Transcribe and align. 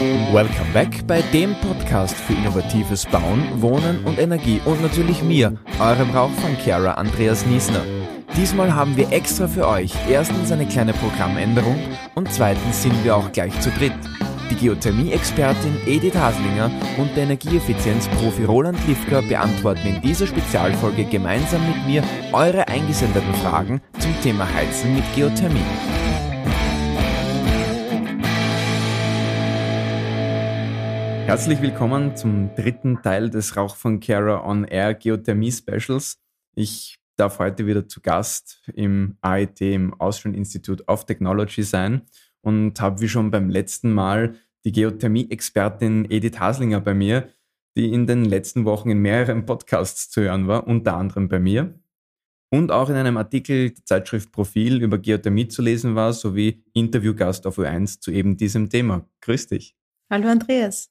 Welcome 0.00 0.72
back 0.72 1.06
bei 1.06 1.20
dem 1.30 1.54
Podcast 1.56 2.14
für 2.14 2.32
innovatives 2.32 3.04
Bauen, 3.04 3.46
Wohnen 3.60 4.02
und 4.06 4.18
Energie 4.18 4.58
und 4.64 4.80
natürlich 4.80 5.22
mir, 5.22 5.58
eurem 5.78 6.08
Rauchfangkehrer 6.08 6.96
Andreas 6.96 7.44
Niesner. 7.44 7.82
Diesmal 8.34 8.74
haben 8.74 8.96
wir 8.96 9.12
extra 9.12 9.46
für 9.46 9.68
euch 9.68 9.92
erstens 10.08 10.52
eine 10.52 10.64
kleine 10.64 10.94
Programmänderung 10.94 11.78
und 12.14 12.32
zweitens 12.32 12.82
sind 12.82 13.04
wir 13.04 13.14
auch 13.14 13.30
gleich 13.30 13.60
zu 13.60 13.68
dritt. 13.72 13.92
Die 14.50 14.54
Geothermie-Expertin 14.54 15.76
Edith 15.86 16.14
Haslinger 16.14 16.70
und 16.96 17.14
der 17.14 17.24
Energieeffizienz-Profi 17.24 18.44
Roland 18.44 18.78
Lifka 18.88 19.20
beantworten 19.20 19.86
in 19.86 20.00
dieser 20.00 20.26
Spezialfolge 20.26 21.04
gemeinsam 21.04 21.60
mit 21.68 21.86
mir 21.86 22.02
eure 22.32 22.66
eingesendeten 22.68 23.34
Fragen 23.34 23.82
zum 23.98 24.18
Thema 24.22 24.50
Heizen 24.54 24.94
mit 24.94 25.04
Geothermie. 25.14 25.99
Herzlich 31.30 31.62
willkommen 31.62 32.16
zum 32.16 32.52
dritten 32.56 33.02
Teil 33.02 33.30
des 33.30 33.56
Rauch 33.56 33.76
von 33.76 34.00
Kara 34.00 34.44
On 34.44 34.64
Air 34.64 34.94
Geothermie 34.94 35.52
Specials. 35.52 36.18
Ich 36.56 36.98
darf 37.14 37.38
heute 37.38 37.66
wieder 37.66 37.86
zu 37.86 38.00
Gast 38.00 38.68
im 38.74 39.16
AIT, 39.20 39.60
im 39.60 39.94
Austrian 40.00 40.34
Institute 40.34 40.82
of 40.88 41.06
Technology 41.06 41.62
sein 41.62 42.02
und 42.40 42.80
habe 42.80 43.00
wie 43.00 43.08
schon 43.08 43.30
beim 43.30 43.48
letzten 43.48 43.92
Mal 43.92 44.34
die 44.64 44.72
Geothermie-Expertin 44.72 46.10
Edith 46.10 46.40
Haslinger 46.40 46.80
bei 46.80 46.94
mir, 46.94 47.28
die 47.76 47.92
in 47.92 48.08
den 48.08 48.24
letzten 48.24 48.64
Wochen 48.64 48.90
in 48.90 48.98
mehreren 48.98 49.46
Podcasts 49.46 50.10
zu 50.10 50.22
hören 50.22 50.48
war, 50.48 50.66
unter 50.66 50.96
anderem 50.96 51.28
bei 51.28 51.38
mir. 51.38 51.78
Und 52.52 52.72
auch 52.72 52.90
in 52.90 52.96
einem 52.96 53.16
Artikel 53.16 53.70
der 53.70 53.84
Zeitschrift 53.84 54.32
Profil 54.32 54.82
über 54.82 54.98
Geothermie 54.98 55.46
zu 55.46 55.62
lesen 55.62 55.94
war, 55.94 56.12
sowie 56.12 56.64
Interviewgast 56.72 57.46
auf 57.46 57.56
U1 57.56 58.00
zu 58.00 58.10
eben 58.10 58.36
diesem 58.36 58.68
Thema. 58.68 59.08
Grüß 59.20 59.46
dich. 59.46 59.76
Hallo 60.10 60.26
Andreas. 60.26 60.90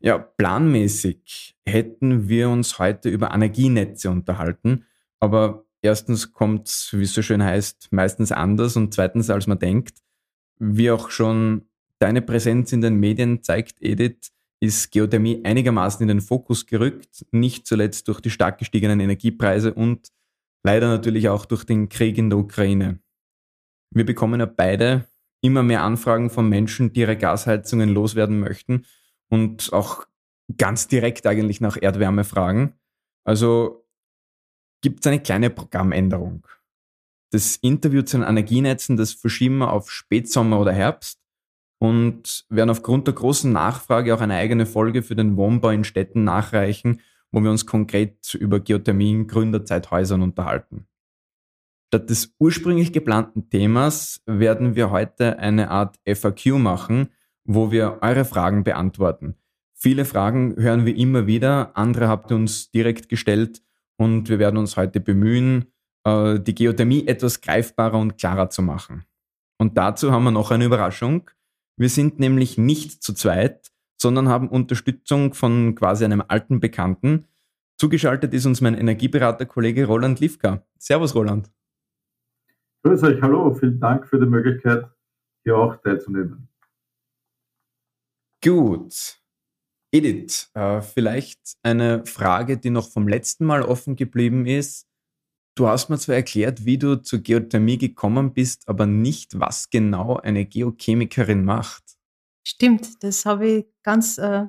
Ja, 0.00 0.18
planmäßig 0.18 1.56
hätten 1.66 2.28
wir 2.28 2.50
uns 2.50 2.78
heute 2.78 3.08
über 3.08 3.32
Energienetze 3.32 4.10
unterhalten, 4.10 4.84
aber 5.20 5.64
erstens 5.82 6.32
kommt 6.32 6.68
es, 6.68 6.90
wie 6.92 7.02
es 7.02 7.14
so 7.14 7.22
schön 7.22 7.42
heißt, 7.42 7.88
meistens 7.92 8.30
anders 8.30 8.76
und 8.76 8.92
zweitens, 8.92 9.30
als 9.30 9.46
man 9.46 9.58
denkt. 9.58 9.98
Wie 10.58 10.90
auch 10.90 11.10
schon 11.10 11.62
deine 11.98 12.22
Präsenz 12.22 12.72
in 12.72 12.82
den 12.82 12.96
Medien 12.96 13.42
zeigt, 13.42 13.76
Edith, 13.80 14.32
ist 14.60 14.90
Geothermie 14.90 15.42
einigermaßen 15.44 16.02
in 16.02 16.08
den 16.08 16.20
Fokus 16.20 16.66
gerückt, 16.66 17.26
nicht 17.30 17.66
zuletzt 17.66 18.08
durch 18.08 18.20
die 18.20 18.30
stark 18.30 18.58
gestiegenen 18.58 19.00
Energiepreise 19.00 19.72
und 19.72 20.08
leider 20.62 20.88
natürlich 20.88 21.28
auch 21.28 21.44
durch 21.44 21.64
den 21.64 21.88
Krieg 21.88 22.18
in 22.18 22.30
der 22.30 22.38
Ukraine. 22.38 22.98
Wir 23.90 24.04
bekommen 24.04 24.40
ja 24.40 24.46
beide 24.46 25.06
immer 25.42 25.62
mehr 25.62 25.82
Anfragen 25.82 26.30
von 26.30 26.48
Menschen, 26.48 26.92
die 26.92 27.00
ihre 27.00 27.16
Gasheizungen 27.16 27.90
loswerden 27.90 28.40
möchten 28.40 28.84
und 29.28 29.72
auch 29.72 30.06
ganz 30.56 30.88
direkt 30.88 31.26
eigentlich 31.26 31.60
nach 31.60 31.76
Erdwärme 31.80 32.24
fragen. 32.24 32.74
Also 33.24 33.84
gibt 34.82 35.00
es 35.00 35.06
eine 35.06 35.20
kleine 35.20 35.50
Programmänderung. 35.50 36.46
Das 37.32 37.56
Interview 37.56 38.02
zu 38.02 38.18
den 38.18 38.26
Energienetzen, 38.26 38.96
das 38.96 39.12
verschieben 39.12 39.58
wir 39.58 39.72
auf 39.72 39.90
Spätsommer 39.90 40.60
oder 40.60 40.72
Herbst 40.72 41.20
und 41.78 42.46
werden 42.48 42.70
aufgrund 42.70 43.06
der 43.06 43.14
großen 43.14 43.52
Nachfrage 43.52 44.14
auch 44.14 44.20
eine 44.20 44.36
eigene 44.36 44.66
Folge 44.66 45.02
für 45.02 45.16
den 45.16 45.36
Wohnbau 45.36 45.70
in 45.70 45.84
Städten 45.84 46.24
nachreichen, 46.24 47.00
wo 47.32 47.40
wir 47.42 47.50
uns 47.50 47.66
konkret 47.66 48.34
über 48.34 48.60
Geothermie 48.60 49.10
in 49.10 49.26
Gründerzeithäusern 49.26 50.22
unterhalten. 50.22 50.86
Statt 51.88 52.10
des 52.10 52.34
ursprünglich 52.38 52.92
geplanten 52.92 53.48
Themas 53.50 54.22
werden 54.26 54.74
wir 54.74 54.90
heute 54.90 55.38
eine 55.38 55.70
Art 55.70 55.98
FAQ 56.06 56.58
machen, 56.58 57.10
wo 57.46 57.70
wir 57.70 57.98
eure 58.02 58.24
Fragen 58.24 58.64
beantworten. 58.64 59.36
Viele 59.72 60.04
Fragen 60.04 60.56
hören 60.56 60.86
wir 60.86 60.96
immer 60.96 61.26
wieder, 61.26 61.76
andere 61.76 62.08
habt 62.08 62.30
ihr 62.30 62.36
uns 62.36 62.70
direkt 62.70 63.08
gestellt 63.08 63.62
und 63.96 64.28
wir 64.28 64.38
werden 64.38 64.56
uns 64.56 64.76
heute 64.76 65.00
bemühen, 65.00 65.66
äh, 66.04 66.40
die 66.40 66.54
Geothermie 66.54 67.06
etwas 67.06 67.40
greifbarer 67.40 67.98
und 67.98 68.16
klarer 68.18 68.50
zu 68.50 68.62
machen. 68.62 69.04
Und 69.58 69.76
dazu 69.76 70.12
haben 70.12 70.24
wir 70.24 70.30
noch 70.30 70.50
eine 70.50 70.64
Überraschung. 70.64 71.30
Wir 71.76 71.88
sind 71.88 72.18
nämlich 72.18 72.58
nicht 72.58 73.02
zu 73.02 73.12
zweit, 73.12 73.70
sondern 74.00 74.28
haben 74.28 74.48
Unterstützung 74.48 75.34
von 75.34 75.74
quasi 75.74 76.04
einem 76.04 76.22
alten 76.26 76.60
Bekannten. 76.60 77.26
Zugeschaltet 77.78 78.32
ist 78.32 78.46
uns 78.46 78.60
mein 78.60 78.74
Energieberaterkollege 78.74 79.86
Roland 79.86 80.20
Lifka. 80.20 80.62
Servus, 80.78 81.14
Roland. 81.14 81.50
Grüß 82.82 83.02
euch, 83.02 83.20
hallo, 83.20 83.52
vielen 83.54 83.80
Dank 83.80 84.06
für 84.06 84.18
die 84.18 84.26
Möglichkeit, 84.26 84.88
hier 85.44 85.56
auch 85.56 85.76
teilzunehmen. 85.82 86.48
Gut. 88.46 89.18
Edith, 89.92 90.50
äh, 90.54 90.80
vielleicht 90.80 91.40
eine 91.64 92.06
Frage, 92.06 92.58
die 92.58 92.70
noch 92.70 92.88
vom 92.88 93.08
letzten 93.08 93.44
Mal 93.44 93.62
offen 93.62 93.96
geblieben 93.96 94.46
ist. 94.46 94.86
Du 95.56 95.66
hast 95.66 95.88
mir 95.88 95.98
zwar 95.98 96.14
erklärt, 96.14 96.64
wie 96.64 96.78
du 96.78 97.02
zur 97.02 97.18
Geothermie 97.18 97.76
gekommen 97.76 98.32
bist, 98.32 98.68
aber 98.68 98.86
nicht, 98.86 99.40
was 99.40 99.68
genau 99.68 100.18
eine 100.18 100.44
Geochemikerin 100.44 101.44
macht. 101.44 101.82
Stimmt, 102.46 103.02
das 103.02 103.26
habe 103.26 103.48
ich 103.48 103.66
ganz, 103.82 104.16
äh, 104.18 104.46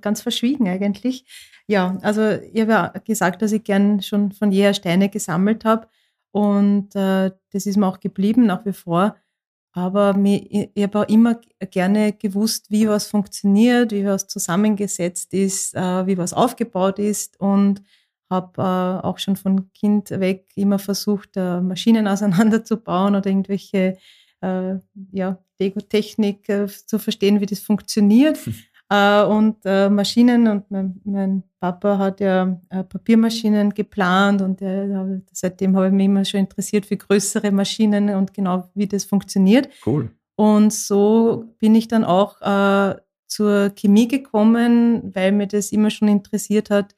ganz 0.00 0.22
verschwiegen 0.22 0.68
eigentlich. 0.68 1.24
Ja, 1.66 1.98
also 2.02 2.22
ich 2.22 2.60
habe 2.60 2.70
ja 2.70 2.92
gesagt, 3.04 3.42
dass 3.42 3.50
ich 3.50 3.64
gern 3.64 4.00
schon 4.00 4.30
von 4.30 4.52
jeher 4.52 4.74
Steine 4.74 5.08
gesammelt 5.08 5.64
habe 5.64 5.88
und 6.30 6.94
äh, 6.94 7.32
das 7.50 7.66
ist 7.66 7.78
mir 7.78 7.88
auch 7.88 7.98
geblieben 7.98 8.46
nach 8.46 8.64
wie 8.64 8.72
vor. 8.72 9.16
Aber 9.72 10.18
ich 10.24 10.70
habe 10.82 11.00
auch 11.00 11.08
immer 11.08 11.40
gerne 11.70 12.12
gewusst, 12.12 12.70
wie 12.70 12.88
was 12.88 13.06
funktioniert, 13.06 13.92
wie 13.92 14.06
was 14.06 14.26
zusammengesetzt 14.26 15.34
ist, 15.34 15.74
äh, 15.74 16.06
wie 16.06 16.18
was 16.18 16.32
aufgebaut 16.32 16.98
ist 16.98 17.38
und 17.38 17.82
habe 18.30 18.60
äh, 18.60 19.06
auch 19.06 19.18
schon 19.18 19.36
von 19.36 19.72
Kind 19.72 20.10
weg 20.10 20.46
immer 20.54 20.78
versucht, 20.78 21.36
äh, 21.36 21.60
Maschinen 21.60 22.08
auseinanderzubauen 22.08 23.14
oder 23.14 23.26
irgendwelche 23.26 23.98
ja, 24.40 25.42
Lego-Technik 25.58 26.46
zu 26.86 27.00
verstehen, 27.00 27.40
wie 27.40 27.46
das 27.46 27.58
funktioniert. 27.58 28.38
Äh, 28.90 29.22
und 29.24 29.56
äh, 29.64 29.90
Maschinen 29.90 30.48
und 30.48 30.70
mein, 30.70 31.00
mein, 31.04 31.42
Papa 31.60 31.98
hat 31.98 32.20
ja 32.20 32.60
äh, 32.70 32.84
Papiermaschinen 32.84 33.74
geplant 33.74 34.40
und 34.42 34.60
seitdem 35.32 35.74
habe 35.74 35.88
ich 35.88 35.92
mich 35.92 36.04
immer 36.04 36.24
schon 36.24 36.40
interessiert 36.40 36.86
für 36.86 36.96
größere 36.96 37.50
Maschinen 37.50 38.10
und 38.10 38.32
genau 38.32 38.70
wie 38.74 38.86
das 38.86 39.04
funktioniert. 39.04 39.68
Cool. 39.84 40.10
Und 40.36 40.72
so 40.72 41.52
bin 41.58 41.74
ich 41.74 41.88
dann 41.88 42.04
auch 42.04 42.36
zur 43.26 43.70
Chemie 43.70 44.06
gekommen, 44.06 45.12
weil 45.16 45.32
mir 45.32 45.48
das 45.48 45.72
immer 45.72 45.90
schon 45.90 46.06
interessiert 46.06 46.70
hat 46.70 46.94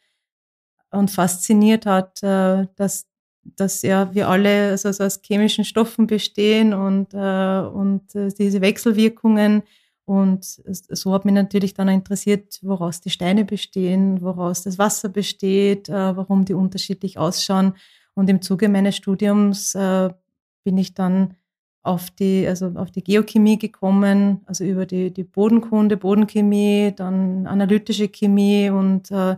und 0.90 1.10
fasziniert 1.10 1.86
hat, 1.86 2.22
dass 2.22 3.10
dass 3.42 3.82
ja 3.82 4.14
wir 4.14 4.28
alle 4.28 4.70
also 4.70 4.88
aus 5.02 5.20
chemischen 5.22 5.64
Stoffen 5.64 6.06
bestehen 6.06 6.74
und, 6.74 7.14
äh, 7.14 7.60
und 7.60 8.14
äh, 8.14 8.28
diese 8.28 8.60
Wechselwirkungen 8.60 9.62
und 10.10 10.44
so 10.44 11.12
hat 11.12 11.24
mich 11.24 11.34
natürlich 11.34 11.72
dann 11.72 11.86
interessiert, 11.86 12.58
woraus 12.62 13.00
die 13.00 13.10
Steine 13.10 13.44
bestehen, 13.44 14.20
woraus 14.22 14.64
das 14.64 14.76
Wasser 14.76 15.08
besteht, 15.08 15.88
äh, 15.88 16.16
warum 16.16 16.44
die 16.44 16.54
unterschiedlich 16.54 17.16
ausschauen. 17.16 17.74
Und 18.14 18.28
im 18.28 18.42
Zuge 18.42 18.68
meines 18.68 18.96
Studiums 18.96 19.76
äh, 19.76 20.10
bin 20.64 20.78
ich 20.78 20.94
dann 20.94 21.36
auf 21.82 22.10
die, 22.10 22.44
also 22.44 22.72
auf 22.74 22.90
die 22.90 23.04
Geochemie 23.04 23.56
gekommen, 23.56 24.40
also 24.46 24.64
über 24.64 24.84
die, 24.84 25.12
die 25.12 25.22
Bodenkunde, 25.22 25.96
Bodenchemie, 25.96 26.92
dann 26.96 27.46
analytische 27.46 28.08
Chemie 28.08 28.68
und 28.68 29.12
äh, 29.12 29.36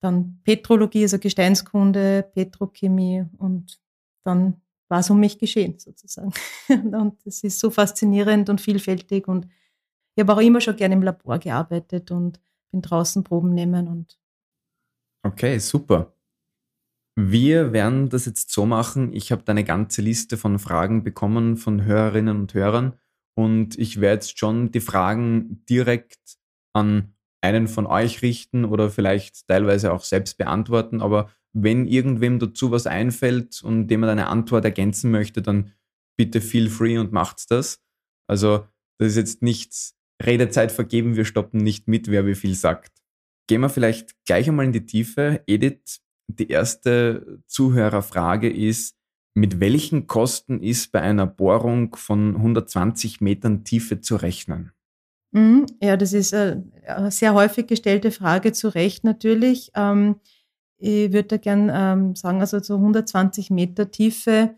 dann 0.00 0.40
Petrologie, 0.42 1.02
also 1.02 1.20
Gesteinskunde, 1.20 2.28
Petrochemie 2.34 3.24
und 3.36 3.78
dann 4.24 4.60
war 4.88 4.98
es 4.98 5.10
um 5.10 5.20
mich 5.20 5.38
geschehen 5.38 5.78
sozusagen. 5.78 6.32
und 6.68 7.24
es 7.24 7.44
ist 7.44 7.60
so 7.60 7.70
faszinierend 7.70 8.50
und 8.50 8.60
vielfältig 8.60 9.28
und 9.28 9.46
ich 10.18 10.20
habe 10.20 10.32
auch 10.32 10.40
immer 10.40 10.60
schon 10.60 10.74
gerne 10.74 10.96
im 10.96 11.02
Labor 11.02 11.38
gearbeitet 11.38 12.10
und 12.10 12.40
bin 12.72 12.82
draußen 12.82 13.22
Proben 13.22 13.50
nehmen 13.50 13.86
und. 13.86 14.18
Okay, 15.24 15.60
super. 15.60 16.12
Wir 17.14 17.72
werden 17.72 18.08
das 18.08 18.26
jetzt 18.26 18.50
so 18.50 18.66
machen. 18.66 19.12
Ich 19.12 19.30
habe 19.30 19.44
da 19.44 19.52
eine 19.52 19.62
ganze 19.62 20.02
Liste 20.02 20.36
von 20.36 20.58
Fragen 20.58 21.04
bekommen 21.04 21.56
von 21.56 21.84
Hörerinnen 21.84 22.36
und 22.36 22.52
Hörern 22.52 22.98
und 23.36 23.78
ich 23.78 24.00
werde 24.00 24.14
jetzt 24.14 24.40
schon 24.40 24.72
die 24.72 24.80
Fragen 24.80 25.64
direkt 25.70 26.38
an 26.72 27.14
einen 27.40 27.68
von 27.68 27.86
euch 27.86 28.20
richten 28.20 28.64
oder 28.64 28.90
vielleicht 28.90 29.46
teilweise 29.46 29.92
auch 29.92 30.02
selbst 30.02 30.36
beantworten. 30.36 31.00
Aber 31.00 31.30
wenn 31.52 31.86
irgendwem 31.86 32.40
dazu 32.40 32.72
was 32.72 32.88
einfällt 32.88 33.62
und 33.62 33.86
dem 33.86 34.00
man 34.00 34.10
eine 34.10 34.26
Antwort 34.26 34.64
ergänzen 34.64 35.12
möchte, 35.12 35.42
dann 35.42 35.70
bitte 36.16 36.40
feel 36.40 36.68
free 36.68 36.98
und 36.98 37.12
macht's 37.12 37.46
das. 37.46 37.80
Also 38.26 38.66
das 38.98 39.10
ist 39.10 39.16
jetzt 39.16 39.42
nichts 39.42 39.97
Redezeit 40.22 40.72
vergeben, 40.72 41.16
wir 41.16 41.24
stoppen 41.24 41.58
nicht 41.58 41.88
mit, 41.88 42.08
wer 42.08 42.26
wie 42.26 42.34
viel 42.34 42.54
sagt. 42.54 42.92
Gehen 43.46 43.60
wir 43.60 43.68
vielleicht 43.68 44.14
gleich 44.26 44.48
einmal 44.48 44.66
in 44.66 44.72
die 44.72 44.86
Tiefe. 44.86 45.42
Edith, 45.46 46.00
die 46.26 46.48
erste 46.48 47.40
Zuhörerfrage 47.46 48.50
ist, 48.50 48.96
mit 49.34 49.60
welchen 49.60 50.06
Kosten 50.06 50.60
ist 50.60 50.92
bei 50.92 51.00
einer 51.00 51.26
Bohrung 51.26 51.94
von 51.94 52.36
120 52.36 53.20
Metern 53.20 53.64
Tiefe 53.64 54.00
zu 54.00 54.16
rechnen? 54.16 54.72
Mhm. 55.30 55.66
Ja, 55.80 55.96
das 55.96 56.12
ist 56.12 56.34
eine 56.34 57.10
sehr 57.10 57.34
häufig 57.34 57.66
gestellte 57.66 58.10
Frage, 58.10 58.52
zu 58.52 58.68
Recht 58.68 59.04
natürlich. 59.04 59.70
Ähm, 59.74 60.16
ich 60.78 61.12
würde 61.12 61.28
da 61.28 61.36
gern 61.36 61.70
ähm, 61.72 62.16
sagen, 62.16 62.40
also 62.40 62.60
so 62.60 62.76
120 62.76 63.50
Meter 63.50 63.90
Tiefe 63.90 64.56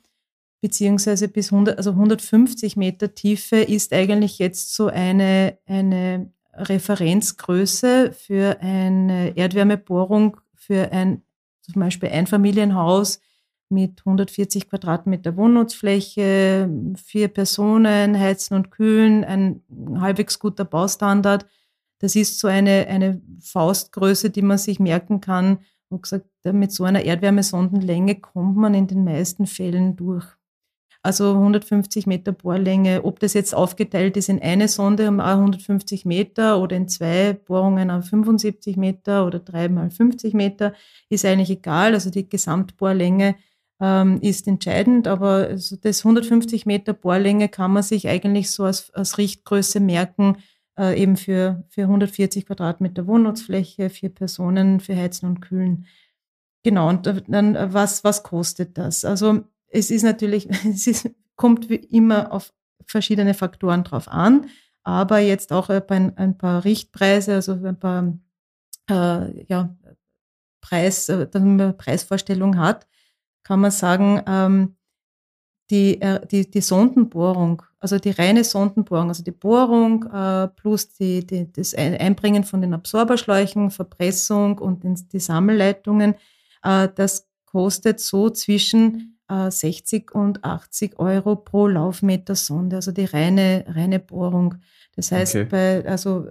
beziehungsweise 0.61 1.29
bis 1.29 1.53
100, 1.53 1.79
also 1.79 1.91
150 1.91 2.77
Meter 2.77 3.15
Tiefe 3.15 3.57
ist 3.57 3.93
eigentlich 3.93 4.39
jetzt 4.39 4.75
so 4.75 4.89
eine, 4.89 5.59
eine 5.67 6.33
Referenzgröße 6.55 8.13
für 8.13 8.61
eine 8.61 9.37
Erdwärmebohrung 9.37 10.37
für 10.55 10.93
ein 10.93 11.23
zum 11.63 11.81
Beispiel 11.81 12.09
Einfamilienhaus 12.09 13.21
mit 13.69 14.01
140 14.01 14.69
Quadratmeter 14.69 15.37
Wohnnutzfläche, 15.37 16.69
vier 16.97 17.29
Personen, 17.29 18.19
heizen 18.19 18.55
und 18.55 18.71
kühlen, 18.71 19.25
ein 19.25 19.63
halbwegs 20.01 20.39
guter 20.39 20.65
Baustandard. 20.65 21.47
Das 22.01 22.17
ist 22.17 22.41
so 22.41 22.49
eine, 22.49 22.87
eine 22.89 23.23
Faustgröße, 23.41 24.31
die 24.31 24.43
man 24.43 24.59
sich 24.59 24.81
merken 24.81 25.21
kann. 25.21 25.59
Und 25.89 26.03
gesagt, 26.03 26.27
mit 26.45 26.73
so 26.73 26.85
einer 26.85 27.03
Erdwärmesondenlänge 27.03 28.21
kommt 28.21 28.57
man 28.57 28.75
in 28.75 28.87
den 28.87 29.05
meisten 29.05 29.47
Fällen 29.47 29.97
durch. 29.97 30.25
Also 31.03 31.33
150 31.33 32.07
Meter 32.07 32.33
Bohrlänge, 32.33 33.05
ob 33.05 33.21
das 33.21 33.33
jetzt 33.33 33.55
aufgeteilt 33.55 34.19
ist 34.19 34.29
in 34.29 34.43
eine 34.43 34.69
Sonde 34.69 35.09
um 35.09 35.19
150 35.19 36.05
Meter 36.05 36.61
oder 36.61 36.77
in 36.77 36.89
zwei 36.89 37.33
Bohrungen 37.33 37.91
auf 37.91 38.05
75 38.07 38.77
Meter 38.77 39.27
oder 39.27 39.39
drei 39.39 39.71
mal 39.71 39.91
50 39.91 40.35
Meter, 40.35 40.75
ist 41.09 41.25
eigentlich 41.25 41.49
egal. 41.49 41.95
Also 41.95 42.11
die 42.11 42.29
Gesamtbohrlänge 42.29 43.37
ähm, 43.81 44.19
ist 44.21 44.47
entscheidend, 44.47 45.09
aber 45.09 45.49
also 45.49 45.77
das 45.77 46.05
150 46.05 46.67
Meter 46.67 46.93
Bohrlänge 46.93 47.49
kann 47.49 47.73
man 47.73 47.83
sich 47.83 48.07
eigentlich 48.07 48.51
so 48.51 48.65
als, 48.65 48.91
als 48.91 49.17
Richtgröße 49.17 49.81
merken, 49.81 50.37
äh, 50.79 51.01
eben 51.01 51.17
für, 51.17 51.65
für 51.71 51.83
140 51.83 52.45
Quadratmeter 52.45 53.07
Wohnnutzfläche, 53.07 53.89
vier 53.89 54.11
Personen 54.11 54.81
für 54.81 54.97
Heizen 54.97 55.31
und 55.31 55.41
Kühlen. 55.41 55.87
Genau, 56.63 56.91
und 56.91 57.07
dann 57.29 57.73
was, 57.73 58.05
was 58.05 58.23
kostet 58.23 58.77
das? 58.77 59.07
Also 59.07 59.45
es 59.71 59.91
ist 59.91 60.03
natürlich, 60.03 60.49
es 60.67 60.87
ist, 60.87 61.11
kommt 61.37 61.71
wie 61.71 61.77
immer 61.77 62.33
auf 62.33 62.53
verschiedene 62.87 63.35
Faktoren 63.35 63.85
drauf 63.85 64.09
an, 64.09 64.51
aber 64.83 65.19
jetzt 65.19 65.53
auch 65.53 65.69
ein, 65.69 66.17
ein 66.17 66.37
paar 66.37 66.65
Richtpreise, 66.65 67.35
also 67.35 67.53
ein 67.53 67.79
paar 67.79 68.19
äh, 68.91 69.45
ja, 69.47 69.77
Preis, 70.61 71.09
äh, 71.09 71.27
damit 71.29 71.59
man 71.59 71.77
Preisvorstellung 71.77 72.59
hat, 72.59 72.87
kann 73.43 73.61
man 73.61 73.71
sagen, 73.71 74.23
ähm, 74.27 74.77
die, 75.71 76.01
äh, 76.01 76.27
die, 76.27 76.51
die 76.51 76.61
Sondenbohrung, 76.61 77.63
also 77.79 77.99
die 77.99 78.11
reine 78.11 78.45
Sondenbohrung, 78.45 79.09
also 79.09 79.23
die 79.23 79.31
Bohrung 79.31 80.05
äh, 80.13 80.49
plus 80.49 80.93
die, 80.93 81.25
die, 81.25 81.51
das 81.51 81.75
Einbringen 81.75 82.45
von 82.45 82.61
den 82.61 82.75
Absorberschläuchen, 82.75 83.71
Verpressung 83.71 84.59
und 84.59 84.83
die 85.13 85.21
Sammelleitungen, 85.21 86.15
äh, 86.63 86.89
das 86.95 87.29
kostet 87.45 88.01
so 88.01 88.31
zwischen 88.31 89.20
60 89.31 90.11
äh, 90.15 90.19
und 90.19 90.45
80 90.45 90.99
Euro 90.99 91.37
pro 91.37 91.67
Laufmeter 91.67 92.35
Sonde, 92.35 92.77
also 92.77 92.93
die 92.93 93.05
reine, 93.05 93.65
reine 93.69 94.01
Bohrung. 94.01 94.57
Das 94.97 95.13
heißt, 95.13 95.37
okay. 95.37 95.45
bei, 95.45 95.89
also 95.89 96.27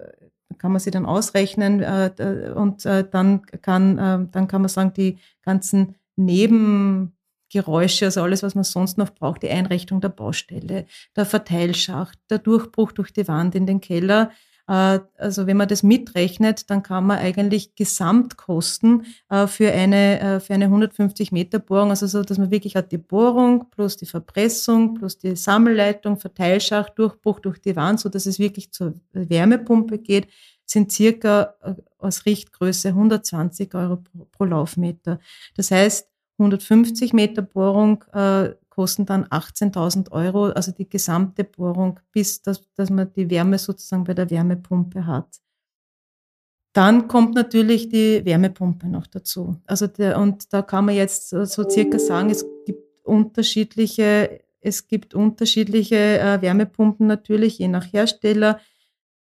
kann 0.57 0.71
man 0.71 0.79
sie 0.79 0.91
dann 0.91 1.05
ausrechnen 1.05 1.81
äh, 1.81 2.51
und 2.55 2.85
äh, 2.85 3.07
dann 3.09 3.43
kann 3.61 3.97
äh, 3.97 4.27
dann 4.31 4.47
kann 4.47 4.61
man 4.61 4.69
sagen, 4.69 4.93
die 4.93 5.17
ganzen 5.43 5.95
Nebengeräusche, 6.15 8.05
also 8.05 8.21
alles, 8.23 8.43
was 8.43 8.55
man 8.55 8.63
sonst 8.63 8.97
noch 8.97 9.11
braucht, 9.11 9.43
die 9.43 9.49
Einrichtung 9.49 10.01
der 10.01 10.09
Baustelle, 10.09 10.85
der 11.15 11.25
Verteilschacht, 11.25 12.19
der 12.29 12.39
Durchbruch 12.39 12.91
durch 12.91 13.13
die 13.13 13.27
Wand 13.27 13.55
in 13.55 13.65
den 13.65 13.79
Keller, 13.79 14.31
äh, 14.31 14.48
also 14.69 15.47
wenn 15.47 15.57
man 15.57 15.67
das 15.67 15.81
mitrechnet, 15.81 16.69
dann 16.69 16.83
kann 16.83 17.07
man 17.07 17.17
eigentlich 17.17 17.73
Gesamtkosten 17.73 19.05
äh, 19.29 19.47
für 19.47 19.71
eine, 19.71 20.19
äh, 20.19 20.39
für 20.39 20.53
eine 20.53 20.65
150 20.65 21.31
Meter 21.31 21.57
Bohrung, 21.57 21.89
also 21.89 22.05
so, 22.05 22.21
dass 22.21 22.37
man 22.37 22.51
wirklich 22.51 22.75
hat 22.75 22.91
die 22.91 22.99
Bohrung 22.99 23.71
plus 23.71 23.97
die 23.97 24.05
Verpressung 24.05 24.93
plus 24.93 25.17
die 25.17 25.35
Sammelleitung, 25.35 26.19
Verteilschacht, 26.19 26.93
Durchbruch 26.99 27.39
durch 27.39 27.59
die 27.59 27.75
Wand, 27.75 27.99
so 27.99 28.09
dass 28.09 28.27
es 28.27 28.37
wirklich 28.37 28.71
zur 28.71 28.93
Wärmepumpe 29.13 29.97
geht, 29.97 30.27
sind 30.65 30.91
circa 30.91 31.55
aus 31.97 32.27
Richtgröße 32.27 32.89
120 32.89 33.73
Euro 33.73 34.03
pro, 34.31 34.43
Laufmeter. 34.43 35.19
Das 35.55 35.71
heißt, 35.71 36.07
150 36.37 37.13
Meter 37.13 37.41
Bohrung 37.41 38.03
äh, 38.13 38.49
kosten 38.79 39.05
dann 39.05 39.25
18.000 39.25 40.09
Euro, 40.13 40.45
also 40.51 40.71
die 40.71 40.87
gesamte 40.87 41.43
Bohrung, 41.43 41.99
bis 42.13 42.41
dass, 42.41 42.61
dass 42.75 42.89
man 42.89 43.11
die 43.11 43.29
Wärme 43.29 43.57
sozusagen 43.57 44.05
bei 44.05 44.13
der 44.13 44.29
Wärmepumpe 44.29 45.05
hat. 45.05 45.41
Dann 46.71 47.09
kommt 47.09 47.35
natürlich 47.35 47.89
die 47.89 48.23
Wärmepumpe 48.23 48.87
noch 48.87 49.05
dazu. 49.07 49.57
Also 49.65 49.87
der, 49.87 50.17
und 50.17 50.53
da 50.53 50.61
kann 50.61 50.85
man 50.85 50.95
jetzt 50.95 51.27
so, 51.27 51.43
so 51.43 51.69
circa 51.69 51.99
sagen, 51.99 52.29
es 52.29 52.45
gibt 52.65 53.05
unterschiedliche, 53.05 54.39
es 54.61 54.87
gibt 54.87 55.13
unterschiedliche 55.13 55.97
äh, 55.97 56.41
Wärmepumpen 56.41 57.05
natürlich, 57.05 57.59
je 57.59 57.67
nach 57.67 57.91
Hersteller. 57.91 58.61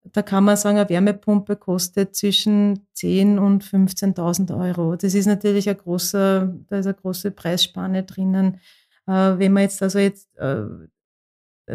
Da 0.03 0.21
kann 0.21 0.43
man 0.43 0.57
sagen, 0.57 0.79
eine 0.79 0.89
Wärmepumpe 0.89 1.55
kostet 1.55 2.13
zwischen 2.13 2.79
10.000 2.97 3.37
und 3.37 3.63
15.000 3.63 4.59
Euro. 4.59 4.97
Das 4.97 5.13
ist 5.13 5.27
natürlich 5.27 5.69
ein 5.69 5.77
großer, 5.77 6.53
da 6.67 6.77
ist 6.77 6.87
eine 6.87 6.95
große 6.95 7.31
Preisspanne 7.31 8.03
drinnen. 8.03 8.59
Äh, 9.07 9.37
wenn 9.37 9.53
man 9.53 9.63
jetzt 9.63 9.81
also 9.81 9.99
jetzt 9.99 10.35
äh, 10.37 10.63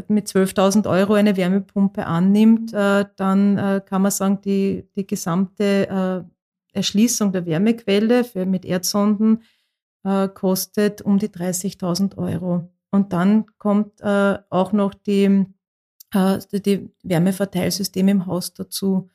mit 0.09 0.29
12.000 0.29 0.89
Euro 0.89 1.15
eine 1.15 1.37
Wärmepumpe 1.37 2.07
annimmt, 2.07 2.73
äh, 2.73 3.07
dann 3.17 3.83
kann 3.85 4.03
man 4.03 4.11
sagen, 4.11 4.41
die, 4.43 4.89
die 4.95 5.07
gesamte 5.07 6.25
Erschließung 6.73 7.33
der 7.33 7.45
Wärmequelle 7.45 8.23
für, 8.23 8.47
mit 8.47 8.65
Erdsonden 8.65 9.43
kostet 10.35 11.03
um 11.03 11.19
die 11.19 11.29
30.000 11.29 12.17
Euro. 12.17 12.71
Und 12.93 13.13
dann 13.13 13.47
kommt 13.59 14.01
auch 14.03 14.73
noch 14.73 14.95
die, 14.95 15.45
die 16.15 16.91
Wärmeverteilsysteme 17.03 18.13
im 18.13 18.27
Haus 18.27 18.55
dazu. 18.55 19.11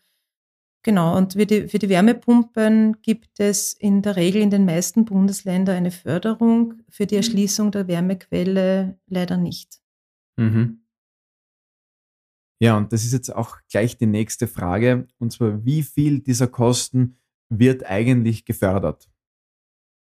Genau, 0.86 1.18
und 1.18 1.34
für 1.34 1.48
die, 1.48 1.68
für 1.68 1.80
die 1.80 1.90
Wärmepumpen 1.90 3.02
gibt 3.02 3.40
es 3.40 3.74
in 3.74 4.04
der 4.04 4.18
Regel 4.18 4.44
in 4.44 4.52
den 4.52 4.66
meisten 4.66 5.04
Bundesländern 5.04 5.78
eine 5.78 5.90
Förderung, 5.90 6.76
für 6.90 7.08
die 7.08 7.16
mhm. 7.16 7.22
Erschließung 7.22 7.72
der 7.72 7.88
Wärmequelle 7.88 9.00
leider 9.08 9.36
nicht. 9.36 9.82
Mhm. 10.38 10.86
Ja, 12.62 12.78
und 12.78 12.94
das 12.94 13.04
ist 13.04 13.14
jetzt 13.14 13.34
auch 13.34 13.58
gleich 13.68 13.98
die 13.98 14.06
nächste 14.06 14.46
Frage, 14.46 15.08
und 15.18 15.32
zwar, 15.32 15.66
wie 15.66 15.82
viel 15.82 16.20
dieser 16.20 16.46
Kosten 16.46 17.18
wird 17.50 17.84
eigentlich 17.88 18.46
gefördert? 18.46 19.10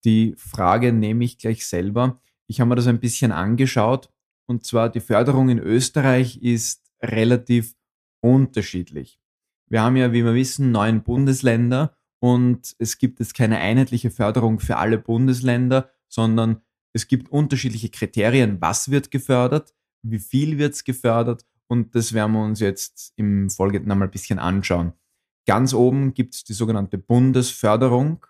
Die 0.07 0.35
Frage 0.39 0.95
nehme 0.95 1.27
ich 1.27 1.37
gleich 1.37 1.67
selber. 1.67 2.23
Ich 2.47 2.59
habe 2.59 2.71
mir 2.71 2.77
das 2.77 2.87
ein 2.87 3.01
bisschen 3.01 3.33
angeschaut, 3.33 4.11
und 4.49 4.65
zwar 4.65 4.89
die 4.89 5.01
Förderung 5.01 5.51
in 5.51 5.59
Österreich 5.59 6.39
ist 6.41 6.91
relativ 7.03 7.75
unterschiedlich. 8.23 9.20
Wir 9.71 9.83
haben 9.83 9.97
ja, 9.97 10.13
wie 10.13 10.25
wir 10.25 10.35
wissen, 10.35 10.73
neun 10.73 11.03
Bundesländer 11.03 11.97
und 12.21 12.75
es 12.79 12.99
gibt 12.99 13.21
jetzt 13.21 13.35
keine 13.35 13.59
einheitliche 13.59 14.11
Förderung 14.11 14.59
für 14.59 14.77
alle 14.77 14.99
Bundesländer, 14.99 15.91
sondern 16.09 16.61
es 16.93 17.07
gibt 17.07 17.31
unterschiedliche 17.31 17.89
Kriterien, 17.89 18.61
was 18.61 18.91
wird 18.91 19.13
gefördert, 19.13 19.73
wie 20.03 20.19
viel 20.19 20.59
wird 20.59 20.85
gefördert 20.85 21.47
und 21.69 21.95
das 21.95 22.13
werden 22.13 22.33
wir 22.33 22.43
uns 22.43 22.59
jetzt 22.59 23.13
im 23.15 23.49
Folgenden 23.49 23.93
einmal 23.93 24.09
ein 24.09 24.13
bisschen 24.13 24.41
anschauen. 24.41 24.93
Ganz 25.47 25.73
oben 25.73 26.15
gibt 26.15 26.35
es 26.35 26.45
die 26.45 26.53
sogenannte 26.53 26.99
Bundesförderung, 26.99 28.27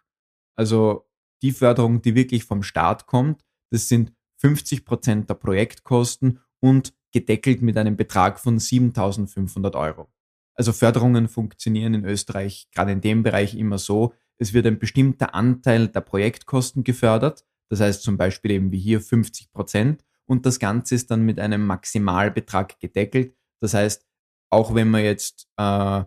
also 0.57 1.09
die 1.43 1.53
Förderung, 1.53 2.03
die 2.03 2.15
wirklich 2.15 2.45
vom 2.45 2.63
Staat 2.63 3.07
kommt. 3.07 3.47
Das 3.73 3.89
sind 3.89 4.13
50 4.41 4.85
Prozent 4.85 5.31
der 5.31 5.35
Projektkosten 5.35 6.41
und 6.61 6.95
gedeckelt 7.13 7.63
mit 7.63 7.79
einem 7.79 7.97
Betrag 7.97 8.39
von 8.39 8.59
7500 8.59 9.75
Euro. 9.75 10.13
Also 10.61 10.75
Förderungen 10.75 11.27
funktionieren 11.27 11.95
in 11.95 12.05
Österreich 12.05 12.69
gerade 12.71 12.93
in 12.93 13.01
dem 13.01 13.23
Bereich 13.23 13.55
immer 13.55 13.79
so, 13.79 14.13
es 14.37 14.53
wird 14.53 14.67
ein 14.67 14.79
bestimmter 14.79 15.35
Anteil 15.35 15.89
der 15.89 16.03
Projektkosten 16.03 16.85
gefördert, 16.85 17.47
das 17.71 17.81
heißt 17.81 18.03
zum 18.03 18.19
Beispiel 18.19 18.51
eben 18.51 18.71
wie 18.71 18.79
hier 18.79 19.01
50 19.01 19.53
Prozent 19.53 20.05
und 20.27 20.45
das 20.45 20.59
Ganze 20.59 20.97
ist 20.97 21.11
dann 21.11 21.23
mit 21.23 21.41
einem 21.41 21.67
Maximalbetrag 21.67 22.79
gedeckelt. 22.79 23.35
Das 23.61 23.73
heißt, 23.73 24.07
auch 24.51 24.75
wenn 24.75 24.91
man 24.91 25.03
jetzt 25.03 25.49
äh, 25.57 26.05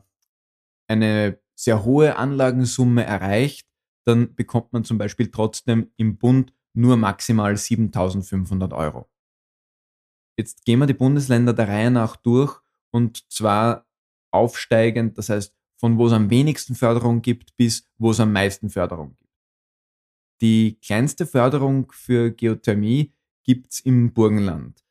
eine 0.88 1.40
sehr 1.56 1.84
hohe 1.84 2.16
Anlagensumme 2.18 3.04
erreicht, 3.04 3.68
dann 4.06 4.36
bekommt 4.36 4.72
man 4.72 4.84
zum 4.84 5.00
Beispiel 5.00 5.32
trotzdem 5.32 5.90
im 5.98 6.20
Bund 6.20 6.54
nur 6.76 6.96
maximal 6.96 7.58
7500 7.58 8.72
Euro. 8.72 9.10
Jetzt 10.38 10.64
gehen 10.64 10.78
wir 10.78 10.86
die 10.86 10.94
Bundesländer 10.94 11.54
der 11.54 11.70
Reihe 11.70 11.90
nach 11.90 12.18
durch 12.18 12.62
und 12.92 13.32
zwar 13.34 13.88
aufsteigend, 14.34 15.18
das 15.18 15.30
heißt 15.30 15.56
von 15.78 15.98
wo 15.98 16.08
es 16.08 16.14
am 16.14 16.30
wenigsten 16.30 16.76
Förderung 16.76 17.22
gibt 17.22 17.56
bis 17.58 17.90
wo 17.98 18.12
es 18.12 18.20
am 18.20 18.32
meisten 18.32 18.70
Förderung 18.70 19.16
gibt. 19.18 19.32
Die 20.42 20.80
kleinste 20.82 21.26
Förderung 21.26 21.92
für 21.92 22.32
Geothermie 22.32 23.14
gibt 23.44 23.74
es 23.74 23.80
im 23.82 24.14
Burgenland 24.14 24.84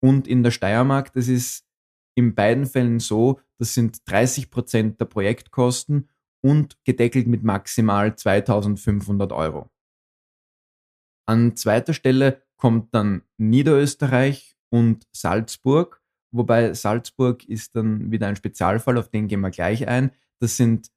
und 0.00 0.26
in 0.26 0.42
der 0.42 0.50
Steiermark, 0.50 1.12
das 1.12 1.28
ist 1.28 1.66
in 2.14 2.34
beiden 2.34 2.66
Fällen 2.66 3.00
so, 3.00 3.40
das 3.58 3.74
sind 3.74 4.08
30 4.10 4.50
Prozent 4.50 5.00
der 5.00 5.06
Projektkosten 5.06 6.08
und 6.40 6.82
gedeckelt 6.84 7.26
mit 7.26 7.42
maximal 7.42 8.16
2500 8.16 9.32
Euro. 9.32 9.70
An 11.26 11.56
zweiter 11.56 11.94
Stelle 11.94 12.42
kommt 12.56 12.94
dann 12.94 13.22
Niederösterreich 13.36 14.56
und 14.70 15.06
Salzburg, 15.12 16.02
wobei 16.38 16.72
Salzburg 16.72 17.44
ist 17.44 17.76
dann 17.76 18.10
wieder 18.10 18.26
ein 18.28 18.36
Spezialfall, 18.36 18.96
auf 18.96 19.10
den 19.10 19.28
gehen 19.28 19.40
wir 19.40 19.50
gleich 19.50 19.86
ein. 19.86 20.12
Das 20.40 20.56
sind 20.56 20.90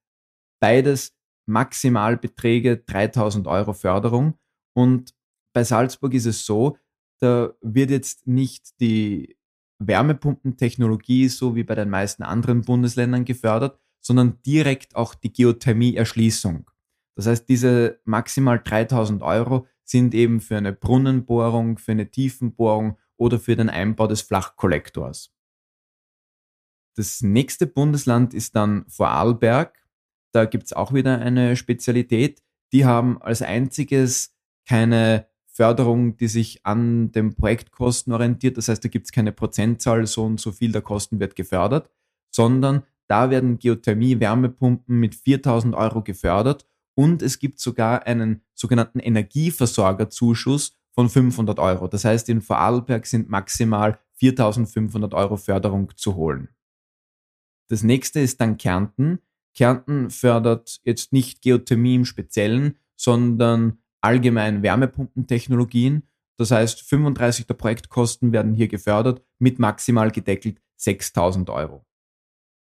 beides 0.62 1.13
Maximalbeträge 1.48 2.77
3000 2.77 3.48
Euro 3.48 3.74
Förderung 3.74 4.36
und 4.74 5.13
bei 5.53 5.63
Salzburg 5.63 6.13
ist 6.13 6.27
es 6.27 6.45
so, 6.45 6.77
da 7.19 7.53
wird 7.62 7.89
jetzt 7.89 8.25
nicht 8.27 8.79
die 8.79 9.38
Wärmepumpentechnologie 9.79 11.27
so 11.27 11.55
wie 11.55 11.63
bei 11.63 11.75
den 11.75 11.89
meisten 11.89 12.24
anderen 12.24 12.62
Bundesländern 12.62 13.25
gefördert, 13.25 13.79
sondern 14.00 14.41
direkt 14.45 14.95
auch 14.95 15.13
die 15.15 15.33
Geothermieerschließung. 15.33 16.69
Das 17.15 17.27
heißt, 17.27 17.50
diese 17.50 18.00
maximal 18.05 18.62
3000 18.63 19.21
Euro 19.21 19.67
sind 19.83 20.13
eben 20.13 20.39
für 20.39 20.57
eine 20.57 20.74
Brunnenbohrung, 20.74 21.77
für 21.77 21.91
eine 21.91 22.10
Tiefenbohrung 22.10 22.98
oder 23.21 23.39
für 23.39 23.55
den 23.55 23.69
Einbau 23.69 24.07
des 24.07 24.21
Flachkollektors. 24.21 25.31
Das 26.95 27.21
nächste 27.21 27.67
Bundesland 27.67 28.33
ist 28.33 28.55
dann 28.55 28.83
Vorarlberg. 28.87 29.77
Da 30.33 30.45
gibt's 30.45 30.73
auch 30.73 30.91
wieder 30.91 31.19
eine 31.19 31.55
Spezialität. 31.55 32.41
Die 32.73 32.83
haben 32.83 33.21
als 33.21 33.43
einziges 33.43 34.35
keine 34.67 35.27
Förderung, 35.45 36.17
die 36.17 36.27
sich 36.27 36.65
an 36.65 37.11
den 37.11 37.35
Projektkosten 37.35 38.11
orientiert. 38.11 38.57
Das 38.57 38.69
heißt, 38.69 38.83
da 38.83 38.89
gibt's 38.89 39.11
keine 39.11 39.31
Prozentzahl, 39.31 40.07
so 40.07 40.23
und 40.23 40.39
so 40.39 40.51
viel 40.51 40.71
der 40.71 40.81
Kosten 40.81 41.19
wird 41.19 41.35
gefördert, 41.35 41.91
sondern 42.33 42.83
da 43.07 43.29
werden 43.29 43.59
Geothermie-Wärmepumpen 43.59 44.99
mit 44.99 45.13
4000 45.13 45.75
Euro 45.75 46.01
gefördert 46.01 46.65
und 46.95 47.21
es 47.21 47.37
gibt 47.37 47.59
sogar 47.59 48.07
einen 48.07 48.41
sogenannten 48.55 48.99
Energieversorgerzuschuss 48.99 50.80
von 50.93 51.10
500 51.10 51.60
Euro. 51.60 51.88
Das 51.88 52.05
heißt, 52.05 52.29
in 52.29 52.41
Vorarlberg 52.41 53.05
sind 53.05 53.29
maximal 53.29 54.00
4500 54.15 55.13
Euro 55.13 55.38
Förderung 55.38 55.95
zu 55.95 56.15
holen. 56.15 56.50
Das 57.69 57.83
nächste 57.83 58.19
ist 58.19 58.41
dann 58.41 58.57
Kärnten. 58.57 59.19
Kärnten 59.55 60.10
fördert 60.10 60.81
jetzt 60.83 61.13
nicht 61.13 61.41
Geothermie 61.41 61.95
im 61.95 62.05
Speziellen, 62.05 62.77
sondern 62.95 63.79
allgemein 64.01 64.63
Wärmepumpentechnologien. 64.63 66.03
Das 66.38 66.51
heißt, 66.51 66.81
35 66.81 67.48
der 67.48 67.53
Projektkosten 67.53 68.31
werden 68.31 68.53
hier 68.53 68.67
gefördert 68.67 69.24
mit 69.39 69.60
maximal 69.60 70.12
gedeckelt 70.12 70.62
6000 70.77 71.50
Euro. 71.50 71.86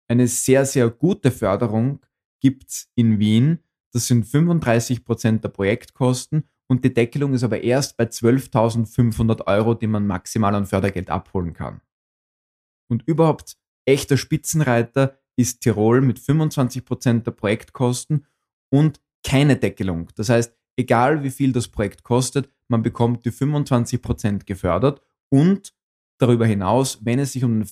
Eine 0.08 0.28
sehr, 0.28 0.66
sehr 0.66 0.90
gute 0.90 1.30
Förderung 1.30 2.00
gibt's 2.40 2.90
in 2.94 3.18
Wien. 3.18 3.60
Das 3.92 4.08
sind 4.08 4.24
35 4.24 5.04
Prozent 5.04 5.44
der 5.44 5.50
Projektkosten 5.50 6.44
und 6.68 6.84
die 6.84 6.94
Deckelung 6.94 7.34
ist 7.34 7.44
aber 7.44 7.62
erst 7.62 7.96
bei 7.96 8.04
12.500 8.04 9.46
Euro, 9.46 9.74
die 9.74 9.86
man 9.86 10.06
maximal 10.06 10.54
an 10.54 10.66
Fördergeld 10.66 11.10
abholen 11.10 11.52
kann. 11.52 11.80
Und 12.88 13.02
überhaupt 13.06 13.56
echter 13.84 14.16
Spitzenreiter 14.16 15.18
ist 15.36 15.60
Tirol 15.60 16.00
mit 16.00 16.18
25 16.18 16.84
Prozent 16.84 17.26
der 17.26 17.32
Projektkosten 17.32 18.26
und 18.70 19.00
keine 19.24 19.56
Deckelung. 19.56 20.10
Das 20.14 20.28
heißt, 20.28 20.54
egal 20.76 21.22
wie 21.22 21.30
viel 21.30 21.52
das 21.52 21.68
Projekt 21.68 22.02
kostet, 22.02 22.50
man 22.68 22.82
bekommt 22.82 23.24
die 23.24 23.30
25 23.30 24.02
Prozent 24.02 24.46
gefördert 24.46 25.00
und 25.28 25.74
darüber 26.18 26.46
hinaus, 26.46 27.04
wenn 27.04 27.18
es 27.18 27.32
sich 27.32 27.44
um, 27.44 27.64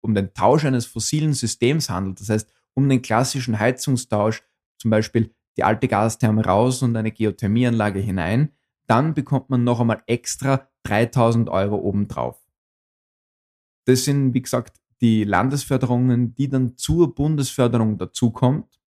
um 0.00 0.14
den 0.14 0.34
Tausch 0.34 0.64
eines 0.64 0.86
fossilen 0.86 1.32
Systems 1.32 1.90
handelt, 1.90 2.20
das 2.20 2.28
heißt 2.28 2.52
um 2.74 2.88
den 2.88 3.02
klassischen 3.02 3.58
Heizungstausch, 3.58 4.42
zum 4.78 4.90
Beispiel 4.90 5.34
die 5.56 5.64
alte 5.64 5.88
Gastherme 5.88 6.44
raus 6.44 6.82
und 6.82 6.96
eine 6.96 7.12
Geothermieanlage 7.12 8.00
hinein, 8.00 8.52
dann 8.86 9.14
bekommt 9.14 9.50
man 9.50 9.64
noch 9.64 9.80
einmal 9.80 10.02
extra 10.06 10.68
3000 10.84 11.48
Euro 11.48 11.76
obendrauf. 11.76 12.40
Das 13.86 14.04
sind, 14.04 14.34
wie 14.34 14.42
gesagt, 14.42 14.80
die 15.00 15.24
Landesförderungen, 15.24 16.34
die 16.34 16.48
dann 16.48 16.76
zur 16.76 17.14
Bundesförderung 17.14 17.98
dazukommt. 17.98 18.80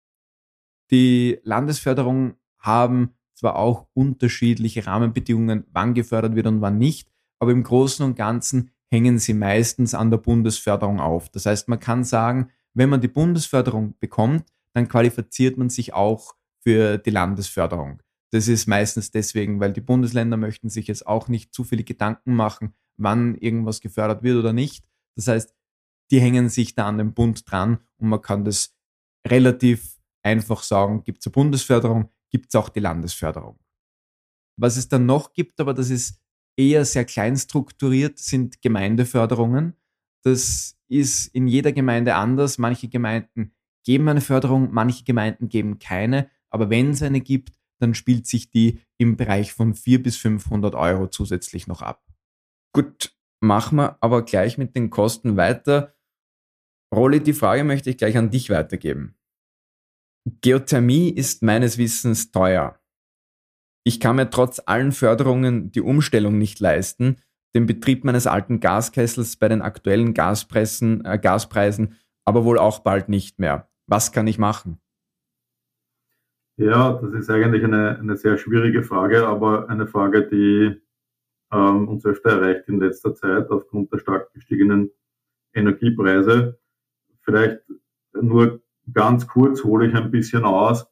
Die 0.91 1.39
Landesförderungen 1.43 2.35
haben 2.57 3.13
zwar 3.33 3.55
auch 3.57 3.87
unterschiedliche 3.93 4.85
Rahmenbedingungen, 4.85 5.65
wann 5.71 5.93
gefördert 5.93 6.35
wird 6.35 6.47
und 6.47 6.61
wann 6.61 6.77
nicht, 6.77 7.09
aber 7.39 7.51
im 7.51 7.63
Großen 7.63 8.05
und 8.05 8.15
Ganzen 8.15 8.71
hängen 8.91 9.19
sie 9.19 9.33
meistens 9.33 9.93
an 9.93 10.09
der 10.11 10.17
Bundesförderung 10.17 10.99
auf. 10.99 11.29
Das 11.29 11.45
heißt, 11.45 11.69
man 11.69 11.79
kann 11.79 12.03
sagen, 12.03 12.49
wenn 12.73 12.89
man 12.89 13.01
die 13.01 13.07
Bundesförderung 13.07 13.95
bekommt, 13.99 14.51
dann 14.73 14.87
qualifiziert 14.87 15.57
man 15.57 15.69
sich 15.69 15.93
auch 15.93 16.35
für 16.61 16.97
die 16.97 17.09
Landesförderung. 17.09 18.01
Das 18.31 18.47
ist 18.47 18.67
meistens 18.67 19.11
deswegen, 19.11 19.59
weil 19.59 19.73
die 19.73 19.81
Bundesländer 19.81 20.37
möchten 20.37 20.69
sich 20.69 20.87
jetzt 20.87 21.07
auch 21.07 21.27
nicht 21.27 21.53
zu 21.53 21.63
viele 21.63 21.83
Gedanken 21.83 22.35
machen, 22.35 22.73
wann 22.97 23.35
irgendwas 23.35 23.81
gefördert 23.81 24.23
wird 24.23 24.37
oder 24.37 24.53
nicht. 24.53 24.85
Das 25.15 25.27
heißt, 25.27 25.55
die 26.11 26.19
hängen 26.19 26.49
sich 26.49 26.75
da 26.75 26.87
an 26.87 26.97
den 26.97 27.13
Bund 27.13 27.49
dran 27.49 27.79
und 27.97 28.09
man 28.09 28.21
kann 28.21 28.45
das 28.45 28.75
relativ 29.27 29.99
einfach 30.23 30.63
sagen, 30.63 31.03
gibt 31.03 31.19
es 31.19 31.27
eine 31.27 31.31
Bundesförderung, 31.33 32.09
gibt 32.29 32.47
es 32.49 32.55
auch 32.55 32.69
die 32.69 32.79
Landesförderung. 32.79 33.59
Was 34.57 34.77
es 34.77 34.89
dann 34.89 35.05
noch 35.05 35.33
gibt, 35.33 35.59
aber 35.59 35.73
das 35.73 35.89
ist 35.89 36.21
eher 36.57 36.83
sehr 36.85 37.05
klein 37.05 37.37
strukturiert, 37.37 38.19
sind 38.19 38.61
Gemeindeförderungen. 38.61 39.75
Das 40.23 40.77
ist 40.89 41.27
in 41.27 41.47
jeder 41.47 41.71
Gemeinde 41.71 42.15
anders. 42.15 42.57
Manche 42.57 42.89
Gemeinden 42.89 43.53
geben 43.85 44.09
eine 44.09 44.21
Förderung, 44.21 44.69
manche 44.71 45.05
Gemeinden 45.05 45.47
geben 45.47 45.79
keine. 45.79 46.29
Aber 46.51 46.69
wenn 46.69 46.91
es 46.91 47.01
eine 47.01 47.21
gibt, 47.21 47.57
dann 47.79 47.93
spielt 47.93 48.27
sich 48.27 48.49
die 48.49 48.81
im 48.97 49.15
Bereich 49.15 49.53
von 49.53 49.73
400 49.73 50.03
bis 50.03 50.17
500 50.17 50.75
Euro 50.75 51.07
zusätzlich 51.07 51.67
noch 51.67 51.81
ab. 51.81 52.05
Gut, 52.73 53.15
machen 53.41 53.77
wir 53.77 53.97
aber 54.01 54.23
gleich 54.23 54.57
mit 54.57 54.75
den 54.75 54.89
Kosten 54.89 55.37
weiter. 55.37 55.95
Rolli, 56.93 57.21
die 57.21 57.33
Frage 57.33 57.63
möchte 57.63 57.89
ich 57.89 57.97
gleich 57.97 58.17
an 58.17 58.31
dich 58.31 58.49
weitergeben. 58.49 59.15
Geothermie 60.41 61.09
ist 61.09 61.43
meines 61.43 61.77
Wissens 61.77 62.31
teuer. 62.31 62.79
Ich 63.85 63.99
kann 63.99 64.17
mir 64.17 64.29
trotz 64.29 64.61
allen 64.65 64.91
Förderungen 64.91 65.71
die 65.71 65.81
Umstellung 65.81 66.37
nicht 66.37 66.59
leisten, 66.59 67.17
den 67.55 67.65
Betrieb 67.65 68.03
meines 68.03 68.27
alten 68.27 68.59
Gaskessels 68.59 69.37
bei 69.37 69.47
den 69.47 69.61
aktuellen 69.61 70.13
Gaspressen, 70.13 71.03
äh, 71.05 71.17
Gaspreisen 71.17 71.95
aber 72.25 72.45
wohl 72.45 72.59
auch 72.59 72.79
bald 72.79 73.09
nicht 73.09 73.39
mehr. 73.39 73.71
Was 73.87 74.11
kann 74.11 74.27
ich 74.27 74.37
machen? 74.37 74.79
Ja, 76.59 76.91
das 76.91 77.13
ist 77.13 77.29
eigentlich 77.29 77.63
eine, 77.63 77.97
eine 77.99 78.17
sehr 78.17 78.37
schwierige 78.37 78.83
Frage, 78.83 79.25
aber 79.25 79.69
eine 79.69 79.87
Frage, 79.87 80.27
die 80.27 80.75
ähm, 81.53 81.87
uns 81.87 82.05
öfter 82.05 82.31
erreicht 82.31 82.67
in 82.67 82.81
letzter 82.81 83.15
Zeit 83.15 83.49
aufgrund 83.49 83.93
der 83.93 83.99
stark 83.99 84.33
gestiegenen 84.33 84.91
Energiepreise. 85.53 86.59
Vielleicht 87.21 87.61
nur 88.11 88.61
ganz 88.91 89.25
kurz 89.25 89.63
hole 89.63 89.87
ich 89.87 89.95
ein 89.95 90.11
bisschen 90.11 90.43
aus. 90.43 90.85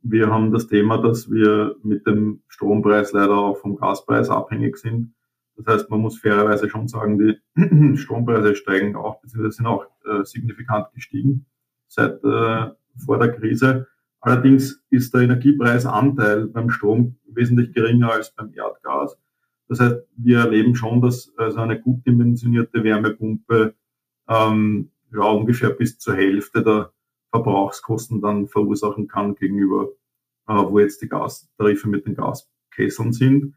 Wir 0.00 0.30
haben 0.30 0.52
das 0.52 0.68
Thema, 0.68 0.96
dass 0.96 1.30
wir 1.30 1.76
mit 1.82 2.06
dem 2.06 2.42
Strompreis 2.48 3.12
leider 3.12 3.36
auch 3.36 3.58
vom 3.58 3.76
Gaspreis 3.76 4.30
abhängig 4.30 4.78
sind. 4.78 5.12
Das 5.56 5.66
heißt, 5.66 5.90
man 5.90 6.00
muss 6.00 6.18
fairerweise 6.18 6.70
schon 6.70 6.88
sagen, 6.88 7.18
die 7.18 7.96
Strompreise 7.98 8.56
steigen 8.56 8.96
auch, 8.96 9.20
beziehungsweise 9.20 9.56
sind 9.56 9.66
auch 9.66 9.84
äh, 10.06 10.24
signifikant 10.24 10.90
gestiegen 10.94 11.44
seit 11.88 12.24
äh, 12.24 12.70
vor 12.96 13.18
der 13.18 13.32
Krise. 13.32 13.86
Allerdings 14.20 14.82
ist 14.90 15.14
der 15.14 15.22
Energiepreisanteil 15.22 16.46
beim 16.48 16.70
Strom 16.70 17.16
wesentlich 17.26 17.72
geringer 17.72 18.12
als 18.12 18.34
beim 18.34 18.52
Erdgas. 18.54 19.16
Das 19.68 19.80
heißt, 19.80 19.96
wir 20.16 20.38
erleben 20.40 20.74
schon, 20.74 21.00
dass 21.00 21.32
also 21.36 21.58
eine 21.60 21.80
gut 21.80 22.04
dimensionierte 22.06 22.82
Wärmepumpe 22.84 23.74
ähm, 24.28 24.90
ja, 25.12 25.22
ungefähr 25.22 25.70
bis 25.70 25.98
zur 25.98 26.14
Hälfte 26.16 26.62
der 26.62 26.92
Verbrauchskosten 27.30 28.20
dann 28.20 28.48
verursachen 28.48 29.08
kann 29.08 29.36
gegenüber, 29.36 29.88
äh, 30.48 30.54
wo 30.54 30.78
jetzt 30.80 31.00
die 31.02 31.08
Gastarife 31.08 31.88
mit 31.88 32.06
den 32.06 32.14
Gaskesseln 32.14 33.12
sind. 33.12 33.54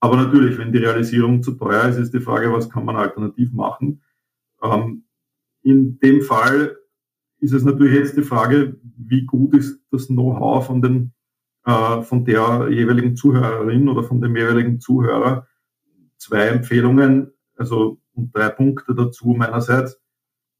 Aber 0.00 0.16
natürlich, 0.16 0.58
wenn 0.58 0.72
die 0.72 0.78
Realisierung 0.78 1.42
zu 1.42 1.52
teuer 1.52 1.84
ist, 1.84 1.98
ist 1.98 2.14
die 2.14 2.20
Frage, 2.20 2.52
was 2.52 2.70
kann 2.70 2.86
man 2.86 2.96
alternativ 2.96 3.52
machen. 3.52 4.02
Ähm, 4.62 5.04
in 5.62 5.98
dem 6.00 6.22
Fall 6.22 6.79
ist 7.40 7.52
es 7.52 7.64
natürlich 7.64 7.94
jetzt 7.94 8.16
die 8.16 8.22
Frage, 8.22 8.78
wie 8.96 9.24
gut 9.24 9.54
ist 9.54 9.80
das 9.90 10.06
Know-how 10.06 10.66
von 10.66 10.82
den 10.82 11.12
äh, 11.64 12.02
von 12.02 12.24
der 12.24 12.68
jeweiligen 12.70 13.16
Zuhörerin 13.16 13.88
oder 13.88 14.02
von 14.02 14.20
dem 14.20 14.36
jeweiligen 14.36 14.80
Zuhörer. 14.80 15.46
Zwei 16.16 16.48
Empfehlungen, 16.48 17.32
also 17.56 18.00
und 18.12 18.34
drei 18.34 18.48
Punkte 18.50 18.94
dazu 18.94 19.28
meinerseits. 19.28 20.00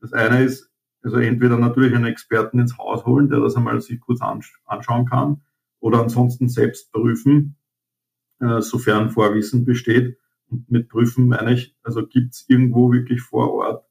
Das 0.01 0.13
eine 0.13 0.45
ist, 0.45 0.71
also 1.03 1.19
entweder 1.19 1.59
natürlich 1.59 1.95
einen 1.95 2.07
Experten 2.07 2.59
ins 2.59 2.77
Haus 2.79 3.05
holen, 3.05 3.29
der 3.29 3.41
das 3.41 3.57
einmal 3.57 3.81
sich 3.81 4.01
kurz 4.01 4.21
anschauen 4.23 5.07
kann, 5.07 5.43
oder 5.81 6.01
ansonsten 6.01 6.49
selbst 6.49 6.93
prüfen, 6.93 7.57
äh, 8.41 8.61
sofern 8.61 9.11
Vorwissen 9.11 9.65
besteht. 9.65 10.19
Und 10.49 10.71
mit 10.71 10.89
prüfen 10.89 11.29
meine 11.29 11.55
ich, 11.55 11.77
also 11.83 12.07
gibt 12.07 12.35
es 12.35 12.45
irgendwo 12.49 12.93
wirklich 12.93 13.21
vor 13.21 13.53
Ort 13.53 13.85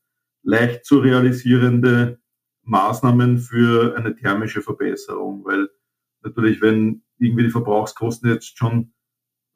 leicht 0.44 0.86
zu 0.86 1.00
realisierende 1.00 2.20
Maßnahmen 2.64 3.40
für 3.40 3.96
eine 3.98 4.16
thermische 4.16 4.62
Verbesserung, 4.62 5.46
weil 5.46 5.70
natürlich, 6.22 6.62
wenn 6.62 7.04
irgendwie 7.18 7.44
die 7.44 7.50
Verbrauchskosten 7.50 8.30
jetzt 8.30 8.58
schon 8.58 8.94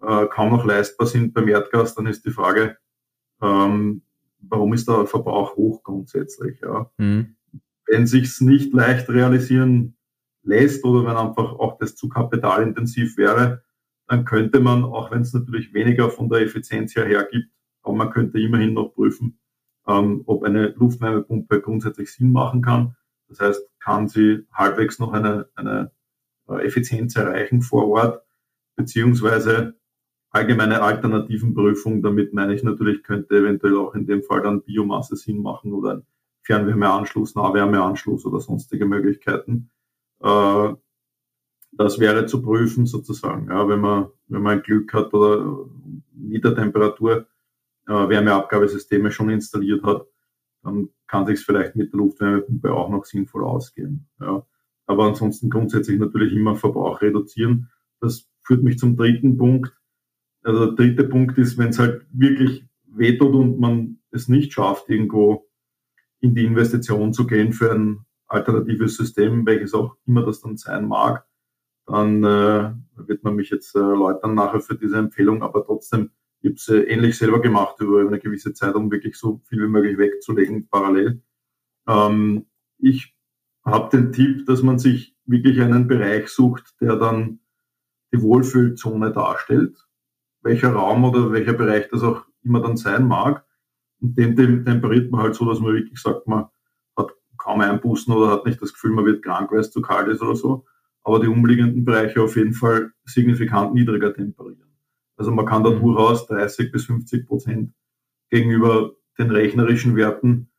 äh, 0.01 0.27
kaum 0.27 0.51
noch 0.51 0.65
leistbar 0.65 1.07
sind 1.07 1.33
beim 1.33 1.48
Erdgas, 1.48 1.95
dann 1.95 2.07
ist 2.07 2.25
die 2.25 2.31
Frage, 2.31 2.77
ähm, 3.41 4.03
warum 4.39 4.74
ist 4.74 4.88
der 4.88 5.05
Verbrauch 5.05 5.55
hoch 5.55 5.83
grundsätzlich? 5.83 6.60
Ja? 6.62 6.91
Mhm. 6.98 7.36
Wenn 7.86 8.07
sich's 8.07 8.41
nicht 8.41 8.74
leicht 8.74 9.10
realisieren 9.10 9.98
lässt 10.43 10.83
oder 10.83 11.07
wenn 11.07 11.17
einfach 11.17 11.53
auch 11.53 11.77
das 11.77 11.95
zu 11.95 12.10
kapitalintensiv 12.10 13.17
wäre, 13.17 13.63
dann 14.07 14.25
könnte 14.25 14.60
man, 14.60 14.83
auch 14.83 15.12
wenn 15.12 15.22
es 15.22 15.33
natürlich 15.33 15.74
weniger 15.74 16.10
von 16.10 16.29
der 16.29 16.41
Effizienz 16.41 16.95
her 16.95 17.05
hergibt, 17.05 17.50
aber 17.81 17.95
man 17.95 18.10
könnte 18.12 18.39
immerhin 18.39 18.74
noch 18.74 18.93
prüfen, 18.93 19.39
ähm, 19.87 20.23
ob 20.25 20.43
eine 20.43 20.69
Luftwärmepumpe 20.69 21.61
grundsätzlich 21.61 22.11
Sinn 22.11 22.31
machen 22.31 22.61
kann. 22.61 22.95
Das 23.27 23.39
heißt, 23.39 23.69
kann 23.79 24.07
sie 24.07 24.45
halbwegs 24.53 24.99
noch 24.99 25.13
eine, 25.13 25.49
eine 25.55 25.91
äh, 26.47 26.65
Effizienz 26.65 27.15
erreichen 27.15 27.61
vor 27.61 27.87
Ort, 27.89 28.23
beziehungsweise 28.75 29.75
allgemeine 30.29 30.81
Alternativenprüfung. 30.81 32.01
Damit 32.01 32.33
meine 32.33 32.53
ich 32.53 32.63
natürlich, 32.63 33.03
könnte 33.03 33.37
eventuell 33.37 33.77
auch 33.77 33.95
in 33.95 34.05
dem 34.05 34.23
Fall 34.23 34.41
dann 34.41 34.63
Biomasse 34.63 35.15
Sinn 35.15 35.41
machen 35.41 35.73
oder 35.73 35.95
ein 35.95 36.05
Fernwärmeanschluss, 36.43 37.35
Nahwärmeanschluss 37.35 38.25
oder 38.25 38.39
sonstige 38.39 38.85
Möglichkeiten. 38.85 39.69
Äh, 40.21 40.73
das 41.75 41.99
wäre 41.99 42.27
zu 42.27 42.41
prüfen 42.41 42.85
sozusagen, 42.85 43.49
ja, 43.49 43.67
wenn 43.67 43.79
man, 43.79 44.07
wenn 44.27 44.43
man 44.43 44.61
Glück 44.61 44.93
hat 44.93 45.13
oder 45.13 45.65
Niedertemperatur 46.13 47.25
Wärmeabgabesysteme 47.85 49.11
schon 49.11 49.29
installiert 49.29 49.83
hat, 49.83 50.05
dann 50.63 50.89
kann 51.07 51.25
sich 51.25 51.39
vielleicht 51.39 51.75
mit 51.75 51.91
der 51.91 51.97
Luftwärmepumpe 51.97 52.73
auch 52.73 52.89
noch 52.89 53.05
sinnvoll 53.05 53.43
ausgehen. 53.43 54.07
Ja. 54.19 54.45
Aber 54.85 55.05
ansonsten 55.05 55.49
grundsätzlich 55.49 55.99
natürlich 55.99 56.33
immer 56.33 56.55
Verbrauch 56.55 57.01
reduzieren. 57.01 57.69
Das 57.99 58.27
führt 58.43 58.63
mich 58.63 58.77
zum 58.77 58.95
dritten 58.95 59.37
Punkt. 59.37 59.73
Also 60.43 60.71
der 60.71 60.75
dritte 60.75 61.05
Punkt 61.05 61.37
ist, 61.37 61.57
wenn 61.57 61.69
es 61.69 61.79
halt 61.79 62.05
wirklich 62.11 62.65
wehtut 62.85 63.33
und 63.33 63.59
man 63.59 63.99
es 64.11 64.27
nicht 64.27 64.53
schafft, 64.53 64.89
irgendwo 64.89 65.47
in 66.19 66.35
die 66.35 66.45
Investition 66.45 67.13
zu 67.13 67.25
gehen 67.27 67.53
für 67.53 67.71
ein 67.71 68.05
alternatives 68.27 68.97
System, 68.97 69.45
welches 69.45 69.73
auch 69.73 69.95
immer 70.05 70.25
das 70.25 70.41
dann 70.41 70.57
sein 70.57 70.87
mag, 70.87 71.25
dann 71.85 72.23
äh, 72.23 72.73
wird 72.95 73.23
man 73.23 73.35
mich 73.35 73.49
jetzt 73.49 73.75
äh, 73.75 73.79
nachher 73.79 74.61
für 74.61 74.75
diese 74.75 74.97
Empfehlung, 74.97 75.43
aber 75.43 75.65
trotzdem 75.65 76.11
ich 76.43 76.50
habe 76.50 76.55
es 76.55 76.67
äh, 76.67 76.91
ähnlich 76.91 77.17
selber 77.17 77.41
gemacht 77.41 77.79
über 77.79 78.01
eine 78.01 78.19
gewisse 78.19 78.53
Zeit, 78.53 78.75
um 78.75 78.91
wirklich 78.91 79.15
so 79.15 79.41
viel 79.47 79.63
wie 79.63 79.69
möglich 79.69 79.97
wegzulegen 79.97 80.67
parallel. 80.67 81.21
Ähm, 81.88 82.47
ich 82.79 83.15
habe 83.63 83.97
den 83.97 84.12
Tipp, 84.12 84.45
dass 84.45 84.62
man 84.62 84.77
sich 84.77 85.15
wirklich 85.25 85.62
einen 85.62 85.88
Bereich 85.88 86.27
sucht, 86.27 86.75
der 86.81 86.97
dann 86.97 87.39
die 88.12 88.21
Wohlfühlzone 88.21 89.13
darstellt. 89.13 89.88
Welcher 90.41 90.73
Raum 90.73 91.05
oder 91.05 91.31
welcher 91.31 91.53
Bereich 91.53 91.88
das 91.89 92.03
auch 92.03 92.25
immer 92.43 92.59
dann 92.59 92.75
sein 92.75 93.07
mag. 93.07 93.45
Und 94.01 94.17
den, 94.17 94.35
den 94.35 94.65
temperiert 94.65 95.12
man 95.12 95.21
halt 95.21 95.35
so, 95.35 95.45
dass 95.45 95.62
man 95.62 95.73
wirklich 95.73 96.01
sagt, 96.01 96.27
man 96.27 96.47
hat 96.97 97.12
kaum 97.38 97.62
Einbußen 97.62 98.13
oder 98.13 98.31
hat 98.31 98.45
nicht 98.45 98.62
das 98.62 98.73
Gefühl, 98.73 98.91
man 98.91 99.05
wird 99.05 99.23
krank, 99.23 99.50
weil 99.50 99.59
es 99.59 99.71
zu 99.71 99.81
kalt 99.81 100.09
ist 100.09 100.21
oder 100.21 100.35
so. 100.35 100.65
Aber 101.05 101.21
die 101.21 101.27
umliegenden 101.27 101.85
Bereiche 101.85 102.21
auf 102.21 102.35
jeden 102.35 102.53
Fall 102.53 102.91
signifikant 103.05 103.73
niedriger 103.73 104.13
temperieren. 104.13 104.72
Also 105.17 105.32
man 105.32 105.46
kann 105.46 105.63
da 105.63 105.70
mhm. 105.70 105.82
durchaus 105.82 106.27
30 106.27 106.72
bis 106.72 106.86
50 106.86 107.27
Prozent 107.27 107.74
gegenüber 108.29 108.93
den 109.17 109.29
rechnerischen 109.29 109.96
Werten, 109.96 110.50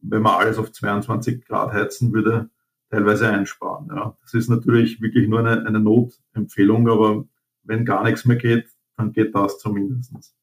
wenn 0.00 0.22
man 0.22 0.40
alles 0.40 0.58
auf 0.58 0.72
22 0.72 1.46
Grad 1.46 1.72
heizen 1.72 2.12
würde, 2.12 2.50
teilweise 2.90 3.28
einsparen. 3.28 3.88
Ja. 3.94 4.16
Das 4.22 4.34
ist 4.34 4.48
natürlich 4.48 5.00
wirklich 5.00 5.28
nur 5.28 5.40
eine, 5.40 5.64
eine 5.66 5.80
Notempfehlung, 5.80 6.88
aber 6.88 7.24
wenn 7.62 7.84
gar 7.84 8.02
nichts 8.02 8.24
mehr 8.24 8.36
geht, 8.36 8.68
dann 8.96 9.12
geht 9.12 9.34
das 9.34 9.58
zumindest. 9.58 10.34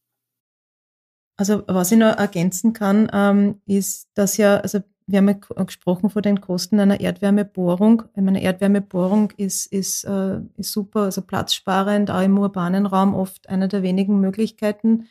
Also 1.36 1.63
was 1.67 1.91
ich 1.91 1.98
noch 1.98 2.17
ergänzen 2.17 2.74
kann, 2.74 3.10
ähm, 3.13 3.62
ist, 3.65 4.10
dass 4.13 4.38
ja, 4.38 4.58
also 4.58 4.80
wir 5.10 5.17
haben 5.17 5.28
ja 5.28 5.63
gesprochen 5.63 6.12
von 6.12 6.22
den 6.22 6.39
Kosten 6.39 6.80
einer 6.80 7.00
Erdwärmebohrung. 7.00 8.04
Ich 8.15 8.22
meine, 8.22 8.43
Erdwärmebohrung 8.43 9.32
ist, 9.38 9.65
ist, 9.65 10.04
äh, 10.04 10.39
ist 10.56 10.72
super, 10.72 11.02
also 11.02 11.24
platzsparend, 11.24 12.12
auch 12.12 12.22
im 12.22 12.38
urbanen 12.38 12.86
Raum 12.86 13.15
oft 13.15 13.50
eine 13.50 13.67
der 13.67 13.82
wenigen 13.82 14.19
Möglichkeiten, 14.19 15.08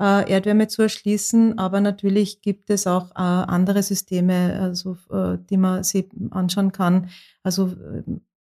äh, 0.00 0.30
Erdwärme 0.30 0.68
zu 0.68 0.82
erschließen. 0.82 1.58
Aber 1.58 1.80
natürlich 1.80 2.42
gibt 2.42 2.70
es 2.70 2.86
auch 2.86 3.10
äh, 3.10 3.14
andere 3.16 3.82
Systeme, 3.82 4.56
also, 4.60 4.96
äh, 5.10 5.38
die 5.50 5.56
man 5.56 5.82
sich 5.82 6.08
anschauen 6.30 6.70
kann. 6.70 7.08
Also 7.42 7.72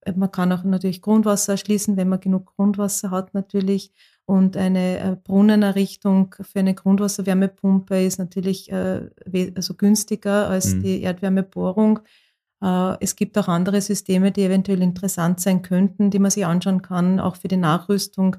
äh, 0.06 0.12
man 0.15 0.32
kann 0.32 0.51
auch 0.51 0.63
natürlich 0.63 1.01
Grundwasser 1.01 1.53
erschließen, 1.53 1.97
wenn 1.97 2.10
man 2.10 2.19
genug 2.19 2.56
Grundwasser 2.56 3.10
hat 3.10 3.34
natürlich. 3.34 3.91
Und 4.25 4.55
eine 4.55 4.99
äh, 4.99 5.15
Brunnenerrichtung 5.21 6.36
für 6.39 6.59
eine 6.59 6.73
Grundwasserwärmepumpe 6.73 8.03
ist 8.03 8.19
natürlich 8.19 8.71
äh, 8.71 9.09
also 9.55 9.73
günstiger 9.73 10.47
als 10.47 10.73
mhm. 10.73 10.83
die 10.83 11.01
Erdwärmebohrung. 11.01 11.99
Äh, 12.62 12.95
es 13.01 13.15
gibt 13.15 13.38
auch 13.38 13.49
andere 13.49 13.81
Systeme, 13.81 14.31
die 14.31 14.43
eventuell 14.43 14.81
interessant 14.81 15.41
sein 15.41 15.62
könnten, 15.62 16.09
die 16.09 16.19
man 16.19 16.31
sich 16.31 16.45
anschauen 16.45 16.81
kann, 16.81 17.19
auch 17.19 17.36
für 17.36 17.49
die 17.49 17.57
Nachrüstung. 17.57 18.38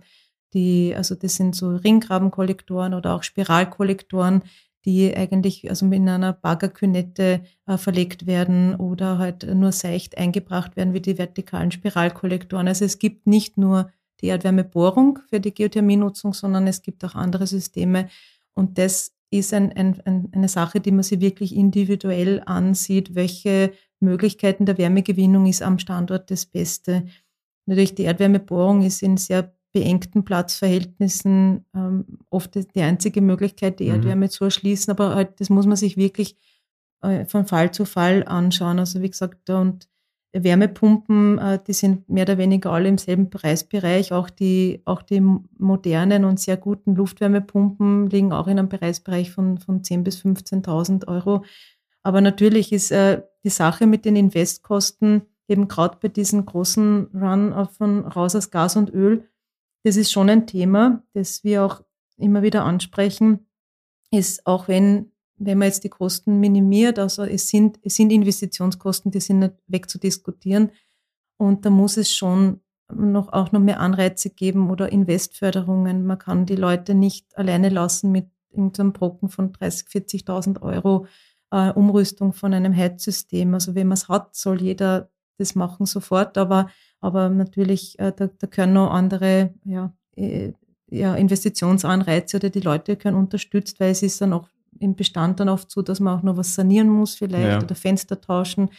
Die, 0.54 0.94
also 0.96 1.14
das 1.14 1.34
sind 1.34 1.54
so 1.54 1.74
Ringgrabenkollektoren 1.76 2.94
oder 2.94 3.14
auch 3.14 3.22
Spiralkollektoren, 3.22 4.42
die 4.86 5.14
eigentlich 5.14 5.68
also 5.68 5.86
in 5.90 6.08
einer 6.08 6.32
Baggerkünette 6.32 7.42
äh, 7.66 7.76
verlegt 7.76 8.26
werden 8.26 8.74
oder 8.74 9.18
halt 9.18 9.46
nur 9.54 9.72
seicht 9.72 10.16
eingebracht 10.16 10.76
werden 10.76 10.94
wie 10.94 11.00
die 11.00 11.18
vertikalen 11.18 11.70
Spiralkollektoren. 11.70 12.68
Also 12.68 12.84
es 12.84 12.98
gibt 12.98 13.26
nicht 13.26 13.58
nur 13.58 13.90
die 14.24 14.30
Erdwärmebohrung 14.30 15.18
für 15.28 15.38
die 15.38 15.52
Geothermienutzung, 15.52 16.32
sondern 16.32 16.66
es 16.66 16.80
gibt 16.80 17.04
auch 17.04 17.14
andere 17.14 17.46
Systeme. 17.46 18.08
Und 18.54 18.78
das 18.78 19.12
ist 19.30 19.52
ein, 19.52 19.70
ein, 19.72 20.00
ein, 20.06 20.28
eine 20.32 20.48
Sache, 20.48 20.80
die 20.80 20.92
man 20.92 21.02
sich 21.02 21.20
wirklich 21.20 21.54
individuell 21.54 22.42
ansieht, 22.46 23.14
welche 23.14 23.72
Möglichkeiten 24.00 24.64
der 24.64 24.78
Wärmegewinnung 24.78 25.44
ist 25.44 25.60
am 25.62 25.78
Standort 25.78 26.30
das 26.30 26.46
Beste. 26.46 27.04
Natürlich, 27.66 27.94
die 27.94 28.04
Erdwärmebohrung 28.04 28.82
ist 28.82 29.02
in 29.02 29.18
sehr 29.18 29.54
beengten 29.72 30.24
Platzverhältnissen 30.24 31.66
ähm, 31.74 32.04
oft 32.30 32.54
die 32.54 32.80
einzige 32.80 33.20
Möglichkeit, 33.20 33.78
die 33.78 33.88
mhm. 33.88 33.96
Erdwärme 33.96 34.26
mhm. 34.26 34.30
zu 34.30 34.44
erschließen, 34.44 34.90
aber 34.90 35.14
halt, 35.16 35.38
das 35.40 35.50
muss 35.50 35.66
man 35.66 35.76
sich 35.76 35.98
wirklich 35.98 36.36
äh, 37.02 37.26
von 37.26 37.46
Fall 37.46 37.72
zu 37.72 37.84
Fall 37.84 38.24
anschauen. 38.24 38.78
Also 38.78 39.02
wie 39.02 39.10
gesagt, 39.10 39.50
und 39.50 39.86
Wärmepumpen, 40.34 41.38
äh, 41.38 41.58
die 41.64 41.72
sind 41.72 42.08
mehr 42.08 42.24
oder 42.24 42.38
weniger 42.38 42.72
alle 42.72 42.88
im 42.88 42.98
selben 42.98 43.30
Preisbereich. 43.30 44.12
Auch 44.12 44.30
die, 44.30 44.82
auch 44.84 45.02
die 45.02 45.20
modernen 45.20 46.24
und 46.24 46.40
sehr 46.40 46.56
guten 46.56 46.94
Luftwärmepumpen 46.94 48.08
liegen 48.10 48.32
auch 48.32 48.46
in 48.46 48.58
einem 48.58 48.68
Preisbereich 48.68 49.30
von, 49.30 49.58
von 49.58 49.82
10.000 49.82 50.02
bis 50.02 50.18
15.000 50.20 51.08
Euro. 51.08 51.44
Aber 52.02 52.20
natürlich 52.20 52.72
ist 52.72 52.90
äh, 52.90 53.22
die 53.44 53.50
Sache 53.50 53.86
mit 53.86 54.04
den 54.04 54.16
Investkosten 54.16 55.22
eben 55.48 55.68
gerade 55.68 55.98
bei 56.00 56.08
diesem 56.08 56.44
großen 56.46 57.08
Run 57.14 57.68
von 57.76 58.06
raus 58.06 58.34
aus 58.34 58.50
Gas 58.50 58.76
und 58.76 58.92
Öl, 58.92 59.28
das 59.84 59.96
ist 59.96 60.10
schon 60.10 60.30
ein 60.30 60.46
Thema, 60.46 61.02
das 61.12 61.44
wir 61.44 61.64
auch 61.64 61.82
immer 62.16 62.42
wieder 62.42 62.64
ansprechen, 62.64 63.46
ist 64.10 64.46
auch 64.46 64.68
wenn 64.68 65.12
wenn 65.36 65.58
man 65.58 65.68
jetzt 65.68 65.84
die 65.84 65.88
Kosten 65.88 66.40
minimiert, 66.40 66.98
also 66.98 67.24
es 67.24 67.48
sind, 67.48 67.78
es 67.82 67.96
sind 67.96 68.10
Investitionskosten, 68.10 69.10
die 69.10 69.20
sind 69.20 69.40
nicht 69.40 69.54
wegzudiskutieren. 69.66 70.70
Und 71.36 71.66
da 71.66 71.70
muss 71.70 71.96
es 71.96 72.14
schon 72.14 72.60
noch, 72.92 73.32
auch 73.32 73.52
noch 73.52 73.60
mehr 73.60 73.80
Anreize 73.80 74.30
geben 74.30 74.70
oder 74.70 74.92
Investförderungen. 74.92 76.06
Man 76.06 76.18
kann 76.18 76.46
die 76.46 76.56
Leute 76.56 76.94
nicht 76.94 77.36
alleine 77.36 77.68
lassen 77.68 78.12
mit 78.12 78.28
irgendeinem 78.50 78.92
Brocken 78.92 79.28
von 79.28 79.52
30, 79.52 79.88
40.000 79.88 80.62
Euro 80.62 81.06
äh, 81.50 81.72
Umrüstung 81.72 82.32
von 82.32 82.54
einem 82.54 82.76
Heizsystem. 82.76 83.54
Also 83.54 83.74
wenn 83.74 83.88
man 83.88 83.94
es 83.94 84.08
hat, 84.08 84.34
soll 84.36 84.62
jeder 84.62 85.10
das 85.38 85.54
machen 85.54 85.86
sofort. 85.86 86.38
Aber, 86.38 86.68
aber 87.00 87.28
natürlich, 87.28 87.98
äh, 87.98 88.12
da, 88.14 88.28
da 88.28 88.46
können 88.46 88.74
noch 88.74 88.90
andere 88.90 89.54
ja, 89.64 89.92
äh, 90.16 90.52
ja, 90.88 91.14
Investitionsanreize 91.14 92.36
oder 92.36 92.50
die 92.50 92.60
Leute 92.60 92.96
können 92.96 93.16
unterstützt, 93.16 93.80
weil 93.80 93.90
es 93.90 94.02
ist 94.02 94.20
dann 94.20 94.32
auch 94.32 94.48
im 94.78 94.96
Bestand 94.96 95.40
dann 95.40 95.48
oft 95.48 95.70
so, 95.70 95.82
dass 95.82 96.00
man 96.00 96.18
auch 96.18 96.22
noch 96.22 96.36
was 96.36 96.54
sanieren 96.54 96.88
muss 96.88 97.14
vielleicht 97.14 97.46
ja. 97.46 97.62
oder 97.62 97.74
Fenster 97.74 98.20
tauschen, 98.20 98.70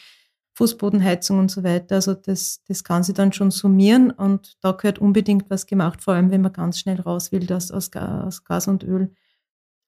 Fußbodenheizung 0.53 1.39
und 1.39 1.51
so 1.51 1.63
weiter. 1.63 1.95
Also 1.95 2.13
das, 2.13 2.63
das 2.67 2.83
kann 2.83 3.03
sie 3.03 3.13
dann 3.13 3.33
schon 3.33 3.51
summieren 3.51 4.11
und 4.11 4.57
da 4.61 4.71
gehört 4.71 4.99
unbedingt 4.99 5.49
was 5.49 5.65
gemacht, 5.65 6.01
vor 6.01 6.13
allem 6.13 6.31
wenn 6.31 6.41
man 6.41 6.53
ganz 6.53 6.79
schnell 6.79 6.99
raus 6.99 7.31
will, 7.31 7.45
das 7.45 7.71
aus, 7.71 7.93
aus 7.93 8.43
Gas 8.43 8.67
und 8.67 8.83
Öl. 8.83 9.13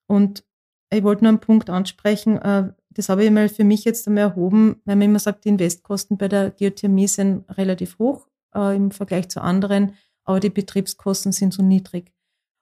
Und 0.06 0.44
ich 0.90 1.02
wollte 1.02 1.24
nur 1.24 1.30
einen 1.30 1.40
Punkt 1.40 1.70
ansprechen, 1.70 2.38
äh, 2.38 2.72
das 2.90 3.08
habe 3.08 3.24
ich 3.24 3.30
mal 3.30 3.48
für 3.48 3.64
mich 3.64 3.84
jetzt 3.84 4.08
einmal 4.08 4.24
erhoben, 4.24 4.80
weil 4.84 4.96
man 4.96 5.10
immer 5.10 5.18
sagt, 5.18 5.44
die 5.44 5.50
Investkosten 5.50 6.18
bei 6.18 6.28
der 6.28 6.50
Geothermie 6.50 7.06
sind 7.06 7.44
relativ 7.56 7.98
hoch 7.98 8.26
äh, 8.54 8.74
im 8.74 8.90
Vergleich 8.90 9.28
zu 9.28 9.40
anderen, 9.40 9.92
aber 10.24 10.40
die 10.40 10.50
Betriebskosten 10.50 11.32
sind 11.32 11.54
so 11.54 11.62
niedrig. 11.62 12.12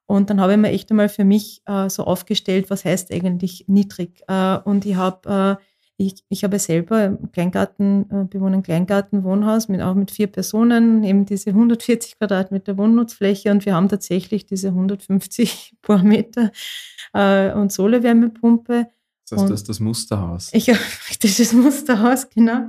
Und 0.07 0.31
dann 0.31 0.40
habe 0.40 0.53
ich 0.53 0.59
mir 0.59 0.71
echt 0.71 0.90
einmal 0.90 1.09
für 1.09 1.25
mich 1.25 1.62
äh, 1.66 1.88
so 1.88 2.05
aufgestellt, 2.05 2.71
was 2.71 2.85
heißt 2.85 3.12
eigentlich 3.12 3.64
niedrig. 3.66 4.23
Äh, 4.29 4.59
und 4.59 4.87
ich 4.87 4.95
habe 4.95 5.59
äh, 5.59 5.62
ich, 5.99 6.25
ich 6.29 6.45
habe 6.45 6.59
selber 6.59 7.16
Kleingarten, 7.33 8.11
äh, 8.11 8.25
bewohne 8.25 8.59
ein 8.59 8.62
Kleingartenwohnhaus 8.62 9.69
mit 9.69 9.81
auch 9.81 9.95
mit 9.95 10.11
vier 10.11 10.27
Personen, 10.27 11.03
eben 11.05 11.25
diese 11.25 11.51
140 11.51 12.19
Quadratmeter 12.19 12.77
Wohnnutzfläche 12.77 13.51
und 13.51 13.64
wir 13.64 13.75
haben 13.75 13.88
tatsächlich 13.88 14.45
diese 14.45 14.69
150 14.69 15.77
Bohrmeter 15.83 16.53
äh, 17.14 17.53
und 17.53 17.73
Solarwärmepumpe. 17.73 18.88
Das 19.29 19.40
heißt, 19.40 19.51
das 19.51 19.61
ist 19.61 19.69
das 19.71 19.81
Musterhaus. 19.81 20.51
Ich 20.53 20.69
habe 20.69 20.79
das 21.23 21.53
Musterhaus, 21.55 22.29
genau. 22.29 22.69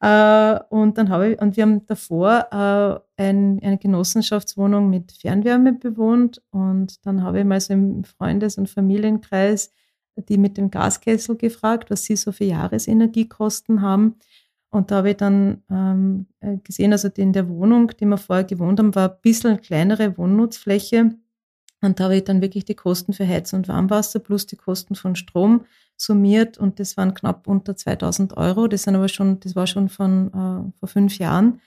Äh, 0.00 0.60
und 0.68 0.98
dann 0.98 1.08
habe 1.08 1.30
ich, 1.30 1.40
und 1.40 1.56
wir 1.56 1.62
haben 1.62 1.86
davor 1.86 2.48
äh, 2.50 3.22
ein, 3.22 3.60
eine 3.62 3.78
Genossenschaftswohnung 3.78 4.90
mit 4.90 5.12
Fernwärme 5.12 5.72
bewohnt 5.72 6.42
und 6.50 7.04
dann 7.06 7.22
habe 7.22 7.40
ich 7.40 7.44
mal 7.44 7.60
so 7.60 7.72
im 7.72 8.04
Freundes- 8.04 8.58
und 8.58 8.68
Familienkreis 8.68 9.72
die 10.16 10.38
mit 10.38 10.56
dem 10.56 10.70
Gaskessel 10.70 11.36
gefragt, 11.36 11.90
was 11.90 12.04
sie 12.04 12.16
so 12.16 12.32
für 12.32 12.44
Jahresenergiekosten 12.44 13.82
haben. 13.82 14.16
Und 14.70 14.90
da 14.90 14.96
habe 14.96 15.10
ich 15.10 15.16
dann 15.16 15.62
ähm, 15.70 16.26
äh, 16.40 16.56
gesehen, 16.58 16.92
also 16.92 17.08
in 17.16 17.32
der 17.32 17.48
Wohnung, 17.48 17.92
die 17.98 18.06
wir 18.06 18.18
vorher 18.18 18.44
gewohnt 18.44 18.78
haben, 18.78 18.94
war 18.94 19.10
ein 19.10 19.18
bisschen 19.22 19.60
kleinere 19.60 20.18
Wohnnutzfläche. 20.18 21.16
Und 21.82 22.00
da 22.00 22.04
habe 22.04 22.16
ich 22.16 22.24
dann 22.24 22.40
wirklich 22.40 22.64
die 22.64 22.74
Kosten 22.74 23.12
für 23.12 23.26
Heiz- 23.28 23.52
und 23.52 23.68
Warmwasser 23.68 24.18
plus 24.18 24.46
die 24.46 24.56
Kosten 24.56 24.94
von 24.94 25.14
Strom 25.14 25.64
summiert 25.96 26.58
und 26.58 26.78
das 26.80 26.96
waren 26.96 27.14
knapp 27.14 27.46
unter 27.46 27.76
2000 27.76 28.36
Euro. 28.36 28.68
Das 28.68 28.82
sind 28.84 28.94
aber 28.94 29.08
schon, 29.08 29.40
das 29.40 29.56
war 29.56 29.66
schon 29.66 29.88
von 29.88 30.28
äh, 30.28 30.78
vor 30.78 30.88
fünf 30.88 31.18
Jahren. 31.18 31.60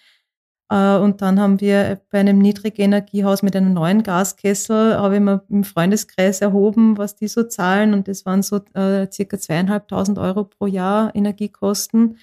Äh, 0.70 0.98
und 0.98 1.22
dann 1.22 1.39
haben 1.39 1.60
wir 1.62 2.02
bei 2.12 2.20
einem 2.20 2.39
Niedrigenergiehaus 2.39 3.44
mit 3.44 3.56
einem 3.56 3.74
neuen 3.74 4.04
Gaskessel, 4.04 4.98
habe 4.98 5.15
ich 5.15 5.22
mir 5.22 5.44
im 5.50 5.63
Freundeskreis 5.63 6.42
erhoben, 6.42 6.98
was 6.98 7.15
die 7.15 7.28
so 7.28 7.44
zahlen. 7.44 7.94
Und 7.94 8.08
das 8.08 8.26
waren 8.26 8.44
so 8.44 8.58
äh, 8.74 9.08
circa 9.12 9.39
zweieinhalbtausend 9.39 10.20
Euro 10.20 10.46
pro 10.46 10.68
Jahr 10.68 11.15
Energiekosten. 11.15 12.18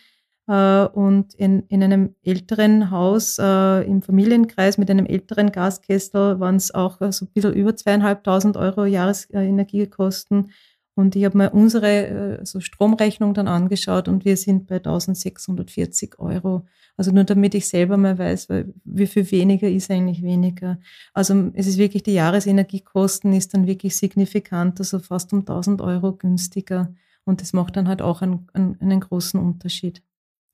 Äh, 0.48 0.84
und 0.86 1.34
in, 1.34 1.64
in 1.68 1.82
einem 1.82 2.14
älteren 2.22 2.90
Haus 2.90 3.38
äh, 3.38 3.82
im 3.82 4.02
Familienkreis 4.02 4.78
mit 4.78 4.90
einem 4.90 5.06
älteren 5.06 5.50
Gaskessel 5.50 6.38
waren 6.38 6.56
es 6.56 6.72
auch 6.72 6.98
so 7.10 7.24
ein 7.24 7.28
bisschen 7.34 7.52
über 7.52 7.74
zweieinhalbtausend 7.74 8.56
Euro 8.56 8.84
Jahresenergiekosten. 8.84 10.52
Und 10.96 11.14
ich 11.14 11.26
habe 11.26 11.36
mir 11.36 11.50
unsere 11.50 12.38
äh, 12.38 12.46
so 12.46 12.60
Stromrechnung 12.60 13.34
dann 13.34 13.48
angeschaut 13.48 14.08
und 14.08 14.24
wir 14.24 14.38
sind 14.38 14.66
bei 14.66 14.76
1640 14.76 16.18
Euro. 16.18 16.66
Also 16.96 17.12
nur 17.12 17.24
damit 17.24 17.54
ich 17.54 17.68
selber 17.68 17.98
mal 17.98 18.16
weiß, 18.18 18.48
wie 18.84 19.06
viel 19.06 19.30
weniger 19.30 19.68
ist 19.68 19.90
eigentlich 19.90 20.22
weniger. 20.22 20.80
Also 21.12 21.50
es 21.52 21.66
ist 21.66 21.76
wirklich, 21.76 22.02
die 22.02 22.14
Jahresenergiekosten 22.14 23.34
ist 23.34 23.52
dann 23.52 23.66
wirklich 23.66 23.94
signifikant, 23.94 24.80
also 24.80 24.98
fast 24.98 25.34
um 25.34 25.40
1000 25.40 25.82
Euro 25.82 26.14
günstiger. 26.14 26.94
Und 27.24 27.42
das 27.42 27.52
macht 27.52 27.76
dann 27.76 27.88
halt 27.88 28.00
auch 28.00 28.22
einen, 28.22 28.48
einen, 28.54 28.80
einen 28.80 29.00
großen 29.00 29.38
Unterschied. 29.38 30.02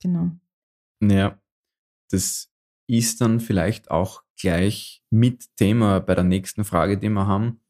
Genau. 0.02 0.33
Ja, 1.00 1.38
das 2.11 2.50
ist 2.88 3.20
dann 3.20 3.38
vielleicht 3.38 3.92
auch 3.92 4.24
gleich 4.37 5.05
mit 5.09 5.57
Thema 5.57 6.00
bei 6.00 6.16
der 6.16 6.24
nächsten 6.24 6.64
Frage, 6.64 6.98
die 6.98 7.11
wir 7.11 7.28
haben 7.28 7.62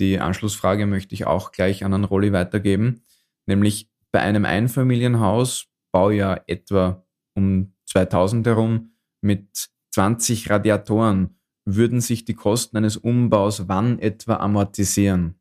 die 0.00 0.18
Anschlussfrage 0.18 0.86
möchte 0.86 1.14
ich 1.14 1.26
auch 1.26 1.52
gleich 1.52 1.84
an 1.84 1.94
einen 1.94 2.04
Rolli 2.04 2.32
weitergeben, 2.32 3.02
nämlich 3.46 3.90
bei 4.10 4.20
einem 4.20 4.44
Einfamilienhaus, 4.44 5.68
Baujahr 5.92 6.42
etwa 6.46 7.04
um 7.34 7.74
2000 7.86 8.46
herum, 8.46 8.92
mit 9.20 9.68
20 9.92 10.50
Radiatoren, 10.50 11.36
würden 11.64 12.00
sich 12.00 12.24
die 12.24 12.34
Kosten 12.34 12.76
eines 12.76 12.96
Umbaus 12.96 13.68
wann 13.68 13.98
etwa 13.98 14.36
amortisieren? 14.36 15.34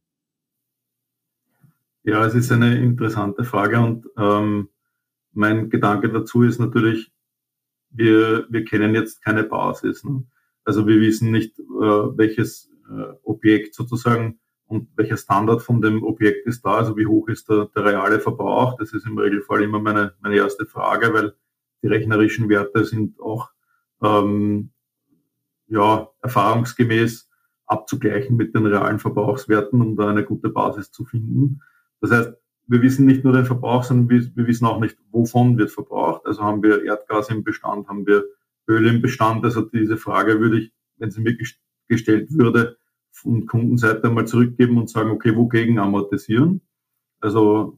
Ja, 2.04 2.26
es 2.26 2.36
ist 2.36 2.52
eine 2.52 2.78
interessante 2.78 3.44
Frage 3.44 3.80
und 3.80 4.08
ähm, 4.18 4.70
mein 5.32 5.70
Gedanke 5.70 6.10
dazu 6.12 6.44
ist 6.44 6.60
natürlich, 6.60 7.12
wir, 7.92 8.48
wir 8.50 8.66
kennen 8.66 8.96
jetzt 8.96 9.24
keine 9.24 9.44
Basis. 9.44 10.04
Ne? 10.04 10.26
Also 10.64 10.88
wir 10.88 11.00
wissen 11.00 11.32
nicht, 11.32 11.60
äh, 11.60 11.64
welches 11.64 12.70
äh, 12.90 13.14
Objekt 13.24 13.76
sozusagen 13.76 14.40
und 14.70 14.88
welcher 14.96 15.18
Standard 15.18 15.64
von 15.64 15.82
dem 15.82 16.04
Objekt 16.04 16.46
ist 16.46 16.64
da, 16.64 16.76
also 16.76 16.96
wie 16.96 17.08
hoch 17.08 17.28
ist 17.28 17.50
der, 17.50 17.70
der 17.76 17.86
reale 17.86 18.20
Verbrauch. 18.20 18.78
Das 18.78 18.94
ist 18.94 19.08
im 19.08 19.18
Regelfall 19.18 19.64
immer 19.64 19.80
meine, 19.80 20.14
meine 20.22 20.36
erste 20.36 20.68
Frage, 20.68 21.12
weil 21.12 21.34
die 21.82 21.88
rechnerischen 21.88 22.50
Werte 22.50 22.86
sind 22.86 23.20
auch 23.20 23.50
ähm, 24.04 24.70
ja, 25.68 26.10
erfahrungsgemäß 26.22 27.30
abzugleichen 27.66 28.38
mit 28.38 28.54
den 28.54 28.68
realen 28.68 29.00
Verbrauchswerten, 29.00 29.82
um 29.82 29.96
da 29.96 30.08
eine 30.08 30.24
gute 30.24 30.50
Basis 30.50 30.92
zu 30.92 31.04
finden. 31.04 31.62
Das 32.00 32.12
heißt, 32.12 32.34
wir 32.68 32.82
wissen 32.84 33.08
nicht 33.08 33.24
nur 33.24 33.34
den 33.34 33.46
Verbrauch, 33.46 33.84
sondern 33.84 34.10
wir, 34.10 34.36
wir 34.36 34.46
wissen 34.46 34.68
auch 34.68 34.80
nicht, 34.80 34.98
wovon 35.10 35.58
wird 35.58 35.72
verbraucht. 35.72 36.28
Also 36.28 36.44
haben 36.44 36.62
wir 36.62 36.84
Erdgas 36.84 37.30
im 37.30 37.44
Bestand, 37.44 37.88
haben 37.88 38.06
wir 38.06 38.24
Öl 38.68 38.86
im 38.88 39.02
Bestand. 39.02 39.44
Also 39.44 39.62
diese 39.62 39.98
Frage 39.98 40.40
würde 40.40 40.60
ich, 40.60 40.72
wenn 40.98 41.10
sie 41.10 41.22
mir 41.22 41.36
gestellt 41.88 42.28
würde, 42.32 42.78
von 43.22 43.46
Kundenseite 43.46 44.10
mal 44.10 44.26
zurückgeben 44.26 44.78
und 44.78 44.90
sagen, 44.90 45.12
okay, 45.12 45.36
wogegen 45.36 45.80
amortisieren? 45.80 46.62
Also 47.20 47.78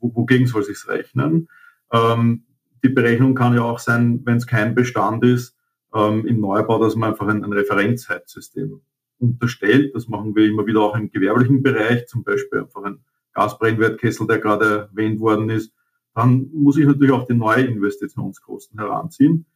wogegen 0.00 0.46
soll 0.46 0.64
sich's 0.64 0.88
rechnen? 0.88 1.48
Ähm, 1.92 2.44
die 2.82 2.88
Berechnung 2.88 3.34
kann 3.34 3.54
ja 3.54 3.62
auch 3.62 3.78
sein, 3.78 4.20
wenn 4.24 4.38
es 4.38 4.46
kein 4.46 4.74
Bestand 4.74 5.24
ist, 5.24 5.56
ähm, 5.94 6.26
im 6.26 6.40
Neubau, 6.40 6.82
dass 6.82 6.96
man 6.96 7.10
einfach 7.10 7.28
ein, 7.28 7.44
ein 7.44 7.52
Referenzheizsystem 7.52 8.80
unterstellt. 9.18 9.94
Das 9.94 10.08
machen 10.08 10.34
wir 10.34 10.48
immer 10.48 10.66
wieder 10.66 10.80
auch 10.80 10.96
im 10.96 11.10
gewerblichen 11.10 11.62
Bereich, 11.62 12.06
zum 12.08 12.24
Beispiel 12.24 12.60
einfach 12.60 12.82
ein 12.82 13.04
Gasbrennwertkessel, 13.34 14.26
der 14.26 14.38
gerade 14.38 14.88
erwähnt 14.90 15.20
worden 15.20 15.48
ist. 15.48 15.72
Dann 16.14 16.50
muss 16.52 16.76
ich 16.76 16.86
natürlich 16.86 17.12
auch 17.12 17.26
die 17.26 17.34
neue 17.34 17.62
Investitionskosten 17.62 18.78
heranziehen 18.78 19.46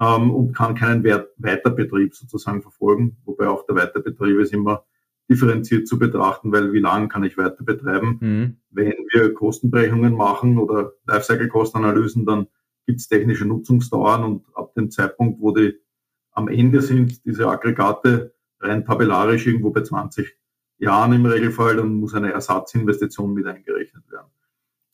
ähm, 0.00 0.30
und 0.30 0.52
kann 0.52 0.74
keinen 0.74 1.04
Wert 1.04 1.30
Weiterbetrieb 1.38 2.14
sozusagen 2.14 2.62
verfolgen, 2.62 3.16
wobei 3.24 3.48
auch 3.48 3.66
der 3.66 3.76
Weiterbetrieb 3.76 4.38
ist 4.38 4.52
immer 4.52 4.84
differenziert 5.30 5.86
zu 5.86 5.98
betrachten, 5.98 6.52
weil 6.52 6.72
wie 6.72 6.80
lange 6.80 7.08
kann 7.08 7.24
ich 7.24 7.36
weiter 7.36 7.62
betreiben? 7.62 8.18
Mhm. 8.20 8.56
Wenn 8.70 8.94
wir 9.12 9.34
Kostenberechnungen 9.34 10.14
machen 10.14 10.58
oder 10.58 10.92
Lifecycle-Kostenanalysen, 11.06 12.24
dann 12.24 12.46
gibt 12.86 13.00
es 13.00 13.08
technische 13.08 13.44
Nutzungsdauern 13.44 14.24
und 14.24 14.46
ab 14.54 14.72
dem 14.74 14.90
Zeitpunkt, 14.90 15.40
wo 15.40 15.52
die 15.52 15.74
am 16.32 16.48
Ende 16.48 16.80
sind, 16.80 17.24
diese 17.26 17.48
Aggregate 17.48 18.34
rein 18.60 18.84
tabellarisch 18.84 19.46
irgendwo 19.46 19.70
bei 19.70 19.82
20 19.82 20.34
Jahren 20.78 21.12
im 21.12 21.26
Regelfall, 21.26 21.76
dann 21.76 21.94
muss 21.94 22.14
eine 22.14 22.32
Ersatzinvestition 22.32 23.34
mit 23.34 23.46
eingerechnet 23.46 24.10
werden. 24.10 24.30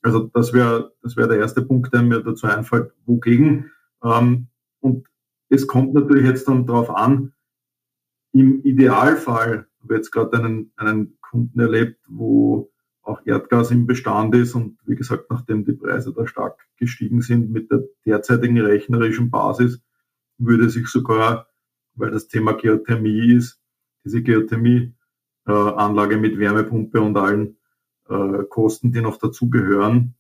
Also 0.03 0.31
das 0.35 0.53
wäre 0.53 0.93
das 1.03 1.17
wäre 1.17 1.29
der 1.29 1.39
erste 1.39 1.63
Punkt, 1.63 1.93
der 1.95 2.03
mir 2.03 2.21
dazu 2.21 2.47
einfällt, 2.47 2.93
wogegen. 3.07 3.71
Ähm, 4.03 4.49
und 4.85 5.09
es 5.49 5.67
kommt 5.67 5.95
natürlich 5.95 6.27
jetzt 6.27 6.47
dann 6.47 6.67
darauf 6.67 6.91
an, 6.91 7.33
im 8.33 8.63
Idealfall, 8.65 9.67
ich 9.77 9.85
habe 9.85 9.95
jetzt 9.95 10.11
gerade 10.11 10.37
einen, 10.37 10.73
einen 10.77 11.19
Kunden 11.21 11.59
erlebt, 11.59 12.01
wo 12.09 12.71
auch 13.03 13.21
Erdgas 13.25 13.71
im 13.71 13.87
Bestand 13.87 14.35
ist 14.35 14.55
und 14.55 14.79
wie 14.85 14.97
gesagt, 14.97 15.31
nachdem 15.31 15.65
die 15.65 15.73
Preise 15.73 16.13
da 16.13 16.27
stark 16.27 16.67
gestiegen 16.77 17.23
sind 17.23 17.51
mit 17.51 17.71
der 17.71 17.85
derzeitigen 18.05 18.61
rechnerischen 18.61 19.31
Basis, 19.31 19.81
würde 20.37 20.69
sich 20.69 20.89
sogar, 20.89 21.47
weil 21.95 22.11
das 22.11 22.29
Thema 22.29 22.53
Geothermie 22.53 23.33
ist, 23.35 23.61
diese 24.05 24.23
Geothermie-Anlage 24.23 26.17
mit 26.19 26.39
Wärmepumpe 26.39 27.01
und 27.01 27.17
allen 27.17 27.57
äh, 28.09 28.45
Kosten, 28.51 28.93
die 28.93 29.01
noch 29.01 29.19
dazugehören, 29.19 30.15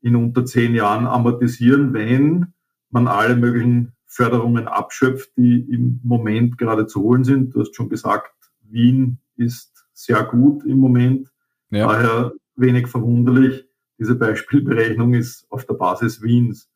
in 0.00 0.16
unter 0.16 0.44
zehn 0.44 0.74
Jahren 0.74 1.06
amortisieren, 1.06 1.92
wenn 1.92 2.54
man 2.90 3.08
alle 3.08 3.36
möglichen 3.36 3.92
Förderungen 4.08 4.66
abschöpft, 4.66 5.36
die 5.36 5.60
im 5.70 6.00
Moment 6.02 6.58
gerade 6.58 6.86
zu 6.86 7.02
holen 7.02 7.24
sind. 7.24 7.54
Du 7.54 7.60
hast 7.60 7.76
schon 7.76 7.90
gesagt, 7.90 8.32
Wien 8.62 9.18
ist 9.36 9.86
sehr 9.92 10.24
gut 10.24 10.64
im 10.64 10.78
Moment. 10.78 11.30
Ja. 11.70 11.86
Daher 11.86 12.32
wenig 12.56 12.88
verwunderlich. 12.88 13.66
Diese 13.98 14.14
Beispielberechnung 14.14 15.14
ist 15.14 15.46
auf 15.50 15.66
der 15.66 15.74
Basis 15.74 16.22
Wiens. 16.22 16.70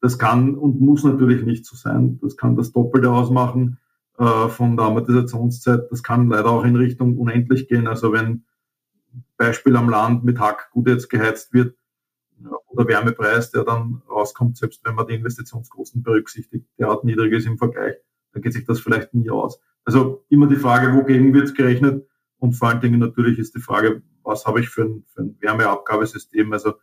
Das 0.00 0.18
kann 0.18 0.54
und 0.54 0.80
muss 0.80 1.04
natürlich 1.04 1.44
nicht 1.44 1.66
so 1.66 1.76
sein. 1.76 2.18
Das 2.22 2.36
kann 2.36 2.56
das 2.56 2.72
Doppelte 2.72 3.10
ausmachen 3.10 3.78
äh, 4.18 4.48
von 4.48 4.76
der 4.76 4.86
Amortisationszeit. 4.86 5.90
Das 5.90 6.02
kann 6.02 6.28
leider 6.28 6.50
auch 6.50 6.64
in 6.64 6.76
Richtung 6.76 7.18
unendlich 7.18 7.68
gehen. 7.68 7.86
Also 7.88 8.12
wenn 8.12 8.44
Beispiel 9.36 9.76
am 9.76 9.90
Land 9.90 10.24
mit 10.24 10.38
Hack 10.38 10.70
gut 10.70 10.88
jetzt 10.88 11.10
geheizt 11.10 11.52
wird, 11.52 11.74
oder 12.68 12.86
Wärmepreis, 12.86 13.50
der 13.50 13.64
dann 13.64 14.02
rauskommt, 14.08 14.56
selbst 14.56 14.84
wenn 14.84 14.94
man 14.94 15.06
die 15.06 15.14
Investitionskosten 15.14 16.02
berücksichtigt, 16.02 16.66
derart 16.78 17.04
niedrig 17.04 17.32
ist 17.32 17.46
im 17.46 17.58
Vergleich, 17.58 17.96
dann 18.32 18.42
geht 18.42 18.52
sich 18.52 18.64
das 18.64 18.80
vielleicht 18.80 19.14
nie 19.14 19.30
aus. 19.30 19.60
Also 19.84 20.24
immer 20.28 20.46
die 20.46 20.56
Frage, 20.56 20.94
wogegen 20.94 21.34
wird 21.34 21.54
gerechnet? 21.54 22.06
Und 22.38 22.54
vor 22.54 22.68
allen 22.68 22.80
Dingen 22.80 23.00
natürlich 23.00 23.38
ist 23.38 23.54
die 23.54 23.60
Frage, 23.60 24.02
was 24.22 24.46
habe 24.46 24.60
ich 24.60 24.68
für 24.68 24.82
ein, 24.82 25.04
für 25.08 25.22
ein 25.22 25.36
Wärmeabgabesystem? 25.40 26.52
Also 26.52 26.74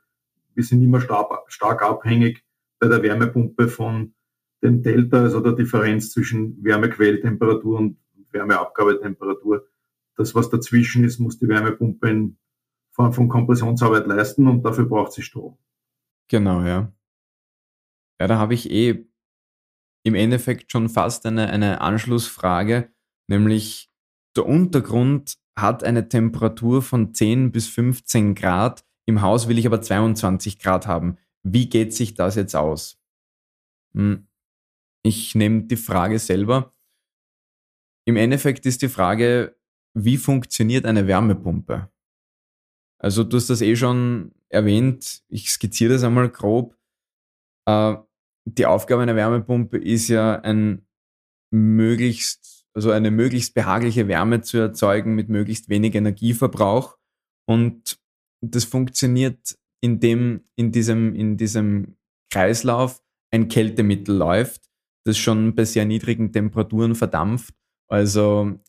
wir 0.53 0.63
sind 0.63 0.81
immer 0.83 1.01
stark, 1.01 1.31
stark 1.47 1.81
abhängig 1.81 2.43
bei 2.79 2.87
der 2.87 3.01
Wärmepumpe 3.01 3.67
von 3.67 4.13
dem 4.61 4.81
Delta, 4.81 5.21
also 5.21 5.39
der 5.39 5.53
Differenz 5.53 6.11
zwischen 6.11 6.63
Wärmequelltemperatur 6.63 7.77
und 7.77 7.97
Wärmeabgabetemperatur. 8.31 9.67
das, 10.15 10.33
was 10.33 10.49
dazwischen 10.49 11.03
ist, 11.03 11.19
muss 11.19 11.37
die 11.37 11.47
Wärmepumpe 11.47 12.09
in 12.09 12.37
Form 12.97 13.13
von 13.13 13.29
Kompressionsarbeit 13.29 14.07
leisten 14.07 14.47
und 14.47 14.63
dafür 14.63 14.85
braucht 14.85 15.13
sie 15.13 15.21
Strom. 15.21 15.57
Genau, 16.29 16.61
ja. 16.63 16.91
Ja, 18.19 18.27
da 18.27 18.39
habe 18.39 18.55
ich 18.55 18.71
eh 18.71 19.07
im 20.03 20.15
Endeffekt 20.15 20.71
schon 20.71 20.89
fast 20.89 21.25
eine, 21.25 21.49
eine 21.49 21.81
Anschlussfrage, 21.81 22.91
nämlich 23.27 23.91
der 24.35 24.47
Untergrund 24.47 25.37
hat 25.55 25.83
eine 25.83 26.09
Temperatur 26.09 26.81
von 26.81 27.13
10 27.13 27.51
bis 27.51 27.67
15 27.67 28.35
Grad. 28.35 28.83
Im 29.05 29.21
Haus 29.21 29.47
will 29.47 29.59
ich 29.59 29.67
aber 29.67 29.81
22 29.81 30.59
Grad 30.59 30.87
haben. 30.87 31.17
Wie 31.43 31.69
geht 31.69 31.93
sich 31.93 32.15
das 32.15 32.35
jetzt 32.35 32.55
aus? 32.55 32.99
Hm, 33.93 34.27
ich 35.03 35.35
nehme 35.35 35.63
die 35.63 35.77
Frage 35.77 36.19
selber. 36.19 36.73
Im 38.05 38.15
Endeffekt 38.15 38.65
ist 38.65 38.81
die 38.81 38.89
Frage, 38.89 39.57
wie 39.93 40.17
funktioniert 40.17 40.85
eine 40.85 41.07
Wärmepumpe? 41.07 41.89
Also 42.99 43.23
du 43.23 43.37
hast 43.37 43.49
das 43.49 43.61
eh 43.61 43.75
schon 43.75 44.31
erwähnt, 44.49 45.23
ich 45.29 45.49
skizziere 45.49 45.93
das 45.93 46.03
einmal 46.03 46.29
grob. 46.29 46.75
Äh, 47.67 47.95
die 48.45 48.65
Aufgabe 48.65 49.01
einer 49.01 49.15
Wärmepumpe 49.15 49.77
ist 49.77 50.07
ja 50.07 50.39
ein 50.39 50.87
möglichst, 51.51 52.65
also 52.73 52.91
eine 52.91 53.11
möglichst 53.11 53.53
behagliche 53.53 54.07
Wärme 54.07 54.41
zu 54.41 54.57
erzeugen 54.57 55.15
mit 55.15 55.29
möglichst 55.29 55.69
wenig 55.69 55.95
Energieverbrauch. 55.95 56.97
Und 57.45 57.99
das 58.41 58.65
funktioniert, 58.65 59.57
indem 59.81 60.45
in 60.55 60.71
diesem, 60.71 61.13
in 61.15 61.37
diesem 61.37 61.97
Kreislauf 62.31 63.01
ein 63.31 63.47
Kältemittel 63.47 64.15
läuft, 64.15 64.69
das 65.05 65.17
schon 65.17 65.55
bei 65.55 65.65
sehr 65.65 65.85
niedrigen 65.85 66.31
Temperaturen 66.31 66.95
verdampft. 66.95 67.53
Also 67.89 68.59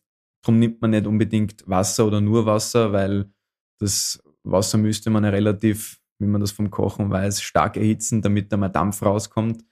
darum 0.41 0.59
nimmt 0.59 0.81
man 0.81 0.91
nicht 0.91 1.07
unbedingt 1.07 1.67
Wasser 1.67 2.07
oder 2.07 2.21
nur 2.21 2.45
Wasser, 2.45 2.91
weil 2.91 3.31
das 3.79 4.21
Wasser 4.43 4.77
müsste 4.77 5.09
man 5.09 5.23
ja 5.23 5.29
relativ, 5.31 5.99
wie 6.19 6.27
man 6.27 6.41
das 6.41 6.51
vom 6.51 6.69
Kochen 6.69 7.09
weiß, 7.09 7.41
stark 7.41 7.77
erhitzen, 7.77 8.21
damit 8.21 8.51
da 8.51 8.57
mal 8.57 8.69
Dampf 8.69 9.01
rauskommt 9.01 9.63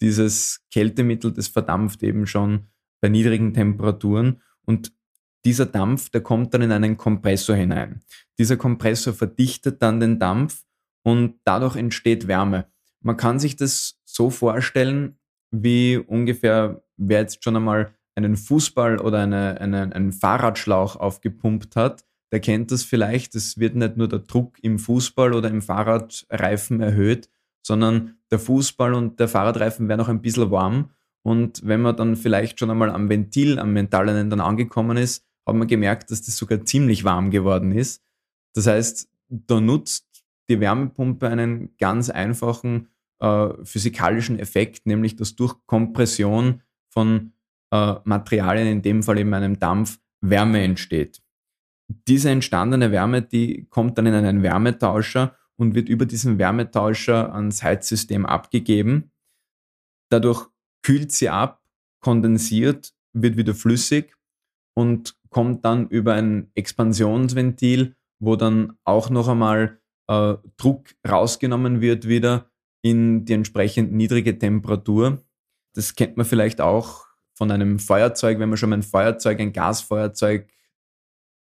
dieses 0.00 0.64
Kältemittel, 0.70 1.32
das 1.32 1.48
verdampft 1.48 2.02
eben 2.02 2.26
schon 2.26 2.68
bei 3.00 3.08
niedrigen 3.08 3.54
Temperaturen 3.54 4.40
und 4.64 4.92
dieser 5.44 5.66
Dampf, 5.66 6.10
der 6.10 6.20
kommt 6.22 6.52
dann 6.52 6.62
in 6.62 6.72
einen 6.72 6.96
Kompressor 6.96 7.56
hinein. 7.56 8.02
Dieser 8.38 8.56
Kompressor 8.56 9.14
verdichtet 9.14 9.80
dann 9.82 10.00
den 10.00 10.18
Dampf 10.18 10.64
und 11.02 11.40
dadurch 11.44 11.76
entsteht 11.76 12.28
Wärme. 12.28 12.66
Man 13.02 13.16
kann 13.16 13.38
sich 13.38 13.56
das 13.56 13.98
so 14.04 14.28
vorstellen, 14.28 15.18
wie 15.50 15.96
ungefähr, 15.96 16.82
wer 16.96 17.20
jetzt 17.20 17.42
schon 17.42 17.56
einmal 17.56 17.94
einen 18.16 18.36
Fußball 18.36 18.98
oder 18.98 19.20
eine, 19.22 19.58
eine, 19.60 19.94
einen 19.94 20.12
Fahrradschlauch 20.12 20.96
aufgepumpt 20.96 21.74
hat, 21.74 22.04
der 22.32 22.40
kennt 22.40 22.70
das 22.70 22.82
vielleicht. 22.82 23.34
Es 23.34 23.58
wird 23.58 23.74
nicht 23.74 23.96
nur 23.96 24.08
der 24.08 24.20
Druck 24.20 24.58
im 24.62 24.78
Fußball 24.78 25.32
oder 25.34 25.50
im 25.50 25.62
Fahrradreifen 25.62 26.80
erhöht, 26.80 27.28
sondern 27.62 28.18
der 28.30 28.38
Fußball 28.38 28.94
und 28.94 29.20
der 29.20 29.28
Fahrradreifen 29.28 29.88
wären 29.88 29.98
noch 29.98 30.08
ein 30.08 30.22
bisschen 30.22 30.50
warm. 30.50 30.90
Und 31.22 31.66
wenn 31.66 31.82
man 31.82 31.96
dann 31.96 32.16
vielleicht 32.16 32.58
schon 32.58 32.70
einmal 32.70 32.90
am 32.90 33.08
Ventil, 33.08 33.58
am 33.58 33.72
mentalen 33.72 34.30
dann 34.30 34.40
angekommen 34.40 34.96
ist, 34.96 35.24
hat 35.46 35.56
man 35.56 35.68
gemerkt, 35.68 36.10
dass 36.10 36.22
das 36.22 36.36
sogar 36.36 36.64
ziemlich 36.64 37.04
warm 37.04 37.30
geworden 37.30 37.72
ist. 37.72 38.02
Das 38.54 38.66
heißt, 38.66 39.08
da 39.28 39.60
nutzt 39.60 40.06
die 40.48 40.60
Wärmepumpe 40.60 41.28
einen 41.28 41.76
ganz 41.78 42.10
einfachen 42.10 42.88
äh, 43.20 43.48
physikalischen 43.64 44.38
Effekt, 44.38 44.86
nämlich 44.86 45.16
dass 45.16 45.36
durch 45.36 45.54
Kompression 45.66 46.62
von 46.88 47.32
äh, 47.70 47.94
Materialien, 48.04 48.66
in 48.66 48.82
dem 48.82 49.02
Fall 49.02 49.18
eben 49.18 49.34
einem 49.34 49.58
Dampf, 49.58 50.00
Wärme 50.20 50.62
entsteht. 50.62 51.22
Diese 52.06 52.30
entstandene 52.30 52.92
Wärme, 52.92 53.22
die 53.22 53.66
kommt 53.68 53.98
dann 53.98 54.06
in 54.06 54.14
einen 54.14 54.42
Wärmetauscher 54.42 55.36
und 55.56 55.74
wird 55.74 55.88
über 55.88 56.06
diesen 56.06 56.38
Wärmetauscher 56.38 57.34
ans 57.34 57.62
Heizsystem 57.62 58.26
abgegeben. 58.26 59.10
Dadurch 60.08 60.46
kühlt 60.82 61.10
sie 61.10 61.28
ab, 61.28 61.62
kondensiert, 62.00 62.92
wird 63.12 63.36
wieder 63.36 63.54
flüssig 63.54 64.16
und 64.74 65.16
kommt 65.30 65.64
dann 65.64 65.88
über 65.88 66.14
ein 66.14 66.50
Expansionsventil, 66.54 67.96
wo 68.20 68.36
dann 68.36 68.78
auch 68.84 69.10
noch 69.10 69.28
einmal 69.28 69.80
äh, 70.08 70.34
Druck 70.56 70.94
rausgenommen 71.08 71.80
wird 71.80 72.06
wieder 72.06 72.50
in 72.82 73.24
die 73.24 73.32
entsprechend 73.34 73.92
niedrige 73.92 74.38
Temperatur. 74.38 75.22
Das 75.74 75.94
kennt 75.94 76.16
man 76.16 76.26
vielleicht 76.26 76.60
auch 76.60 77.06
von 77.34 77.50
einem 77.50 77.78
Feuerzeug, 77.78 78.38
wenn 78.38 78.48
man 78.48 78.58
schon 78.58 78.70
mal 78.70 78.78
ein 78.78 78.82
Feuerzeug, 78.82 79.40
ein 79.40 79.52
Gasfeuerzeug, 79.52 80.48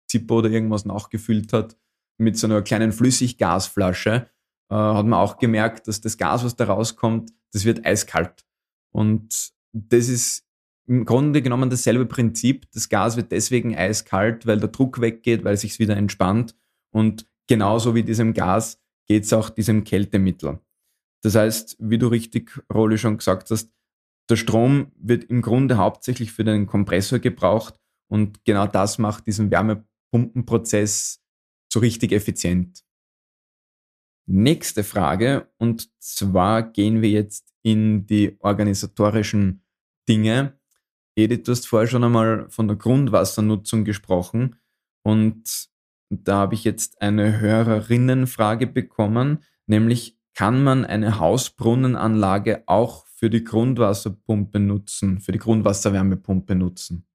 Zippo 0.09 0.39
oder 0.39 0.49
irgendwas 0.49 0.85
nachgefüllt 0.85 1.53
hat, 1.53 1.77
mit 2.17 2.37
so 2.37 2.47
einer 2.47 2.61
kleinen 2.61 2.91
Flüssiggasflasche 2.91 4.29
äh, 4.69 4.75
hat 4.75 5.05
man 5.05 5.19
auch 5.19 5.37
gemerkt, 5.37 5.87
dass 5.87 6.01
das 6.01 6.17
Gas, 6.17 6.43
was 6.43 6.55
da 6.55 6.65
rauskommt, 6.65 7.31
das 7.53 7.65
wird 7.65 7.85
eiskalt. 7.85 8.45
Und 8.91 9.51
das 9.71 10.09
ist 10.09 10.45
im 10.87 11.05
Grunde 11.05 11.41
genommen 11.41 11.69
dasselbe 11.69 12.05
Prinzip. 12.05 12.69
Das 12.71 12.89
Gas 12.89 13.15
wird 13.15 13.31
deswegen 13.31 13.75
eiskalt, 13.75 14.45
weil 14.45 14.59
der 14.59 14.69
Druck 14.69 15.01
weggeht, 15.01 15.43
weil 15.43 15.55
sich 15.55 15.79
wieder 15.79 15.95
entspannt. 15.95 16.55
Und 16.91 17.27
genauso 17.47 17.95
wie 17.95 18.03
diesem 18.03 18.33
Gas 18.33 18.81
geht 19.07 19.23
es 19.23 19.33
auch 19.33 19.49
diesem 19.49 19.83
Kältemittel. 19.83 20.59
Das 21.21 21.35
heißt, 21.35 21.77
wie 21.79 21.97
du 21.97 22.07
richtig, 22.07 22.63
Roli, 22.73 22.97
schon 22.97 23.17
gesagt 23.17 23.51
hast, 23.51 23.71
der 24.29 24.35
Strom 24.35 24.91
wird 24.95 25.25
im 25.25 25.41
Grunde 25.41 25.77
hauptsächlich 25.77 26.31
für 26.31 26.43
den 26.43 26.67
Kompressor 26.67 27.19
gebraucht 27.19 27.79
und 28.07 28.43
genau 28.45 28.67
das 28.67 28.99
macht 28.99 29.27
diesen 29.27 29.49
Wärmepumpenprozess 30.11 31.21
so 31.71 31.79
richtig 31.79 32.11
effizient. 32.11 32.83
Nächste 34.27 34.83
Frage, 34.83 35.51
und 35.57 35.89
zwar 35.99 36.63
gehen 36.63 37.01
wir 37.01 37.09
jetzt 37.09 37.53
in 37.63 38.05
die 38.05 38.37
organisatorischen 38.39 39.63
Dinge. 40.07 40.59
Edith, 41.15 41.43
du 41.43 41.51
hast 41.51 41.67
vorher 41.67 41.87
schon 41.87 42.03
einmal 42.03 42.49
von 42.49 42.67
der 42.67 42.77
Grundwassernutzung 42.77 43.85
gesprochen 43.85 44.55
und 45.03 45.69
da 46.09 46.37
habe 46.37 46.55
ich 46.55 46.63
jetzt 46.63 47.01
eine 47.01 47.39
Hörerinnenfrage 47.39 48.67
bekommen, 48.67 49.43
nämlich 49.67 50.17
kann 50.33 50.63
man 50.63 50.85
eine 50.85 51.19
Hausbrunnenanlage 51.19 52.63
auch 52.67 53.05
für 53.07 53.29
die 53.29 53.43
Grundwasserpumpe 53.43 54.59
nutzen, 54.59 55.19
für 55.19 55.31
die 55.31 55.39
Grundwasserwärmepumpe 55.39 56.55
nutzen? 56.55 57.08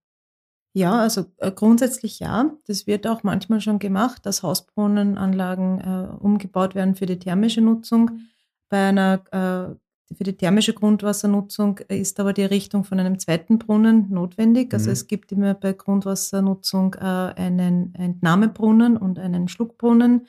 Ja, 0.77 1.01
also 1.01 1.27
äh, 1.39 1.53
grundsätzlich 1.53 2.19
ja. 2.19 2.51
Das 2.67 2.87
wird 2.89 3.07
auch 3.07 3.23
manchmal 3.23 3.61
schon 3.61 3.79
gemacht, 3.79 4.27
dass 4.27 4.43
Hausbrunnenanlagen 4.43 5.81
äh, 5.81 6.17
umgebaut 6.19 6.75
werden 6.75 6.97
für 6.97 7.07
die 7.07 7.19
thermische 7.19 7.61
Nutzung. 7.61 8.19
Bei 8.69 8.89
einer 8.89 9.23
äh, 9.31 9.77
für 10.15 10.25
die 10.25 10.37
thermische 10.37 10.75
Grundwassernutzung 10.75 11.79
ist 11.89 12.19
aber 12.21 12.33
die 12.33 12.43
Errichtung 12.43 12.85
von 12.85 12.99
einem 13.01 13.19
zweiten 13.21 13.59
Brunnen 13.59 14.11
notwendig. 14.11 14.75
Also 14.75 14.87
mhm. 14.87 14.93
es 14.93 15.07
gibt 15.07 15.31
immer 15.33 15.55
bei 15.55 15.73
Grundwassernutzung 15.73 16.95
äh, 16.95 16.99
einen 16.99 17.95
Entnahmebrunnen 17.95 18.97
und 18.97 19.19
einen 19.21 19.47
Schluckbrunnen. 19.49 20.27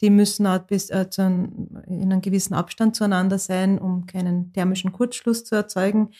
Die 0.00 0.10
müssen 0.10 0.46
auch 0.46 0.60
bis, 0.60 0.88
äh, 0.88 1.06
einem, 1.18 1.82
in 1.86 2.12
einem 2.12 2.22
gewissen 2.22 2.54
Abstand 2.54 2.96
zueinander 2.96 3.38
sein, 3.38 3.78
um 3.78 4.06
keinen 4.06 4.54
thermischen 4.54 4.92
Kurzschluss 4.92 5.44
zu 5.44 5.54
erzeugen. 5.54 6.10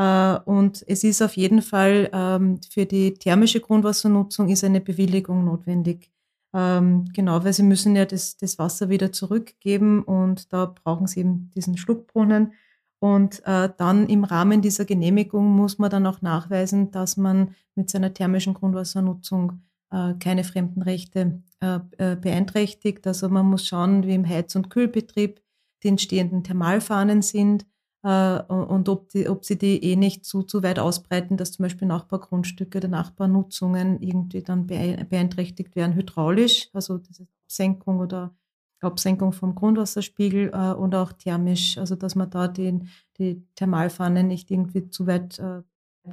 Äh, 0.00 0.38
und 0.46 0.82
es 0.88 1.04
ist 1.04 1.20
auf 1.20 1.36
jeden 1.36 1.60
Fall 1.60 2.08
ähm, 2.12 2.58
für 2.70 2.86
die 2.86 3.12
thermische 3.14 3.60
Grundwassernutzung 3.60 4.48
ist 4.48 4.64
eine 4.64 4.80
Bewilligung 4.80 5.44
notwendig. 5.44 6.10
Ähm, 6.54 7.04
genau, 7.12 7.44
weil 7.44 7.52
sie 7.52 7.62
müssen 7.62 7.94
ja 7.94 8.06
das, 8.06 8.38
das 8.38 8.58
Wasser 8.58 8.88
wieder 8.88 9.12
zurückgeben 9.12 10.02
und 10.02 10.52
da 10.54 10.64
brauchen 10.66 11.06
sie 11.06 11.20
eben 11.20 11.50
diesen 11.54 11.76
Schluckbrunnen. 11.76 12.54
Und 12.98 13.42
äh, 13.46 13.68
dann 13.76 14.08
im 14.08 14.24
Rahmen 14.24 14.62
dieser 14.62 14.86
Genehmigung 14.86 15.46
muss 15.50 15.78
man 15.78 15.90
dann 15.90 16.06
auch 16.06 16.22
nachweisen, 16.22 16.90
dass 16.90 17.18
man 17.18 17.54
mit 17.74 17.90
seiner 17.90 18.14
thermischen 18.14 18.54
Grundwassernutzung 18.54 19.62
äh, 19.90 20.14
keine 20.14 20.44
fremden 20.44 20.82
Rechte 20.82 21.42
beeinträchtigt. 21.60 23.06
Also 23.06 23.28
man 23.28 23.44
muss 23.44 23.66
schauen, 23.66 24.06
wie 24.06 24.14
im 24.14 24.26
Heiz- 24.26 24.56
und 24.56 24.70
Kühlbetrieb 24.70 25.42
die 25.82 25.88
entstehenden 25.88 26.42
Thermalfahnen 26.42 27.20
sind 27.20 27.66
äh, 28.02 28.40
und 28.42 28.88
ob, 28.88 29.08
die, 29.10 29.28
ob 29.28 29.44
sie 29.44 29.58
die 29.58 29.82
eh 29.84 29.96
nicht 29.96 30.24
zu, 30.24 30.42
zu 30.42 30.62
weit 30.62 30.78
ausbreiten, 30.78 31.36
dass 31.36 31.52
zum 31.52 31.64
Beispiel 31.64 31.86
Nachbargrundstücke 31.88 32.78
oder 32.78 32.88
Nachbarnutzungen 32.88 34.00
irgendwie 34.00 34.42
dann 34.42 34.66
beeinträchtigt 34.66 35.76
werden, 35.76 35.94
hydraulisch, 35.94 36.68
also 36.72 36.98
diese 36.98 37.26
Absenkung 37.44 37.98
oder 37.98 38.34
Absenkung 38.80 39.32
vom 39.32 39.54
Grundwasserspiegel 39.54 40.50
äh, 40.54 40.72
und 40.72 40.94
auch 40.94 41.12
thermisch, 41.12 41.76
also 41.76 41.96
dass 41.96 42.14
man 42.14 42.30
da 42.30 42.48
den, 42.48 42.88
die 43.18 43.44
Thermalpfanne 43.54 44.24
nicht 44.24 44.50
irgendwie 44.50 44.88
zu 44.88 45.06
weit, 45.06 45.38
äh, 45.38 45.62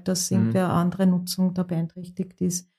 dass 0.03 0.29
mhm. 0.29 0.37
irgendwer 0.37 0.69
andere 0.73 1.07
Nutzung 1.07 1.53
da 1.53 1.63
beeinträchtigt 1.63 2.41
ist. 2.41 2.69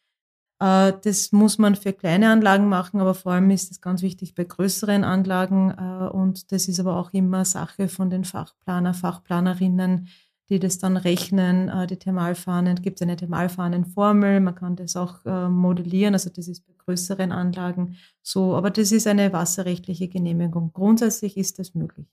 Äh, 0.60 0.92
das 1.02 1.32
muss 1.32 1.58
man 1.58 1.76
für 1.76 1.92
kleine 1.92 2.30
Anlagen 2.30 2.68
machen, 2.68 3.00
aber 3.00 3.14
vor 3.14 3.32
allem 3.32 3.50
ist 3.50 3.70
es 3.70 3.80
ganz 3.80 4.02
wichtig 4.02 4.34
bei 4.34 4.44
größeren 4.44 5.04
Anlagen. 5.04 5.70
Äh, 5.70 6.08
und 6.08 6.50
das 6.52 6.68
ist 6.68 6.80
aber 6.80 6.96
auch 6.96 7.12
immer 7.12 7.44
Sache 7.44 7.88
von 7.88 8.10
den 8.10 8.24
Fachplaner, 8.24 8.94
Fachplanerinnen, 8.94 10.08
die 10.48 10.58
das 10.58 10.78
dann 10.78 10.96
rechnen, 10.96 11.68
äh, 11.68 11.86
die 11.86 11.96
Thermalfahnen. 11.96 12.82
Gibt 12.82 13.00
es 13.00 13.02
eine 13.02 13.16
Thermalfahnenformel, 13.16 14.40
man 14.40 14.54
kann 14.54 14.76
das 14.76 14.96
auch 14.96 15.24
modellieren, 15.24 16.14
also 16.14 16.30
das 16.30 16.48
ist 16.48 16.66
bei 16.66 16.72
größeren 16.78 17.32
Anlagen 17.32 17.96
so, 18.22 18.56
aber 18.56 18.70
das 18.70 18.92
ist 18.92 19.06
eine 19.06 19.32
wasserrechtliche 19.32 20.08
Genehmigung. 20.08 20.72
Grundsätzlich 20.72 21.36
ist 21.36 21.58
das 21.58 21.74
möglich. 21.74 22.06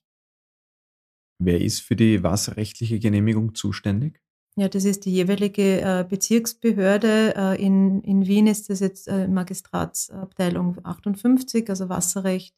Wer 1.40 1.62
ist 1.62 1.82
für 1.82 1.96
die 1.96 2.24
wasserrechtliche 2.24 3.00
Genehmigung 3.00 3.56
zuständig? 3.56 4.22
Ja, 4.58 4.70
das 4.70 4.86
ist 4.86 5.04
die 5.04 5.12
jeweilige 5.12 5.82
äh, 5.82 6.06
Bezirksbehörde. 6.08 7.36
Äh, 7.36 7.62
in, 7.62 8.02
in 8.04 8.26
Wien 8.26 8.48
ist 8.48 8.70
das 8.70 8.80
jetzt 8.80 9.08
äh, 9.10 9.28
Magistratsabteilung 9.28 10.78
58, 10.82 11.70
also 11.70 11.90
Wasserrecht, 11.90 12.56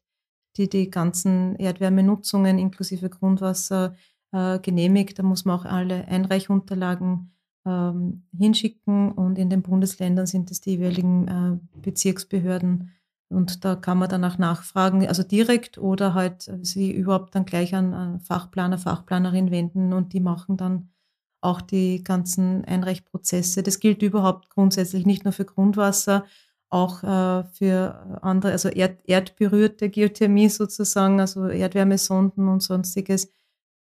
die 0.56 0.68
die 0.68 0.90
ganzen 0.90 1.56
Erdwärmenutzungen 1.56 2.58
inklusive 2.58 3.10
Grundwasser 3.10 3.96
äh, 4.30 4.60
genehmigt. 4.60 5.18
Da 5.18 5.24
muss 5.24 5.44
man 5.44 5.58
auch 5.58 5.64
alle 5.64 6.06
Einreichunterlagen 6.06 7.32
ähm, 7.66 8.22
hinschicken 8.36 9.10
und 9.10 9.36
in 9.36 9.50
den 9.50 9.62
Bundesländern 9.62 10.26
sind 10.26 10.52
es 10.52 10.60
die 10.60 10.76
jeweiligen 10.76 11.26
äh, 11.26 11.80
Bezirksbehörden 11.80 12.92
und 13.28 13.64
da 13.64 13.74
kann 13.74 13.98
man 13.98 14.08
danach 14.08 14.38
nachfragen, 14.38 15.06
also 15.06 15.24
direkt 15.24 15.78
oder 15.78 16.14
halt 16.14 16.50
sie 16.62 16.92
überhaupt 16.92 17.34
dann 17.34 17.44
gleich 17.44 17.74
an 17.74 18.20
Fachplaner, 18.20 18.78
Fachplanerin 18.78 19.50
wenden 19.50 19.92
und 19.92 20.12
die 20.14 20.20
machen 20.20 20.56
dann 20.56 20.90
auch 21.40 21.60
die 21.60 22.02
ganzen 22.02 22.64
Einreichprozesse. 22.64 23.62
Das 23.62 23.80
gilt 23.80 24.02
überhaupt 24.02 24.50
grundsätzlich 24.50 25.06
nicht 25.06 25.24
nur 25.24 25.32
für 25.32 25.44
Grundwasser, 25.44 26.24
auch 26.70 27.02
äh, 27.02 27.44
für 27.44 28.18
andere, 28.22 28.52
also 28.52 28.68
erd, 28.68 29.00
erdberührte 29.06 29.88
Geothermie 29.88 30.48
sozusagen, 30.48 31.20
also 31.20 31.48
Erdwärmesonden 31.48 32.48
und 32.48 32.62
sonstiges, 32.62 33.32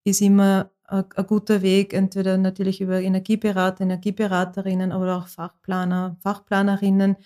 ist 0.04 0.20
immer 0.20 0.70
ein, 0.84 1.04
guter 1.26 1.62
Weg, 1.62 1.92
entweder 1.92 2.38
natürlich 2.38 2.80
über 2.80 3.00
Energieberater, 3.00 3.82
Energieberaterinnen 3.82 4.92
oder 4.92 5.18
auch 5.18 5.26
Fachplaner, 5.26 6.16
Fachplanerinnen, 6.20 7.16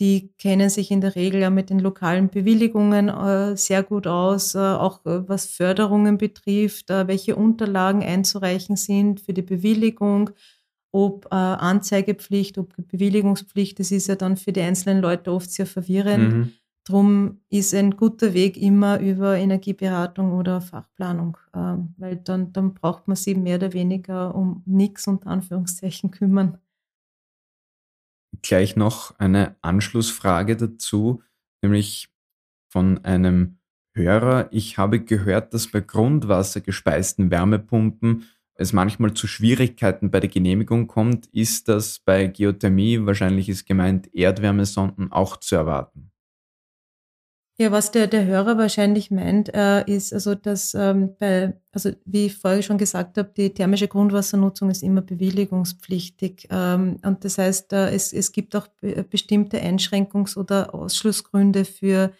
die 0.00 0.32
kennen 0.38 0.70
sich 0.70 0.90
in 0.90 1.00
der 1.00 1.16
Regel 1.16 1.40
ja 1.40 1.50
mit 1.50 1.70
den 1.70 1.80
lokalen 1.80 2.28
Bewilligungen 2.28 3.08
äh, 3.08 3.56
sehr 3.56 3.82
gut 3.82 4.06
aus, 4.06 4.54
äh, 4.54 4.58
auch 4.58 5.04
äh, 5.06 5.28
was 5.28 5.46
Förderungen 5.46 6.18
betrifft, 6.18 6.90
äh, 6.90 7.08
welche 7.08 7.34
Unterlagen 7.34 8.02
einzureichen 8.02 8.76
sind 8.76 9.20
für 9.20 9.32
die 9.32 9.42
Bewilligung, 9.42 10.30
ob 10.92 11.26
äh, 11.26 11.34
Anzeigepflicht, 11.34 12.58
ob 12.58 12.74
Bewilligungspflicht, 12.76 13.78
das 13.80 13.90
ist 13.90 14.06
ja 14.06 14.14
dann 14.14 14.36
für 14.36 14.52
die 14.52 14.60
einzelnen 14.60 15.02
Leute 15.02 15.32
oft 15.32 15.50
sehr 15.50 15.66
verwirrend. 15.66 16.32
Mhm. 16.32 16.52
Drum 16.84 17.40
ist 17.50 17.74
ein 17.74 17.96
guter 17.96 18.32
Weg 18.32 18.56
immer 18.56 18.98
über 19.00 19.36
Energieberatung 19.36 20.32
oder 20.32 20.60
Fachplanung, 20.60 21.36
äh, 21.52 21.74
weil 21.96 22.16
dann, 22.16 22.52
dann 22.52 22.72
braucht 22.72 23.08
man 23.08 23.16
sich 23.16 23.36
mehr 23.36 23.56
oder 23.56 23.72
weniger 23.72 24.34
um 24.34 24.62
nichts 24.64 25.08
unter 25.08 25.28
Anführungszeichen 25.28 26.12
kümmern 26.12 26.58
gleich 28.48 28.76
noch 28.76 29.18
eine 29.18 29.56
Anschlussfrage 29.60 30.56
dazu, 30.56 31.22
nämlich 31.62 32.08
von 32.68 33.04
einem 33.04 33.58
Hörer. 33.94 34.48
Ich 34.50 34.78
habe 34.78 35.00
gehört, 35.00 35.54
dass 35.54 35.70
bei 35.70 35.80
grundwassergespeisten 35.80 37.30
Wärmepumpen 37.30 38.24
es 38.54 38.72
manchmal 38.72 39.14
zu 39.14 39.26
Schwierigkeiten 39.26 40.10
bei 40.10 40.20
der 40.20 40.30
Genehmigung 40.30 40.88
kommt. 40.88 41.26
Ist 41.26 41.68
das 41.68 42.00
bei 42.00 42.26
Geothermie, 42.26 43.06
wahrscheinlich 43.06 43.48
ist 43.48 43.66
gemeint 43.66 44.12
Erdwärmesonden, 44.14 45.12
auch 45.12 45.36
zu 45.36 45.54
erwarten? 45.54 46.10
Ja, 47.60 47.72
was 47.72 47.90
der, 47.90 48.06
der 48.06 48.24
Hörer 48.24 48.56
wahrscheinlich 48.56 49.10
meint, 49.10 49.52
äh, 49.52 49.84
ist 49.84 50.12
also, 50.12 50.36
dass 50.36 50.74
ähm, 50.74 51.16
bei, 51.18 51.54
also 51.72 51.90
wie 52.04 52.26
ich 52.26 52.36
vorher 52.36 52.62
schon 52.62 52.78
gesagt 52.78 53.18
habe, 53.18 53.32
die 53.36 53.52
thermische 53.52 53.88
Grundwassernutzung 53.88 54.70
ist 54.70 54.84
immer 54.84 55.02
bewilligungspflichtig. 55.02 56.46
Ähm, 56.52 56.98
und 57.04 57.24
das 57.24 57.36
heißt, 57.38 57.72
äh, 57.72 57.90
es, 57.90 58.12
es 58.12 58.30
gibt 58.30 58.54
auch 58.54 58.68
be 58.80 59.02
bestimmte 59.02 59.60
Einschränkungs- 59.60 60.36
oder 60.36 60.72
Ausschlussgründe 60.72 61.64
für 61.64 62.12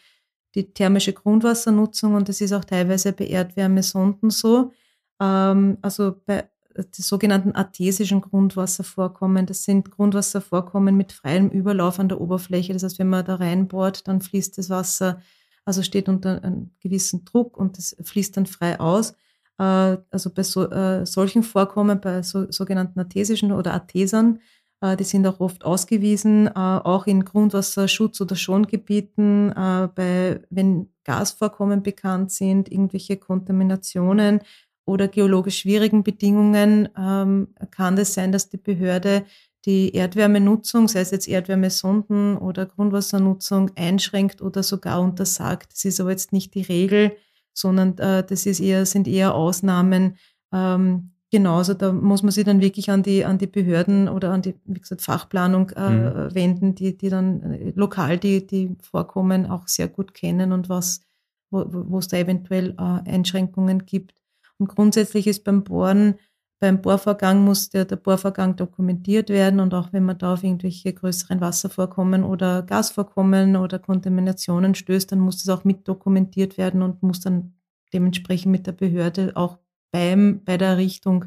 die 0.56 0.72
thermische 0.72 1.12
Grundwassernutzung 1.12 2.14
und 2.14 2.28
das 2.28 2.40
ist 2.40 2.52
auch 2.52 2.64
teilweise 2.64 3.12
bei 3.12 3.26
Erdwärmesonden 3.28 4.30
so. 4.30 4.72
Ähm, 5.20 5.78
also 5.82 6.16
bei 6.26 6.50
die 6.82 7.02
sogenannten 7.02 7.52
artesischen 7.52 8.20
Grundwasservorkommen. 8.20 9.46
Das 9.46 9.64
sind 9.64 9.90
Grundwasservorkommen 9.90 10.96
mit 10.96 11.12
freiem 11.12 11.50
Überlauf 11.50 11.98
an 11.98 12.08
der 12.08 12.20
Oberfläche. 12.20 12.72
Das 12.72 12.82
heißt, 12.82 12.98
wenn 12.98 13.08
man 13.08 13.24
da 13.24 13.36
reinbohrt, 13.36 14.06
dann 14.08 14.20
fließt 14.20 14.58
das 14.58 14.70
Wasser, 14.70 15.20
also 15.64 15.82
steht 15.82 16.08
unter 16.08 16.42
einem 16.42 16.70
gewissen 16.80 17.24
Druck 17.24 17.56
und 17.56 17.76
das 17.76 17.96
fließt 18.02 18.36
dann 18.36 18.46
frei 18.46 18.80
aus. 18.80 19.14
Äh, 19.58 19.98
also 20.10 20.30
bei 20.32 20.42
so, 20.42 20.70
äh, 20.70 21.04
solchen 21.04 21.42
Vorkommen, 21.42 22.00
bei 22.00 22.22
so, 22.22 22.50
sogenannten 22.50 22.98
artesischen 22.98 23.52
oder 23.52 23.74
Artesern, 23.74 24.40
äh, 24.80 24.96
die 24.96 25.04
sind 25.04 25.26
auch 25.26 25.40
oft 25.40 25.64
ausgewiesen, 25.64 26.48
auch 26.48 27.06
in 27.06 27.24
Grundwasserschutz- 27.24 28.20
oder 28.20 28.36
Schongebieten, 28.36 29.52
bei, 29.94 30.40
wenn 30.50 30.88
Gasvorkommen 31.04 31.82
bekannt 31.82 32.30
sind, 32.30 32.70
irgendwelche 32.70 33.16
Kontaminationen, 33.16 34.40
oder 34.88 35.06
geologisch 35.06 35.58
schwierigen 35.58 36.02
Bedingungen 36.02 36.88
ähm, 36.98 37.48
kann 37.70 37.98
es 37.98 38.14
sein, 38.14 38.32
dass 38.32 38.48
die 38.48 38.56
Behörde 38.56 39.24
die 39.66 39.94
Erdwärmenutzung, 39.94 40.88
sei 40.88 41.00
es 41.00 41.10
jetzt 41.10 41.28
Erdwärmesonden 41.28 42.38
oder 42.38 42.64
Grundwassernutzung, 42.64 43.70
einschränkt 43.76 44.40
oder 44.40 44.62
sogar 44.62 45.00
untersagt. 45.02 45.72
Das 45.72 45.84
ist 45.84 46.00
aber 46.00 46.10
jetzt 46.10 46.32
nicht 46.32 46.54
die 46.54 46.62
Regel, 46.62 47.12
sondern 47.52 47.98
äh, 47.98 48.24
das 48.24 48.46
ist 48.46 48.60
eher, 48.60 48.86
sind 48.86 49.06
eher 49.06 49.34
Ausnahmen. 49.34 50.16
Ähm, 50.52 51.10
genauso, 51.30 51.74
da 51.74 51.92
muss 51.92 52.22
man 52.22 52.32
sich 52.32 52.44
dann 52.44 52.62
wirklich 52.62 52.90
an 52.90 53.02
die, 53.02 53.26
an 53.26 53.36
die 53.36 53.46
Behörden 53.46 54.08
oder 54.08 54.30
an 54.30 54.40
die, 54.40 54.54
wie 54.64 54.80
gesagt, 54.80 55.02
Fachplanung 55.02 55.70
äh, 55.70 55.90
mhm. 55.90 56.34
wenden, 56.34 56.74
die, 56.74 56.96
die 56.96 57.10
dann 57.10 57.42
äh, 57.42 57.72
lokal 57.74 58.16
die, 58.16 58.46
die 58.46 58.76
Vorkommen 58.80 59.44
auch 59.44 59.68
sehr 59.68 59.88
gut 59.88 60.14
kennen 60.14 60.52
und 60.52 60.70
was, 60.70 61.02
wo 61.50 61.98
es 61.98 62.08
da 62.08 62.16
eventuell 62.16 62.70
äh, 62.78 63.10
Einschränkungen 63.10 63.84
gibt. 63.84 64.17
Und 64.58 64.68
grundsätzlich 64.68 65.26
ist 65.26 65.44
beim 65.44 65.64
Bohren, 65.64 66.16
beim 66.60 66.82
Bohrvorgang 66.82 67.44
muss 67.44 67.70
der, 67.70 67.84
der 67.84 67.96
Bohrvorgang 67.96 68.56
dokumentiert 68.56 69.30
werden 69.30 69.60
und 69.60 69.74
auch 69.74 69.92
wenn 69.92 70.04
man 70.04 70.18
da 70.18 70.32
auf 70.34 70.42
irgendwelche 70.42 70.92
größeren 70.92 71.40
Wasservorkommen 71.40 72.24
oder 72.24 72.62
Gasvorkommen 72.62 73.54
oder 73.56 73.78
Kontaminationen 73.78 74.74
stößt, 74.74 75.12
dann 75.12 75.20
muss 75.20 75.44
das 75.44 75.56
auch 75.56 75.64
mit 75.64 75.86
dokumentiert 75.86 76.58
werden 76.58 76.82
und 76.82 77.02
muss 77.02 77.20
dann 77.20 77.54
dementsprechend 77.92 78.50
mit 78.50 78.66
der 78.66 78.72
Behörde 78.72 79.32
auch 79.36 79.58
beim, 79.92 80.42
bei 80.44 80.56
der 80.58 80.68
Errichtung 80.70 81.26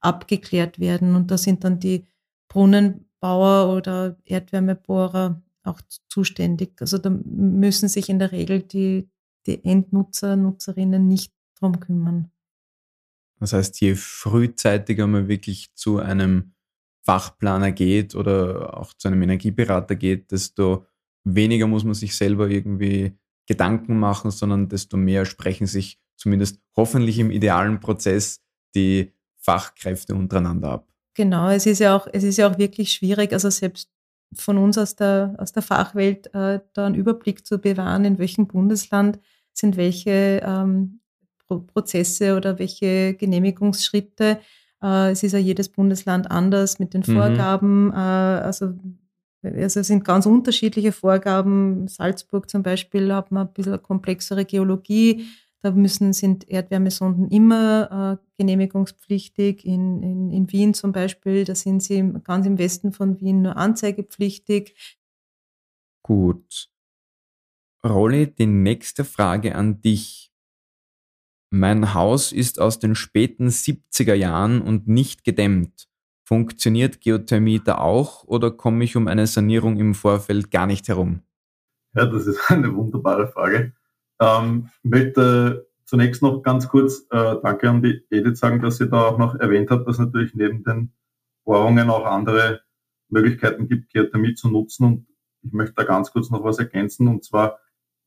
abgeklärt 0.00 0.80
werden. 0.80 1.14
Und 1.14 1.30
da 1.30 1.38
sind 1.38 1.62
dann 1.64 1.78
die 1.78 2.06
Brunnenbauer 2.48 3.74
oder 3.76 4.16
Erdwärmebohrer 4.24 5.42
auch 5.62 5.80
zuständig. 6.08 6.72
Also 6.80 6.98
da 6.98 7.10
müssen 7.10 7.88
sich 7.88 8.08
in 8.08 8.18
der 8.18 8.32
Regel 8.32 8.62
die, 8.62 9.10
die 9.46 9.64
Endnutzer, 9.64 10.36
Nutzerinnen 10.36 11.06
nicht 11.06 11.32
drum 11.58 11.80
kümmern. 11.80 12.30
Das 13.40 13.52
heißt, 13.54 13.80
je 13.80 13.94
frühzeitiger 13.94 15.06
man 15.06 15.28
wirklich 15.28 15.74
zu 15.74 15.98
einem 15.98 16.52
Fachplaner 17.02 17.72
geht 17.72 18.14
oder 18.14 18.78
auch 18.78 18.92
zu 18.92 19.08
einem 19.08 19.22
Energieberater 19.22 19.96
geht, 19.96 20.30
desto 20.30 20.84
weniger 21.24 21.66
muss 21.66 21.84
man 21.84 21.94
sich 21.94 22.16
selber 22.16 22.48
irgendwie 22.48 23.18
Gedanken 23.46 23.98
machen, 23.98 24.30
sondern 24.30 24.68
desto 24.68 24.96
mehr 24.96 25.24
sprechen 25.24 25.66
sich 25.66 25.98
zumindest 26.16 26.60
hoffentlich 26.76 27.18
im 27.18 27.30
idealen 27.30 27.80
Prozess 27.80 28.42
die 28.74 29.12
Fachkräfte 29.38 30.14
untereinander 30.14 30.70
ab. 30.70 30.92
Genau, 31.14 31.48
es 31.50 31.66
ist 31.66 31.80
ja 31.80 31.96
auch, 31.96 32.06
es 32.12 32.22
ist 32.22 32.36
ja 32.36 32.48
auch 32.48 32.58
wirklich 32.58 32.92
schwierig, 32.92 33.32
also 33.32 33.50
selbst 33.50 33.90
von 34.34 34.58
uns 34.58 34.78
aus 34.78 34.94
der, 34.94 35.34
aus 35.38 35.52
der 35.52 35.62
Fachwelt 35.62 36.32
äh, 36.34 36.60
da 36.72 36.86
einen 36.86 36.94
Überblick 36.94 37.44
zu 37.44 37.58
bewahren, 37.58 38.04
in 38.04 38.18
welchem 38.18 38.46
Bundesland 38.46 39.18
sind 39.52 39.76
welche 39.76 40.40
ähm, 40.44 41.00
Prozesse 41.58 42.36
oder 42.36 42.58
welche 42.58 43.14
Genehmigungsschritte. 43.14 44.40
Äh, 44.82 45.10
es 45.10 45.22
ist 45.22 45.32
ja 45.32 45.38
jedes 45.38 45.68
Bundesland 45.68 46.30
anders 46.30 46.78
mit 46.78 46.94
den 46.94 47.02
mhm. 47.06 47.14
Vorgaben. 47.14 47.84
Mhm. 47.86 47.92
Äh, 47.92 47.96
also, 47.96 48.74
also 49.42 49.80
es 49.80 49.86
sind 49.86 50.04
ganz 50.04 50.26
unterschiedliche 50.26 50.92
Vorgaben. 50.92 51.88
Salzburg 51.88 52.48
zum 52.48 52.62
Beispiel 52.62 53.12
hat 53.12 53.30
man 53.32 53.48
ein 53.48 53.52
bisschen 53.52 53.82
komplexere 53.82 54.44
Geologie. 54.44 55.26
Da 55.62 55.72
müssen, 55.72 56.14
sind 56.14 56.48
Erdwärmesonden 56.48 57.28
immer 57.28 58.18
äh, 58.18 58.26
genehmigungspflichtig. 58.38 59.66
In, 59.66 60.02
in, 60.02 60.30
in 60.30 60.50
Wien 60.52 60.72
zum 60.72 60.92
Beispiel, 60.92 61.44
da 61.44 61.54
sind 61.54 61.82
sie 61.82 62.02
ganz 62.24 62.46
im 62.46 62.58
Westen 62.58 62.92
von 62.92 63.20
Wien 63.20 63.42
nur 63.42 63.56
anzeigepflichtig. 63.56 64.74
Gut. 66.02 66.70
Rolli, 67.84 68.34
die 68.34 68.46
nächste 68.46 69.04
Frage 69.04 69.54
an 69.54 69.80
dich. 69.80 70.29
Mein 71.50 71.94
Haus 71.94 72.30
ist 72.30 72.60
aus 72.60 72.78
den 72.78 72.94
späten 72.94 73.48
70er 73.48 74.14
Jahren 74.14 74.62
und 74.62 74.86
nicht 74.86 75.24
gedämmt. 75.24 75.88
Funktioniert 76.22 77.00
Geothermie 77.00 77.60
da 77.64 77.78
auch 77.78 78.22
oder 78.22 78.52
komme 78.52 78.84
ich 78.84 78.96
um 78.96 79.08
eine 79.08 79.26
Sanierung 79.26 79.76
im 79.78 79.94
Vorfeld 79.94 80.52
gar 80.52 80.68
nicht 80.68 80.86
herum? 80.86 81.22
Ja, 81.94 82.06
das 82.06 82.28
ist 82.28 82.38
eine 82.50 82.72
wunderbare 82.76 83.26
Frage. 83.26 83.72
Ähm, 84.20 84.70
ich 84.84 84.90
möchte 84.90 85.66
zunächst 85.86 86.22
noch 86.22 86.42
ganz 86.42 86.68
kurz 86.68 87.06
äh, 87.10 87.34
Danke 87.42 87.68
an 87.68 87.82
die 87.82 88.04
Edith 88.10 88.38
sagen, 88.38 88.62
dass 88.62 88.76
sie 88.76 88.88
da 88.88 89.06
auch 89.06 89.18
noch 89.18 89.34
erwähnt 89.34 89.70
hat, 89.70 89.88
dass 89.88 89.98
natürlich 89.98 90.34
neben 90.34 90.62
den 90.62 90.92
Bohrungen 91.44 91.90
auch 91.90 92.04
andere 92.04 92.60
Möglichkeiten 93.08 93.66
gibt, 93.66 93.92
Geothermie 93.92 94.34
zu 94.34 94.48
nutzen. 94.48 94.84
Und 94.84 95.06
ich 95.42 95.52
möchte 95.52 95.74
da 95.74 95.82
ganz 95.82 96.12
kurz 96.12 96.30
noch 96.30 96.44
was 96.44 96.60
ergänzen. 96.60 97.08
Und 97.08 97.24
zwar, 97.24 97.58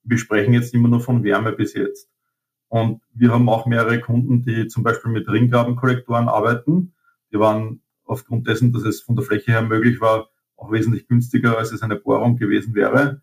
wir 0.04 0.18
sprechen 0.18 0.54
jetzt 0.54 0.74
immer 0.74 0.88
nur 0.88 1.02
von 1.02 1.26
Wärme 1.26 1.52
bis 1.52 1.74
jetzt. 1.74 2.12
Und 2.74 3.01
wir 3.13 3.32
haben 3.32 3.49
auch 3.49 3.67
mehrere 3.67 3.99
Kunden, 3.99 4.41
die 4.41 4.67
zum 4.67 4.82
Beispiel 4.82 5.11
mit 5.11 5.30
Ringgrabenkollektoren 5.30 6.28
arbeiten. 6.28 6.95
Die 7.32 7.38
waren 7.38 7.84
aufgrund 8.03 8.47
dessen, 8.47 8.74
dass 8.74 8.82
es 8.82 9.01
von 9.01 9.15
der 9.15 9.24
Fläche 9.24 9.51
her 9.51 9.61
möglich 9.61 10.01
war, 10.01 10.30
auch 10.57 10.71
wesentlich 10.71 11.07
günstiger, 11.07 11.55
als 11.55 11.71
es 11.71 11.84
eine 11.84 11.97
Bohrung 11.97 12.36
gewesen 12.36 12.74
wäre. 12.74 13.21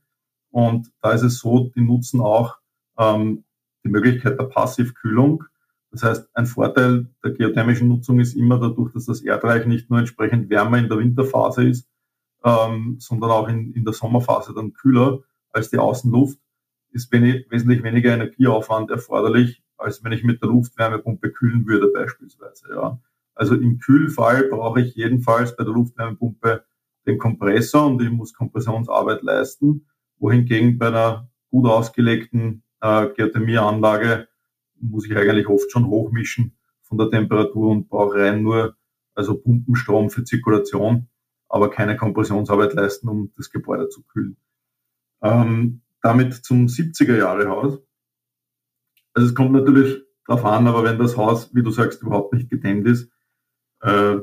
Und 0.52 0.92
da 1.02 1.10
ist 1.10 1.22
es 1.22 1.40
so, 1.40 1.68
die 1.74 1.80
nutzen 1.80 2.20
auch 2.20 2.58
ähm, 2.96 3.42
die 3.82 3.88
Möglichkeit 3.88 4.38
der 4.38 4.44
Passivkühlung. 4.44 5.42
Das 5.90 6.04
heißt, 6.04 6.28
ein 6.32 6.46
Vorteil 6.46 7.08
der 7.24 7.32
geothermischen 7.32 7.88
Nutzung 7.88 8.20
ist 8.20 8.36
immer 8.36 8.60
dadurch, 8.60 8.92
dass 8.92 9.06
das 9.06 9.20
Erdreich 9.20 9.66
nicht 9.66 9.90
nur 9.90 9.98
entsprechend 9.98 10.48
wärmer 10.48 10.78
in 10.78 10.88
der 10.88 10.98
Winterphase 10.98 11.68
ist, 11.68 11.88
ähm, 12.44 12.98
sondern 13.00 13.32
auch 13.32 13.48
in, 13.48 13.72
in 13.72 13.84
der 13.84 13.94
Sommerphase 13.94 14.54
dann 14.54 14.74
kühler 14.74 15.24
als 15.50 15.70
die 15.70 15.78
Außenluft, 15.78 16.38
ist 16.92 17.12
wesentlich 17.12 17.82
weniger 17.82 18.12
Energieaufwand 18.12 18.90
erforderlich, 18.90 19.62
als 19.76 20.02
wenn 20.04 20.12
ich 20.12 20.24
mit 20.24 20.42
der 20.42 20.48
Luftwärmepumpe 20.48 21.30
kühlen 21.30 21.66
würde 21.66 21.88
beispielsweise. 21.92 22.68
Ja. 22.74 23.00
Also 23.34 23.54
im 23.54 23.78
Kühlfall 23.78 24.44
brauche 24.44 24.80
ich 24.80 24.94
jedenfalls 24.94 25.56
bei 25.56 25.64
der 25.64 25.72
Luftwärmepumpe 25.72 26.64
den 27.06 27.18
Kompressor 27.18 27.86
und 27.86 28.02
ich 28.02 28.10
muss 28.10 28.34
Kompressionsarbeit 28.34 29.22
leisten, 29.22 29.86
wohingegen 30.18 30.78
bei 30.78 30.88
einer 30.88 31.30
gut 31.50 31.66
ausgelegten 31.66 32.62
äh, 32.80 33.08
Geothermieanlage 33.08 34.28
muss 34.80 35.06
ich 35.06 35.16
eigentlich 35.16 35.48
oft 35.48 35.70
schon 35.70 35.86
hochmischen 35.86 36.56
von 36.82 36.98
der 36.98 37.10
Temperatur 37.10 37.70
und 37.70 37.88
brauche 37.88 38.18
rein 38.18 38.42
nur 38.42 38.76
also 39.14 39.36
Pumpenstrom 39.36 40.10
für 40.10 40.24
Zirkulation, 40.24 41.08
aber 41.48 41.70
keine 41.70 41.96
Kompressionsarbeit 41.96 42.74
leisten, 42.74 43.08
um 43.08 43.32
das 43.36 43.50
Gebäude 43.50 43.88
zu 43.88 44.02
kühlen. 44.04 44.36
Ähm, 45.22 45.82
damit 46.02 46.34
zum 46.34 46.66
70er 46.66 47.16
Jahre 47.16 47.48
Haus. 47.48 47.78
Also 49.14 49.28
es 49.28 49.34
kommt 49.34 49.52
natürlich 49.52 50.02
darauf 50.26 50.44
an, 50.44 50.66
aber 50.66 50.84
wenn 50.84 50.98
das 50.98 51.16
Haus, 51.16 51.54
wie 51.54 51.62
du 51.62 51.70
sagst, 51.70 52.02
überhaupt 52.02 52.32
nicht 52.32 52.50
gedämmt 52.50 52.86
ist, 52.86 53.10
äh, 53.82 54.18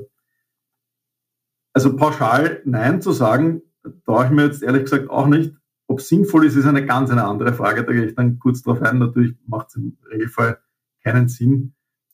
also 1.73 1.95
pauschal 1.95 2.61
Nein 2.65 3.01
zu 3.01 3.11
sagen, 3.11 3.61
traue 4.05 4.25
ich 4.25 4.31
mir 4.31 4.45
jetzt 4.45 4.63
ehrlich 4.63 4.83
gesagt 4.83 5.09
auch 5.09 5.27
nicht. 5.27 5.55
Ob 5.87 6.01
sinnvoll 6.01 6.45
ist, 6.45 6.55
ist 6.55 6.65
eine 6.65 6.85
ganz 6.85 7.11
eine 7.11 7.23
andere 7.23 7.53
Frage. 7.53 7.85
Da 7.85 7.93
gehe 7.93 8.05
ich 8.05 8.15
dann 8.15 8.39
kurz 8.39 8.61
drauf 8.63 8.81
ein. 8.81 8.97
Natürlich 8.97 9.35
macht 9.45 9.69
es 9.69 9.75
im 9.75 9.97
Regelfall 10.11 10.59
keinen 11.03 11.29
Sinn. 11.29 11.73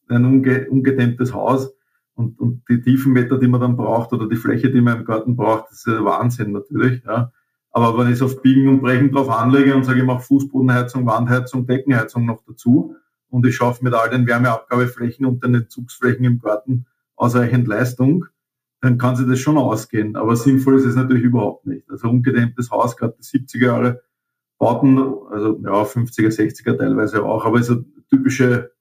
Ein 0.09 0.25
unge 0.25 0.69
ungedämmtes 0.69 1.33
Haus 1.33 1.73
und, 2.13 2.39
und 2.39 2.63
die 2.69 2.81
Tiefenmeter, 2.81 3.39
die 3.39 3.47
man 3.47 3.61
dann 3.61 3.77
braucht 3.77 4.13
oder 4.13 4.27
die 4.27 4.35
Fläche, 4.35 4.69
die 4.69 4.81
man 4.81 4.99
im 4.99 5.05
Garten 5.05 5.35
braucht, 5.35 5.71
ist 5.71 5.87
Wahnsinn 5.87 6.51
natürlich. 6.51 7.03
Ja. 7.05 7.31
Aber 7.73 7.97
wenn 7.97 8.07
ich 8.07 8.13
es 8.13 8.21
auf 8.21 8.41
Biegen 8.43 8.69
und 8.69 8.81
Brechen 8.81 9.11
drauf 9.11 9.29
anlege 9.29 9.75
und 9.75 9.83
sage, 9.83 9.99
ich 9.99 10.05
mache 10.05 10.21
Fußbodenheizung, 10.21 11.07
Wandheizung, 11.07 11.65
Deckenheizung 11.65 12.25
noch 12.25 12.43
dazu 12.47 12.95
und 13.29 13.45
ich 13.47 13.55
schaffe 13.55 13.83
mit 13.83 13.95
all 13.95 14.11
den 14.11 14.27
Wärmeabgabeflächen 14.27 15.25
und 15.25 15.43
den 15.43 15.55
Entzugsflächen 15.55 16.23
im 16.23 16.39
Garten 16.39 16.85
ausreichend 17.15 17.67
Leistung, 17.67 18.25
dann 18.79 18.99
kann 18.99 19.15
sich 19.15 19.27
das 19.27 19.39
schon 19.39 19.57
ausgehen. 19.57 20.15
Aber 20.15 20.35
sinnvoll 20.35 20.77
ist 20.77 20.85
es 20.85 20.95
natürlich 20.95 21.23
überhaupt 21.23 21.65
nicht. 21.65 21.89
Also 21.89 22.09
ungedämmtes 22.09 22.69
Haus, 22.69 22.95
gerade 22.95 23.15
die 23.17 23.23
70er 23.23 23.65
Jahre 23.65 24.03
Bauten, 24.59 24.99
also 25.31 25.59
ja, 25.63 25.83
50er, 25.83 26.29
60er 26.29 26.77
teilweise 26.77 27.23
auch, 27.25 27.43
aber 27.43 27.59
es 27.59 27.69
ist 27.69 27.77
ein 27.77 28.05
typische, 28.09 28.71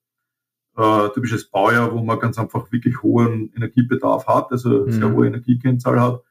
äh, 0.77 1.09
typisches 1.15 1.49
Baujahr, 1.49 1.93
wo 1.93 2.03
man 2.03 2.19
ganz 2.19 2.37
einfach 2.37 2.71
wirklich 2.71 3.01
hohen 3.01 3.51
Energiebedarf 3.55 4.27
hat, 4.27 4.51
also 4.51 4.85
mhm. 4.85 4.91
sehr 4.91 5.11
hohe 5.11 5.27
Energiekennzahl 5.27 5.99
hat. 5.99 6.21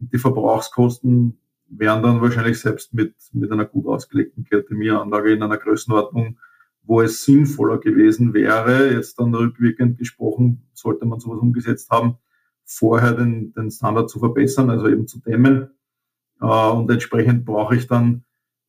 Und 0.00 0.12
die 0.12 0.18
Verbrauchskosten 0.18 1.38
wären 1.76 2.02
dann 2.02 2.20
wahrscheinlich 2.20 2.60
selbst 2.60 2.92
mit, 2.92 3.14
mit 3.32 3.50
einer 3.50 3.64
gut 3.64 3.86
ausgelegten 3.86 4.44
Geothermieanlage 4.44 5.32
in 5.32 5.42
einer 5.42 5.56
Größenordnung, 5.56 6.38
wo 6.82 7.00
es 7.00 7.24
sinnvoller 7.24 7.78
gewesen 7.78 8.34
wäre, 8.34 8.92
jetzt 8.92 9.18
dann 9.18 9.34
rückwirkend 9.34 9.98
gesprochen, 9.98 10.66
sollte 10.74 11.06
man 11.06 11.20
sowas 11.20 11.40
umgesetzt 11.40 11.90
haben, 11.90 12.18
vorher 12.64 13.12
den, 13.14 13.52
den 13.54 13.70
Standard 13.70 14.10
zu 14.10 14.18
verbessern, 14.18 14.70
also 14.70 14.88
eben 14.88 15.06
zu 15.06 15.20
dämmen. 15.20 15.70
Äh, 16.40 16.46
und 16.46 16.90
entsprechend 16.90 17.44
brauche 17.44 17.76
ich 17.76 17.86
dann, 17.86 18.24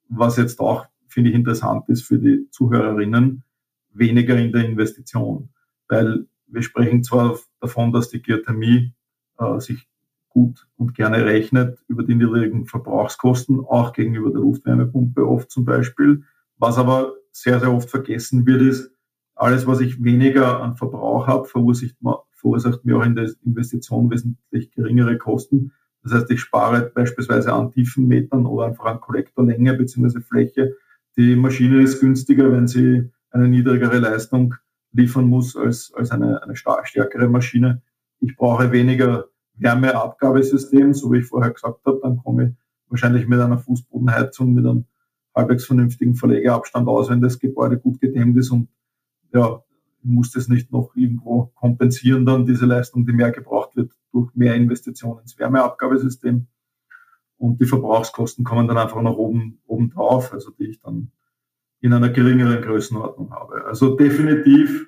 was 0.08 0.38
jetzt 0.38 0.60
auch, 0.60 0.86
finde 1.08 1.32
ich, 1.32 1.36
interessant 1.36 1.90
ist 1.90 2.04
für 2.04 2.20
die 2.20 2.48
Zuhörerinnen, 2.52 3.44
weniger 3.92 4.38
in 4.38 4.52
der 4.52 4.66
Investition. 4.66 5.50
Weil 5.88 6.28
wir 6.48 6.62
sprechen 6.62 7.04
zwar 7.04 7.38
davon, 7.60 7.92
dass 7.92 8.10
die 8.10 8.22
Geothermie 8.22 8.94
äh, 9.40 9.60
sich 9.60 9.88
gut 10.34 10.68
und 10.78 10.96
gerne 10.96 11.26
rechnet 11.26 11.80
über 11.88 12.04
die 12.04 12.16
niedrigen 12.16 12.66
Verbrauchskosten, 12.66 13.62
auch 13.62 13.94
gegenüber 13.94 14.32
der 14.32 14.42
Luftwärmepumpe 14.42 15.26
oft 15.28 15.50
zum 15.52 15.64
Beispiel. 15.64 16.24
Was 16.58 16.78
aber 16.78 17.14
sehr, 17.32 17.60
sehr 17.60 17.72
oft 17.74 17.90
vergessen 17.90 18.46
wird, 18.46 18.62
ist, 18.62 18.92
alles, 19.36 19.66
was 19.66 19.80
ich 19.82 20.04
weniger 20.04 20.62
an 20.62 20.76
Verbrauch 20.76 21.28
habe, 21.28 21.46
verursacht, 21.46 21.96
verursacht 22.32 22.86
mir 22.86 22.98
auch 22.98 23.06
in 23.06 23.16
der 23.16 23.32
Investition 23.44 24.12
wesentlich 24.12 24.72
geringere 24.72 25.18
Kosten. 25.18 25.72
Das 26.04 26.14
heißt, 26.14 26.32
ich 26.32 26.42
spare 26.42 26.92
beispielsweise 26.94 27.54
an 27.54 27.72
Tiefenmetern 27.72 28.46
oder 28.46 28.68
einfach 28.68 28.86
an 28.86 29.00
Kollektorlänge 29.00 29.74
bzw. 29.74 30.20
Fläche. 30.20 30.76
Die 31.18 31.36
Maschine 31.36 31.82
ist 31.82 32.00
günstiger, 32.00 32.52
wenn 32.52 32.68
sie 32.68 33.12
eine 33.32 33.48
niedrigere 33.48 34.00
Leistung 34.00 34.56
liefern 34.92 35.26
muss 35.26 35.56
als, 35.56 35.92
als 35.96 36.12
eine, 36.12 36.44
eine 36.44 36.56
stärkere 36.56 37.28
Maschine. 37.28 37.82
Ich 38.20 38.36
brauche 38.36 38.72
weniger 38.72 39.30
Wärmeabgabesystem, 39.56 40.94
so 40.94 41.12
wie 41.12 41.20
ich 41.20 41.28
vorher 41.28 41.52
gesagt 41.52 41.86
habe, 41.86 42.00
dann 42.02 42.18
komme 42.18 42.48
ich 42.48 42.56
wahrscheinlich 42.90 43.28
mit 43.28 43.40
einer 43.40 43.58
Fußbodenheizung, 43.58 44.54
mit 44.54 44.66
einem 44.66 44.86
halbwegs 45.36 45.66
vernünftigen 45.66 46.16
Verlegeabstand 46.16 46.88
aus, 46.88 47.10
wenn 47.10 47.22
das 47.22 47.40
Gebäude 47.40 47.78
gut 47.78 48.00
gedämmt 48.00 48.38
ist 48.38 48.52
und 48.52 48.70
ja, 49.34 49.64
muss 50.04 50.32
das 50.32 50.48
nicht 50.48 50.72
noch 50.72 50.96
irgendwo 50.96 51.52
kompensieren, 51.56 52.26
dann 52.26 52.46
diese 52.46 52.66
Leistung, 52.66 53.06
die 53.06 53.14
mehr 53.14 53.32
gebraucht 53.32 53.76
wird, 53.76 53.94
durch 54.12 54.34
mehr 54.36 54.56
Investitionen 54.56 55.22
ins 55.22 55.40
Wärmeabgabesystem. 55.40 56.48
Und 57.38 57.60
die 57.60 57.66
Verbrauchskosten 57.66 58.46
kommen 58.46 58.68
dann 58.68 58.78
einfach 58.78 59.02
nach 59.02 59.16
oben, 59.16 59.60
oben 59.66 59.90
drauf, 59.90 60.34
also 60.34 60.52
die 60.52 60.66
ich 60.66 60.80
dann 60.80 61.12
in 61.82 61.94
einer 61.94 62.10
geringeren 62.10 62.62
Größenordnung 62.62 63.34
habe. 63.34 63.66
Also 63.66 63.96
definitiv 63.96 64.88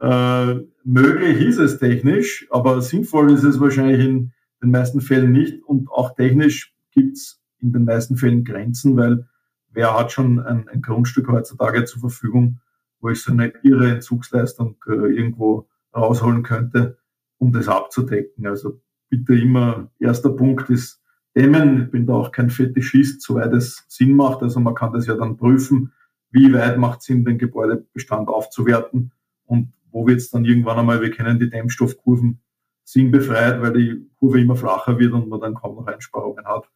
äh, 0.00 0.54
möglich 0.84 1.40
ist 1.40 1.58
es 1.58 1.78
technisch, 1.78 2.46
aber 2.50 2.82
sinnvoll 2.82 3.32
ist 3.32 3.44
es 3.44 3.60
wahrscheinlich 3.60 4.04
in 4.04 4.32
den 4.62 4.70
meisten 4.70 5.00
Fällen 5.00 5.32
nicht. 5.32 5.62
Und 5.64 5.90
auch 5.90 6.14
technisch 6.14 6.74
gibt 6.92 7.16
es 7.16 7.40
in 7.60 7.72
den 7.72 7.84
meisten 7.84 8.16
Fällen 8.16 8.44
Grenzen, 8.44 8.96
weil 8.96 9.26
wer 9.72 9.98
hat 9.98 10.12
schon 10.12 10.40
ein, 10.40 10.68
ein 10.68 10.82
Grundstück 10.82 11.28
heutzutage 11.28 11.84
zur 11.84 12.00
Verfügung, 12.00 12.60
wo 13.00 13.10
ich 13.10 13.22
so 13.22 13.32
eine 13.32 13.52
irre 13.62 13.90
Entzugsleistung 13.90 14.76
äh, 14.86 14.92
irgendwo 14.92 15.68
rausholen 15.94 16.42
könnte, 16.42 16.98
um 17.38 17.52
das 17.52 17.68
abzudecken. 17.68 18.46
Also 18.46 18.80
bitte 19.08 19.34
immer, 19.34 19.90
erster 19.98 20.30
Punkt 20.30 20.68
ist 20.70 21.00
dämmen. 21.34 21.84
Ich 21.84 21.90
bin 21.90 22.06
da 22.06 22.14
auch 22.14 22.32
kein 22.32 22.50
Fetischist, 22.50 23.22
soweit 23.22 23.52
es 23.52 23.84
Sinn 23.88 24.14
macht. 24.16 24.42
Also 24.42 24.60
man 24.60 24.74
kann 24.74 24.92
das 24.92 25.06
ja 25.06 25.14
dann 25.14 25.36
prüfen, 25.36 25.92
wie 26.30 26.52
weit 26.52 26.78
macht 26.78 27.02
Sinn, 27.02 27.24
den 27.24 27.38
Gebäudebestand 27.38 28.28
aufzuwerten 28.28 29.12
und 29.46 29.72
wo 29.96 30.06
wird 30.06 30.18
es 30.18 30.30
dann 30.30 30.44
irgendwann 30.44 30.78
einmal, 30.78 31.00
wir 31.00 31.10
kennen 31.10 31.38
die 31.38 31.48
Dämmstoffkurven, 31.48 32.42
sinnbefreit, 32.84 33.62
weil 33.62 33.72
die 33.72 34.10
Kurve 34.18 34.42
immer 34.42 34.54
flacher 34.54 34.98
wird 34.98 35.14
und 35.14 35.30
man 35.30 35.40
dann 35.40 35.54
kaum 35.54 35.74
noch 35.74 35.86
Einsparungen 35.86 36.44
hat. 36.44 36.68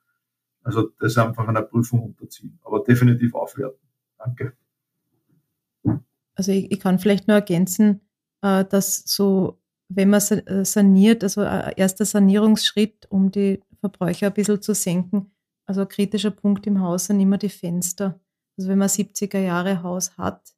Also 0.63 0.89
das 0.99 1.19
einfach 1.19 1.47
einer 1.47 1.61
Prüfung 1.61 2.03
unterziehen, 2.03 2.59
aber 2.65 2.83
definitiv 2.83 3.35
aufwerten. 3.35 3.87
Danke. 4.17 4.55
Also 6.35 6.53
ich, 6.53 6.73
ich 6.73 6.81
kann 6.81 6.99
vielleicht 6.99 7.29
nur 7.29 7.35
ergänzen, 7.35 8.01
äh, 8.41 8.65
dass 8.65 9.03
so, 9.05 9.61
wenn 9.91 10.09
man 10.09 10.23
äh, 10.23 10.65
saniert, 10.65 11.23
also 11.23 11.43
ein 11.43 11.75
erster 11.77 12.07
Sanierungsschritt, 12.07 13.07
um 13.11 13.31
die 13.31 13.61
Verbräuche 13.81 14.29
ein 14.29 14.33
bisschen 14.33 14.63
zu 14.63 14.75
senken, 14.75 15.31
also 15.67 15.83
ein 15.83 15.89
kritischer 15.89 16.31
Punkt 16.31 16.67
im 16.67 16.81
Haus 16.81 17.05
sind 17.05 17.21
immer 17.21 17.37
die 17.37 17.51
Fenster. 17.51 18.19
Also 18.57 18.71
wenn 18.71 18.79
man 18.79 18.89
70er 18.89 19.41
Jahre 19.41 19.83
Haus 19.83 20.17
hat, 20.17 20.55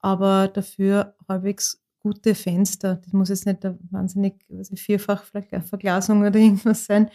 aber 0.00 0.48
dafür 0.48 1.14
halbwegs 1.28 1.82
gute 2.08 2.34
Fenster, 2.34 2.96
das 2.96 3.12
muss 3.12 3.28
jetzt 3.28 3.46
nicht 3.46 3.64
eine 3.64 3.78
wahnsinnig 3.90 4.34
also 4.56 4.76
Vierfachverglasung 4.76 6.20
oder 6.20 6.36
irgendwas 6.38 6.86
sein, 6.86 7.10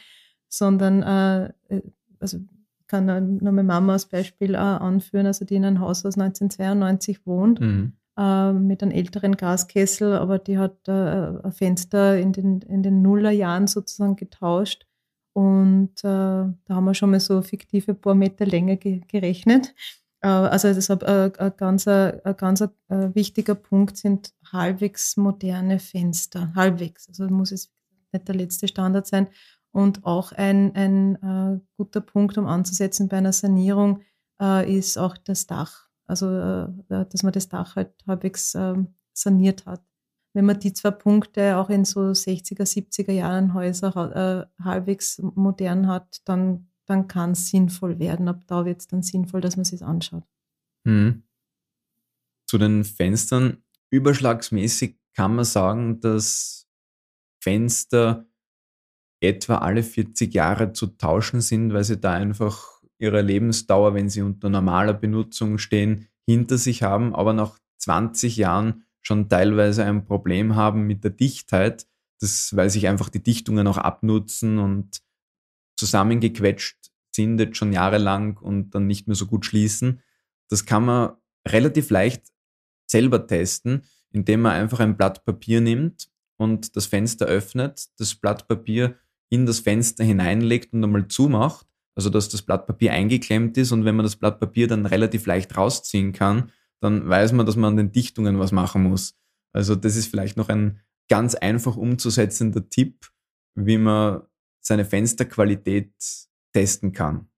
sondern 0.48 1.02
äh, 1.02 1.82
also 2.20 2.40
kann 2.88 3.06
nur 3.06 3.52
meine 3.52 3.64
Mama 3.64 3.94
als 3.94 4.06
Beispiel 4.06 4.54
äh, 4.54 4.58
anführen, 4.58 5.26
also 5.26 5.46
die 5.46 5.56
in 5.56 5.66
einem 5.66 5.80
Haus 5.80 6.06
aus 6.06 6.18
1992 6.18 7.26
wohnt. 7.26 7.60
Mhm 7.60 7.94
äh, 8.16 8.54
mit 8.54 8.84
einem 8.84 8.92
älteren 8.92 9.36
Gaskessel, 9.38 10.14
aber 10.14 10.38
die 10.38 10.60
hat 10.60 10.88
äh, 10.88 10.92
ein 10.92 11.52
Fenster 11.52 12.16
in 12.20 12.32
den, 12.32 12.62
in 12.62 12.84
den 12.84 13.02
Nullerjahren 13.02 13.66
sozusagen 13.66 14.16
getauscht. 14.16 14.86
Und 15.34 15.98
äh, 16.02 16.04
da 16.04 16.56
haben 16.70 16.86
wir 16.86 16.94
schon 16.94 17.10
mal 17.10 17.20
so 17.20 17.42
fiktive 17.42 17.96
paar 17.96 18.14
Meter 18.14 18.46
Länge 18.46 18.78
ge 18.78 19.02
gerechnet. 19.08 19.74
Äh, 20.24 20.28
also 20.28 20.74
deshalb 20.74 21.04
äh, 21.04 21.32
ein 21.38 21.54
ganz, 21.58 21.88
ein 21.88 22.38
ganz 22.38 22.62
äh, 22.62 22.70
wichtiger 23.14 23.56
Punkt 23.56 23.98
sind 23.98 24.34
halbwegs 24.52 25.18
moderne 25.18 25.80
Fenster. 25.80 26.54
Halbwegs. 26.56 27.08
Also 27.10 27.28
muss 27.28 27.52
es 27.52 27.72
nicht 28.12 28.28
der 28.28 28.36
letzte 28.36 28.68
Standard 28.68 29.06
sein. 29.06 29.28
Und 29.72 30.06
auch 30.06 30.32
ein, 30.32 30.76
ein 30.76 31.16
äh, 31.16 31.60
guter 31.78 32.02
Punkt, 32.02 32.38
um 32.38 32.46
anzusetzen 32.48 33.10
bei 33.10 33.18
einer 33.18 33.34
Sanierung, 33.34 34.02
äh, 34.42 34.72
ist 34.72 34.98
auch 34.98 35.18
das 35.18 35.46
Dach. 35.46 35.88
Also, 36.06 36.28
äh, 36.28 36.68
dass 36.88 37.24
man 37.24 37.34
das 37.34 37.50
Dach 37.50 37.76
halt 37.76 37.92
halbwegs 38.08 38.56
ähm, 38.56 38.96
saniert 39.14 39.66
hat. 39.66 39.82
Wenn 40.34 40.46
man 40.46 40.60
die 40.60 40.74
zwei 40.74 40.92
Punkte 40.92 41.58
auch 41.58 41.70
in 41.70 41.86
so 41.86 42.02
60er, 42.02 42.64
70er 42.64 43.12
Jahren 43.12 43.54
Häuser 43.54 44.48
halbwegs 44.64 45.22
modern 45.22 45.88
hat, 45.88 46.22
dann 46.26 46.70
dann 46.86 47.08
kann 47.08 47.32
es 47.32 47.50
sinnvoll 47.50 48.00
werden. 48.00 48.28
Ab 48.28 48.44
da 48.48 48.66
wird 48.66 48.82
es 48.82 48.88
dann 48.88 49.04
sinnvoll, 49.04 49.42
dass 49.42 49.56
man 49.56 49.66
sich 49.66 49.84
anschaut. 49.84 50.24
Hm. 50.88 51.24
Zu 52.48 52.58
den 52.58 52.84
Fenstern. 52.84 53.64
Überschlagsmäßig 53.90 54.98
kann 55.16 55.36
man 55.36 55.46
sagen, 55.46 56.00
dass 56.00 56.68
Fenster 57.42 58.26
etwa 59.22 59.60
alle 59.60 59.84
40 59.84 60.34
Jahre 60.34 60.74
zu 60.74 60.88
tauschen 60.88 61.42
sind, 61.42 61.74
weil 61.74 61.84
sie 61.84 62.00
da 62.00 62.14
einfach 62.14 62.82
ihre 62.98 63.22
Lebensdauer, 63.22 63.94
wenn 63.94 64.10
sie 64.10 64.22
unter 64.22 64.50
normaler 64.50 64.94
Benutzung 64.94 65.58
stehen, 65.58 66.08
hinter 66.26 66.58
sich 66.58 66.84
haben, 66.84 67.16
aber 67.16 67.34
nach 67.34 67.60
20 67.80 68.38
Jahren 68.38 68.86
schon 69.02 69.30
teilweise 69.30 69.84
ein 69.84 70.06
Problem 70.06 70.56
haben 70.56 70.88
mit 70.88 71.04
der 71.04 71.12
Dichtheit, 71.12 71.86
das, 72.20 72.56
weil 72.56 72.70
sich 72.70 72.88
einfach 72.88 73.10
die 73.10 73.22
Dichtungen 73.22 73.68
auch 73.68 73.78
abnutzen 73.78 74.58
und 74.58 75.03
zusammengequetscht 75.84 76.78
sind 77.14 77.40
jetzt 77.40 77.58
schon 77.58 77.74
jahrelang 77.74 78.38
und 78.38 78.72
dann 78.72 78.88
nicht 78.88 79.08
mehr 79.08 79.16
so 79.16 79.28
gut 79.28 79.46
schließen. 79.46 80.02
Das 80.50 80.66
kann 80.66 80.86
man 80.86 81.12
relativ 81.48 81.90
leicht 81.90 82.24
selber 82.88 83.28
testen, 83.28 83.84
indem 84.12 84.42
man 84.42 84.54
einfach 84.54 84.80
ein 84.80 84.96
Blatt 84.96 85.26
Papier 85.26 85.62
nimmt 85.62 86.10
und 86.38 86.76
das 86.76 86.86
Fenster 86.86 87.26
öffnet, 87.26 87.86
das 87.98 88.16
Blatt 88.16 88.48
Papier 88.48 88.96
in 89.30 89.46
das 89.46 89.60
Fenster 89.60 90.04
hineinlegt 90.04 90.74
und 90.74 90.84
einmal 90.84 91.08
zumacht, 91.08 91.68
also 91.96 92.10
dass 92.10 92.30
das 92.30 92.42
Blatt 92.42 92.66
Papier 92.66 92.94
eingeklemmt 92.94 93.58
ist 93.58 93.72
und 93.72 93.84
wenn 93.84 93.96
man 93.96 94.06
das 94.06 94.16
Blatt 94.16 94.40
Papier 94.40 94.68
dann 94.68 94.86
relativ 94.86 95.26
leicht 95.26 95.58
rausziehen 95.58 96.14
kann, 96.14 96.52
dann 96.82 97.08
weiß 97.08 97.34
man, 97.34 97.46
dass 97.46 97.56
man 97.56 97.74
an 97.74 97.78
den 97.78 97.92
Dichtungen 97.92 98.40
was 98.40 98.52
machen 98.52 98.84
muss. 98.84 99.16
Also 99.54 99.76
das 99.76 99.96
ist 99.96 100.08
vielleicht 100.08 100.38
noch 100.38 100.50
ein 100.50 100.80
ganz 101.10 101.36
einfach 101.36 101.76
umzusetzender 101.76 102.70
Tipp, 102.70 103.12
wie 103.56 103.78
man 103.78 104.22
seine 104.66 104.86
Fensterqualität 104.86 105.94
testen 106.54 106.94
kann. 106.94 107.30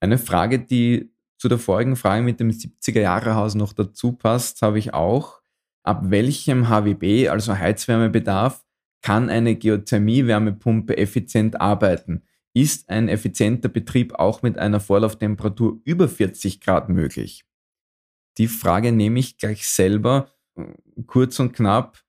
Eine 0.00 0.18
Frage, 0.18 0.58
die 0.58 1.12
zu 1.38 1.48
der 1.48 1.58
vorigen 1.58 1.96
Frage 1.96 2.22
mit 2.22 2.40
dem 2.40 2.50
70er-Jahre-Haus 2.50 3.54
noch 3.54 3.72
dazu 3.72 4.12
passt, 4.12 4.62
habe 4.62 4.78
ich 4.78 4.94
auch. 4.94 5.42
Ab 5.84 6.10
welchem 6.10 6.68
HWB, 6.68 7.28
also 7.28 7.58
Heizwärmebedarf, 7.58 8.64
kann 9.02 9.28
eine 9.28 9.56
Geothermie-Wärmepumpe 9.56 10.96
effizient 10.96 11.60
arbeiten? 11.60 12.22
Ist 12.54 12.88
ein 12.88 13.08
effizienter 13.08 13.68
Betrieb 13.68 14.14
auch 14.14 14.42
mit 14.42 14.58
einer 14.58 14.78
Vorlauftemperatur 14.78 15.80
über 15.84 16.08
40 16.08 16.60
Grad 16.60 16.88
möglich? 16.88 17.44
Die 18.38 18.48
Frage 18.48 18.92
nehme 18.92 19.18
ich 19.18 19.38
gleich 19.38 19.66
selber 19.66 20.30
kurz 21.06 21.40
und 21.40 21.52
knapp. 21.52 22.02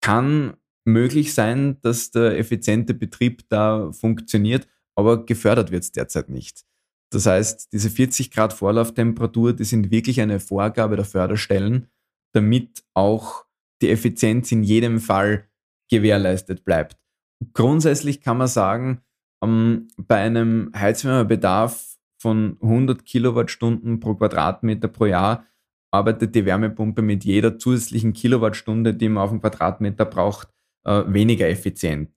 Kann 0.00 0.56
möglich 0.84 1.34
sein, 1.34 1.78
dass 1.80 2.10
der 2.10 2.38
effiziente 2.38 2.94
Betrieb 2.94 3.48
da 3.48 3.90
funktioniert, 3.92 4.68
aber 4.96 5.24
gefördert 5.24 5.70
wird 5.70 5.84
es 5.84 5.92
derzeit 5.92 6.28
nicht. 6.28 6.64
Das 7.10 7.26
heißt, 7.26 7.72
diese 7.72 7.90
40 7.90 8.30
Grad 8.30 8.52
Vorlauftemperatur, 8.52 9.52
die 9.52 9.64
sind 9.64 9.90
wirklich 9.90 10.20
eine 10.20 10.40
Vorgabe 10.40 10.96
der 10.96 11.04
Förderstellen, 11.04 11.88
damit 12.32 12.84
auch 12.94 13.44
die 13.82 13.90
Effizienz 13.90 14.50
in 14.52 14.62
jedem 14.62 15.00
Fall 15.00 15.48
gewährleistet 15.90 16.64
bleibt. 16.64 16.96
Grundsätzlich 17.52 18.20
kann 18.20 18.38
man 18.38 18.48
sagen, 18.48 19.00
ähm, 19.42 19.88
bei 19.96 20.16
einem 20.16 20.72
Heizwärmebedarf 20.74 21.96
von 22.20 22.56
100 22.62 23.04
Kilowattstunden 23.04 24.00
pro 24.00 24.14
Quadratmeter 24.14 24.88
pro 24.88 25.06
Jahr 25.06 25.46
arbeitet 25.92 26.34
die 26.34 26.44
Wärmepumpe 26.44 27.02
mit 27.02 27.24
jeder 27.24 27.58
zusätzlichen 27.58 28.12
Kilowattstunde, 28.12 28.94
die 28.94 29.08
man 29.08 29.22
auf 29.22 29.30
dem 29.30 29.40
Quadratmeter 29.40 30.04
braucht, 30.04 30.48
äh, 30.84 31.02
weniger 31.06 31.48
effizient. 31.48 32.10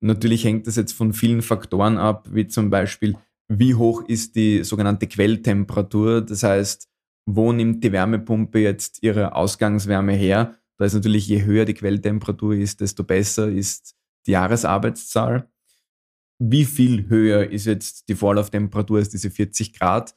Natürlich 0.00 0.44
hängt 0.44 0.66
das 0.66 0.76
jetzt 0.76 0.92
von 0.92 1.12
vielen 1.12 1.42
Faktoren 1.42 1.98
ab, 1.98 2.28
wie 2.32 2.46
zum 2.46 2.70
Beispiel, 2.70 3.16
wie 3.48 3.74
hoch 3.74 4.02
ist 4.08 4.34
die 4.34 4.64
sogenannte 4.64 5.06
Quelltemperatur. 5.06 6.22
Das 6.22 6.42
heißt, 6.42 6.88
wo 7.26 7.52
nimmt 7.52 7.84
die 7.84 7.92
Wärmepumpe 7.92 8.58
jetzt 8.58 9.02
ihre 9.02 9.34
Ausgangswärme 9.34 10.14
her? 10.14 10.56
Da 10.78 10.86
ist 10.86 10.94
natürlich, 10.94 11.28
je 11.28 11.44
höher 11.44 11.64
die 11.64 11.74
Quelltemperatur 11.74 12.54
ist, 12.54 12.80
desto 12.80 13.04
besser 13.04 13.48
ist 13.48 13.94
die 14.26 14.32
Jahresarbeitszahl. 14.32 15.48
Wie 16.40 16.64
viel 16.64 17.08
höher 17.08 17.50
ist 17.50 17.66
jetzt 17.66 18.08
die 18.08 18.16
Vorlauftemperatur 18.16 18.98
als 18.98 19.10
diese 19.10 19.30
40 19.30 19.78
Grad? 19.78 20.16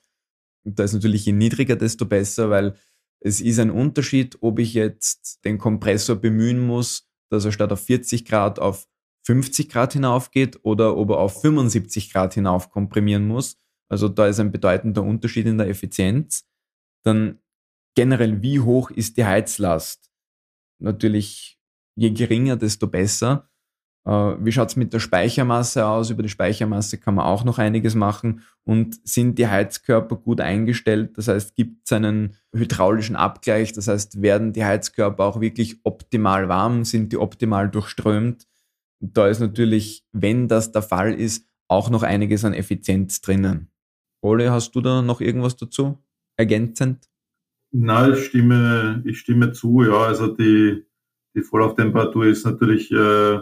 da 0.65 0.83
ist 0.83 0.93
natürlich 0.93 1.25
je 1.25 1.31
niedriger, 1.31 1.75
desto 1.75 2.05
besser, 2.05 2.49
weil 2.49 2.75
es 3.21 3.39
ist 3.39 3.59
ein 3.59 3.71
Unterschied, 3.71 4.37
ob 4.41 4.59
ich 4.59 4.73
jetzt 4.73 5.45
den 5.45 5.57
Kompressor 5.57 6.15
bemühen 6.15 6.65
muss, 6.65 7.07
dass 7.35 7.45
er 7.45 7.51
statt 7.51 7.71
auf 7.71 7.81
40 7.81 8.25
Grad 8.25 8.59
auf 8.59 8.87
50 9.25 9.69
Grad 9.69 9.93
hinaufgeht 9.93 10.59
oder 10.63 10.95
ob 10.97 11.09
er 11.11 11.17
auf 11.17 11.41
75 11.41 12.11
Grad 12.11 12.33
hinauf 12.35 12.69
komprimieren 12.69 13.27
muss. 13.27 13.57
Also 13.89 14.07
da 14.07 14.27
ist 14.27 14.39
ein 14.39 14.51
bedeutender 14.51 15.03
Unterschied 15.03 15.45
in 15.47 15.57
der 15.57 15.67
Effizienz. 15.67 16.47
Dann 17.03 17.39
generell, 17.95 18.41
wie 18.41 18.59
hoch 18.59 18.91
ist 18.91 19.17
die 19.17 19.25
Heizlast? 19.25 20.11
Natürlich, 20.79 21.59
je 21.95 22.11
geringer, 22.11 22.55
desto 22.55 22.87
besser. 22.87 23.49
Äh, 24.05 24.35
wie 24.39 24.51
schaut 24.51 24.69
es 24.69 24.75
mit 24.75 24.93
der 24.93 24.99
Speichermasse 24.99 25.85
aus? 25.85 26.09
Über 26.09 26.23
die 26.23 26.29
Speichermasse 26.29 26.97
kann 26.97 27.15
man 27.15 27.25
auch 27.25 27.43
noch 27.43 27.57
einiges 27.57 27.95
machen. 27.95 28.41
Und 28.63 28.97
sind 29.07 29.37
die 29.37 29.47
Heizkörper 29.47 30.15
gut 30.15 30.41
eingestellt? 30.41 31.17
Das 31.17 31.27
heißt, 31.27 31.55
gibt 31.55 31.85
es 31.85 31.91
einen 31.91 32.35
hydraulischen 32.53 33.15
Abgleich? 33.15 33.73
Das 33.73 33.87
heißt, 33.87 34.21
werden 34.21 34.53
die 34.53 34.63
Heizkörper 34.63 35.23
auch 35.23 35.41
wirklich 35.41 35.79
optimal 35.83 36.47
warm? 36.49 36.85
Sind 36.85 37.11
die 37.11 37.17
optimal 37.17 37.69
durchströmt? 37.69 38.47
Da 38.99 39.27
ist 39.27 39.39
natürlich, 39.39 40.05
wenn 40.13 40.47
das 40.47 40.71
der 40.71 40.81
Fall 40.81 41.13
ist, 41.13 41.47
auch 41.67 41.89
noch 41.89 42.03
einiges 42.03 42.45
an 42.45 42.53
Effizienz 42.53 43.21
drinnen. 43.21 43.71
Ole, 44.21 44.51
hast 44.51 44.71
du 44.75 44.81
da 44.81 45.01
noch 45.01 45.21
irgendwas 45.21 45.55
dazu? 45.55 45.97
Ergänzend? 46.37 47.09
Nein, 47.71 48.13
ich 48.13 48.25
stimme, 48.25 49.03
ich 49.05 49.19
stimme 49.19 49.51
zu. 49.51 49.83
Ja, 49.83 50.05
also 50.05 50.27
die, 50.27 50.85
die 51.35 51.41
Vorlauftemperatur 51.41 52.25
ist 52.25 52.45
natürlich 52.45 52.91
äh, 52.91 53.39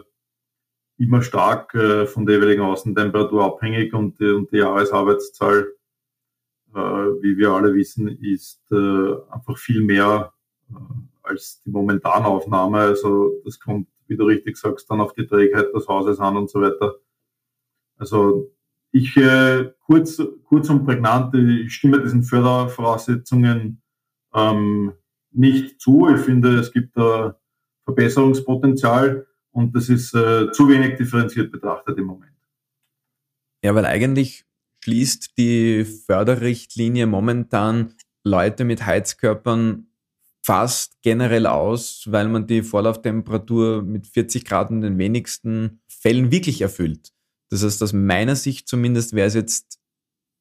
immer 1.04 1.22
stark 1.22 1.74
äh, 1.76 2.06
von 2.06 2.26
der 2.26 2.36
jeweiligen 2.36 2.62
Außentemperatur 2.62 3.44
abhängig 3.44 3.94
und 3.94 4.20
die, 4.20 4.32
und 4.32 4.52
die 4.52 4.58
Jahresarbeitszahl, 4.58 5.74
äh, 6.74 6.80
wie 6.80 7.38
wir 7.38 7.52
alle 7.52 7.74
wissen, 7.74 8.08
ist 8.08 8.62
äh, 8.72 9.14
einfach 9.32 9.58
viel 9.58 9.82
mehr 9.82 10.34
äh, 10.70 10.76
als 11.24 11.62
die 11.64 11.72
momentane 11.72 12.26
Aufnahme. 12.26 12.80
Also 12.80 13.42
das 13.46 13.60
kommt, 13.60 13.88
wie 14.08 14.18
du 14.18 14.26
richtig 14.26 14.58
sagst, 14.58 14.90
dann 14.90 15.02
auf 15.02 15.14
die 15.14 15.26
Trägheit 15.26 15.74
des 15.74 15.88
Hauses 15.88 16.20
an 16.20 16.38
und 16.38 16.50
so 16.50 16.62
weiter. 16.62 16.96
Also 17.98 18.52
ich 18.92 19.18
äh, 19.18 19.72
kurz, 19.86 20.22
kurz 20.46 20.70
und 20.70 20.86
prägnant, 20.86 21.34
ich 21.36 21.74
stimme 21.74 22.02
diesen 22.02 22.24
Fördervoraussetzungen 22.24 23.82
ähm, 24.34 24.94
nicht 25.32 25.82
zu. 25.82 26.08
Ich 26.10 26.22
finde, 26.22 26.60
es 26.60 26.72
gibt 26.72 26.96
da 26.98 27.40
Verbesserungspotenzial. 27.86 29.28
Und 29.54 29.76
das 29.76 29.88
ist 29.88 30.14
äh, 30.14 30.52
zu 30.52 30.68
wenig 30.68 30.98
differenziert 30.98 31.52
betrachtet 31.52 31.98
im 31.98 32.06
Moment. 32.06 32.34
Ja, 33.64 33.74
weil 33.76 33.86
eigentlich 33.86 34.46
schließt 34.84 35.38
die 35.38 35.86
Förderrichtlinie 35.86 37.08
momentan 37.08 37.94
Leute 38.26 38.66
mit 38.66 38.86
Heizkörpern 38.86 39.88
fast 40.46 41.02
generell 41.02 41.48
aus, 41.48 42.04
weil 42.12 42.28
man 42.28 42.48
die 42.48 42.64
Vorlauftemperatur 42.64 43.82
mit 43.82 44.08
40 44.08 44.44
Grad 44.44 44.72
in 44.72 44.82
den 44.82 44.98
wenigsten 44.98 45.82
Fällen 45.88 46.32
wirklich 46.32 46.62
erfüllt. 46.62 47.14
Das 47.50 47.64
heißt, 47.64 47.82
aus 47.82 47.94
meiner 47.94 48.36
Sicht 48.36 48.68
zumindest 48.68 49.14
wäre 49.14 49.28
es 49.28 49.36
jetzt 49.36 49.80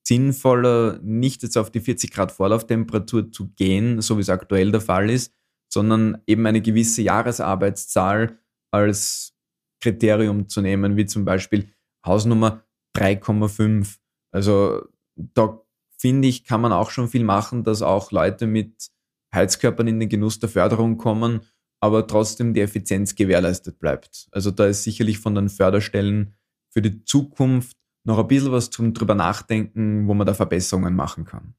sinnvoller, 0.04 0.98
nicht 1.02 1.44
jetzt 1.44 1.56
auf 1.56 1.70
die 1.70 1.80
40 1.80 2.10
Grad 2.10 2.32
Vorlauftemperatur 2.32 3.30
zu 3.30 3.52
gehen, 3.52 4.00
so 4.00 4.16
wie 4.16 4.22
es 4.22 4.28
aktuell 4.30 4.72
der 4.72 4.80
Fall 4.80 5.08
ist, 5.08 5.32
sondern 5.68 6.18
eben 6.26 6.46
eine 6.46 6.60
gewisse 6.60 7.02
Jahresarbeitszahl 7.02 8.38
als 8.72 9.34
Kriterium 9.80 10.48
zu 10.48 10.60
nehmen, 10.60 10.96
wie 10.96 11.06
zum 11.06 11.24
Beispiel 11.24 11.72
Hausnummer 12.04 12.64
3,5. 12.96 13.98
Also 14.32 14.82
da 15.16 15.60
finde 15.98 16.28
ich, 16.28 16.44
kann 16.44 16.60
man 16.60 16.72
auch 16.72 16.90
schon 16.90 17.08
viel 17.08 17.24
machen, 17.24 17.64
dass 17.64 17.82
auch 17.82 18.10
Leute 18.10 18.46
mit 18.46 18.90
Heizkörpern 19.34 19.88
in 19.88 20.00
den 20.00 20.08
Genuss 20.08 20.38
der 20.38 20.48
Förderung 20.48 20.98
kommen, 20.98 21.42
aber 21.80 22.06
trotzdem 22.06 22.54
die 22.54 22.60
Effizienz 22.60 23.14
gewährleistet 23.14 23.78
bleibt. 23.78 24.28
Also 24.30 24.50
da 24.50 24.66
ist 24.66 24.84
sicherlich 24.84 25.18
von 25.18 25.34
den 25.34 25.48
Förderstellen 25.48 26.34
für 26.70 26.82
die 26.82 27.04
Zukunft 27.04 27.76
noch 28.04 28.18
ein 28.18 28.26
bisschen 28.26 28.52
was 28.52 28.70
zum 28.70 28.94
drüber 28.94 29.14
nachdenken, 29.14 30.06
wo 30.08 30.14
man 30.14 30.26
da 30.26 30.34
Verbesserungen 30.34 30.94
machen 30.94 31.24
kann. 31.24 31.54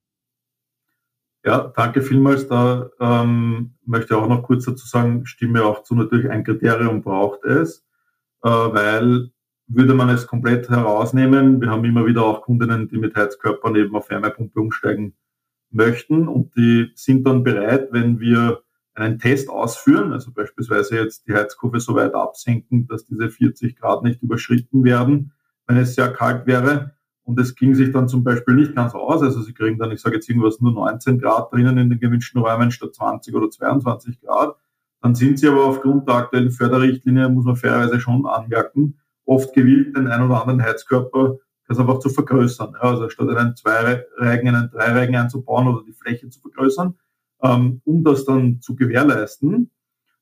Ja, 1.45 1.73
danke 1.75 2.01
vielmals. 2.01 2.47
Da 2.47 2.89
ähm, 2.99 3.73
möchte 3.85 4.13
ich 4.13 4.19
auch 4.19 4.27
noch 4.27 4.43
kurz 4.43 4.65
dazu 4.65 4.87
sagen, 4.87 5.25
stimme 5.25 5.65
auch 5.65 5.83
zu, 5.83 5.93
natürlich 5.95 6.29
ein 6.29 6.43
Kriterium 6.43 7.01
braucht 7.01 7.43
es, 7.43 7.85
äh, 8.43 8.49
weil 8.49 9.31
würde 9.67 9.93
man 9.93 10.09
es 10.09 10.27
komplett 10.27 10.69
herausnehmen, 10.69 11.61
wir 11.61 11.69
haben 11.69 11.85
immer 11.85 12.05
wieder 12.05 12.23
auch 12.23 12.41
Kundinnen, 12.41 12.87
die 12.87 12.97
mit 12.97 13.15
Heizkörpern 13.15 13.75
eben 13.75 13.95
auf 13.95 14.09
Wärmepumpe 14.09 14.59
umsteigen 14.59 15.15
möchten 15.69 16.27
und 16.27 16.55
die 16.55 16.91
sind 16.95 17.25
dann 17.25 17.43
bereit, 17.43 17.89
wenn 17.91 18.19
wir 18.19 18.63
einen 18.93 19.19
Test 19.19 19.49
ausführen, 19.49 20.13
also 20.13 20.31
beispielsweise 20.31 20.97
jetzt 20.97 21.27
die 21.27 21.33
Heizkurve 21.33 21.79
so 21.79 21.95
weit 21.95 22.13
absenken, 22.13 22.87
dass 22.87 23.05
diese 23.05 23.29
40 23.29 23.77
Grad 23.77 24.03
nicht 24.03 24.21
überschritten 24.21 24.83
werden, 24.83 25.33
wenn 25.65 25.77
es 25.77 25.95
sehr 25.95 26.13
kalt 26.13 26.45
wäre. 26.45 26.95
Und 27.25 27.39
es 27.39 27.55
ging 27.55 27.73
sich 27.73 27.91
dann 27.91 28.07
zum 28.07 28.23
Beispiel 28.23 28.55
nicht 28.55 28.75
ganz 28.75 28.93
aus. 28.93 29.21
Also 29.21 29.41
sie 29.41 29.53
kriegen 29.53 29.79
dann, 29.79 29.91
ich 29.91 30.01
sage 30.01 30.15
jetzt 30.15 30.29
irgendwas, 30.29 30.59
nur 30.59 30.73
19 30.73 31.19
Grad 31.19 31.53
drinnen 31.53 31.77
in 31.77 31.89
den 31.89 31.99
gewünschten 31.99 32.41
Räumen 32.41 32.71
statt 32.71 32.93
20 32.95 33.33
oder 33.33 33.49
22 33.49 34.21
Grad. 34.21 34.55
Dann 35.01 35.15
sind 35.15 35.39
sie 35.39 35.47
aber 35.47 35.65
aufgrund 35.65 36.07
der 36.07 36.15
aktuellen 36.15 36.51
Förderrichtlinie, 36.51 37.29
muss 37.29 37.45
man 37.45 37.55
fairerweise 37.55 37.99
schon 37.99 38.25
anmerken, 38.25 38.99
oft 39.25 39.53
gewillt, 39.53 39.95
den 39.95 40.07
einen 40.07 40.25
oder 40.25 40.41
anderen 40.41 40.63
Heizkörper 40.63 41.37
das 41.67 41.79
einfach 41.79 41.99
zu 41.99 42.09
vergrößern. 42.09 42.75
Also 42.79 43.09
statt 43.09 43.29
einen 43.29 43.55
Zweireigen 43.55 44.55
einen 44.55 44.69
Dreireigen 44.69 45.15
einzubauen 45.15 45.67
oder 45.67 45.83
die 45.85 45.93
Fläche 45.93 46.29
zu 46.29 46.39
vergrößern, 46.41 46.95
ähm, 47.41 47.81
um 47.85 48.03
das 48.03 48.25
dann 48.25 48.61
zu 48.61 48.75
gewährleisten. 48.75 49.71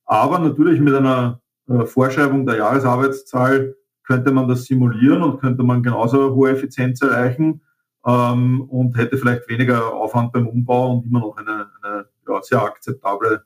Aber 0.06 0.40
natürlich 0.40 0.80
mit 0.80 0.94
einer 0.94 1.42
äh, 1.68 1.86
Vorschreibung 1.86 2.46
der 2.46 2.58
Jahresarbeitszahl 2.58 3.76
könnte 4.12 4.32
man 4.34 4.50
das 4.50 4.66
simulieren 4.66 5.24
und 5.24 5.40
könnte 5.40 5.64
man 5.64 5.84
genauso 5.84 6.36
hohe 6.36 6.52
Effizienz 6.52 7.02
erreichen 7.02 7.62
ähm, 8.06 8.62
und 8.62 8.98
hätte 8.98 9.18
vielleicht 9.18 9.48
weniger 9.48 9.94
Aufwand 9.94 10.34
beim 10.34 10.48
Umbau 10.48 10.96
und 10.96 11.06
immer 11.06 11.22
noch 11.22 11.38
eine, 11.38 11.68
eine 11.82 12.06
ja, 12.28 12.42
sehr 12.42 12.62
akzeptable, 12.62 13.46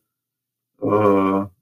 äh, 0.82 0.86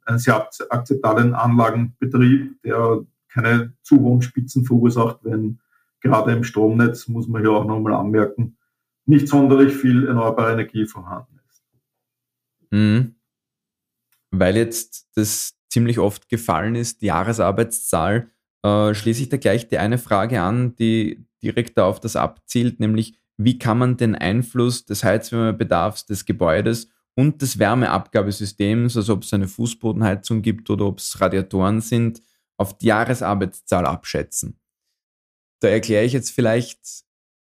einen 0.05 0.19
sehr 0.19 0.47
akzeptablen 0.69 1.35
Anlagenbetrieb, 1.35 2.61
der 2.63 3.01
keine 3.27 3.73
zu 3.81 3.99
hohen 3.99 4.21
Spitzen 4.21 4.63
verursacht, 4.63 5.19
wenn 5.23 5.59
gerade 5.99 6.31
im 6.31 6.45
Stromnetz, 6.45 7.09
muss 7.09 7.27
man 7.27 7.41
hier 7.41 7.51
auch 7.51 7.65
nochmal 7.65 7.93
anmerken, 7.93 8.55
nicht 9.05 9.27
sonderlich 9.27 9.73
viel 9.73 10.07
erneuerbare 10.07 10.53
Energie 10.53 10.85
vorhanden 10.85 11.41
ist. 11.49 11.63
Mhm. 12.71 13.15
Weil 14.31 14.55
jetzt 14.55 15.09
das 15.15 15.55
ziemlich 15.69 15.99
oft 15.99 16.29
gefallen 16.29 16.75
ist, 16.75 17.01
die 17.01 17.07
Jahresarbeitszahl, 17.07 18.29
äh, 18.63 18.93
schließe 18.93 19.23
ich 19.23 19.29
da 19.29 19.37
gleich 19.37 19.67
die 19.67 19.77
eine 19.77 19.97
Frage 19.97 20.41
an, 20.41 20.75
die 20.75 21.25
direkt 21.41 21.79
auf 21.79 21.99
das 21.99 22.15
abzielt, 22.15 22.79
nämlich 22.79 23.19
wie 23.37 23.57
kann 23.57 23.77
man 23.77 23.97
den 23.97 24.15
Einfluss 24.15 24.85
des 24.85 25.03
Heizwärmebedarfs 25.03 26.05
des 26.05 26.25
Gebäudes 26.25 26.89
und 27.15 27.41
des 27.41 27.59
Wärmeabgabesystems, 27.59 28.97
also 28.97 29.13
ob 29.13 29.23
es 29.23 29.33
eine 29.33 29.47
Fußbodenheizung 29.47 30.41
gibt 30.41 30.69
oder 30.69 30.85
ob 30.85 30.99
es 30.99 31.19
Radiatoren 31.19 31.81
sind, 31.81 32.21
auf 32.57 32.77
die 32.77 32.87
Jahresarbeitszahl 32.87 33.85
abschätzen. 33.85 34.59
Da 35.61 35.69
erkläre 35.69 36.05
ich 36.05 36.13
jetzt 36.13 36.31
vielleicht 36.31 37.05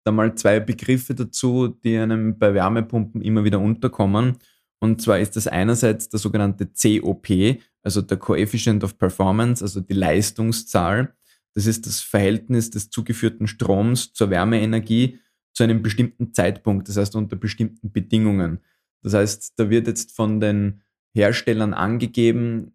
da 0.05 0.11
mal 0.11 0.35
zwei 0.35 0.59
Begriffe 0.59 1.15
dazu, 1.15 1.67
die 1.67 1.97
einem 1.97 2.37
bei 2.37 2.53
Wärmepumpen 2.53 3.21
immer 3.21 3.43
wieder 3.43 3.59
unterkommen. 3.59 4.37
Und 4.85 5.01
zwar 5.01 5.17
ist 5.17 5.35
das 5.35 5.47
einerseits 5.47 6.09
der 6.09 6.19
sogenannte 6.19 6.67
COP, 6.67 7.57
also 7.81 8.03
der 8.03 8.17
Coefficient 8.17 8.83
of 8.83 8.99
Performance, 8.99 9.63
also 9.63 9.81
die 9.81 9.95
Leistungszahl. 9.95 11.15
Das 11.55 11.65
ist 11.65 11.87
das 11.87 12.01
Verhältnis 12.01 12.69
des 12.69 12.91
zugeführten 12.91 13.47
Stroms 13.47 14.13
zur 14.13 14.29
Wärmeenergie 14.29 15.17
zu 15.53 15.63
einem 15.63 15.81
bestimmten 15.81 16.35
Zeitpunkt, 16.35 16.87
das 16.87 16.97
heißt 16.97 17.15
unter 17.15 17.35
bestimmten 17.35 17.91
Bedingungen. 17.91 18.59
Das 19.01 19.15
heißt, 19.15 19.53
da 19.57 19.71
wird 19.71 19.87
jetzt 19.87 20.15
von 20.15 20.39
den 20.39 20.81
Herstellern 21.15 21.73
angegeben, 21.73 22.73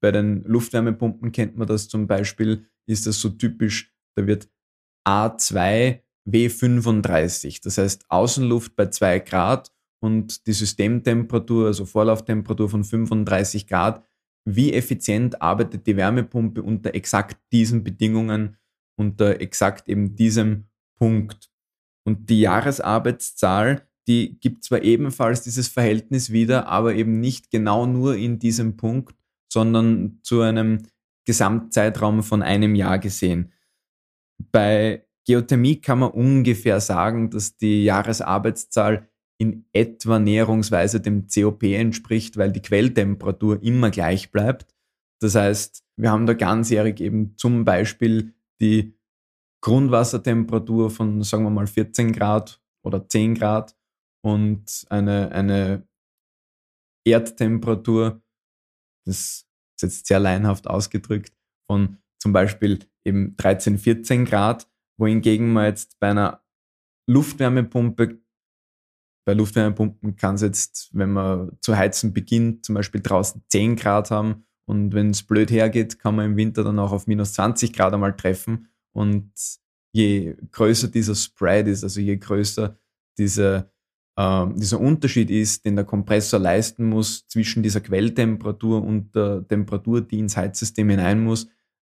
bei 0.00 0.12
den 0.12 0.44
Luftwärmepumpen 0.44 1.32
kennt 1.32 1.56
man 1.56 1.66
das 1.66 1.88
zum 1.88 2.06
Beispiel, 2.06 2.66
ist 2.86 3.08
das 3.08 3.20
so 3.20 3.30
typisch, 3.30 3.92
da 4.14 4.28
wird 4.28 4.48
A2 5.04 6.00
W35, 6.28 7.62
das 7.64 7.78
heißt 7.78 8.04
Außenluft 8.10 8.76
bei 8.76 8.86
2 8.86 9.18
Grad 9.20 9.72
und 10.06 10.46
die 10.46 10.52
Systemtemperatur, 10.52 11.66
also 11.66 11.84
Vorlauftemperatur 11.84 12.70
von 12.70 12.84
35 12.84 13.66
Grad. 13.66 14.04
Wie 14.48 14.72
effizient 14.72 15.42
arbeitet 15.42 15.86
die 15.86 15.96
Wärmepumpe 15.96 16.62
unter 16.62 16.94
exakt 16.94 17.36
diesen 17.52 17.82
Bedingungen, 17.82 18.56
unter 18.96 19.40
exakt 19.40 19.88
eben 19.88 20.14
diesem 20.14 20.68
Punkt? 20.98 21.50
Und 22.04 22.30
die 22.30 22.40
Jahresarbeitszahl, 22.40 23.86
die 24.06 24.38
gibt 24.38 24.62
zwar 24.62 24.82
ebenfalls 24.82 25.42
dieses 25.42 25.66
Verhältnis 25.66 26.30
wieder, 26.30 26.68
aber 26.68 26.94
eben 26.94 27.18
nicht 27.18 27.50
genau 27.50 27.86
nur 27.86 28.16
in 28.16 28.38
diesem 28.38 28.76
Punkt, 28.76 29.16
sondern 29.52 30.20
zu 30.22 30.40
einem 30.40 30.86
Gesamtzeitraum 31.24 32.22
von 32.22 32.42
einem 32.42 32.76
Jahr 32.76 33.00
gesehen. 33.00 33.52
Bei 34.52 35.06
Geothermie 35.26 35.80
kann 35.80 35.98
man 35.98 36.12
ungefähr 36.12 36.80
sagen, 36.80 37.30
dass 37.30 37.56
die 37.56 37.84
Jahresarbeitszahl 37.84 39.08
in 39.38 39.66
etwa 39.72 40.18
näherungsweise 40.18 41.00
dem 41.00 41.26
COP 41.28 41.64
entspricht, 41.64 42.36
weil 42.36 42.52
die 42.52 42.62
Quelltemperatur 42.62 43.62
immer 43.62 43.90
gleich 43.90 44.30
bleibt. 44.30 44.74
Das 45.20 45.34
heißt, 45.34 45.84
wir 45.96 46.10
haben 46.10 46.26
da 46.26 46.34
ganzjährig 46.34 47.00
eben 47.00 47.36
zum 47.36 47.64
Beispiel 47.64 48.34
die 48.60 48.96
Grundwassertemperatur 49.62 50.90
von, 50.90 51.22
sagen 51.22 51.44
wir 51.44 51.50
mal, 51.50 51.66
14 51.66 52.12
Grad 52.12 52.60
oder 52.84 53.08
10 53.08 53.34
Grad 53.34 53.76
und 54.22 54.86
eine, 54.90 55.32
eine 55.32 55.86
Erdtemperatur, 57.06 58.22
das 59.06 59.46
ist 59.76 59.82
jetzt 59.82 60.06
sehr 60.06 60.18
leinhaft 60.18 60.66
ausgedrückt, 60.66 61.36
von 61.70 61.98
zum 62.18 62.32
Beispiel 62.32 62.80
eben 63.04 63.36
13, 63.36 63.78
14 63.78 64.24
Grad, 64.24 64.68
wohingegen 64.98 65.52
man 65.52 65.66
jetzt 65.66 65.98
bei 66.00 66.10
einer 66.10 66.42
Luftwärmepumpe, 67.08 68.20
bei 69.26 69.34
Luftwärmepumpen 69.34 70.16
kann 70.16 70.36
es 70.36 70.42
jetzt, 70.42 70.90
wenn 70.92 71.10
man 71.10 71.50
zu 71.60 71.76
heizen 71.76 72.14
beginnt, 72.14 72.64
zum 72.64 72.76
Beispiel 72.76 73.02
draußen 73.02 73.42
10 73.48 73.76
Grad 73.76 74.10
haben 74.10 74.46
und 74.66 74.94
wenn 74.94 75.10
es 75.10 75.22
blöd 75.22 75.50
hergeht, 75.50 75.98
kann 75.98 76.16
man 76.16 76.26
im 76.26 76.36
Winter 76.36 76.64
dann 76.64 76.78
auch 76.78 76.92
auf 76.92 77.06
minus 77.06 77.32
20 77.34 77.72
Grad 77.72 77.92
einmal 77.92 78.16
treffen. 78.16 78.68
Und 78.92 79.32
je 79.92 80.36
größer 80.50 80.88
dieser 80.88 81.14
Spread 81.14 81.68
ist, 81.68 81.84
also 81.84 82.00
je 82.00 82.16
größer 82.16 82.78
diese 83.18 83.70
äh, 84.16 84.46
dieser 84.54 84.80
Unterschied 84.80 85.30
ist, 85.30 85.64
den 85.64 85.76
der 85.76 85.84
Kompressor 85.84 86.40
leisten 86.40 86.88
muss 86.88 87.26
zwischen 87.28 87.62
dieser 87.62 87.80
Quelltemperatur 87.80 88.82
und 88.82 89.14
der 89.14 89.46
Temperatur, 89.46 90.00
die 90.00 90.18
ins 90.18 90.36
Heizsystem 90.36 90.88
hinein 90.88 91.22
muss, 91.22 91.48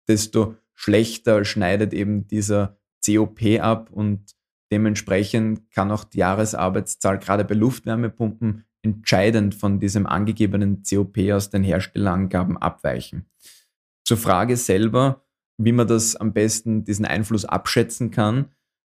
desto 0.09 0.57
schlechter 0.75 1.45
schneidet 1.45 1.93
eben 1.93 2.27
dieser 2.27 2.79
COP 3.05 3.41
ab 3.61 3.91
und 3.91 4.37
dementsprechend 4.71 5.71
kann 5.71 5.91
auch 5.91 6.05
die 6.05 6.19
Jahresarbeitszahl 6.19 7.19
gerade 7.19 7.45
bei 7.45 7.55
Luftwärmepumpen 7.55 8.65
entscheidend 8.83 9.55
von 9.55 9.81
diesem 9.81 10.07
angegebenen 10.07 10.83
COP 10.89 11.19
aus 11.33 11.51
den 11.51 11.63
Herstellerangaben 11.63 12.57
abweichen. 12.57 13.27
Zur 14.05 14.17
Frage 14.17 14.57
selber, 14.57 15.25
wie 15.59 15.73
man 15.73 15.87
das 15.87 16.17
am 16.17 16.33
besten, 16.33 16.85
diesen 16.85 17.05
Einfluss 17.05 17.45
abschätzen 17.45 18.11
kann, 18.11 18.47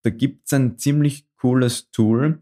da 0.03 0.09
gibt 0.09 0.45
es 0.45 0.53
ein 0.53 0.77
ziemlich 0.77 1.27
cooles 1.35 1.91
Tool, 1.91 2.41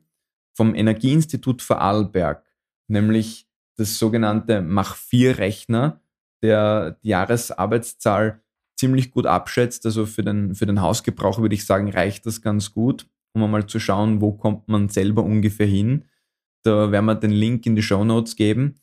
vom 0.54 0.76
Energieinstitut 0.76 1.62
Vorarlberg, 1.62 2.46
nämlich 2.88 3.48
das 3.78 3.98
sogenannte 3.98 4.62
Mach-4-Rechner, 4.62 6.02
der 6.44 6.92
die 7.04 7.10
Jahresarbeitszahl 7.10 8.42
ziemlich 8.78 9.12
gut 9.12 9.26
abschätzt. 9.26 9.86
Also 9.86 10.06
für 10.06 10.24
den, 10.24 10.56
für 10.56 10.66
den 10.66 10.82
Hausgebrauch 10.82 11.40
würde 11.40 11.56
ich 11.56 11.66
sagen, 11.66 11.90
reicht 11.90 12.26
das 12.26 12.42
ganz 12.42 12.74
gut, 12.74 13.08
um 13.34 13.44
einmal 13.44 13.66
zu 13.68 13.80
schauen, 13.80 14.22
wo 14.22 14.34
kommt 14.34 14.68
man 14.68 14.90
selber 14.90 15.24
ungefähr 15.24 15.68
hin. 15.68 16.06
Da 16.64 16.92
werden 16.92 17.06
wir 17.06 17.16
den 17.16 17.32
Link 17.32 17.66
in 17.66 17.76
die 17.76 17.82
Show 17.82 18.04
Notes 18.04 18.36
geben. 18.36 18.76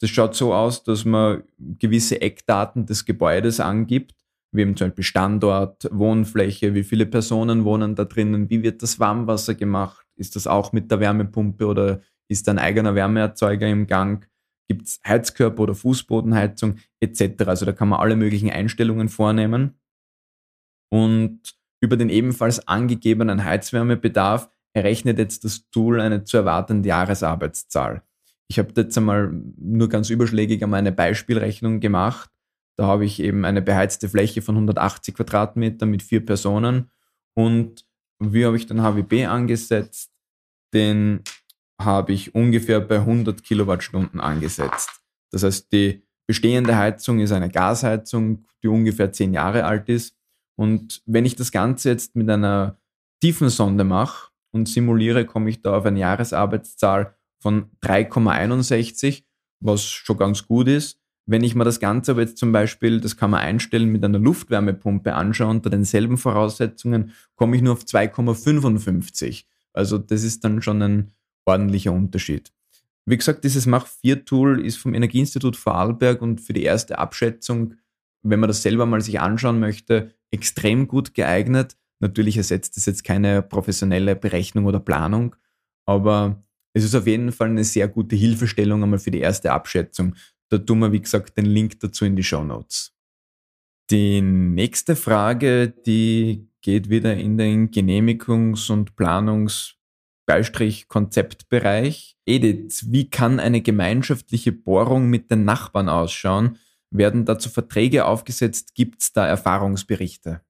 Das 0.00 0.10
schaut 0.10 0.34
so 0.34 0.52
aus, 0.52 0.82
dass 0.82 1.04
man 1.04 1.44
gewisse 1.58 2.20
Eckdaten 2.20 2.86
des 2.86 3.04
Gebäudes 3.04 3.60
angibt, 3.60 4.14
wie 4.52 4.62
eben 4.62 4.76
zum 4.76 4.88
Beispiel 4.88 5.04
Standort, 5.04 5.88
Wohnfläche, 5.90 6.74
wie 6.74 6.84
viele 6.84 7.06
Personen 7.06 7.64
wohnen 7.64 7.94
da 7.94 8.04
drinnen, 8.04 8.50
wie 8.50 8.62
wird 8.62 8.82
das 8.82 9.00
Warmwasser 9.00 9.54
gemacht, 9.54 10.04
ist 10.16 10.36
das 10.36 10.46
auch 10.46 10.72
mit 10.72 10.90
der 10.90 11.00
Wärmepumpe 11.00 11.66
oder 11.66 12.00
ist 12.28 12.48
ein 12.48 12.58
eigener 12.58 12.94
Wärmeerzeuger 12.94 13.68
im 13.68 13.86
Gang? 13.86 14.28
Gibt 14.68 14.86
es 14.86 15.00
Heizkörper 15.06 15.64
oder 15.64 15.74
Fußbodenheizung 15.74 16.76
etc. 17.00 17.44
Also 17.46 17.66
da 17.66 17.72
kann 17.72 17.88
man 17.88 18.00
alle 18.00 18.16
möglichen 18.16 18.50
Einstellungen 18.50 19.08
vornehmen. 19.08 19.78
Und 20.90 21.54
über 21.84 21.96
den 21.96 22.08
ebenfalls 22.08 22.66
angegebenen 22.66 23.44
Heizwärmebedarf 23.44 24.48
errechnet 24.72 25.18
jetzt 25.18 25.44
das 25.44 25.68
Tool 25.70 26.00
eine 26.00 26.24
zu 26.24 26.38
erwartende 26.38 26.88
Jahresarbeitszahl. 26.88 28.02
Ich 28.48 28.58
habe 28.58 28.72
jetzt 28.76 28.96
einmal 28.98 29.32
nur 29.56 29.88
ganz 29.88 30.10
überschlägig 30.10 30.62
einmal 30.62 30.78
eine 30.78 30.92
Beispielrechnung 30.92 31.80
gemacht. 31.80 32.30
Da 32.76 32.86
habe 32.86 33.04
ich 33.04 33.20
eben 33.20 33.44
eine 33.44 33.62
beheizte 33.62 34.08
Fläche 34.08 34.42
von 34.42 34.56
180 34.56 35.14
Quadratmeter 35.14 35.86
mit 35.86 36.02
vier 36.02 36.24
Personen 36.24 36.90
Und 37.34 37.86
wie 38.18 38.44
habe 38.44 38.56
ich 38.56 38.66
den 38.66 38.82
HWB 38.82 39.26
angesetzt? 39.26 40.10
Den 40.72 41.22
habe 41.80 42.12
ich 42.12 42.34
ungefähr 42.34 42.80
bei 42.80 42.96
100 42.96 43.42
Kilowattstunden 43.42 44.20
angesetzt. 44.20 44.90
Das 45.30 45.42
heißt, 45.42 45.72
die 45.72 46.02
bestehende 46.26 46.76
Heizung 46.76 47.20
ist 47.20 47.32
eine 47.32 47.50
Gasheizung, 47.50 48.44
die 48.62 48.68
ungefähr 48.68 49.12
zehn 49.12 49.32
Jahre 49.32 49.64
alt 49.64 49.88
ist. 49.88 50.16
Und 50.56 51.02
wenn 51.06 51.24
ich 51.24 51.36
das 51.36 51.52
Ganze 51.52 51.90
jetzt 51.90 52.16
mit 52.16 52.28
einer 52.30 52.78
Tiefensonde 53.20 53.84
mache 53.84 54.30
und 54.52 54.68
simuliere, 54.68 55.24
komme 55.24 55.50
ich 55.50 55.62
da 55.62 55.76
auf 55.78 55.84
eine 55.84 56.00
Jahresarbeitszahl 56.00 57.14
von 57.40 57.70
3,61, 57.82 59.24
was 59.60 59.84
schon 59.84 60.16
ganz 60.16 60.46
gut 60.46 60.68
ist. 60.68 61.00
Wenn 61.26 61.42
ich 61.42 61.54
mir 61.54 61.64
das 61.64 61.80
Ganze 61.80 62.12
aber 62.12 62.20
jetzt 62.20 62.36
zum 62.36 62.52
Beispiel, 62.52 63.00
das 63.00 63.16
kann 63.16 63.30
man 63.30 63.40
einstellen, 63.40 63.90
mit 63.90 64.04
einer 64.04 64.18
Luftwärmepumpe 64.18 65.14
anschaue, 65.14 65.48
unter 65.48 65.70
denselben 65.70 66.18
Voraussetzungen, 66.18 67.12
komme 67.34 67.56
ich 67.56 67.62
nur 67.62 67.72
auf 67.72 67.84
2,55. 67.84 69.44
Also 69.72 69.98
das 69.98 70.22
ist 70.22 70.44
dann 70.44 70.60
schon 70.60 70.82
ein 70.82 71.12
ordentlicher 71.46 71.92
Unterschied. 71.92 72.52
Wie 73.06 73.16
gesagt, 73.16 73.44
dieses 73.44 73.66
Mach 73.66 73.86
4 73.86 74.24
Tool 74.24 74.64
ist 74.64 74.76
vom 74.76 74.94
Energieinstitut 74.94 75.56
Vorarlberg 75.56 76.22
und 76.22 76.40
für 76.40 76.52
die 76.52 76.62
erste 76.62 76.98
Abschätzung, 76.98 77.74
wenn 78.22 78.40
man 78.40 78.48
das 78.48 78.62
selber 78.62 78.86
mal 78.86 79.00
sich 79.00 79.20
anschauen 79.20 79.60
möchte, 79.60 80.14
extrem 80.34 80.86
gut 80.86 81.14
geeignet. 81.14 81.76
Natürlich 82.00 82.36
ersetzt 82.36 82.76
es 82.76 82.86
jetzt 82.86 83.04
keine 83.04 83.42
professionelle 83.42 84.16
Berechnung 84.16 84.66
oder 84.66 84.80
Planung, 84.80 85.36
aber 85.86 86.42
es 86.74 86.84
ist 86.84 86.94
auf 86.94 87.06
jeden 87.06 87.32
Fall 87.32 87.48
eine 87.48 87.64
sehr 87.64 87.88
gute 87.88 88.16
Hilfestellung 88.16 88.82
einmal 88.82 88.98
für 88.98 89.10
die 89.10 89.20
erste 89.20 89.52
Abschätzung. 89.52 90.16
Da 90.50 90.58
tun 90.58 90.80
wir, 90.80 90.92
wie 90.92 91.00
gesagt, 91.00 91.36
den 91.38 91.46
Link 91.46 91.80
dazu 91.80 92.04
in 92.04 92.16
die 92.16 92.24
Show 92.24 92.44
Notes. 92.44 92.92
Die 93.90 94.20
nächste 94.20 94.96
Frage, 94.96 95.68
die 95.68 96.48
geht 96.60 96.90
wieder 96.90 97.14
in 97.14 97.38
den 97.38 97.70
Genehmigungs- 97.70 98.70
und 98.70 98.96
Planungs- 98.96 99.74
Beistrich 100.26 100.88
Konzeptbereich. 100.88 102.16
Edith, 102.26 102.86
wie 102.90 103.10
kann 103.10 103.40
eine 103.40 103.60
gemeinschaftliche 103.60 104.52
Bohrung 104.52 105.10
mit 105.10 105.30
den 105.30 105.44
Nachbarn 105.44 105.88
ausschauen? 105.88 106.58
Werden 106.94 107.24
dazu 107.24 107.50
Verträge 107.50 108.04
aufgesetzt? 108.04 108.74
Gibt 108.74 109.02
es 109.02 109.12
da 109.12 109.26
Erfahrungsberichte? 109.26 110.40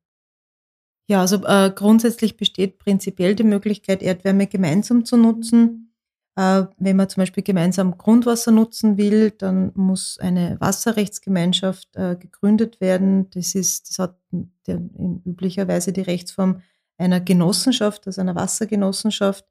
Ja, 1.09 1.21
also 1.21 1.45
äh, 1.45 1.71
grundsätzlich 1.75 2.37
besteht 2.37 2.79
prinzipiell 2.79 3.35
die 3.35 3.45
Möglichkeit, 3.45 4.03
Erdwärme 4.03 4.47
gemeinsam 4.47 5.07
zu 5.07 5.17
nutzen. 5.17 5.95
Äh, 6.37 6.65
wenn 6.79 6.97
man 6.97 7.09
zum 7.09 7.23
Beispiel 7.23 7.43
gemeinsam 7.43 7.97
Grundwasser 7.97 8.51
nutzen 8.51 8.99
will, 8.99 9.31
dann 9.31 9.73
muss 9.75 10.19
eine 10.19 10.59
Wasserrechtsgemeinschaft 10.61 11.97
äh, 11.97 12.17
gegründet 12.17 12.81
werden. 12.81 13.31
Das 13.31 13.55
ist, 13.55 13.89
das 13.89 13.99
hat 13.99 14.19
der, 14.67 14.77
üblicherweise 15.25 15.93
die 15.93 16.03
Rechtsform 16.03 16.61
einer 16.99 17.21
Genossenschaft, 17.21 18.07
also 18.07 18.21
einer 18.21 18.35
Wassergenossenschaft. 18.35 19.47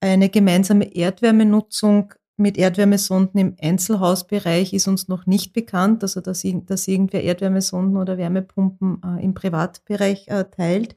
Eine 0.00 0.28
gemeinsame 0.28 0.94
Erdwärmenutzung 0.94 2.14
mit 2.36 2.58
Erdwärmesonden 2.58 3.40
im 3.40 3.56
Einzelhausbereich 3.60 4.72
ist 4.72 4.88
uns 4.88 5.08
noch 5.08 5.26
nicht 5.26 5.52
bekannt, 5.52 6.02
also 6.02 6.20
dass, 6.20 6.44
dass 6.66 6.88
irgendwer 6.88 7.22
Erdwärmesonden 7.22 7.96
oder 7.96 8.18
Wärmepumpen 8.18 9.00
äh, 9.02 9.24
im 9.24 9.34
Privatbereich 9.34 10.28
äh, 10.28 10.44
teilt. 10.44 10.96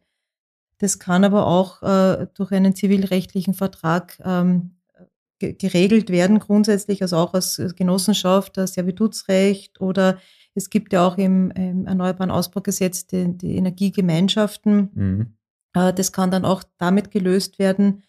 Das 0.80 1.00
kann 1.00 1.24
aber 1.24 1.48
auch 1.48 1.82
äh, 1.82 2.28
durch 2.34 2.52
einen 2.52 2.76
zivilrechtlichen 2.76 3.54
Vertrag 3.54 4.20
ähm, 4.24 4.76
geregelt 5.40 6.10
werden, 6.10 6.40
grundsätzlich, 6.40 7.02
also 7.02 7.16
auch 7.16 7.34
als 7.34 7.62
Genossenschaft, 7.78 8.58
das 8.58 8.74
Servitutsrecht 8.74 9.80
oder 9.80 10.18
es 10.54 10.70
gibt 10.70 10.92
ja 10.92 11.08
auch 11.08 11.18
im, 11.18 11.52
im 11.52 11.86
Erneuerbaren 11.86 12.32
Ausbaugesetz 12.32 13.08
die, 13.08 13.38
die 13.38 13.56
Energiegemeinschaften. 13.56 14.90
Mhm. 14.94 15.34
Äh, 15.74 15.94
das 15.94 16.12
kann 16.12 16.32
dann 16.32 16.44
auch 16.44 16.64
damit 16.78 17.12
gelöst 17.12 17.60
werden, 17.60 18.04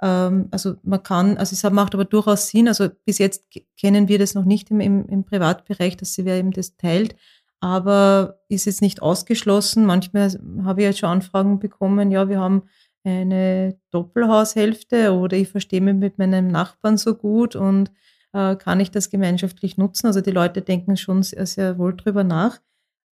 also 0.00 0.76
man 0.84 1.02
kann, 1.02 1.36
also 1.38 1.54
es 1.54 1.72
macht 1.72 1.92
aber 1.92 2.04
durchaus 2.04 2.50
Sinn, 2.50 2.68
also 2.68 2.88
bis 3.04 3.18
jetzt 3.18 3.48
kennen 3.76 4.06
wir 4.06 4.20
das 4.20 4.34
noch 4.34 4.44
nicht 4.44 4.70
im, 4.70 4.78
im, 4.78 5.08
im 5.08 5.24
Privatbereich, 5.24 5.96
dass 5.96 6.14
sie 6.14 6.24
wer 6.24 6.36
eben 6.36 6.52
das 6.52 6.76
teilt, 6.76 7.16
aber 7.58 8.38
ist 8.48 8.66
jetzt 8.66 8.80
nicht 8.80 9.02
ausgeschlossen. 9.02 9.86
Manchmal 9.86 10.30
habe 10.62 10.82
ich 10.82 10.86
ja 10.86 10.92
schon 10.92 11.08
Anfragen 11.08 11.58
bekommen, 11.58 12.12
ja, 12.12 12.28
wir 12.28 12.38
haben 12.38 12.62
eine 13.04 13.78
Doppelhaushälfte 13.90 15.12
oder 15.12 15.36
ich 15.36 15.48
verstehe 15.48 15.80
mich 15.80 15.94
mit 15.94 16.18
meinem 16.18 16.48
Nachbarn 16.48 16.96
so 16.96 17.14
gut 17.14 17.56
und 17.56 17.90
äh, 18.32 18.56
kann 18.56 18.80
ich 18.80 18.90
das 18.90 19.10
gemeinschaftlich 19.10 19.78
nutzen? 19.78 20.06
Also 20.06 20.20
die 20.20 20.30
Leute 20.30 20.62
denken 20.62 20.96
schon 20.96 21.22
sehr, 21.22 21.46
sehr 21.46 21.78
wohl 21.78 21.96
drüber 21.96 22.24
nach. 22.24 22.58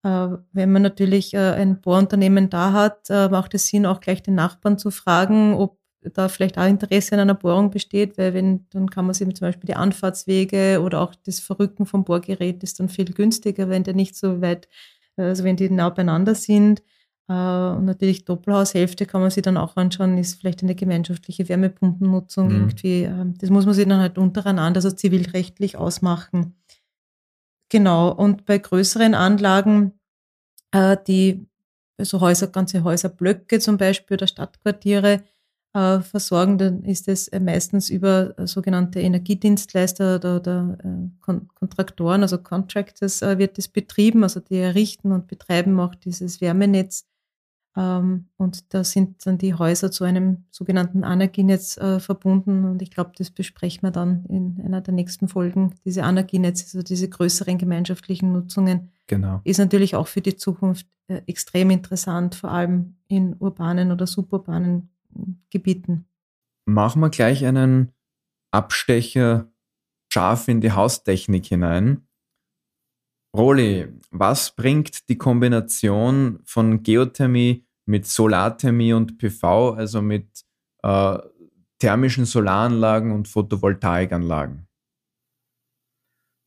Äh, 0.02 0.36
wenn 0.52 0.72
man 0.72 0.82
natürlich 0.82 1.34
äh, 1.34 1.52
ein 1.52 1.80
Bohrunternehmen 1.80 2.50
da 2.50 2.72
hat, 2.72 3.08
äh, 3.10 3.28
macht 3.28 3.54
es 3.54 3.68
Sinn, 3.68 3.86
auch 3.86 4.00
gleich 4.00 4.22
den 4.22 4.34
Nachbarn 4.34 4.78
zu 4.78 4.90
fragen, 4.90 5.54
ob 5.54 5.78
da 6.14 6.28
vielleicht 6.28 6.58
auch 6.58 6.66
Interesse 6.66 7.14
an 7.14 7.20
einer 7.20 7.34
Bohrung 7.34 7.70
besteht, 7.70 8.18
weil 8.18 8.34
wenn, 8.34 8.66
dann 8.70 8.90
kann 8.90 9.06
man 9.06 9.14
sich 9.14 9.26
zum 9.34 9.46
Beispiel 9.46 9.66
die 9.66 9.76
Anfahrtswege 9.76 10.80
oder 10.82 11.00
auch 11.00 11.14
das 11.14 11.40
Verrücken 11.40 11.86
vom 11.86 12.04
Bohrgerät 12.04 12.62
ist 12.62 12.80
dann 12.80 12.88
viel 12.88 13.12
günstiger, 13.12 13.68
wenn 13.68 13.84
der 13.84 13.94
nicht 13.94 14.16
so 14.16 14.40
weit, 14.40 14.68
also 15.16 15.44
wenn 15.44 15.56
die 15.56 15.70
nah 15.70 15.90
beieinander 15.90 16.34
sind. 16.34 16.82
Äh, 17.28 17.32
und 17.32 17.84
natürlich 17.84 18.24
Doppelhaushälfte 18.24 19.06
kann 19.06 19.20
man 19.20 19.30
sich 19.30 19.42
dann 19.42 19.56
auch 19.56 19.76
anschauen, 19.76 20.18
ist 20.18 20.40
vielleicht 20.40 20.62
eine 20.62 20.74
gemeinschaftliche 20.74 21.48
Wärmepumpennutzung 21.48 22.48
mhm. 22.48 22.54
irgendwie. 22.54 23.02
Ähm, 23.02 23.34
das 23.38 23.50
muss 23.50 23.66
man 23.66 23.74
sich 23.74 23.86
dann 23.86 24.00
halt 24.00 24.18
untereinander, 24.18 24.78
also 24.78 24.90
zivilrechtlich 24.90 25.76
ausmachen. 25.76 26.54
Genau. 27.68 28.12
Und 28.12 28.46
bei 28.46 28.58
größeren 28.58 29.14
Anlagen, 29.14 29.92
äh, 30.70 30.96
die, 31.06 31.46
also 31.98 32.20
Häuser, 32.20 32.46
ganze 32.48 32.84
Häuserblöcke 32.84 33.58
zum 33.58 33.76
Beispiel 33.76 34.16
oder 34.16 34.26
Stadtquartiere, 34.26 35.24
äh, 35.76 36.00
versorgen, 36.00 36.56
dann 36.56 36.84
ist 36.84 37.06
es 37.06 37.28
äh, 37.28 37.38
meistens 37.38 37.90
über 37.90 38.32
äh, 38.38 38.46
sogenannte 38.46 38.98
Energiedienstleister 39.00 40.16
oder, 40.16 40.36
oder 40.36 40.78
Kon 41.20 41.48
Kontraktoren, 41.54 42.22
also 42.22 42.38
Contractors 42.38 43.20
wird 43.20 43.58
das 43.58 43.68
betrieben, 43.68 44.22
also 44.22 44.40
die 44.40 44.56
errichten 44.56 45.12
und 45.12 45.26
betreiben 45.26 45.78
auch 45.78 45.94
dieses 45.94 46.40
Wärmenetz. 46.40 47.04
Ähm, 47.76 48.28
und 48.38 48.72
da 48.72 48.84
sind 48.84 49.26
dann 49.26 49.36
die 49.36 49.52
Häuser 49.52 49.90
zu 49.90 50.04
einem 50.04 50.44
sogenannten 50.50 51.02
Energienetz 51.02 51.76
äh, 51.76 52.00
verbunden 52.00 52.64
und 52.64 52.80
ich 52.80 52.90
glaube, 52.90 53.12
das 53.18 53.30
besprechen 53.30 53.82
wir 53.82 53.90
dann 53.90 54.24
in 54.30 54.62
einer 54.64 54.80
der 54.80 54.94
nächsten 54.94 55.28
Folgen. 55.28 55.74
Diese 55.84 56.00
Energienetze, 56.00 56.64
also 56.64 56.82
diese 56.82 57.10
größeren 57.10 57.58
gemeinschaftlichen 57.58 58.32
Nutzungen, 58.32 58.92
genau. 59.08 59.42
ist 59.44 59.58
natürlich 59.58 59.94
auch 59.94 60.06
für 60.06 60.22
die 60.22 60.36
Zukunft 60.36 60.86
extrem 61.26 61.70
interessant, 61.70 62.34
vor 62.34 62.50
allem 62.50 62.96
in 63.08 63.36
urbanen 63.38 63.92
oder 63.92 64.06
suburbanen 64.06 64.88
Gebieten. 65.50 66.08
Machen 66.64 67.00
wir 67.00 67.10
gleich 67.10 67.44
einen 67.44 67.92
Abstecher 68.50 69.50
scharf 70.12 70.48
in 70.48 70.60
die 70.60 70.72
Haustechnik 70.72 71.46
hinein. 71.46 72.06
Roli, 73.36 73.88
was 74.10 74.56
bringt 74.56 75.08
die 75.08 75.18
Kombination 75.18 76.40
von 76.44 76.82
Geothermie 76.82 77.66
mit 77.84 78.06
Solarthermie 78.06 78.94
und 78.94 79.18
PV, 79.18 79.74
also 79.74 80.00
mit 80.00 80.44
äh, 80.82 81.18
thermischen 81.78 82.24
Solaranlagen 82.24 83.12
und 83.12 83.28
Photovoltaikanlagen? 83.28 84.66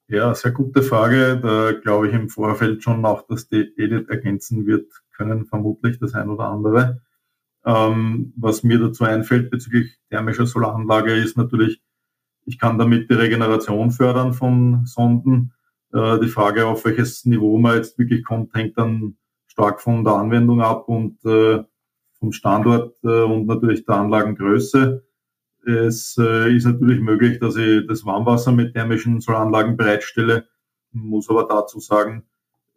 Ja, 0.08 0.34
sehr 0.34 0.52
gute 0.52 0.82
Frage. 0.82 1.40
Da 1.40 1.74
glaube 1.74 2.08
ich 2.08 2.14
im 2.16 2.30
Vorfeld 2.30 2.84
schon 2.84 3.06
auch, 3.06 3.28
dass 3.28 3.48
die 3.48 3.72
Edith 3.78 4.10
ergänzen 4.10 4.66
wird 4.66 4.92
können, 5.16 5.46
vermutlich 5.46 6.00
das 6.00 6.16
ein 6.16 6.30
oder 6.30 6.46
andere. 6.46 7.02
Ähm, 7.66 8.34
was 8.38 8.64
mir 8.64 8.80
dazu 8.80 9.04
einfällt 9.04 9.50
bezüglich 9.50 9.98
thermischer 10.10 10.46
Solaranlage 10.46 11.14
ist 11.14 11.38
natürlich, 11.38 11.82
ich 12.46 12.58
kann 12.58 12.78
damit 12.78 13.10
die 13.10 13.16
Regeneration 13.16 13.92
fördern 13.92 14.34
von 14.34 14.86
Sonden. 14.86 15.54
Äh, 15.94 16.20
die 16.20 16.30
Frage, 16.30 16.66
auf 16.68 16.86
welches 16.86 17.26
Niveau 17.26 17.58
man 17.58 17.76
jetzt 17.76 17.98
wirklich 18.00 18.24
kommt, 18.24 18.54
hängt 18.54 18.78
dann 18.78 19.18
stark 19.48 19.82
von 19.82 20.04
der 20.04 20.14
Anwendung 20.14 20.62
ab 20.62 20.88
und 20.88 21.24
äh, 21.26 21.64
vom 22.20 22.32
Standort 22.32 22.96
äh, 23.04 23.24
und 23.24 23.46
natürlich 23.46 23.86
der 23.86 23.96
Anlagengröße. 23.96 25.04
Es 25.66 26.18
äh, 26.18 26.56
ist 26.56 26.66
natürlich 26.66 27.02
möglich, 27.02 27.40
dass 27.40 27.56
ich 27.58 27.86
das 27.88 28.06
Warmwasser 28.06 28.52
mit 28.52 28.74
thermischen 28.74 29.20
Solaranlagen 29.20 29.78
bereitstelle, 29.78 30.48
muss 30.92 31.30
aber 31.30 31.44
dazu 31.44 31.80
sagen, 31.80 32.24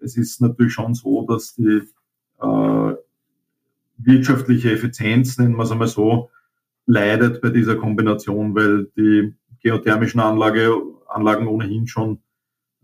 es 0.00 0.16
ist 0.16 0.40
natürlich 0.40 0.72
schon 0.72 0.94
so, 0.94 1.24
dass 1.26 1.54
die 1.54 1.82
äh, 2.40 2.94
wirtschaftliche 4.04 4.72
Effizienz, 4.72 5.38
nennen 5.38 5.56
wir 5.56 5.64
es 5.64 5.70
einmal 5.70 5.88
so, 5.88 6.30
leidet 6.86 7.40
bei 7.40 7.50
dieser 7.50 7.76
Kombination, 7.76 8.54
weil 8.54 8.90
die 8.96 9.34
geothermischen 9.62 10.20
Anlage, 10.20 10.74
Anlagen 11.08 11.46
ohnehin 11.46 11.86
schon 11.86 12.22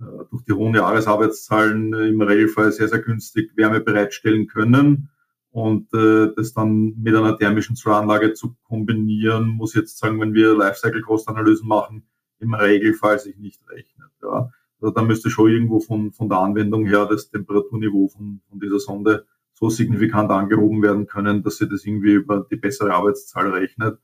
äh, 0.00 0.04
durch 0.30 0.44
die 0.44 0.52
hohen 0.52 0.74
Jahresarbeitszahlen 0.74 1.92
im 1.92 2.20
Regelfall 2.20 2.72
sehr, 2.72 2.88
sehr 2.88 3.00
günstig 3.00 3.56
Wärme 3.56 3.80
bereitstellen 3.80 4.46
können. 4.46 5.10
Und 5.50 5.92
äh, 5.94 6.28
das 6.36 6.52
dann 6.52 6.94
mit 6.98 7.16
einer 7.16 7.36
thermischen 7.36 7.74
Solaranlage 7.74 8.34
zu 8.34 8.54
kombinieren, 8.64 9.48
muss 9.48 9.74
jetzt 9.74 9.98
sagen, 9.98 10.20
wenn 10.20 10.34
wir 10.34 10.56
Lifecycle-Cost-Analysen 10.56 11.66
machen, 11.66 12.06
im 12.38 12.54
Regelfall 12.54 13.18
sich 13.18 13.36
nicht 13.38 13.60
rechnet. 13.68 14.10
Ja. 14.22 14.50
Also 14.80 14.94
da 14.94 15.02
müsste 15.02 15.30
schon 15.30 15.50
irgendwo 15.50 15.80
von, 15.80 16.12
von 16.12 16.28
der 16.28 16.38
Anwendung 16.38 16.86
her 16.86 17.06
das 17.06 17.30
Temperaturniveau 17.30 18.08
von, 18.08 18.40
von 18.48 18.60
dieser 18.60 18.78
Sonde 18.78 19.26
so 19.58 19.70
signifikant 19.70 20.30
angehoben 20.30 20.82
werden 20.82 21.06
können, 21.06 21.42
dass 21.42 21.56
sie 21.56 21.68
das 21.68 21.84
irgendwie 21.84 22.12
über 22.12 22.46
die 22.48 22.56
bessere 22.56 22.94
Arbeitszahl 22.94 23.50
rechnet. 23.50 23.98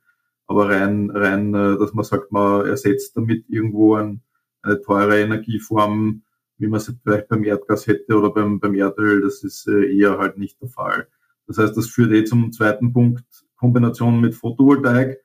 Aber 0.47 0.69
rein, 0.69 1.11
rein, 1.11 1.55
äh, 1.55 1.79
dass 1.79 1.95
man 1.95 2.05
sagt, 2.05 2.33
man 2.33 2.67
ersetzt 2.67 3.17
damit 3.17 3.45
irgendwo 3.49 3.95
ein, 3.95 4.23
eine 4.63 4.81
teure 4.81 5.21
Energieform, 5.21 6.23
wie 6.59 6.67
man 6.67 6.81
sie 6.81 6.99
vielleicht 7.03 7.29
beim 7.29 7.45
Erdgas 7.45 7.87
hätte 7.87 8.17
oder 8.17 8.31
beim, 8.31 8.59
beim 8.59 8.75
Erdöl, 8.75 9.23
das 9.23 9.45
ist 9.45 9.69
äh, 9.69 9.97
eher 9.97 10.19
halt 10.19 10.39
nicht 10.39 10.61
der 10.61 10.69
Fall. 10.69 11.07
Das 11.47 11.59
heißt, 11.59 11.77
das 11.77 11.87
führt 11.87 12.13
eh 12.13 12.25
zum 12.25 12.51
zweiten 12.53 12.93
Punkt, 12.93 13.25
Kombination 13.57 14.21
mit 14.21 14.35
Photovoltaik. 14.35 15.19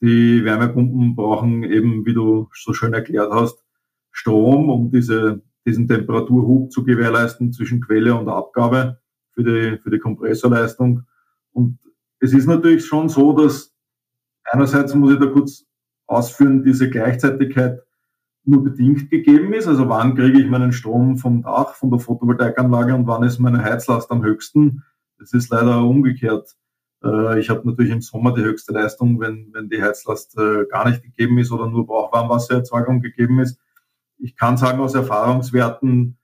Die 0.00 0.44
Wärmepumpen 0.44 1.14
brauchen 1.14 1.62
eben, 1.62 2.04
wie 2.06 2.14
du 2.14 2.48
so 2.54 2.72
schön 2.72 2.94
erklärt 2.94 3.30
hast, 3.32 3.62
Strom, 4.10 4.68
um 4.68 4.90
diese, 4.90 5.42
diesen 5.64 5.86
Temperaturhub 5.86 6.72
zu 6.72 6.84
gewährleisten 6.84 7.52
zwischen 7.52 7.80
Quelle 7.80 8.14
und 8.14 8.28
Abgabe 8.28 8.98
für 9.32 9.44
die, 9.44 9.78
für 9.78 9.90
die 9.90 9.98
Kompressorleistung. 9.98 11.04
Und 11.52 11.78
es 12.20 12.32
ist 12.32 12.46
natürlich 12.46 12.86
schon 12.86 13.08
so, 13.08 13.32
dass 13.32 13.74
einerseits 14.44 14.94
muss 14.94 15.12
ich 15.12 15.18
da 15.18 15.26
kurz 15.26 15.66
ausführen, 16.06 16.62
diese 16.62 16.90
Gleichzeitigkeit 16.90 17.82
nur 18.44 18.64
bedingt 18.64 19.10
gegeben 19.10 19.52
ist. 19.52 19.66
Also 19.66 19.88
wann 19.88 20.14
kriege 20.14 20.40
ich 20.40 20.48
meinen 20.48 20.72
Strom 20.72 21.16
vom 21.16 21.42
Dach, 21.42 21.74
von 21.74 21.90
der 21.90 22.00
Photovoltaikanlage 22.00 22.94
und 22.94 23.06
wann 23.06 23.22
ist 23.22 23.38
meine 23.38 23.62
Heizlast 23.62 24.10
am 24.10 24.22
höchsten. 24.22 24.84
Das 25.18 25.32
ist 25.32 25.50
leider 25.50 25.84
umgekehrt. 25.84 26.56
Äh, 27.04 27.38
ich 27.38 27.50
habe 27.50 27.68
natürlich 27.68 27.92
im 27.92 28.00
Sommer 28.00 28.34
die 28.34 28.42
höchste 28.42 28.72
Leistung, 28.72 29.20
wenn, 29.20 29.50
wenn 29.52 29.68
die 29.68 29.82
Heizlast 29.82 30.36
äh, 30.38 30.64
gar 30.66 30.88
nicht 30.88 31.02
gegeben 31.02 31.38
ist 31.38 31.52
oder 31.52 31.68
nur 31.68 31.86
Brauchwarmwassererzeugung 31.86 33.00
gegeben 33.00 33.40
ist. 33.40 33.58
Ich 34.18 34.36
kann 34.36 34.56
sagen 34.56 34.80
aus 34.80 34.94
Erfahrungswerten, 34.94 36.18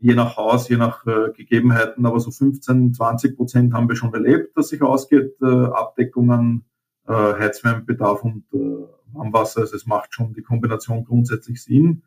je 0.00 0.14
nach 0.14 0.36
Haus, 0.36 0.68
je 0.68 0.76
nach 0.76 1.06
äh, 1.06 1.30
Gegebenheiten, 1.36 2.06
aber 2.06 2.20
so 2.20 2.30
15, 2.30 2.94
20 2.94 3.36
Prozent 3.36 3.74
haben 3.74 3.88
wir 3.88 3.96
schon 3.96 4.14
erlebt, 4.14 4.56
dass 4.56 4.68
sich 4.68 4.82
ausgeht, 4.82 5.36
äh, 5.42 5.46
Abdeckungen, 5.46 6.64
äh, 7.06 7.12
Heizwärmebedarf 7.12 8.24
und 8.24 8.44
äh, 8.52 8.86
Warmwasser. 9.12 9.60
Also 9.60 9.76
es 9.76 9.86
macht 9.86 10.14
schon 10.14 10.32
die 10.32 10.42
Kombination 10.42 11.04
grundsätzlich 11.04 11.62
Sinn. 11.62 12.02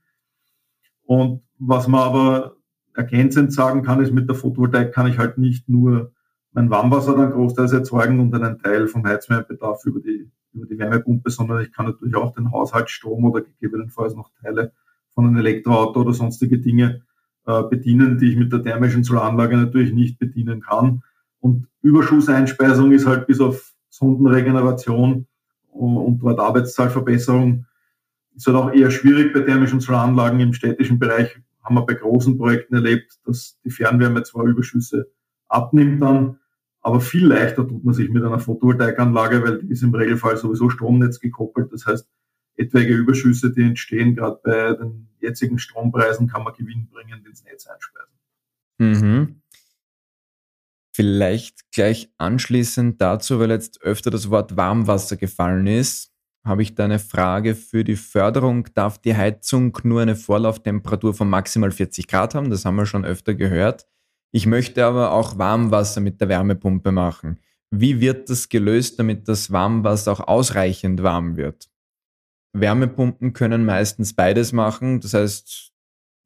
Und 1.06 1.44
was 1.60 1.88
man 1.88 2.02
aber 2.02 2.56
ergänzend 2.96 3.54
sagen 3.54 3.84
kann, 3.84 4.02
ist, 4.02 4.12
mit 4.12 4.28
der 4.28 4.36
Photovoltaik 4.36 4.92
kann 4.92 5.08
ich 5.08 5.20
halt 5.20 5.38
nicht 5.38 5.70
nur 5.70 6.12
mein 6.52 6.70
Warmwasser 6.70 7.16
dann 7.16 7.32
großteils 7.32 7.74
erzeugen 7.74 8.20
und 8.20 8.34
einen 8.34 8.60
Teil 8.60 8.88
vom 8.88 9.06
Heizwärmebedarf 9.06 9.86
über 9.86 10.00
die, 10.00 10.32
über 10.54 10.66
die 10.66 10.78
Wärmepumpe, 10.78 11.30
sondern 11.30 11.62
ich 11.62 11.72
kann 11.72 11.86
natürlich 11.86 12.16
auch 12.16 12.34
den 12.34 12.52
Haushaltsstrom 12.52 13.26
oder 13.26 13.42
gegebenenfalls 13.42 14.16
noch 14.16 14.32
Teile 14.42 14.72
von 15.14 15.26
einem 15.26 15.38
Elektroauto 15.38 16.02
oder 16.02 16.14
sonstige 16.14 16.60
Dinge 16.60 17.04
bedienen, 17.46 18.18
die 18.18 18.32
ich 18.32 18.38
mit 18.38 18.52
der 18.54 18.64
thermischen 18.64 19.04
Solaranlage 19.04 19.58
natürlich 19.58 19.94
nicht 19.94 20.20
bedienen 20.20 20.62
kann. 20.62 21.04
Und 21.40 21.68
Überschusseinspeisung 21.82 22.92
ist 22.92 23.06
halt 23.06 23.28
bis 23.28 23.42
auf 23.42 23.74
Sondenregeneration 23.90 25.28
und 25.72 26.20
dort 26.20 26.40
Arbeitszahlverbesserung 26.40 27.66
ist 28.36 28.48
halt 28.48 28.58
auch 28.58 28.72
eher 28.74 28.90
schwierig 28.92 29.34
bei 29.34 29.42
thermischen 29.42 29.80
Solaranlagen 29.80 30.40
im 30.40 30.54
städtischen 30.54 31.00
Bereich. 31.00 31.38
Haben 31.62 31.76
wir 31.76 31.86
bei 31.86 31.94
großen 31.94 32.38
Projekten 32.38 32.76
erlebt, 32.76 33.20
dass 33.26 33.60
die 33.64 33.70
Fernwärme 33.70 34.24
zwar 34.24 34.46
Überschüsse 34.46 35.12
abnimmt 35.48 36.02
dann, 36.02 36.40
aber 36.82 37.00
viel 37.00 37.26
leichter 37.26 37.68
tut 37.68 37.84
man 37.84 37.94
sich 37.94 38.10
mit 38.10 38.24
einer 38.24 38.40
Photovoltaikanlage, 38.40 39.44
weil 39.44 39.60
die 39.60 39.72
ist 39.72 39.84
im 39.84 39.94
Regelfall 39.94 40.36
sowieso 40.38 40.70
Stromnetz 40.70 41.20
gekoppelt. 41.20 41.72
Das 41.72 41.86
heißt, 41.86 42.08
etwaige 42.56 42.94
Überschüsse, 42.94 43.52
die 43.52 43.64
entstehen, 43.64 44.16
gerade 44.16 44.40
bei 44.44 44.74
den 44.74 45.08
jetzigen 45.20 45.60
Strompreisen, 45.60 46.28
kann 46.28 46.44
man 46.44 46.54
gewinnbringend 46.54 47.26
ins 47.26 47.44
Netz 47.44 47.68
einspeisen. 47.68 48.14
Mhm. 48.78 49.42
Vielleicht 50.96 51.72
gleich 51.72 52.12
anschließend 52.18 53.02
dazu, 53.02 53.40
weil 53.40 53.50
jetzt 53.50 53.82
öfter 53.82 54.12
das 54.12 54.30
Wort 54.30 54.56
Warmwasser 54.56 55.18
gefallen 55.18 55.66
ist, 55.66 56.12
habe 56.46 56.62
ich 56.62 56.76
da 56.76 56.86
eine 56.86 57.00
Frage 57.00 57.56
für 57.56 57.84
die 57.84 57.96
Förderung. 57.96 58.68
Darf 58.76 59.00
die 59.00 59.16
Heizung 59.16 59.78
nur 59.84 60.02
eine 60.02 60.16
Vorlauftemperatur 60.16 61.14
von 61.14 61.30
maximal 61.30 61.72
40 61.72 62.08
Grad 62.08 62.36
haben? 62.36 62.50
Das 62.50 62.66
haben 62.66 62.76
wir 62.76 62.86
schon 62.86 63.06
öfter 63.06 63.34
gehört. 63.34 63.88
Ich 64.32 64.46
möchte 64.46 64.86
aber 64.86 65.14
auch 65.14 65.38
Warmwasser 65.38 66.02
mit 66.02 66.20
der 66.20 66.30
Wärmepumpe 66.30 66.92
machen. 66.92 67.40
Wie 67.72 68.02
wird 68.02 68.30
das 68.30 68.50
gelöst, 68.50 69.00
damit 69.00 69.28
das 69.28 69.52
Warmwasser 69.52 70.12
auch 70.12 70.28
ausreichend 70.28 71.02
warm 71.02 71.38
wird? 71.38 71.70
Wärmepumpen 72.54 73.34
können 73.34 73.66
meistens 73.66 74.14
beides 74.14 74.54
machen. 74.54 75.00
Das 75.00 75.14
heißt, 75.14 75.72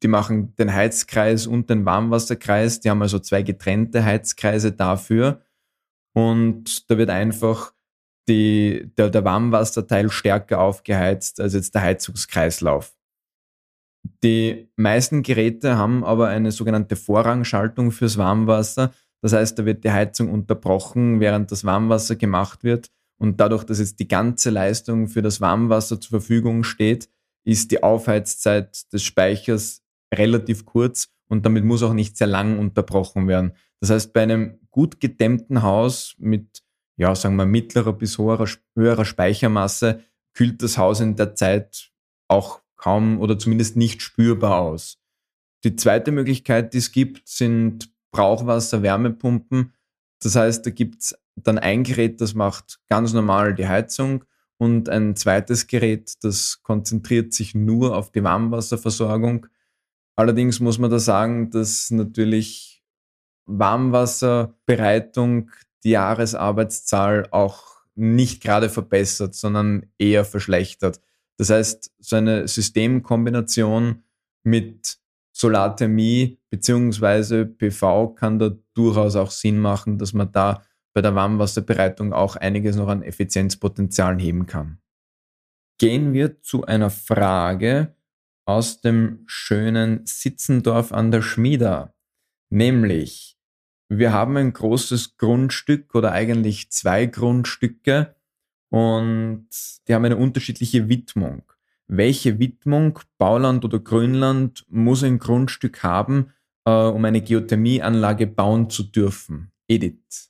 die 0.02 0.08
machen 0.08 0.54
den 0.56 0.72
Heizkreis 0.72 1.46
und 1.46 1.70
den 1.70 1.84
Warmwasserkreis. 1.84 2.80
Die 2.80 2.90
haben 2.90 3.02
also 3.02 3.18
zwei 3.18 3.42
getrennte 3.42 4.04
Heizkreise 4.04 4.72
dafür. 4.72 5.42
Und 6.14 6.90
da 6.90 6.98
wird 6.98 7.10
einfach 7.10 7.72
die, 8.28 8.92
der, 8.96 9.10
der 9.10 9.24
Warmwasserteil 9.24 10.10
stärker 10.10 10.60
aufgeheizt 10.60 11.40
als 11.40 11.54
jetzt 11.54 11.74
der 11.74 11.82
Heizungskreislauf. 11.82 12.94
Die 14.22 14.70
meisten 14.76 15.22
Geräte 15.22 15.76
haben 15.76 16.04
aber 16.04 16.28
eine 16.28 16.52
sogenannte 16.52 16.96
Vorrangschaltung 16.96 17.90
fürs 17.90 18.18
Warmwasser. 18.18 18.92
Das 19.22 19.32
heißt, 19.32 19.58
da 19.58 19.64
wird 19.64 19.84
die 19.84 19.90
Heizung 19.90 20.30
unterbrochen, 20.30 21.20
während 21.20 21.50
das 21.50 21.64
Warmwasser 21.64 22.16
gemacht 22.16 22.62
wird. 22.64 22.90
Und 23.18 23.40
dadurch, 23.40 23.64
dass 23.64 23.80
jetzt 23.80 23.98
die 24.00 24.08
ganze 24.08 24.50
Leistung 24.50 25.08
für 25.08 25.22
das 25.22 25.40
Warmwasser 25.40 26.00
zur 26.00 26.20
Verfügung 26.20 26.64
steht, 26.64 27.08
ist 27.44 27.70
die 27.70 27.82
Aufheizzeit 27.82 28.92
des 28.92 29.02
Speichers 29.02 29.82
relativ 30.14 30.64
kurz 30.64 31.08
und 31.28 31.44
damit 31.44 31.64
muss 31.64 31.82
auch 31.82 31.92
nicht 31.92 32.16
sehr 32.16 32.26
lang 32.26 32.58
unterbrochen 32.58 33.28
werden. 33.28 33.52
Das 33.80 33.90
heißt, 33.90 34.12
bei 34.12 34.22
einem 34.22 34.58
gut 34.70 35.00
gedämmten 35.00 35.62
Haus 35.62 36.14
mit, 36.18 36.62
ja, 36.96 37.14
sagen 37.14 37.36
wir, 37.36 37.46
mittlerer 37.46 37.92
bis 37.92 38.18
höherer, 38.18 38.48
höherer 38.76 39.04
Speichermasse 39.04 40.02
kühlt 40.34 40.62
das 40.62 40.78
Haus 40.78 41.00
in 41.00 41.16
der 41.16 41.34
Zeit 41.34 41.90
auch 42.28 42.60
kaum 42.76 43.20
oder 43.20 43.38
zumindest 43.38 43.76
nicht 43.76 44.02
spürbar 44.02 44.60
aus. 44.60 44.98
Die 45.64 45.76
zweite 45.76 46.12
Möglichkeit, 46.12 46.74
die 46.74 46.78
es 46.78 46.92
gibt, 46.92 47.26
sind 47.28 47.92
Brauchwasser-Wärmepumpen. 48.12 49.74
Das 50.22 50.36
heißt, 50.36 50.64
da 50.64 50.70
gibt 50.70 51.02
es 51.02 51.18
dann 51.44 51.58
ein 51.58 51.84
Gerät, 51.84 52.20
das 52.20 52.34
macht 52.34 52.80
ganz 52.88 53.12
normal 53.12 53.54
die 53.54 53.68
Heizung 53.68 54.24
und 54.58 54.88
ein 54.88 55.16
zweites 55.16 55.66
Gerät, 55.66 56.14
das 56.22 56.62
konzentriert 56.62 57.32
sich 57.32 57.54
nur 57.54 57.96
auf 57.96 58.10
die 58.10 58.24
Warmwasserversorgung. 58.24 59.46
Allerdings 60.16 60.60
muss 60.60 60.78
man 60.78 60.90
da 60.90 60.98
sagen, 60.98 61.50
dass 61.50 61.90
natürlich 61.90 62.82
Warmwasserbereitung 63.46 65.50
die 65.84 65.90
Jahresarbeitszahl 65.90 67.28
auch 67.30 67.84
nicht 67.94 68.42
gerade 68.42 68.68
verbessert, 68.68 69.34
sondern 69.34 69.86
eher 69.98 70.24
verschlechtert. 70.24 71.00
Das 71.36 71.50
heißt, 71.50 71.92
so 71.98 72.16
eine 72.16 72.48
Systemkombination 72.48 74.02
mit 74.42 74.98
Solarthermie 75.32 76.40
beziehungsweise 76.50 77.46
PV 77.46 78.08
kann 78.14 78.40
da 78.40 78.50
durchaus 78.74 79.14
auch 79.14 79.30
Sinn 79.30 79.60
machen, 79.60 79.98
dass 79.98 80.12
man 80.12 80.32
da 80.32 80.64
bei 80.98 81.02
der 81.02 81.14
Warmwasserbereitung 81.14 82.12
auch 82.12 82.34
einiges 82.34 82.74
noch 82.74 82.88
an 82.88 83.04
Effizienzpotenzialen 83.04 84.18
heben 84.18 84.46
kann. 84.46 84.80
Gehen 85.78 86.12
wir 86.12 86.42
zu 86.42 86.64
einer 86.64 86.90
Frage 86.90 87.94
aus 88.46 88.80
dem 88.80 89.22
schönen 89.26 90.04
Sitzendorf 90.06 90.90
an 90.90 91.12
der 91.12 91.22
Schmieda. 91.22 91.94
Nämlich, 92.50 93.38
wir 93.88 94.12
haben 94.12 94.36
ein 94.38 94.52
großes 94.52 95.18
Grundstück 95.18 95.94
oder 95.94 96.10
eigentlich 96.10 96.72
zwei 96.72 97.06
Grundstücke 97.06 98.16
und 98.68 99.46
die 99.86 99.94
haben 99.94 100.04
eine 100.04 100.16
unterschiedliche 100.16 100.88
Widmung. 100.88 101.44
Welche 101.86 102.40
Widmung, 102.40 102.98
Bauland 103.18 103.64
oder 103.64 103.78
Grünland, 103.78 104.66
muss 104.68 105.04
ein 105.04 105.20
Grundstück 105.20 105.84
haben, 105.84 106.32
äh, 106.64 106.72
um 106.72 107.04
eine 107.04 107.22
Geothermieanlage 107.22 108.26
bauen 108.26 108.68
zu 108.68 108.82
dürfen? 108.82 109.52
Edith. 109.68 110.28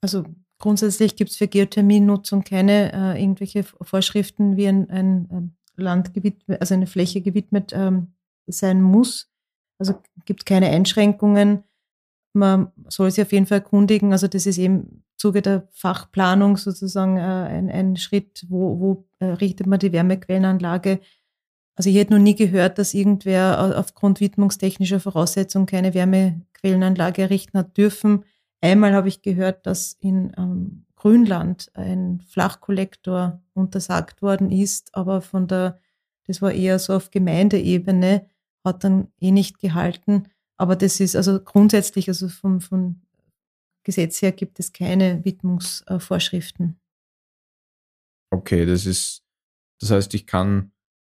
Also 0.00 0.24
grundsätzlich 0.58 1.16
gibt 1.16 1.30
es 1.30 1.36
für 1.36 1.48
Geothermienutzung 1.48 2.44
keine 2.44 2.92
äh, 2.92 3.20
irgendwelche 3.20 3.64
Vorschriften, 3.64 4.56
wie 4.56 4.68
ein, 4.68 4.90
ein 4.90 5.28
ähm, 5.30 5.56
Land 5.76 6.14
gewidmet, 6.14 6.60
also 6.60 6.74
eine 6.74 6.86
Fläche 6.86 7.20
gewidmet 7.20 7.72
ähm, 7.74 8.14
sein 8.46 8.82
muss. 8.82 9.30
Also 9.78 9.94
gibt 10.24 10.46
keine 10.46 10.68
Einschränkungen. 10.68 11.64
Man 12.34 12.72
soll 12.88 13.10
sich 13.10 13.22
auf 13.22 13.32
jeden 13.32 13.46
Fall 13.46 13.58
erkundigen. 13.58 14.12
Also 14.12 14.26
das 14.28 14.46
ist 14.46 14.58
eben 14.58 14.74
im 14.74 15.02
Zuge 15.16 15.42
der 15.42 15.68
Fachplanung 15.72 16.56
sozusagen 16.56 17.16
äh, 17.16 17.20
ein, 17.20 17.70
ein 17.70 17.96
Schritt, 17.96 18.44
wo, 18.48 18.78
wo 18.80 19.08
äh, 19.18 19.26
richtet 19.26 19.66
man 19.66 19.78
die 19.78 19.92
Wärmequellenanlage. 19.92 21.00
Also 21.76 21.90
ich 21.90 21.96
hätte 21.96 22.12
noch 22.12 22.20
nie 22.20 22.34
gehört, 22.34 22.78
dass 22.78 22.92
irgendwer 22.92 23.78
aufgrund 23.78 24.18
widmungstechnischer 24.18 24.98
Voraussetzungen 24.98 25.66
keine 25.66 25.94
Wärmequellenanlage 25.94 27.22
errichten 27.22 27.56
hat 27.56 27.76
dürfen. 27.76 28.24
Einmal 28.60 28.92
habe 28.92 29.08
ich 29.08 29.22
gehört, 29.22 29.66
dass 29.66 29.94
in 30.00 30.32
ähm, 30.36 30.86
Grünland 30.96 31.70
ein 31.74 32.20
Flachkollektor 32.20 33.40
untersagt 33.54 34.20
worden 34.20 34.50
ist, 34.50 34.94
aber 34.94 35.20
von 35.20 35.46
der, 35.46 35.80
das 36.26 36.42
war 36.42 36.52
eher 36.52 36.78
so 36.78 36.94
auf 36.94 37.10
Gemeindeebene, 37.10 38.26
hat 38.64 38.82
dann 38.82 39.08
eh 39.20 39.30
nicht 39.30 39.60
gehalten. 39.60 40.24
Aber 40.56 40.74
das 40.74 40.98
ist 40.98 41.14
also 41.14 41.40
grundsätzlich, 41.40 42.08
also 42.08 42.28
vom, 42.28 42.60
vom 42.60 43.00
Gesetz 43.84 44.20
her 44.20 44.32
gibt 44.32 44.58
es 44.58 44.72
keine 44.72 45.24
Widmungsvorschriften. 45.24 46.80
Okay, 48.30 48.66
das 48.66 48.84
ist, 48.84 49.24
das 49.80 49.92
heißt, 49.92 50.14
ich 50.14 50.26
kann, 50.26 50.72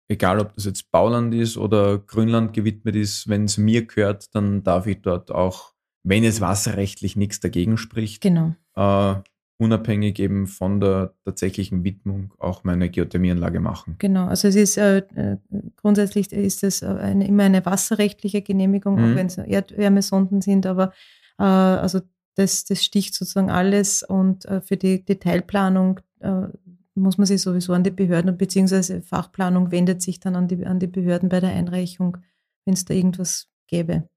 egal 0.10 0.40
ob 0.40 0.56
das 0.56 0.66
jetzt 0.66 0.92
Bauland 0.92 1.34
ist 1.36 1.58
oder 1.58 2.00
Grünland 2.00 2.54
gewidmet 2.54 2.96
ist, 2.96 3.30
wenn 3.30 3.46
es 3.46 3.58
mir 3.58 3.86
gehört, 3.86 4.34
dann 4.34 4.64
darf 4.64 4.88
ich 4.88 5.02
dort 5.02 5.32
auch, 5.32 5.75
wenn 6.06 6.24
es 6.24 6.40
wasserrechtlich 6.40 7.16
nichts 7.16 7.40
dagegen 7.40 7.78
spricht, 7.78 8.22
genau. 8.22 8.56
äh, 8.76 9.16
unabhängig 9.58 10.20
eben 10.20 10.48
von 10.48 10.80
der 10.80 11.14
tatsächlichen 11.26 11.84
Widmung 11.84 12.32
auch 12.38 12.64
meine 12.64 12.90
Geothermieanlage 12.90 13.60
machen. 13.60 13.96
Genau, 13.98 14.28
also 14.28 14.48
es 14.48 14.56
ist 14.56 14.78
äh, 14.78 15.00
äh 15.16 15.38
grundsätzlich 15.78 16.32
ist 16.32 16.64
es 16.64 16.84
eine, 16.84 17.28
immer 17.28 17.44
eine 17.44 17.66
wasserrechtliche 17.66 18.42
Genehmigung, 18.42 18.96
mhm. 18.96 19.04
auch 19.04 19.16
wenn 19.16 19.28
es 19.28 19.38
Erdwärmesonden 19.38 20.42
sind, 20.42 20.66
aber 20.66 20.94
äh, 21.40 21.44
also 21.44 22.02
das, 22.36 22.66
das 22.66 22.84
sticht 22.84 23.16
sozusagen 23.16 23.50
alles 23.50 24.04
und 24.04 24.46
äh, 24.46 24.62
für 24.62 24.78
die 24.78 25.04
Detailplanung 25.04 26.02
äh, 26.20 26.48
muss 26.94 27.18
man 27.18 27.26
sich 27.26 27.42
sowieso 27.42 27.74
an 27.74 27.84
die 27.84 27.92
Behörden 27.92 28.38
beziehungsweise 28.38 29.02
Fachplanung 29.02 29.72
wendet 29.72 30.02
sich 30.02 30.20
dann 30.20 30.36
an 30.36 30.48
die, 30.48 30.66
an 30.66 30.80
die 30.80 30.88
Behörden 30.88 31.30
bei 31.30 31.40
der 31.40 31.52
Einreichung, 31.52 32.18
wenn 32.66 32.74
es 32.74 32.86
da 32.86 32.94
irgendwas 32.94 33.48
gäbe. 33.68 34.08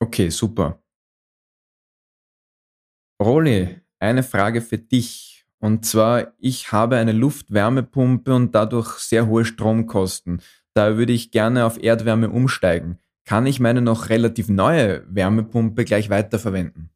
Okay, 0.00 0.30
super. 0.30 0.80
Roli, 3.22 3.80
eine 3.98 4.22
Frage 4.22 4.60
für 4.60 4.78
dich. 4.78 5.46
Und 5.58 5.86
zwar, 5.86 6.34
ich 6.38 6.72
habe 6.72 6.96
eine 6.96 7.12
Luftwärmepumpe 7.12 8.34
und 8.34 8.54
dadurch 8.54 8.98
sehr 8.98 9.26
hohe 9.26 9.44
Stromkosten. 9.44 10.42
Da 10.74 10.98
würde 10.98 11.12
ich 11.14 11.30
gerne 11.30 11.64
auf 11.64 11.82
Erdwärme 11.82 12.28
umsteigen. 12.28 12.98
Kann 13.24 13.46
ich 13.46 13.58
meine 13.58 13.80
noch 13.80 14.10
relativ 14.10 14.48
neue 14.48 15.02
Wärmepumpe 15.08 15.84
gleich 15.84 16.10
weiterverwenden? 16.10 16.90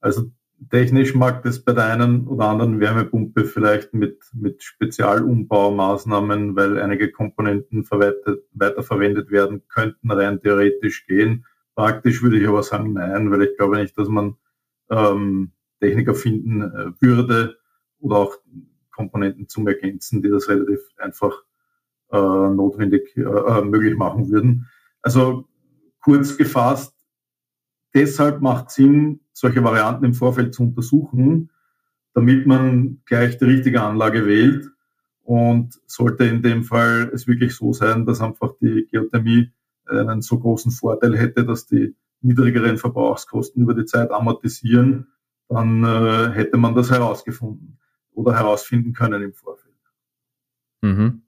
Also 0.00 0.32
technisch 0.70 1.14
mag 1.14 1.42
das 1.42 1.62
bei 1.62 1.72
der 1.72 1.84
einen 1.84 2.26
oder 2.26 2.46
anderen 2.46 2.80
Wärmepumpe 2.80 3.44
vielleicht 3.44 3.92
mit, 3.92 4.24
mit 4.32 4.62
Spezialumbaumaßnahmen, 4.62 6.56
weil 6.56 6.80
einige 6.80 7.12
Komponenten 7.12 7.86
weiterverwendet 7.90 9.30
werden 9.30 9.62
könnten, 9.68 10.10
rein 10.10 10.40
theoretisch 10.40 11.06
gehen. 11.06 11.44
Praktisch 11.74 12.22
würde 12.22 12.38
ich 12.38 12.46
aber 12.46 12.62
sagen, 12.62 12.92
nein, 12.92 13.30
weil 13.30 13.42
ich 13.42 13.56
glaube 13.56 13.78
nicht, 13.78 13.96
dass 13.96 14.08
man 14.08 14.36
ähm, 14.90 15.52
Techniker 15.80 16.14
finden 16.14 16.62
äh, 16.62 16.92
würde 17.00 17.56
oder 18.00 18.16
auch 18.16 18.36
Komponenten 18.90 19.48
zum 19.48 19.66
Ergänzen, 19.66 20.22
die 20.22 20.28
das 20.28 20.48
relativ 20.48 20.80
einfach 20.98 21.42
äh, 22.10 22.16
notwendig 22.16 23.16
äh, 23.16 23.22
äh, 23.22 23.64
möglich 23.64 23.96
machen 23.96 24.30
würden. 24.30 24.68
Also 25.00 25.48
kurz 26.00 26.36
gefasst, 26.36 26.94
deshalb 27.94 28.42
macht 28.42 28.70
Sinn, 28.70 29.20
solche 29.32 29.64
Varianten 29.64 30.04
im 30.04 30.14
Vorfeld 30.14 30.54
zu 30.54 30.64
untersuchen, 30.64 31.50
damit 32.14 32.46
man 32.46 33.00
gleich 33.06 33.38
die 33.38 33.46
richtige 33.46 33.82
Anlage 33.82 34.26
wählt. 34.26 34.68
Und 35.24 35.80
sollte 35.86 36.24
in 36.24 36.42
dem 36.42 36.64
Fall 36.64 37.10
es 37.14 37.28
wirklich 37.28 37.54
so 37.54 37.72
sein, 37.72 38.06
dass 38.06 38.20
einfach 38.20 38.54
die 38.60 38.88
Geothermie 38.90 39.52
einen 39.86 40.22
so 40.22 40.38
großen 40.38 40.70
Vorteil 40.70 41.16
hätte, 41.16 41.44
dass 41.44 41.66
die 41.66 41.94
niedrigeren 42.20 42.78
Verbrauchskosten 42.78 43.62
über 43.62 43.74
die 43.74 43.84
Zeit 43.84 44.10
amortisieren, 44.10 45.08
dann 45.48 45.84
äh, 45.84 46.30
hätte 46.32 46.56
man 46.56 46.74
das 46.74 46.90
herausgefunden 46.90 47.78
oder 48.12 48.34
herausfinden 48.34 48.92
können 48.92 49.22
im 49.22 49.34
Vorfeld. 49.34 49.74
Mhm. 50.82 51.22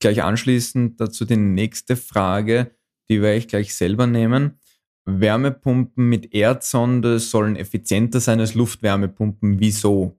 Gleich 0.00 0.22
anschließend 0.22 1.00
dazu 1.00 1.24
die 1.24 1.36
nächste 1.36 1.96
Frage, 1.96 2.76
die 3.08 3.22
werde 3.22 3.38
ich 3.38 3.48
gleich 3.48 3.74
selber 3.74 4.06
nehmen. 4.06 4.58
Wärmepumpen 5.04 6.08
mit 6.08 6.34
Erdsonde 6.34 7.18
sollen 7.18 7.56
effizienter 7.56 8.20
sein 8.20 8.40
als 8.40 8.54
Luftwärmepumpen. 8.54 9.60
Wieso? 9.60 10.18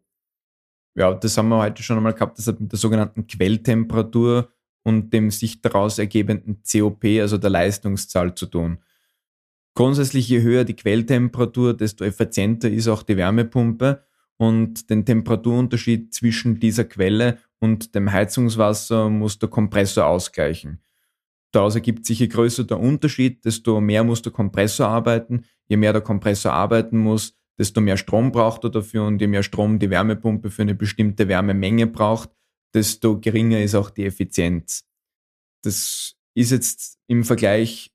Ja, 0.96 1.14
das 1.14 1.38
haben 1.38 1.50
wir 1.50 1.58
heute 1.58 1.84
schon 1.84 1.98
einmal 1.98 2.14
gehabt. 2.14 2.38
Das 2.40 2.48
hat 2.48 2.60
mit 2.60 2.72
der 2.72 2.80
sogenannten 2.80 3.28
Quelltemperatur 3.28 4.52
und 4.88 5.12
dem 5.12 5.32
sich 5.32 5.62
daraus 5.62 6.00
ergebenden 6.00 6.62
COP, 6.64 7.04
also 7.20 7.38
der 7.38 7.50
Leistungszahl, 7.50 8.36
zu 8.36 8.46
tun. 8.46 8.78
Grundsätzlich, 9.76 10.30
je 10.30 10.42
höher 10.42 10.64
die 10.64 10.78
Quelltemperatur, 10.78 11.74
desto 11.74 12.06
effizienter 12.06 12.70
ist 12.72 12.88
auch 12.88 13.04
die 13.04 13.18
Wärmepumpe 13.18 14.06
und 14.38 14.90
den 14.90 15.04
Temperaturunterschied 15.04 16.14
zwischen 16.14 16.62
dieser 16.62 16.86
Quelle 16.86 17.38
und 17.60 17.96
dem 17.96 18.14
Heizungswasser 18.14 19.10
muss 19.10 19.38
der 19.40 19.50
Kompressor 19.50 20.06
ausgleichen. 20.06 20.82
Daraus 21.52 21.76
ergibt 21.76 22.06
sich, 22.06 22.20
je 22.20 22.28
größer 22.28 22.64
der 22.64 22.80
Unterschied, 22.80 23.44
desto 23.44 23.82
mehr 23.82 24.06
muss 24.06 24.22
der 24.22 24.32
Kompressor 24.32 24.88
arbeiten. 24.88 25.44
Je 25.68 25.76
mehr 25.76 25.92
der 25.92 26.02
Kompressor 26.02 26.54
arbeiten 26.54 26.98
muss, 26.98 27.38
desto 27.60 27.82
mehr 27.82 27.98
Strom 27.98 28.32
braucht 28.32 28.64
er 28.64 28.70
dafür 28.70 29.04
und 29.04 29.20
je 29.20 29.28
mehr 29.28 29.44
Strom 29.44 29.80
die 29.80 29.90
Wärmepumpe 29.90 30.50
für 30.50 30.62
eine 30.62 30.76
bestimmte 30.76 31.28
Wärmemenge 31.28 31.88
braucht, 31.88 32.30
desto 32.74 33.20
geringer 33.20 33.62
ist 33.62 33.76
auch 33.76 33.90
die 33.90 34.06
Effizienz. 34.06 34.86
Das 35.64 36.16
ist 36.34 36.52
jetzt 36.52 36.98
im 37.08 37.24
Vergleich 37.24 37.92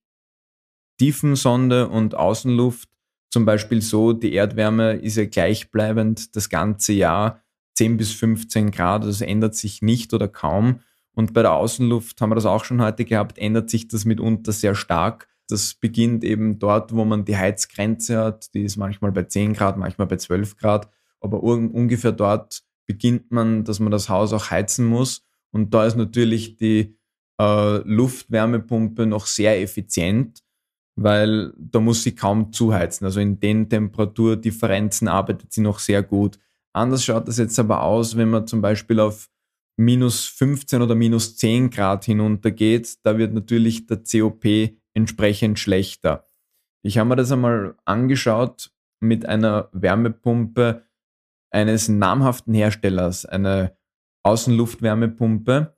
Tiefensonde 0.99 1.89
und 1.89 2.15
Außenluft 2.15 2.89
zum 3.33 3.47
Beispiel 3.47 3.81
so, 3.81 4.13
die 4.13 4.35
Erdwärme 4.35 4.93
ist 4.93 5.17
ja 5.17 5.25
gleichbleibend 5.25 6.37
das 6.37 6.51
ganze 6.51 6.93
Jahr, 6.93 7.41
10 7.77 7.97
bis 7.97 8.13
15 8.13 8.71
Grad, 8.71 9.05
das 9.05 9.23
ändert 9.23 9.55
sich 9.55 9.81
nicht 9.81 10.13
oder 10.13 10.29
kaum. 10.29 10.81
Und 11.15 11.33
bei 11.33 11.41
der 11.41 11.55
Außenluft 11.55 12.21
haben 12.21 12.31
wir 12.31 12.35
das 12.35 12.45
auch 12.45 12.65
schon 12.65 12.83
heute 12.83 13.07
gehabt, 13.07 13.39
ändert 13.39 13.71
sich 13.71 13.89
das 13.89 14.05
mitunter 14.05 14.53
sehr 14.53 14.75
stark. 14.75 15.29
Das 15.49 15.75
beginnt 15.75 16.25
eben 16.25 16.59
dort, 16.59 16.95
wo 16.95 17.07
man 17.07 17.25
die 17.25 17.37
Heizgrenze 17.37 18.19
hat, 18.19 18.53
die 18.55 18.65
ist 18.65 18.77
manchmal 18.77 19.13
bei 19.13 19.23
10 19.23 19.55
Grad, 19.55 19.79
manchmal 19.79 20.07
bei 20.07 20.17
12 20.17 20.59
Grad, 20.59 20.91
aber 21.21 21.43
ungefähr 21.43 22.13
dort 22.13 22.63
beginnt 22.87 23.31
man, 23.31 23.65
dass 23.65 23.81
man 23.81 23.93
das 23.93 24.09
Haus 24.09 24.33
auch 24.33 24.51
heizen 24.51 24.87
muss. 24.87 25.25
Und 25.51 25.75
da 25.75 25.87
ist 25.87 25.97
natürlich 25.97 26.57
die 26.57 26.97
äh, 27.41 27.77
Luftwärmepumpe 27.79 29.07
noch 29.07 29.27
sehr 29.27 29.61
effizient 29.61 30.43
weil 30.97 31.53
da 31.57 31.81
muss 31.81 32.03
sie 32.03 32.15
kaum 32.15 32.53
zuheizen. 32.53 33.05
Also 33.05 33.21
in 33.21 33.41
den 33.41 33.69
Temperaturdifferenzen 33.69 35.09
arbeitet 35.09 35.53
sie 35.53 35.63
noch 35.63 35.79
sehr 35.79 36.03
gut. 36.03 36.39
Anders 36.73 37.05
schaut 37.05 37.29
das 37.29 37.39
jetzt 37.39 37.59
aber 37.59 37.83
aus, 37.83 38.17
wenn 38.17 38.31
man 38.31 38.47
zum 38.47 38.61
Beispiel 38.61 39.01
auf 39.01 39.31
minus 39.77 40.27
15 40.27 40.83
oder 40.83 40.95
minus 40.95 41.37
10 41.37 41.71
Grad 41.71 42.05
hinuntergeht. 42.05 42.99
Da 43.05 43.19
wird 43.19 43.33
natürlich 43.33 43.87
der 43.87 44.03
COP 44.03 44.45
entsprechend 44.95 45.59
schlechter. 45.59 46.27
Ich 46.83 46.99
habe 46.99 47.09
mir 47.09 47.17
das 47.17 47.33
einmal 47.33 47.77
angeschaut 47.85 48.71
mit 49.01 49.27
einer 49.27 49.69
Wärmepumpe 49.73 50.85
eines 51.53 51.89
namhaften 51.89 52.55
Herstellers, 52.55 53.25
eine 53.27 53.77
Außenluftwärmepumpe. 54.25 55.77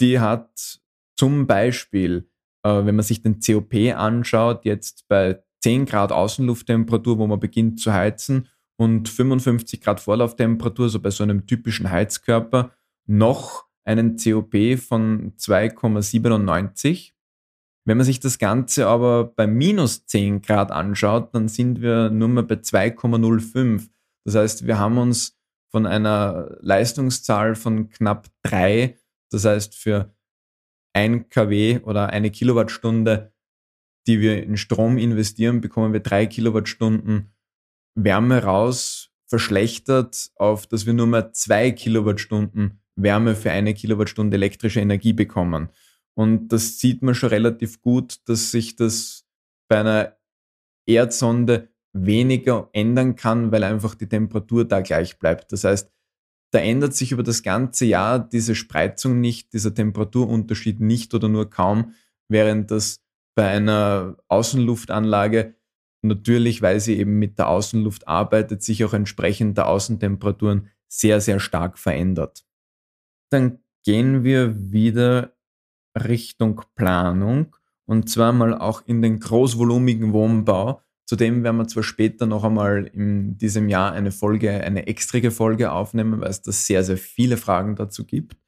Die 0.00 0.18
hat 0.18 0.80
zum 1.16 1.46
Beispiel 1.46 2.28
äh, 2.62 2.84
wenn 2.84 2.94
man 2.96 3.04
sich 3.04 3.22
den 3.22 3.40
COP 3.40 3.74
anschaut, 3.94 4.64
jetzt 4.64 5.06
bei 5.08 5.42
10 5.62 5.86
Grad 5.86 6.12
Außenlufttemperatur, 6.12 7.18
wo 7.18 7.26
man 7.26 7.40
beginnt 7.40 7.80
zu 7.80 7.92
heizen, 7.92 8.48
und 8.76 9.08
55 9.08 9.80
Grad 9.80 10.00
Vorlauftemperatur, 10.00 10.88
so 10.88 10.98
bei 10.98 11.10
so 11.10 11.22
einem 11.22 11.46
typischen 11.46 11.90
Heizkörper, 11.90 12.72
noch 13.06 13.66
einen 13.84 14.16
COP 14.16 14.78
von 14.78 15.34
2,97. 15.36 17.12
Wenn 17.84 17.96
man 17.96 18.06
sich 18.06 18.18
das 18.18 18.38
Ganze 18.38 18.86
aber 18.86 19.24
bei 19.24 19.46
minus 19.46 20.06
10 20.06 20.42
Grad 20.42 20.72
anschaut, 20.72 21.34
dann 21.34 21.48
sind 21.48 21.80
wir 21.80 22.10
nur 22.10 22.28
mehr 22.28 22.42
bei 22.44 22.56
2,05. 22.56 23.88
Das 24.24 24.34
heißt, 24.34 24.66
wir 24.66 24.78
haben 24.78 24.98
uns 24.98 25.38
von 25.70 25.86
einer 25.86 26.56
Leistungszahl 26.60 27.54
von 27.54 27.88
knapp 27.88 28.28
3, 28.42 28.96
das 29.30 29.44
heißt 29.44 29.74
für 29.74 30.14
ein 30.94 31.28
kW 31.28 31.80
oder 31.80 32.10
eine 32.10 32.30
Kilowattstunde, 32.30 33.32
die 34.06 34.20
wir 34.20 34.42
in 34.42 34.56
Strom 34.56 34.98
investieren, 34.98 35.60
bekommen 35.60 35.92
wir 35.92 36.00
drei 36.00 36.26
Kilowattstunden 36.26 37.32
Wärme 37.94 38.42
raus, 38.42 39.10
verschlechtert 39.26 40.30
auf, 40.36 40.66
dass 40.66 40.86
wir 40.86 40.92
nur 40.92 41.06
mehr 41.06 41.32
zwei 41.32 41.70
Kilowattstunden 41.70 42.80
Wärme 42.96 43.34
für 43.34 43.50
eine 43.50 43.74
Kilowattstunde 43.74 44.36
elektrische 44.36 44.80
Energie 44.80 45.12
bekommen. 45.12 45.70
Und 46.14 46.48
das 46.48 46.78
sieht 46.78 47.00
man 47.02 47.14
schon 47.14 47.30
relativ 47.30 47.80
gut, 47.80 48.16
dass 48.28 48.50
sich 48.50 48.76
das 48.76 49.26
bei 49.68 49.80
einer 49.80 50.16
Erdsonde 50.86 51.71
weniger 51.92 52.68
ändern 52.72 53.16
kann, 53.16 53.52
weil 53.52 53.64
einfach 53.64 53.94
die 53.94 54.08
Temperatur 54.08 54.64
da 54.64 54.80
gleich 54.80 55.18
bleibt. 55.18 55.52
Das 55.52 55.64
heißt, 55.64 55.90
da 56.52 56.58
ändert 56.58 56.94
sich 56.94 57.12
über 57.12 57.22
das 57.22 57.42
ganze 57.42 57.86
Jahr 57.86 58.18
diese 58.18 58.54
Spreizung 58.54 59.20
nicht, 59.20 59.52
dieser 59.52 59.74
Temperaturunterschied 59.74 60.80
nicht 60.80 61.14
oder 61.14 61.28
nur 61.28 61.48
kaum, 61.48 61.94
während 62.28 62.70
das 62.70 63.02
bei 63.34 63.48
einer 63.48 64.16
Außenluftanlage 64.28 65.54
natürlich, 66.02 66.60
weil 66.60 66.80
sie 66.80 66.98
eben 66.98 67.18
mit 67.18 67.38
der 67.38 67.48
Außenluft 67.48 68.06
arbeitet, 68.08 68.62
sich 68.62 68.84
auch 68.84 68.92
entsprechend 68.92 69.56
der 69.56 69.68
Außentemperaturen 69.68 70.68
sehr, 70.88 71.20
sehr 71.20 71.40
stark 71.40 71.78
verändert. 71.78 72.44
Dann 73.30 73.60
gehen 73.84 74.24
wir 74.24 74.72
wieder 74.72 75.34
Richtung 75.96 76.62
Planung. 76.74 77.56
und 77.84 78.08
zwar 78.08 78.32
mal 78.32 78.56
auch 78.56 78.82
in 78.86 79.02
den 79.02 79.18
großvolumigen 79.20 80.12
Wohnbau. 80.12 80.82
Zudem 81.12 81.44
werden 81.44 81.58
wir 81.58 81.68
zwar 81.68 81.82
später 81.82 82.24
noch 82.24 82.42
einmal 82.42 82.86
in 82.86 83.36
diesem 83.36 83.68
Jahr 83.68 83.92
eine 83.92 84.12
Folge, 84.12 84.50
eine 84.50 84.86
extra 84.86 85.28
Folge 85.28 85.70
aufnehmen, 85.70 86.22
weil 86.22 86.30
es 86.30 86.40
da 86.40 86.52
sehr, 86.52 86.82
sehr 86.84 86.96
viele 86.96 87.36
Fragen 87.36 87.76
dazu 87.76 88.06
gibt. 88.06 88.38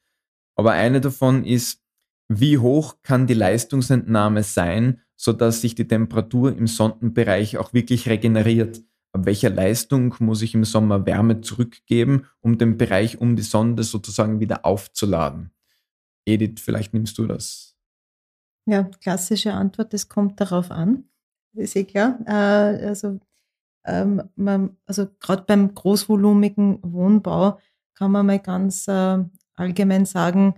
Aber 0.57 0.73
eine 0.73 1.03
davon 1.03 1.45
ist, 1.45 1.83
wie 2.29 2.57
hoch 2.57 3.03
kann 3.03 3.27
die 3.27 3.35
Leistungsentnahme 3.35 4.43
sein, 4.45 5.03
sodass 5.15 5.61
sich 5.61 5.75
die 5.75 5.87
Temperatur 5.87 6.57
im 6.57 6.67
Sondenbereich 6.67 7.59
auch 7.59 7.75
wirklich 7.75 8.09
regeneriert? 8.09 8.83
Ab 9.12 9.27
welcher 9.27 9.51
Leistung 9.51 10.15
muss 10.21 10.41
ich 10.41 10.55
im 10.55 10.65
Sommer 10.65 11.05
Wärme 11.05 11.43
zurückgeben, 11.43 12.25
um 12.41 12.57
den 12.57 12.79
Bereich 12.79 13.21
um 13.21 13.37
die 13.37 13.43
Sonde 13.43 13.83
sozusagen 13.83 14.41
wieder 14.41 14.65
aufzuladen? 14.65 15.51
Edith, 16.25 16.62
vielleicht 16.62 16.95
nimmst 16.95 17.19
du 17.19 17.27
das. 17.27 17.77
Ja, 18.65 18.85
klassische 19.03 19.53
Antwort, 19.53 19.93
es 19.93 20.09
kommt 20.09 20.41
darauf 20.41 20.71
an. 20.71 21.05
Ist 21.55 21.89
klar. 21.89 22.19
Äh, 22.27 22.87
also, 22.87 23.21
ähm, 23.85 24.23
man, 24.37 24.77
also 24.87 25.07
gerade 25.21 25.43
beim 25.43 25.75
großvolumigen 25.75 26.79
Wohnbau 26.83 27.59
kann 27.95 28.11
man 28.11 28.27
mal 28.27 28.41
ganz 28.41 28.89
äh, 28.89 29.19
allgemein 29.55 30.05
sagen, 30.05 30.55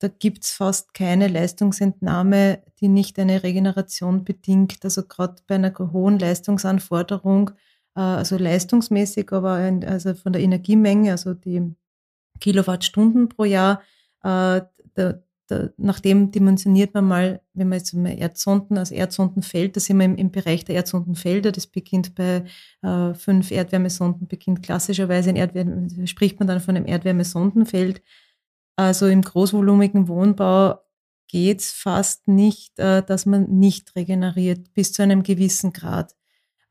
da 0.00 0.08
gibt's 0.08 0.52
fast 0.52 0.94
keine 0.94 1.28
Leistungsentnahme, 1.28 2.62
die 2.80 2.88
nicht 2.88 3.18
eine 3.18 3.42
Regeneration 3.42 4.24
bedingt. 4.24 4.84
Also 4.84 5.02
gerade 5.02 5.42
bei 5.46 5.56
einer 5.56 5.76
hohen 5.78 6.18
Leistungsanforderung, 6.18 7.50
äh, 7.96 8.00
also 8.00 8.36
leistungsmäßig, 8.36 9.32
aber 9.32 9.54
ein, 9.54 9.84
also 9.84 10.14
von 10.14 10.32
der 10.32 10.42
Energiemenge, 10.42 11.12
also 11.12 11.34
die 11.34 11.74
Kilowattstunden 12.40 13.28
pro 13.28 13.44
Jahr, 13.44 13.82
äh, 14.22 14.62
da, 14.94 15.22
da, 15.48 15.70
nach 15.78 15.98
dimensioniert 15.98 16.92
man 16.94 17.06
mal, 17.06 17.40
wenn 17.54 17.68
man 17.68 17.78
jetzt 17.78 17.94
mal 17.94 18.10
Erdsonden, 18.10 18.76
also 18.76 18.94
Erdsondenfeld, 18.94 19.76
da 19.76 19.80
sind 19.80 19.96
wir 19.98 20.04
im, 20.04 20.16
im 20.16 20.30
Bereich 20.30 20.64
der 20.64 20.74
Erdsondenfelder, 20.76 21.52
das 21.52 21.66
beginnt 21.66 22.14
bei 22.14 22.44
äh, 22.82 23.14
fünf 23.14 23.50
Erdwärmesonden, 23.50 24.28
beginnt 24.28 24.62
klassischerweise 24.62 25.30
in 25.30 25.36
Erdwärme, 25.36 26.06
spricht 26.06 26.38
man 26.38 26.46
dann 26.46 26.60
von 26.60 26.76
einem 26.76 26.86
Erdwärmesondenfeld. 26.86 28.02
Also 28.76 29.06
im 29.06 29.22
großvolumigen 29.22 30.06
Wohnbau 30.06 30.80
geht's 31.28 31.72
fast 31.72 32.28
nicht, 32.28 32.78
äh, 32.78 33.02
dass 33.02 33.24
man 33.24 33.48
nicht 33.58 33.96
regeneriert, 33.96 34.72
bis 34.74 34.92
zu 34.92 35.02
einem 35.02 35.22
gewissen 35.22 35.72
Grad. 35.72 36.14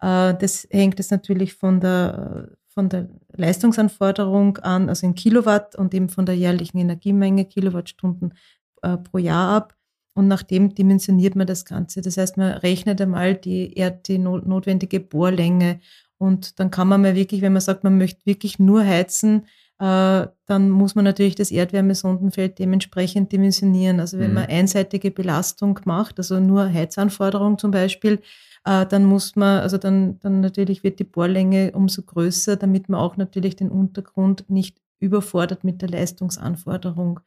Äh, 0.01 0.36
das 0.36 0.67
hängt 0.69 0.99
jetzt 0.99 1.11
natürlich 1.11 1.55
von 1.55 1.80
der, 1.80 2.57
von 2.67 2.89
der 2.89 3.09
Leistungsanforderung 3.34 4.57
an, 4.57 4.88
also 4.88 5.07
in 5.07 5.15
Kilowatt 5.15 5.75
und 5.75 5.95
eben 5.95 6.09
von 6.09 6.28
der 6.28 6.36
jährlichen 6.36 6.78
Energiemenge, 6.78 7.45
Kilowattstunden 7.45 8.36
äh, 8.82 8.97
pro 8.97 9.17
Jahr 9.17 9.55
ab. 9.55 9.75
Und 10.13 10.28
nach 10.28 10.41
dem 10.41 10.73
dimensioniert 10.73 11.36
man 11.36 11.45
das 11.45 11.63
Ganze. 11.63 12.01
Das 12.01 12.17
heißt, 12.17 12.38
man 12.38 12.53
rechnet 12.53 12.99
einmal 12.99 13.36
die, 13.36 13.75
die 14.07 14.17
notwendige 14.17 14.99
Bohrlänge. 14.99 15.80
Und 16.17 16.59
dann 16.59 16.71
kann 16.71 16.88
man 16.88 17.03
mal 17.03 17.13
wirklich, 17.13 17.41
wenn 17.41 17.53
man 17.53 17.61
sagt, 17.61 17.84
man 17.84 17.99
möchte 17.99 18.25
wirklich 18.25 18.57
nur 18.57 18.84
heizen, 18.84 19.45
äh, 19.80 20.28
dann 20.47 20.69
muss 20.71 20.95
man 20.95 21.05
natürlich 21.05 21.36
das 21.36 21.51
Erdwärmesondenfeld 21.51 22.57
dementsprechend 22.57 23.32
dimensionieren. 23.32 23.99
Also 23.99 24.17
wenn 24.17 24.30
mhm. 24.30 24.36
man 24.36 24.45
einseitige 24.45 25.11
Belastung 25.11 25.80
macht, 25.86 26.17
also 26.17 26.39
nur 26.39 26.71
Heizanforderung 26.71 27.59
zum 27.59 27.69
Beispiel, 27.69 28.19
äh, 28.65 28.86
dann 28.88 29.05
muss 29.05 29.36
man, 29.36 29.61
also 29.61 29.78
dann, 29.78 30.19
dann 30.19 30.41
natürlich 30.41 30.84
wird 30.84 30.99
die 30.99 31.03
Bohrlänge 31.03 31.71
umso 31.73 32.01
größer, 32.01 32.55
damit 32.55 32.89
man 32.89 32.99
auch 32.99 33.17
natürlich 33.17 33.55
den 33.55 33.69
Untergrund 33.69 34.49
nicht 34.49 34.82
überfordert 34.99 35.63
mit 35.63 35.82
der 35.84 35.89
Leistungsanforderung. 35.89 37.19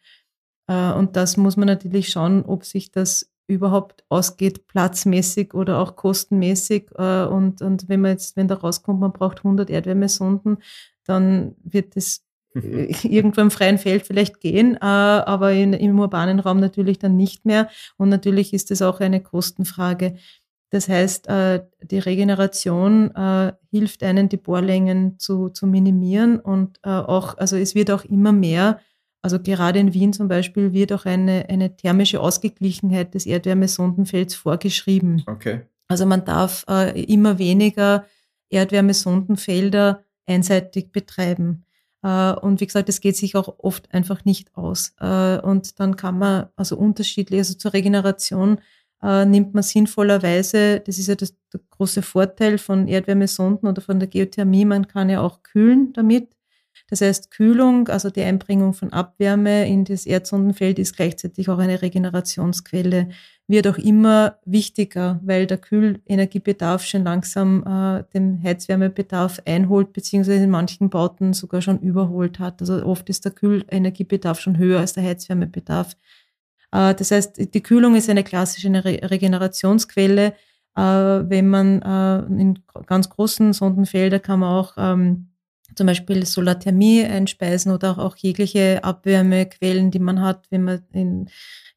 Äh, 0.70 0.92
und 0.92 1.16
das 1.16 1.36
muss 1.36 1.56
man 1.56 1.66
natürlich 1.66 2.08
schauen, 2.08 2.44
ob 2.44 2.64
sich 2.64 2.92
das 2.92 3.28
überhaupt 3.48 4.04
ausgeht, 4.08 4.68
platzmäßig 4.68 5.54
oder 5.54 5.80
auch 5.80 5.96
kostenmäßig. 5.96 6.90
Äh, 6.96 7.24
und, 7.24 7.60
und 7.60 7.88
wenn 7.88 8.00
man 8.00 8.12
jetzt, 8.12 8.36
wenn 8.36 8.46
da 8.46 8.54
rauskommt, 8.54 9.00
man 9.00 9.12
braucht 9.12 9.38
100 9.38 9.68
Erdwärmesonden, 9.68 10.58
dann 11.04 11.56
wird 11.64 11.96
es 11.96 12.24
irgendwo 12.54 13.40
im 13.40 13.50
freien 13.50 13.78
Feld 13.78 14.06
vielleicht 14.06 14.40
gehen, 14.40 14.76
äh, 14.76 14.78
aber 14.80 15.52
in, 15.52 15.72
im 15.72 15.98
urbanen 15.98 16.38
Raum 16.38 16.60
natürlich 16.60 17.00
dann 17.00 17.16
nicht 17.16 17.44
mehr. 17.44 17.68
Und 17.96 18.08
natürlich 18.08 18.54
ist 18.54 18.70
es 18.70 18.80
auch 18.80 19.00
eine 19.00 19.20
Kostenfrage. 19.20 20.16
Das 20.72 20.88
heißt, 20.88 21.26
die 21.26 21.98
Regeneration 21.98 23.10
hilft 23.72 24.04
einen, 24.04 24.28
die 24.28 24.36
Bohrlängen 24.36 25.18
zu, 25.18 25.48
zu 25.48 25.66
minimieren 25.66 26.38
und 26.38 26.84
auch, 26.84 27.36
also 27.38 27.56
es 27.56 27.74
wird 27.74 27.90
auch 27.90 28.04
immer 28.04 28.30
mehr 28.30 28.78
also 29.22 29.38
gerade 29.38 29.78
in 29.78 29.92
Wien 29.92 30.12
zum 30.12 30.28
Beispiel 30.28 30.72
wird 30.72 30.92
auch 30.92 31.04
eine, 31.04 31.46
eine 31.48 31.76
thermische 31.76 32.20
Ausgeglichenheit 32.20 33.14
des 33.14 33.26
Erdwärmesondenfelds 33.26 34.34
vorgeschrieben. 34.34 35.22
Okay. 35.26 35.62
Also 35.88 36.06
man 36.06 36.24
darf 36.24 36.64
äh, 36.68 37.02
immer 37.04 37.38
weniger 37.38 38.06
Erdwärmesondenfelder 38.48 40.02
einseitig 40.26 40.92
betreiben. 40.92 41.64
Äh, 42.02 42.32
und 42.32 42.60
wie 42.60 42.66
gesagt, 42.66 42.88
es 42.88 43.00
geht 43.00 43.16
sich 43.16 43.36
auch 43.36 43.58
oft 43.58 43.92
einfach 43.92 44.24
nicht 44.24 44.56
aus. 44.56 44.94
Äh, 45.00 45.38
und 45.40 45.78
dann 45.80 45.96
kann 45.96 46.18
man 46.18 46.46
also 46.56 46.76
unterschiedlich, 46.76 47.40
also 47.40 47.54
zur 47.54 47.72
Regeneration 47.72 48.60
äh, 49.02 49.24
nimmt 49.24 49.54
man 49.54 49.62
sinnvollerweise, 49.62 50.80
das 50.80 50.98
ist 50.98 51.08
ja 51.08 51.14
das, 51.14 51.34
der 51.52 51.60
große 51.70 52.02
Vorteil 52.02 52.58
von 52.58 52.88
Erdwärmesonden 52.88 53.68
oder 53.68 53.82
von 53.82 53.98
der 53.98 54.08
Geothermie, 54.08 54.64
man 54.64 54.86
kann 54.86 55.10
ja 55.10 55.20
auch 55.20 55.42
kühlen 55.42 55.92
damit. 55.92 56.28
Das 56.90 57.00
heißt, 57.00 57.30
Kühlung, 57.30 57.88
also 57.88 58.10
die 58.10 58.22
Einbringung 58.22 58.74
von 58.74 58.92
Abwärme 58.92 59.66
in 59.68 59.84
das 59.84 60.06
Erdsondenfeld 60.06 60.80
ist 60.80 60.96
gleichzeitig 60.96 61.48
auch 61.48 61.58
eine 61.58 61.80
Regenerationsquelle, 61.80 63.08
wird 63.46 63.66
auch 63.68 63.78
immer 63.78 64.38
wichtiger, 64.44 65.20
weil 65.22 65.46
der 65.46 65.58
Kühlenergiebedarf 65.58 66.84
schon 66.84 67.04
langsam 67.04 67.64
äh, 67.64 68.04
den 68.12 68.42
Heizwärmebedarf 68.42 69.40
einholt, 69.44 69.92
beziehungsweise 69.92 70.42
in 70.44 70.50
manchen 70.50 70.90
Bauten 70.90 71.32
sogar 71.32 71.62
schon 71.62 71.78
überholt 71.78 72.40
hat. 72.40 72.60
Also 72.60 72.84
oft 72.84 73.08
ist 73.08 73.24
der 73.24 73.32
Kühlenergiebedarf 73.32 74.40
schon 74.40 74.58
höher 74.58 74.80
als 74.80 74.92
der 74.92 75.04
Heizwärmebedarf. 75.04 75.96
Äh, 76.72 76.94
das 76.94 77.10
heißt, 77.12 77.54
die 77.54 77.62
Kühlung 77.62 77.94
ist 77.94 78.10
eine 78.10 78.24
klassische 78.24 78.68
Re 78.68 79.00
Regenerationsquelle. 79.02 80.34
Äh, 80.76 80.82
wenn 80.82 81.48
man 81.48 81.82
äh, 81.82 82.40
in 82.40 82.58
ganz 82.86 83.08
großen 83.10 83.52
Sondenfelder 83.52 84.20
kann 84.20 84.40
man 84.40 84.54
auch 84.54 84.74
ähm, 84.76 85.29
zum 85.74 85.86
Beispiel 85.86 86.26
Solarthermie 86.26 87.04
einspeisen 87.04 87.72
oder 87.72 87.98
auch 87.98 88.16
jegliche 88.16 88.82
Abwärmequellen, 88.84 89.90
die 89.90 89.98
man 89.98 90.20
hat, 90.20 90.46
wenn 90.50 90.64
man 90.64 90.82
in 90.92 91.30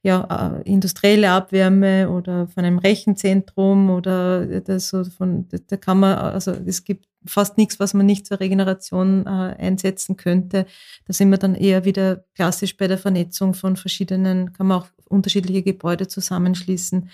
ja, 0.03 0.59
äh, 0.59 0.69
industrielle 0.69 1.31
Abwärme 1.31 2.09
oder 2.09 2.47
von 2.47 2.65
einem 2.65 2.77
Rechenzentrum 2.77 3.89
oder 3.89 4.59
das 4.59 4.89
so 4.89 5.05
von, 5.05 5.47
da 5.67 5.77
kann 5.77 5.99
man, 5.99 6.17
also 6.17 6.51
es 6.51 6.83
gibt 6.83 7.07
fast 7.25 7.57
nichts, 7.57 7.79
was 7.79 7.93
man 7.93 8.05
nicht 8.05 8.27
zur 8.27 8.41
Regeneration 8.41 9.25
äh, 9.25 9.29
einsetzen 9.29 10.17
könnte. 10.17 10.65
Da 11.05 11.13
sind 11.13 11.29
wir 11.29 11.37
dann 11.37 11.55
eher 11.55 11.85
wieder 11.85 12.25
klassisch 12.35 12.75
bei 12.75 12.87
der 12.87 12.97
Vernetzung 12.97 13.53
von 13.53 13.77
verschiedenen, 13.77 14.51
kann 14.51 14.67
man 14.67 14.81
auch 14.81 14.87
unterschiedliche 15.07 15.63
Gebäude 15.63 16.09
zusammenschließen. 16.09 17.09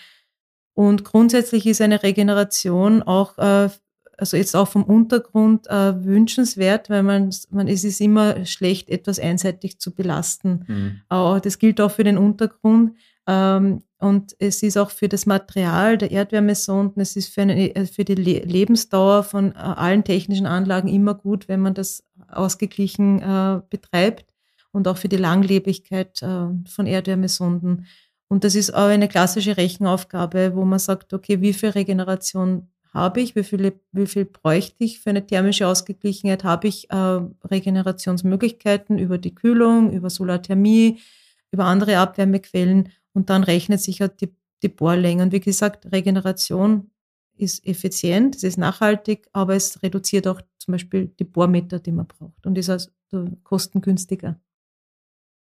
Und 0.73 1.03
grundsätzlich 1.03 1.67
ist 1.67 1.81
eine 1.81 2.01
Regeneration 2.01 3.03
auch 3.03 3.37
äh, 3.37 3.69
also 4.19 4.37
jetzt 4.37 4.55
auch 4.55 4.67
vom 4.67 4.83
Untergrund 4.83 5.67
äh, 5.67 6.03
wünschenswert, 6.03 6.89
weil 6.89 7.03
man, 7.03 7.29
man 7.49 7.67
es 7.67 7.83
ist 7.83 8.01
immer 8.01 8.45
schlecht, 8.45 8.89
etwas 8.89 9.19
einseitig 9.19 9.79
zu 9.79 9.93
belasten. 9.93 10.65
Mhm. 10.67 11.01
Aber 11.09 11.39
das 11.39 11.59
gilt 11.59 11.81
auch 11.81 11.91
für 11.91 12.03
den 12.03 12.17
Untergrund. 12.17 12.95
Ähm, 13.27 13.83
und 13.99 14.35
es 14.39 14.63
ist 14.63 14.77
auch 14.77 14.91
für 14.91 15.09
das 15.09 15.25
Material 15.25 15.97
der 15.97 16.11
Erdwärmesonden, 16.11 17.01
es 17.01 17.15
ist 17.15 17.33
für, 17.33 17.41
eine, 17.41 17.75
äh, 17.75 17.85
für 17.85 18.05
die 18.05 18.15
Le 18.15 18.39
Lebensdauer 18.39 19.23
von 19.23 19.51
äh, 19.51 19.55
allen 19.55 20.03
technischen 20.03 20.45
Anlagen 20.45 20.87
immer 20.87 21.13
gut, 21.13 21.47
wenn 21.47 21.59
man 21.59 21.73
das 21.73 22.03
ausgeglichen 22.29 23.21
äh, 23.21 23.61
betreibt 23.69 24.33
und 24.71 24.87
auch 24.87 24.97
für 24.97 25.09
die 25.09 25.17
Langlebigkeit 25.17 26.21
äh, 26.21 26.47
von 26.67 26.87
Erdwärmesonden. 26.87 27.85
Und 28.29 28.43
das 28.43 28.55
ist 28.55 28.73
auch 28.73 28.87
eine 28.87 29.07
klassische 29.07 29.57
Rechenaufgabe, 29.57 30.55
wo 30.55 30.63
man 30.63 30.79
sagt, 30.79 31.13
okay, 31.13 31.41
wie 31.41 31.53
viel 31.53 31.69
Regeneration 31.69 32.69
habe 32.93 33.21
ich, 33.21 33.35
wie, 33.35 33.43
viele, 33.43 33.73
wie 33.91 34.07
viel 34.07 34.25
bräuchte 34.25 34.83
ich 34.83 34.99
für 34.99 35.11
eine 35.11 35.25
thermische 35.25 35.67
Ausgeglichenheit, 35.67 36.43
habe 36.43 36.67
ich 36.67 36.89
äh, 36.89 36.95
Regenerationsmöglichkeiten 36.95 38.97
über 38.97 39.17
die 39.17 39.35
Kühlung, 39.35 39.93
über 39.93 40.09
Solarthermie, 40.09 40.99
über 41.51 41.65
andere 41.65 41.97
Abwärmequellen 41.97 42.89
und 43.13 43.29
dann 43.29 43.43
rechnet 43.43 43.81
sich 43.81 44.01
halt 44.01 44.21
die, 44.21 44.33
die 44.63 44.69
Bohrlänge. 44.69 45.23
Und 45.23 45.31
wie 45.31 45.39
gesagt, 45.39 45.91
Regeneration 45.91 46.89
ist 47.37 47.65
effizient, 47.65 48.35
es 48.35 48.43
ist 48.43 48.57
nachhaltig, 48.57 49.27
aber 49.31 49.55
es 49.55 49.81
reduziert 49.81 50.27
auch 50.27 50.41
zum 50.57 50.73
Beispiel 50.73 51.07
die 51.19 51.23
Bohrmeter, 51.23 51.79
die 51.79 51.91
man 51.91 52.07
braucht 52.07 52.45
und 52.45 52.57
ist 52.57 52.69
also 52.69 52.89
kostengünstiger. 53.43 54.39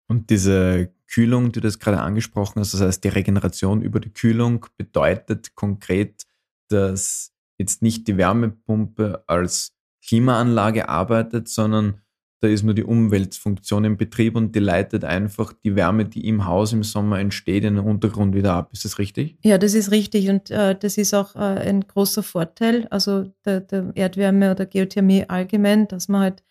Und 0.09 0.29
diese 0.29 0.93
Kühlung, 1.07 1.51
die 1.51 1.59
du 1.59 1.61
das 1.61 1.79
gerade 1.79 1.99
angesprochen 1.99 2.59
hast, 2.59 2.73
das 2.73 2.81
heißt 2.81 3.03
die 3.03 3.09
Regeneration 3.09 3.81
über 3.81 3.99
die 3.99 4.13
Kühlung 4.13 4.65
bedeutet 4.77 5.55
konkret, 5.55 6.23
dass 6.69 7.33
jetzt 7.57 7.81
nicht 7.81 8.07
die 8.07 8.17
Wärmepumpe 8.17 9.23
als 9.27 9.73
Klimaanlage 10.05 10.89
arbeitet, 10.89 11.47
sondern 11.49 12.01
da 12.39 12.47
ist 12.47 12.63
nur 12.63 12.75
die 12.75 12.83
Umweltfunktion 12.83 13.83
im 13.83 13.97
Betrieb 13.97 14.35
und 14.35 14.55
die 14.55 14.59
leitet 14.59 15.03
einfach 15.03 15.53
die 15.53 15.75
Wärme, 15.75 16.05
die 16.05 16.27
im 16.27 16.45
Haus 16.45 16.71
im 16.71 16.83
Sommer 16.83 17.19
entsteht, 17.19 17.63
in 17.63 17.75
den 17.75 17.83
Untergrund 17.83 18.35
wieder 18.35 18.53
ab. 18.53 18.69
Ist 18.73 18.85
das 18.85 18.99
richtig? 18.99 19.37
Ja, 19.43 19.57
das 19.57 19.73
ist 19.73 19.89
richtig 19.91 20.29
und 20.29 20.51
äh, 20.51 20.75
das 20.75 20.97
ist 20.97 21.15
auch 21.15 21.35
äh, 21.35 21.39
ein 21.39 21.81
großer 21.81 22.21
Vorteil, 22.21 22.87
also 22.91 23.31
der, 23.43 23.61
der, 23.61 23.91
Erdwärme 23.95 24.51
oder 24.51 24.67
Geothermie 24.67 25.25
allgemein, 25.27 25.87
dass 25.87 26.09
man 26.09 26.21
halt 26.21 26.43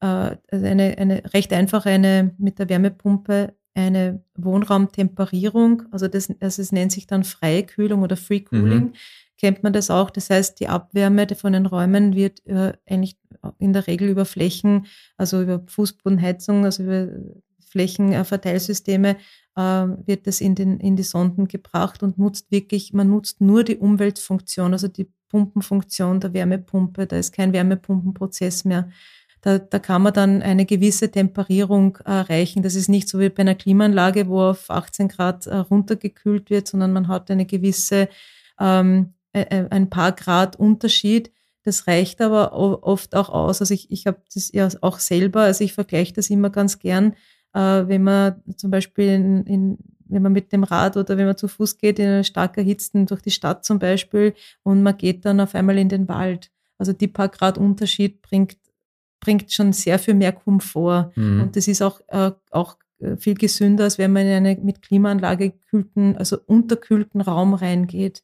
äh, 0.00 0.36
eine, 0.52 0.98
eine 0.98 1.22
recht 1.34 1.52
einfach 1.52 1.84
eine 1.84 2.32
mit 2.38 2.60
der 2.60 2.68
Wärmepumpe 2.68 3.54
eine 3.76 4.22
Wohnraumtemperierung, 4.36 5.82
also 5.90 6.06
das, 6.06 6.32
also 6.40 6.62
es 6.62 6.70
nennt 6.70 6.92
sich 6.92 7.08
dann 7.08 7.24
Freikühlung 7.24 8.02
oder 8.02 8.16
Free 8.16 8.40
Cooling, 8.40 8.84
mhm. 8.84 8.92
Kennt 9.44 9.62
man 9.62 9.74
das 9.74 9.90
auch. 9.90 10.08
Das 10.08 10.30
heißt, 10.30 10.58
die 10.58 10.68
Abwärme 10.68 11.26
von 11.36 11.52
den 11.52 11.66
Räumen 11.66 12.14
wird 12.14 12.46
äh, 12.46 12.72
eigentlich 12.88 13.18
in 13.58 13.74
der 13.74 13.86
Regel 13.86 14.08
über 14.08 14.24
Flächen, 14.24 14.86
also 15.18 15.42
über 15.42 15.62
Fußbodenheizung, 15.66 16.64
also 16.64 16.82
über 16.82 17.08
Flächenverteilsysteme, 17.68 19.16
äh, 19.54 19.60
wird 19.60 20.26
das 20.26 20.40
in, 20.40 20.54
den, 20.54 20.80
in 20.80 20.96
die 20.96 21.02
Sonden 21.02 21.46
gebracht 21.46 22.02
und 22.02 22.16
nutzt 22.16 22.50
wirklich, 22.50 22.94
man 22.94 23.10
nutzt 23.10 23.42
nur 23.42 23.64
die 23.64 23.76
Umweltfunktion, 23.76 24.72
also 24.72 24.88
die 24.88 25.10
Pumpenfunktion 25.28 26.20
der 26.20 26.32
Wärmepumpe. 26.32 27.06
Da 27.06 27.18
ist 27.18 27.34
kein 27.34 27.52
Wärmepumpenprozess 27.52 28.64
mehr 28.64 28.88
da, 29.44 29.58
da 29.58 29.78
kann 29.78 30.00
man 30.00 30.14
dann 30.14 30.40
eine 30.40 30.64
gewisse 30.64 31.10
Temperierung 31.10 31.98
erreichen. 32.06 32.62
Das 32.62 32.74
ist 32.74 32.88
nicht 32.88 33.10
so 33.10 33.20
wie 33.20 33.28
bei 33.28 33.42
einer 33.42 33.54
Klimaanlage, 33.54 34.26
wo 34.26 34.40
auf 34.40 34.70
18 34.70 35.08
Grad 35.08 35.46
äh, 35.46 35.56
runtergekühlt 35.56 36.48
wird, 36.48 36.66
sondern 36.66 36.94
man 36.94 37.08
hat 37.08 37.30
eine 37.30 37.44
gewisse, 37.44 38.08
ähm, 38.58 39.13
ein 39.34 39.90
paar 39.90 40.12
Grad 40.12 40.56
Unterschied. 40.56 41.32
Das 41.62 41.86
reicht 41.86 42.20
aber 42.20 42.52
oft 42.52 43.14
auch 43.14 43.30
aus. 43.30 43.60
Also 43.60 43.72
ich, 43.74 43.90
ich 43.90 44.06
habe 44.06 44.18
das 44.34 44.52
ja 44.52 44.68
auch 44.82 44.98
selber, 44.98 45.42
also 45.42 45.64
ich 45.64 45.72
vergleiche 45.72 46.12
das 46.12 46.30
immer 46.30 46.50
ganz 46.50 46.78
gern, 46.78 47.14
äh, 47.54 47.60
wenn 47.60 48.02
man 48.02 48.42
zum 48.56 48.70
Beispiel 48.70 49.08
in, 49.08 49.44
in 49.44 49.78
wenn 50.06 50.22
man 50.22 50.32
mit 50.32 50.52
dem 50.52 50.64
Rad 50.64 50.98
oder 50.98 51.16
wenn 51.16 51.26
man 51.26 51.36
zu 51.36 51.48
Fuß 51.48 51.78
geht, 51.78 51.98
in 51.98 52.06
einer 52.06 52.24
stark 52.24 52.58
erhitzten 52.58 53.06
durch 53.06 53.22
die 53.22 53.30
Stadt 53.30 53.64
zum 53.64 53.78
Beispiel 53.78 54.34
und 54.62 54.82
man 54.82 54.96
geht 54.98 55.24
dann 55.24 55.40
auf 55.40 55.54
einmal 55.54 55.78
in 55.78 55.88
den 55.88 56.08
Wald. 56.08 56.50
Also 56.76 56.92
die 56.92 57.08
paar 57.08 57.30
Grad 57.30 57.56
Unterschied 57.56 58.20
bringt 58.20 58.58
bringt 59.24 59.52
schon 59.52 59.72
sehr 59.72 59.98
viel 59.98 60.14
mehr 60.14 60.32
Komfort. 60.32 61.10
Mhm. 61.16 61.40
Und 61.40 61.56
das 61.56 61.66
ist 61.66 61.82
auch, 61.82 62.00
äh, 62.08 62.32
auch 62.50 62.76
äh, 62.98 63.16
viel 63.16 63.34
gesünder, 63.34 63.84
als 63.84 63.98
wenn 63.98 64.12
man 64.12 64.26
in 64.26 64.32
eine 64.32 64.56
mit 64.56 64.82
Klimaanlage 64.82 65.50
gekühlten, 65.50 66.16
also 66.16 66.38
unterkühlten 66.46 67.20
Raum 67.20 67.54
reingeht. 67.54 68.22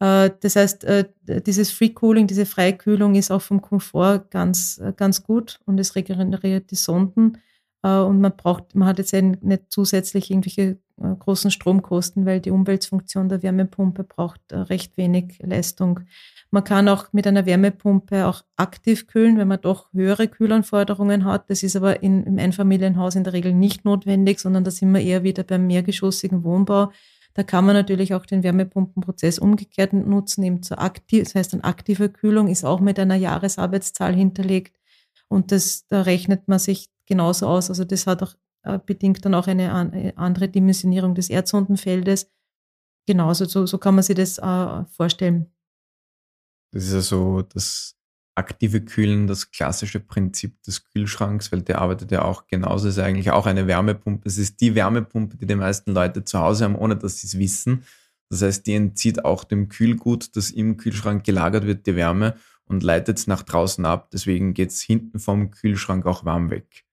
Äh, 0.00 0.30
das 0.40 0.56
heißt, 0.56 0.84
äh, 0.84 1.04
dieses 1.46 1.70
Free 1.70 1.90
Cooling, 1.90 2.26
diese 2.26 2.46
Freikühlung 2.46 3.14
ist 3.14 3.30
auch 3.30 3.42
vom 3.42 3.62
Komfort 3.62 4.30
ganz, 4.30 4.78
äh, 4.78 4.92
ganz 4.96 5.22
gut 5.22 5.60
und 5.66 5.78
es 5.78 5.94
regeneriert 5.94 6.70
die 6.70 6.76
Sonden. 6.76 7.38
Und 7.82 8.20
man 8.20 8.36
braucht, 8.36 8.74
man 8.74 8.86
hat 8.86 8.98
jetzt 8.98 9.14
nicht 9.14 9.62
zusätzlich 9.70 10.30
irgendwelche 10.30 10.76
großen 10.98 11.50
Stromkosten, 11.50 12.26
weil 12.26 12.38
die 12.40 12.50
Umweltfunktion 12.50 13.30
der 13.30 13.42
Wärmepumpe 13.42 14.04
braucht 14.04 14.42
recht 14.52 14.98
wenig 14.98 15.38
Leistung. 15.40 16.00
Man 16.50 16.62
kann 16.62 16.90
auch 16.90 17.10
mit 17.14 17.26
einer 17.26 17.46
Wärmepumpe 17.46 18.26
auch 18.26 18.42
aktiv 18.58 19.06
kühlen, 19.06 19.38
wenn 19.38 19.48
man 19.48 19.62
doch 19.62 19.90
höhere 19.94 20.28
Kühlanforderungen 20.28 21.24
hat. 21.24 21.48
Das 21.48 21.62
ist 21.62 21.74
aber 21.74 22.02
in, 22.02 22.24
im 22.24 22.38
Einfamilienhaus 22.38 23.14
in 23.14 23.24
der 23.24 23.32
Regel 23.32 23.54
nicht 23.54 23.86
notwendig, 23.86 24.40
sondern 24.40 24.62
da 24.62 24.70
sind 24.70 24.92
wir 24.92 25.00
eher 25.00 25.22
wieder 25.22 25.42
beim 25.42 25.66
mehrgeschossigen 25.66 26.44
Wohnbau. 26.44 26.92
Da 27.34 27.42
kann 27.42 27.64
man 27.64 27.74
natürlich 27.74 28.14
auch 28.14 28.26
den 28.26 28.42
Wärmepumpenprozess 28.42 29.38
umgekehrt 29.38 29.92
nutzen, 29.92 30.42
eben 30.42 30.62
zur 30.62 30.80
aktiv, 30.80 31.24
das 31.24 31.34
heißt, 31.34 31.54
eine 31.54 31.64
aktive 31.64 32.08
Kühlung 32.08 32.48
ist 32.48 32.64
auch 32.64 32.80
mit 32.80 32.98
einer 32.98 33.14
Jahresarbeitszahl 33.14 34.14
hinterlegt. 34.14 34.76
Und 35.28 35.52
das, 35.52 35.86
da 35.86 36.02
rechnet 36.02 36.48
man 36.48 36.58
sich 36.58 36.90
genauso 37.06 37.46
aus. 37.46 37.68
Also 37.70 37.84
das 37.84 38.06
hat 38.06 38.22
auch 38.22 38.34
äh, 38.62 38.78
bedingt 38.84 39.24
dann 39.24 39.34
auch 39.34 39.46
eine, 39.46 39.72
eine 39.74 40.16
andere 40.18 40.48
Dimensionierung 40.48 41.14
des 41.14 41.30
Erdsondenfeldes. 41.30 42.30
Genauso, 43.06 43.46
so, 43.46 43.66
so 43.66 43.78
kann 43.78 43.94
man 43.94 44.04
sich 44.04 44.16
das 44.16 44.38
äh, 44.38 44.84
vorstellen. 44.96 45.46
Das 46.72 46.84
ist 46.84 46.92
ja 46.92 47.00
so 47.00 47.42
das 47.42 47.96
aktive 48.40 48.80
Kühlen, 48.80 49.26
das 49.26 49.50
klassische 49.50 50.00
Prinzip 50.00 50.62
des 50.62 50.84
Kühlschranks, 50.84 51.52
weil 51.52 51.60
der 51.60 51.80
arbeitet 51.80 52.10
ja 52.10 52.22
auch 52.22 52.46
genauso, 52.46 52.88
ist 52.88 52.98
eigentlich 52.98 53.30
auch 53.30 53.46
eine 53.46 53.66
Wärmepumpe. 53.66 54.26
Es 54.26 54.38
ist 54.38 54.60
die 54.60 54.74
Wärmepumpe, 54.74 55.36
die 55.36 55.46
die 55.46 55.54
meisten 55.54 55.92
Leute 55.92 56.24
zu 56.24 56.38
Hause 56.38 56.64
haben, 56.64 56.74
ohne 56.74 56.96
dass 56.96 57.20
sie 57.20 57.26
es 57.26 57.38
wissen. 57.38 57.84
Das 58.30 58.42
heißt, 58.42 58.66
die 58.66 58.74
entzieht 58.74 59.24
auch 59.24 59.44
dem 59.44 59.68
Kühlgut, 59.68 60.34
das 60.36 60.50
im 60.50 60.78
Kühlschrank 60.78 61.22
gelagert 61.24 61.66
wird, 61.66 61.86
die 61.86 61.96
Wärme 61.96 62.36
und 62.64 62.82
leitet 62.82 63.18
es 63.18 63.26
nach 63.26 63.42
draußen 63.42 63.84
ab. 63.84 64.10
Deswegen 64.12 64.54
geht 64.54 64.70
es 64.70 64.80
hinten 64.80 65.18
vom 65.18 65.50
Kühlschrank 65.50 66.06
auch 66.06 66.24
warm 66.24 66.48
weg. 66.50 66.86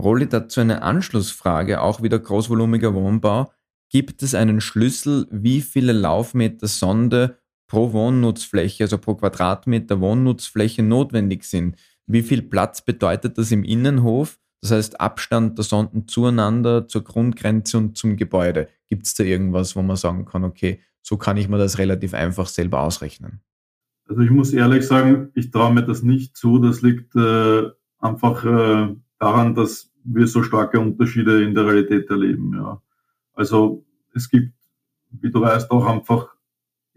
Rolli 0.00 0.28
dazu 0.28 0.60
eine 0.60 0.82
Anschlussfrage, 0.82 1.80
auch 1.80 2.02
wieder 2.02 2.18
großvolumiger 2.18 2.94
Wohnbau. 2.94 3.52
Gibt 3.90 4.22
es 4.22 4.34
einen 4.34 4.60
Schlüssel, 4.60 5.26
wie 5.30 5.60
viele 5.60 5.92
Laufmeter 5.92 6.68
Sonde 6.68 7.38
pro 7.68 7.92
Wohnnutzfläche, 7.92 8.84
also 8.84 8.98
pro 8.98 9.14
Quadratmeter 9.14 10.00
Wohnnutzfläche 10.00 10.82
notwendig 10.82 11.44
sind. 11.44 11.76
Wie 12.06 12.22
viel 12.22 12.42
Platz 12.42 12.82
bedeutet 12.82 13.38
das 13.38 13.52
im 13.52 13.62
Innenhof? 13.62 14.38
Das 14.60 14.72
heißt 14.72 15.00
Abstand 15.00 15.56
der 15.58 15.64
Sonden 15.64 16.08
zueinander, 16.08 16.88
zur 16.88 17.04
Grundgrenze 17.04 17.78
und 17.78 17.96
zum 17.96 18.16
Gebäude. 18.16 18.68
Gibt 18.88 19.06
es 19.06 19.14
da 19.14 19.22
irgendwas, 19.22 19.76
wo 19.76 19.82
man 19.82 19.96
sagen 19.96 20.24
kann, 20.24 20.42
okay, 20.42 20.80
so 21.02 21.16
kann 21.16 21.36
ich 21.36 21.48
mir 21.48 21.58
das 21.58 21.78
relativ 21.78 22.14
einfach 22.14 22.48
selber 22.48 22.80
ausrechnen? 22.80 23.40
Also 24.08 24.22
ich 24.22 24.30
muss 24.30 24.52
ehrlich 24.52 24.86
sagen, 24.86 25.30
ich 25.34 25.50
traue 25.50 25.72
mir 25.72 25.84
das 25.84 26.02
nicht 26.02 26.36
zu. 26.36 26.58
Das 26.58 26.80
liegt 26.80 27.14
äh, 27.14 27.64
einfach 27.98 28.44
äh, 28.44 28.96
daran, 29.18 29.54
dass 29.54 29.92
wir 30.02 30.26
so 30.26 30.42
starke 30.42 30.80
Unterschiede 30.80 31.44
in 31.44 31.54
der 31.54 31.66
Realität 31.66 32.08
erleben. 32.08 32.54
Ja. 32.54 32.82
Also 33.34 33.84
es 34.14 34.30
gibt, 34.30 34.54
wie 35.10 35.30
du 35.30 35.42
weißt, 35.42 35.70
auch 35.70 35.86
einfach 35.86 36.34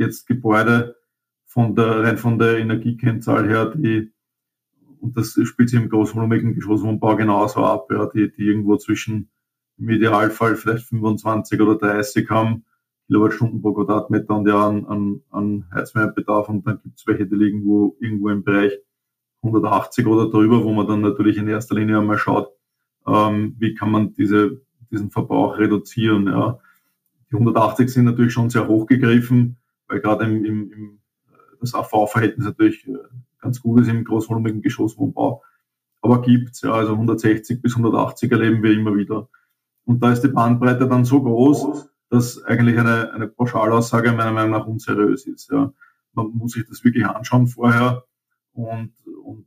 jetzt 0.01 0.27
Gebäude 0.27 0.97
von 1.45 1.75
der, 1.75 2.03
rein 2.03 2.17
von 2.17 2.39
der 2.39 2.57
Energiekennzahl 2.59 3.47
her, 3.47 3.73
die, 3.75 4.11
und 4.99 5.17
das 5.17 5.37
spielt 5.43 5.69
sich 5.69 5.81
im 5.81 5.89
großvolumigen 5.89 6.53
Geschosswohnbau 6.53 7.15
genauso 7.15 7.65
ab, 7.65 7.87
ja, 7.91 8.05
die, 8.07 8.31
die 8.31 8.43
irgendwo 8.43 8.77
zwischen 8.77 9.29
im 9.77 9.89
Idealfall 9.89 10.55
vielleicht 10.55 10.85
25 10.85 11.59
oder 11.59 11.75
30 11.77 12.29
haben, 12.29 12.65
Kilowattstunden 13.07 13.61
pro 13.61 13.73
Quadratmeter 13.73 14.35
und 14.35 14.47
ja 14.47 14.67
an, 14.67 14.85
an, 14.85 15.21
an 15.31 15.65
Heizwärmebedarf 15.73 16.47
und 16.49 16.65
dann 16.65 16.79
gibt 16.81 16.99
es 16.99 17.07
welche, 17.07 17.25
die 17.25 17.35
liegen 17.35 17.65
wo, 17.65 17.97
irgendwo 17.99 18.29
im 18.29 18.43
Bereich 18.43 18.73
180 19.41 20.05
oder 20.05 20.29
drüber, 20.29 20.63
wo 20.63 20.71
man 20.71 20.87
dann 20.87 21.01
natürlich 21.01 21.37
in 21.37 21.47
erster 21.47 21.75
Linie 21.75 21.97
einmal 21.97 22.17
schaut, 22.17 22.49
ähm, 23.07 23.55
wie 23.57 23.73
kann 23.73 23.91
man 23.91 24.13
diese, 24.13 24.61
diesen 24.91 25.09
Verbrauch 25.09 25.57
reduzieren. 25.57 26.27
Ja. 26.27 26.59
Die 27.29 27.35
180 27.35 27.89
sind 27.89 28.05
natürlich 28.05 28.33
schon 28.33 28.49
sehr 28.49 28.67
hoch 28.67 28.85
gegriffen 28.85 29.57
weil 29.91 29.99
gerade 29.99 30.25
im, 30.25 30.45
im, 30.45 30.71
im 30.71 31.01
das 31.59 31.75
AV-Verhältnis 31.75 32.45
natürlich 32.45 32.87
äh, 32.87 32.97
ganz 33.39 33.61
gut 33.61 33.81
ist 33.81 33.87
im 33.87 34.03
großvolumigen 34.03 34.61
Geschosswohnbau. 34.61 35.43
Aber 36.01 36.21
gibt's 36.21 36.61
ja, 36.61 36.71
also 36.71 36.93
160 36.93 37.61
bis 37.61 37.75
180 37.75 38.31
erleben 38.31 38.63
wir 38.63 38.71
immer 38.73 38.95
wieder. 38.95 39.29
Und 39.85 40.01
da 40.01 40.11
ist 40.11 40.21
die 40.21 40.29
Bandbreite 40.29 40.87
dann 40.87 41.05
so 41.05 41.21
groß, 41.21 41.87
dass 42.09 42.43
eigentlich 42.43 42.77
eine, 42.79 43.13
eine 43.13 43.27
Pauschalaussage 43.27 44.11
meiner 44.11 44.31
Meinung 44.31 44.51
nach 44.51 44.65
unseriös 44.65 45.27
ist. 45.27 45.51
Ja. 45.51 45.71
Man 46.13 46.31
muss 46.31 46.53
sich 46.53 46.65
das 46.67 46.83
wirklich 46.83 47.05
anschauen 47.05 47.47
vorher 47.47 48.05
und, 48.53 48.93
und 49.23 49.45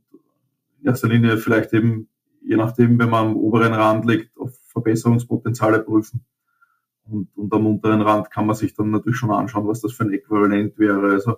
in 0.79 0.87
erster 0.87 1.09
Linie 1.09 1.37
vielleicht 1.37 1.73
eben, 1.73 2.07
je 2.41 2.55
nachdem, 2.55 2.97
wenn 2.97 3.09
man 3.09 3.27
am 3.27 3.35
oberen 3.35 3.73
Rand 3.73 4.05
liegt, 4.05 4.37
auf 4.37 4.57
Verbesserungspotenziale 4.67 5.81
prüfen. 5.81 6.25
Und, 7.07 7.29
und 7.35 7.53
am 7.53 7.67
unteren 7.67 8.01
Rand 8.01 8.31
kann 8.31 8.47
man 8.47 8.55
sich 8.55 8.73
dann 8.73 8.89
natürlich 8.89 9.17
schon 9.17 9.31
anschauen, 9.31 9.67
was 9.67 9.81
das 9.81 9.93
für 9.93 10.03
ein 10.03 10.13
Äquivalent 10.13 10.77
wäre. 10.79 11.11
Also, 11.11 11.37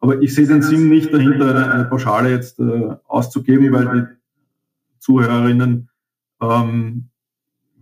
aber 0.00 0.20
ich 0.20 0.34
sehe 0.34 0.46
den 0.46 0.62
Sinn 0.62 0.88
nicht 0.88 1.12
dahinter, 1.12 1.50
eine, 1.50 1.72
eine 1.72 1.84
Pauschale 1.84 2.30
jetzt 2.30 2.58
äh, 2.60 2.96
auszugeben, 3.04 3.72
weil 3.72 4.00
die 4.00 4.06
Zuhörerinnen, 5.00 5.90
ähm, 6.40 7.08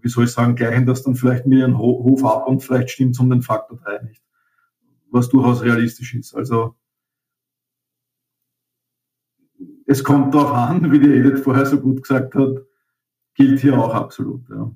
wie 0.01 0.09
soll 0.09 0.25
ich 0.25 0.31
sagen, 0.31 0.55
gleichen 0.55 0.87
das 0.87 1.03
dann 1.03 1.15
vielleicht 1.15 1.47
mit 1.47 1.59
ihrem 1.59 1.79
Hof 1.79 2.25
ab 2.25 2.49
und 2.49 2.63
vielleicht 2.63 2.91
stimmt 2.91 3.15
es 3.15 3.21
um 3.21 3.31
den 3.31 3.43
Faktor 3.43 3.79
3 3.79 4.05
nicht. 4.05 4.23
Was 5.11 5.29
durchaus 5.29 5.63
realistisch 5.63 6.15
ist. 6.15 6.35
Also 6.35 6.77
es 9.87 10.05
kommt 10.05 10.35
darauf 10.35 10.53
an, 10.53 10.93
wie 10.93 11.01
die 11.01 11.13
Edith 11.13 11.41
vorher 11.41 11.67
so 11.67 11.81
gut 11.81 12.03
gesagt 12.03 12.35
hat, 12.35 12.63
gilt 13.35 13.61
hier 13.61 13.79
auch 13.79 13.93
absolut. 13.93 14.49
Ja. 14.49 14.71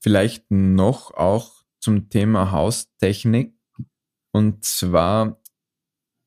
Vielleicht 0.00 0.50
noch 0.50 1.12
auch 1.14 1.64
zum 1.80 2.08
Thema 2.08 2.52
Haustechnik. 2.52 3.54
Und 4.32 4.64
zwar, 4.64 5.40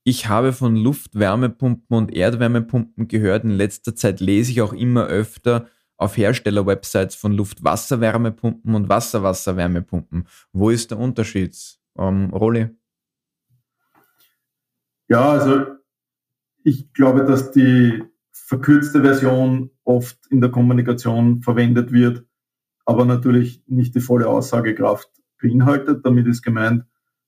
ich 0.03 0.27
habe 0.27 0.53
von 0.53 0.75
Luftwärmepumpen 0.75 1.97
und 1.97 2.13
Erdwärmepumpen 2.13 3.07
gehört. 3.07 3.43
In 3.43 3.51
letzter 3.51 3.95
Zeit 3.95 4.19
lese 4.19 4.51
ich 4.51 4.61
auch 4.61 4.73
immer 4.73 5.05
öfter 5.05 5.67
auf 5.97 6.17
Hersteller-Websites 6.17 7.15
von 7.15 7.33
Luftwasserwärmepumpen 7.33 8.73
und 8.73 8.89
Wasserwasserwärmepumpen. 8.89 10.27
Wo 10.51 10.71
ist 10.71 10.91
der 10.91 10.97
Unterschied? 10.97 11.55
Ähm, 11.97 12.31
Rolli? 12.33 12.69
Ja, 15.07 15.31
also 15.31 15.65
ich 16.63 16.91
glaube, 16.93 17.25
dass 17.25 17.51
die 17.51 18.03
verkürzte 18.31 19.01
Version 19.01 19.69
oft 19.83 20.17
in 20.29 20.41
der 20.41 20.49
Kommunikation 20.49 21.41
verwendet 21.41 21.91
wird, 21.91 22.25
aber 22.85 23.05
natürlich 23.05 23.63
nicht 23.67 23.95
die 23.95 24.01
volle 24.01 24.27
Aussagekraft 24.27 25.09
beinhaltet. 25.41 26.05
Damit 26.05 26.27
ist 26.27 26.41
gemeint, 26.41 26.83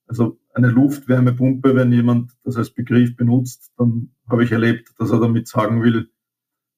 also 0.07 0.39
eine 0.53 0.67
Luftwärmepumpe, 0.67 1.75
wenn 1.75 1.91
jemand 1.91 2.31
das 2.43 2.57
als 2.57 2.69
Begriff 2.69 3.15
benutzt, 3.15 3.71
dann 3.77 4.11
habe 4.29 4.43
ich 4.43 4.51
erlebt, 4.51 4.93
dass 4.99 5.11
er 5.11 5.19
damit 5.19 5.47
sagen 5.47 5.81
will, 5.81 6.09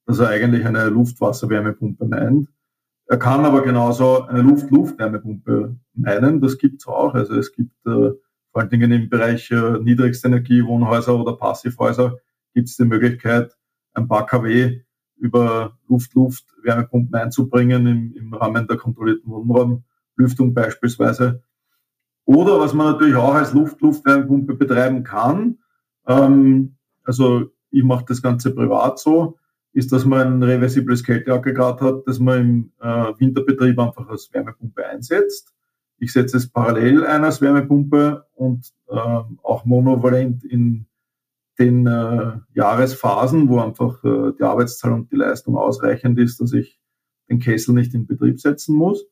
dass 0.05 0.19
er 0.19 0.29
eigentlich 0.29 0.65
eine 0.65 0.87
Luftwasserwärmepumpe 0.89 2.05
meint. 2.05 2.49
Er 3.07 3.17
kann 3.17 3.45
aber 3.45 3.61
genauso 3.61 4.23
eine 4.23 4.41
Luft-Luftwärmepumpe 4.41 5.77
meinen. 5.93 6.41
Das 6.41 6.57
gibt 6.57 6.81
es 6.81 6.87
auch. 6.87 7.13
Also 7.13 7.35
es 7.35 7.51
gibt 7.51 7.75
äh, 7.85 8.11
vor 8.51 8.61
allen 8.61 8.69
Dingen 8.69 8.91
im 8.91 9.09
Bereich 9.09 9.51
äh, 9.51 9.79
niedrigste 9.79 10.31
Wohnhäuser 10.31 11.19
oder 11.19 11.35
Passivhäuser 11.35 12.17
gibt 12.53 12.69
es 12.69 12.77
die 12.77 12.85
Möglichkeit, 12.85 13.55
ein 13.93 14.07
paar 14.07 14.25
kW 14.25 14.81
über 15.25 15.77
Luft-Luft-Wärmepumpen 15.87 17.15
einzubringen 17.15 17.87
im, 17.87 18.13
im 18.15 18.33
Rahmen 18.33 18.67
der 18.67 18.77
kontrollierten 18.77 19.31
Wohnraumlüftung 19.31 20.53
beispielsweise. 20.53 21.41
Oder 22.25 22.59
was 22.59 22.73
man 22.73 22.93
natürlich 22.93 23.15
auch 23.15 23.33
als 23.33 23.53
Luft-Luft-Wärmepumpe 23.53 24.53
betreiben 24.53 25.03
kann, 25.03 25.57
ähm, 26.07 26.75
also 27.03 27.51
ich 27.71 27.83
mache 27.83 28.05
das 28.07 28.21
Ganze 28.21 28.53
privat 28.53 28.99
so, 28.99 29.37
ist, 29.73 29.91
dass 29.91 30.05
man 30.05 30.37
ein 30.37 30.43
reversibles 30.43 31.03
Kälteaggregat 31.03 31.81
hat, 31.81 32.07
das 32.07 32.19
man 32.19 32.39
im 32.39 32.71
äh, 32.79 33.13
Winterbetrieb 33.19 33.77
einfach 33.77 34.07
als 34.07 34.31
Wärmepumpe 34.31 34.85
einsetzt. 34.85 35.53
Ich 35.97 36.13
setze 36.13 36.37
es 36.37 36.49
parallel 36.49 37.05
ein 37.05 37.23
als 37.23 37.41
Wärmepumpe 37.41 38.25
und 38.35 38.71
äh, 38.87 38.95
auch 38.95 39.65
monovalent 39.65 40.43
in 40.43 40.85
den 41.59 41.87
äh, 41.87 42.33
Jahresphasen, 42.53 43.47
wo 43.49 43.59
einfach 43.59 44.03
äh, 44.03 44.33
die 44.37 44.43
Arbeitszahl 44.43 44.93
und 44.93 45.11
die 45.11 45.15
Leistung 45.15 45.57
ausreichend 45.57 46.19
ist, 46.19 46.39
dass 46.41 46.53
ich 46.53 46.79
den 47.29 47.39
Kessel 47.39 47.73
nicht 47.73 47.93
in 47.93 48.07
Betrieb 48.07 48.39
setzen 48.39 48.75
muss. 48.75 49.05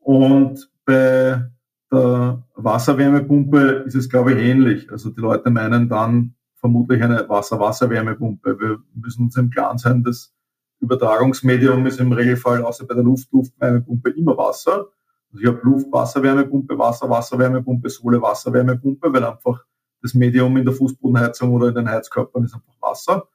Und 0.00 0.70
bei 0.84 1.50
der 1.92 2.42
Wasserwärmepumpe 2.54 3.84
ist 3.86 3.94
es, 3.94 4.08
glaube 4.08 4.32
ich, 4.32 4.38
ähnlich. 4.38 4.90
Also 4.90 5.10
die 5.10 5.20
Leute 5.20 5.50
meinen 5.50 5.88
dann 5.88 6.34
vermutlich 6.56 7.02
eine 7.02 7.28
Wasser-Wasser-Wärmepumpe. 7.28 8.58
Wir 8.58 8.78
müssen 8.94 9.24
uns 9.24 9.36
im 9.36 9.50
Klaren 9.50 9.78
sein, 9.78 10.02
das 10.02 10.34
Übertragungsmedium 10.80 11.86
ist 11.86 12.00
im 12.00 12.12
Regelfall 12.12 12.62
außer 12.62 12.86
bei 12.86 12.94
der 12.94 13.04
Luft-Luft-Wärmepumpe 13.04 14.10
immer 14.10 14.36
Wasser. 14.36 14.88
Also 15.32 15.42
ich 15.42 15.46
habe 15.46 15.60
Luft-Wasser-Wärmepumpe, 15.62 16.78
Wasser-Wasser-Wärmepumpe, 16.78 17.88
Sohle-Wasser-Wärmepumpe, 17.88 19.12
weil 19.12 19.24
einfach 19.24 19.64
das 20.06 20.14
Medium 20.14 20.56
in 20.56 20.64
der 20.64 20.74
Fußbodenheizung 20.74 21.52
oder 21.52 21.68
in 21.68 21.74
den 21.74 21.88
Heizkörpern 21.88 22.44
ist 22.44 22.54
einfach 22.54 22.80
Wasser. 22.80 23.28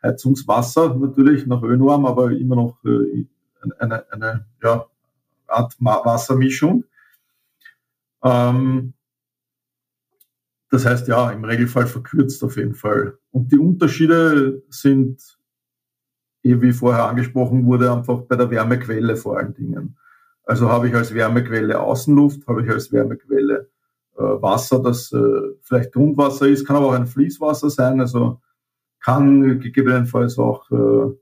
Heizungswasser 0.00 0.94
natürlich 0.94 1.46
nach 1.46 1.62
Ölnorm, 1.62 2.06
aber 2.06 2.30
immer 2.30 2.54
noch 2.54 2.78
äh, 2.84 3.26
eine, 3.78 4.10
eine 4.12 4.46
ja, 4.62 4.86
Art 5.48 5.74
Wassermischung. 5.80 6.84
Ähm, 8.22 8.94
das 10.70 10.86
heißt, 10.86 11.08
ja, 11.08 11.30
im 11.30 11.44
Regelfall 11.44 11.86
verkürzt 11.86 12.44
auf 12.44 12.56
jeden 12.56 12.74
Fall. 12.74 13.18
Und 13.32 13.50
die 13.50 13.58
Unterschiede 13.58 14.62
sind, 14.68 15.20
eh 16.44 16.60
wie 16.60 16.72
vorher 16.72 17.08
angesprochen 17.08 17.66
wurde, 17.66 17.92
einfach 17.92 18.20
bei 18.22 18.36
der 18.36 18.50
Wärmequelle 18.50 19.16
vor 19.16 19.38
allen 19.38 19.54
Dingen. 19.54 19.96
Also 20.44 20.68
habe 20.68 20.88
ich 20.88 20.94
als 20.94 21.12
Wärmequelle 21.12 21.80
Außenluft, 21.80 22.46
habe 22.46 22.62
ich 22.62 22.70
als 22.70 22.92
Wärmequelle 22.92 23.68
Wasser, 24.22 24.80
das 24.80 25.12
äh, 25.12 25.40
vielleicht 25.62 25.92
Grundwasser 25.92 26.46
ist, 26.46 26.66
kann 26.66 26.76
aber 26.76 26.86
auch 26.86 26.94
ein 26.94 27.06
Fließwasser 27.06 27.70
sein, 27.70 28.00
also 28.00 28.40
kann 29.00 29.60
gegebenenfalls 29.60 30.38
auch 30.38 30.70
äh, 30.70 31.14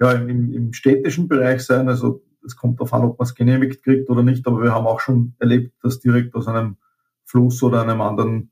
ja, 0.00 0.12
im, 0.12 0.52
im 0.52 0.72
städtischen 0.72 1.28
Bereich 1.28 1.62
sein, 1.62 1.88
also 1.88 2.22
es 2.44 2.56
kommt 2.56 2.78
darauf 2.80 2.94
an, 2.94 3.04
ob 3.04 3.18
man 3.18 3.26
es 3.26 3.34
genehmigt 3.34 3.82
kriegt 3.82 4.08
oder 4.10 4.22
nicht, 4.22 4.46
aber 4.46 4.62
wir 4.62 4.72
haben 4.72 4.86
auch 4.86 5.00
schon 5.00 5.34
erlebt, 5.38 5.74
dass 5.82 6.00
direkt 6.00 6.34
aus 6.34 6.46
einem 6.46 6.76
Fluss 7.24 7.62
oder 7.62 7.82
einem 7.82 8.00
anderen 8.00 8.50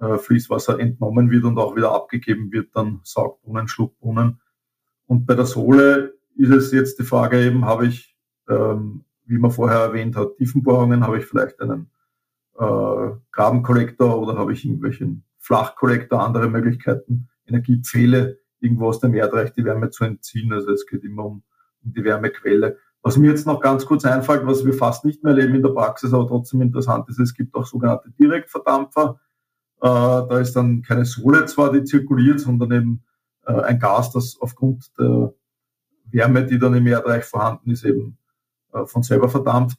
äh, 0.00 0.18
Fließwasser 0.18 0.78
entnommen 0.80 1.30
wird 1.30 1.44
und 1.44 1.58
auch 1.58 1.76
wieder 1.76 1.92
abgegeben 1.92 2.50
wird, 2.52 2.74
dann 2.74 3.00
Saugbrunnen, 3.04 3.68
Schluckbrunnen. 3.68 4.40
Und 5.06 5.26
bei 5.26 5.34
der 5.34 5.46
Sohle 5.46 6.14
ist 6.36 6.50
es 6.50 6.72
jetzt 6.72 6.98
die 6.98 7.04
Frage 7.04 7.44
eben, 7.44 7.64
habe 7.64 7.86
ich, 7.86 8.16
ähm, 8.48 9.04
wie 9.26 9.38
man 9.38 9.50
vorher 9.50 9.78
erwähnt 9.78 10.16
hat, 10.16 10.36
Tiefenbohrungen, 10.36 11.04
habe 11.04 11.18
ich 11.18 11.24
vielleicht 11.24 11.60
einen 11.60 11.90
äh, 12.58 13.10
Grabenkollektor 13.32 14.18
oder 14.18 14.36
habe 14.36 14.52
ich 14.52 14.64
irgendwelchen 14.64 15.24
Flachkollektor, 15.38 16.22
andere 16.22 16.48
Möglichkeiten, 16.48 17.28
Energiepfähle 17.46 18.38
irgendwo 18.60 18.88
aus 18.88 19.00
dem 19.00 19.14
Erdreich 19.14 19.52
die 19.52 19.64
Wärme 19.64 19.90
zu 19.90 20.04
entziehen. 20.04 20.52
Also 20.52 20.72
es 20.72 20.86
geht 20.86 21.04
immer 21.04 21.24
um, 21.24 21.42
um 21.84 21.92
die 21.92 22.04
Wärmequelle. 22.04 22.78
Was 23.02 23.16
mir 23.16 23.30
jetzt 23.30 23.46
noch 23.46 23.60
ganz 23.60 23.86
kurz 23.86 24.04
einfällt, 24.04 24.46
was 24.46 24.64
wir 24.64 24.72
fast 24.72 25.04
nicht 25.04 25.22
mehr 25.22 25.34
erleben 25.34 25.54
in 25.54 25.62
der 25.62 25.70
Praxis, 25.70 26.12
aber 26.12 26.26
trotzdem 26.26 26.60
interessant 26.60 27.08
ist, 27.08 27.20
es 27.20 27.34
gibt 27.34 27.54
auch 27.54 27.64
sogenannte 27.64 28.10
Direktverdampfer. 28.18 29.20
Äh, 29.80 29.88
da 29.88 30.38
ist 30.40 30.56
dann 30.56 30.82
keine 30.82 31.04
Sohle 31.04 31.46
zwar, 31.46 31.72
die 31.72 31.84
zirkuliert, 31.84 32.40
sondern 32.40 32.72
eben 32.72 33.04
äh, 33.46 33.52
ein 33.52 33.78
Gas, 33.78 34.10
das 34.10 34.36
aufgrund 34.40 34.90
der 34.98 35.34
Wärme, 36.10 36.44
die 36.46 36.58
dann 36.58 36.74
im 36.74 36.86
Erdreich 36.86 37.24
vorhanden 37.24 37.70
ist, 37.70 37.84
eben 37.84 38.18
äh, 38.72 38.86
von 38.86 39.02
selber 39.02 39.28
verdampft. 39.28 39.78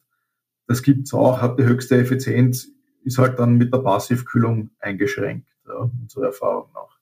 Das 0.67 0.83
gibt's 0.83 1.13
auch, 1.13 1.41
hat 1.41 1.59
die 1.59 1.63
höchste 1.63 1.97
Effizienz, 1.97 2.69
ist 3.03 3.17
halt 3.17 3.39
dann 3.39 3.57
mit 3.57 3.73
der 3.73 3.79
Passivkühlung 3.79 4.71
eingeschränkt, 4.79 5.47
ja, 5.65 5.89
unserer 6.01 6.25
Erfahrung 6.27 6.69
nach. 6.73 6.99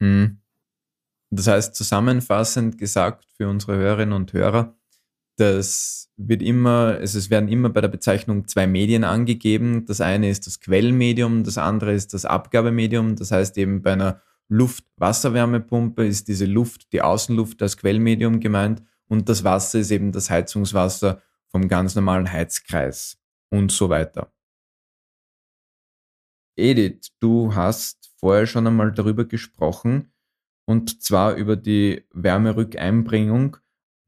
Hm. 0.00 0.38
Das 1.30 1.46
heißt, 1.46 1.74
zusammenfassend 1.74 2.78
gesagt 2.78 3.26
für 3.36 3.48
unsere 3.48 3.76
Hörerinnen 3.76 4.14
und 4.14 4.32
Hörer, 4.32 4.76
das 5.36 6.10
wird 6.16 6.42
immer, 6.42 6.98
also 7.00 7.18
es 7.18 7.30
werden 7.30 7.48
immer 7.48 7.70
bei 7.70 7.80
der 7.80 7.88
Bezeichnung 7.88 8.46
zwei 8.46 8.66
Medien 8.66 9.04
angegeben. 9.04 9.86
Das 9.86 10.00
eine 10.00 10.28
ist 10.28 10.46
das 10.46 10.60
Quellmedium, 10.60 11.44
das 11.44 11.56
andere 11.56 11.94
ist 11.94 12.12
das 12.12 12.24
Abgabemedium. 12.26 13.16
Das 13.16 13.30
heißt 13.30 13.56
eben 13.56 13.82
bei 13.82 13.94
einer 13.94 14.20
Luft-Wasserwärmepumpe 14.48 16.04
ist 16.04 16.28
diese 16.28 16.44
Luft, 16.44 16.92
die 16.92 17.00
Außenluft 17.00 17.62
als 17.62 17.76
Quellmedium 17.76 18.40
gemeint 18.40 18.82
und 19.08 19.28
das 19.28 19.44
Wasser 19.44 19.78
ist 19.78 19.90
eben 19.92 20.12
das 20.12 20.28
Heizungswasser 20.28 21.22
vom 21.50 21.68
ganz 21.68 21.94
normalen 21.94 22.30
Heizkreis 22.30 23.18
und 23.50 23.72
so 23.72 23.88
weiter. 23.88 24.32
Edith, 26.56 27.12
du 27.20 27.54
hast 27.54 28.12
vorher 28.18 28.46
schon 28.46 28.66
einmal 28.66 28.92
darüber 28.92 29.24
gesprochen 29.24 30.12
und 30.66 31.02
zwar 31.02 31.34
über 31.34 31.56
die 31.56 32.06
Wärmerückeinbringung 32.12 33.56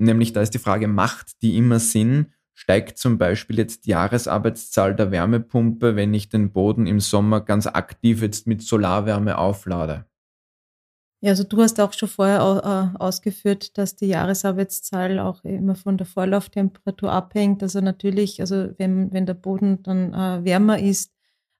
Nämlich 0.02 0.32
da 0.32 0.42
ist 0.42 0.52
die 0.52 0.58
Frage, 0.58 0.88
macht 0.88 1.40
die 1.42 1.56
immer 1.56 1.78
Sinn? 1.78 2.32
Steigt 2.54 2.98
zum 2.98 3.18
Beispiel 3.18 3.56
jetzt 3.56 3.86
die 3.86 3.90
Jahresarbeitszahl 3.90 4.96
der 4.96 5.12
Wärmepumpe, 5.12 5.94
wenn 5.94 6.12
ich 6.12 6.28
den 6.28 6.52
Boden 6.52 6.88
im 6.88 6.98
Sommer 6.98 7.40
ganz 7.40 7.68
aktiv 7.68 8.20
jetzt 8.20 8.48
mit 8.48 8.62
Solarwärme 8.62 9.38
auflade? 9.38 10.06
Ja, 11.24 11.30
also 11.30 11.44
du 11.44 11.62
hast 11.62 11.78
auch 11.78 11.92
schon 11.92 12.08
vorher 12.08 12.92
äh, 12.96 12.98
ausgeführt, 12.98 13.78
dass 13.78 13.94
die 13.94 14.06
Jahresarbeitszahl 14.08 15.20
auch 15.20 15.44
immer 15.44 15.76
von 15.76 15.96
der 15.96 16.06
Vorlauftemperatur 16.06 17.12
abhängt. 17.12 17.62
Also 17.62 17.80
natürlich, 17.80 18.40
also 18.40 18.70
wenn, 18.76 19.12
wenn 19.12 19.26
der 19.26 19.34
Boden 19.34 19.82
dann 19.84 20.12
äh, 20.12 20.44
wärmer 20.44 20.80
ist, 20.80 21.12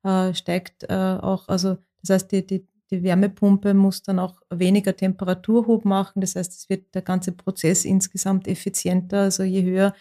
äh, 0.04 0.34
steigt 0.34 0.90
auch, 0.90 1.46
also 1.48 1.76
das 2.00 2.10
heißt, 2.10 2.32
die, 2.32 2.44
die, 2.44 2.66
die 2.90 3.02
Wärmepumpe 3.04 3.72
muss 3.72 4.02
dann 4.02 4.18
auch 4.18 4.40
weniger 4.50 4.96
Temperaturhub 4.96 5.84
machen. 5.84 6.20
Das 6.20 6.34
heißt, 6.34 6.52
es 6.52 6.68
wird 6.68 6.92
der 6.96 7.02
ganze 7.02 7.30
Prozess 7.30 7.84
insgesamt 7.84 8.48
effizienter, 8.48 9.20
also 9.20 9.44
je 9.44 9.62
höher. 9.62 9.94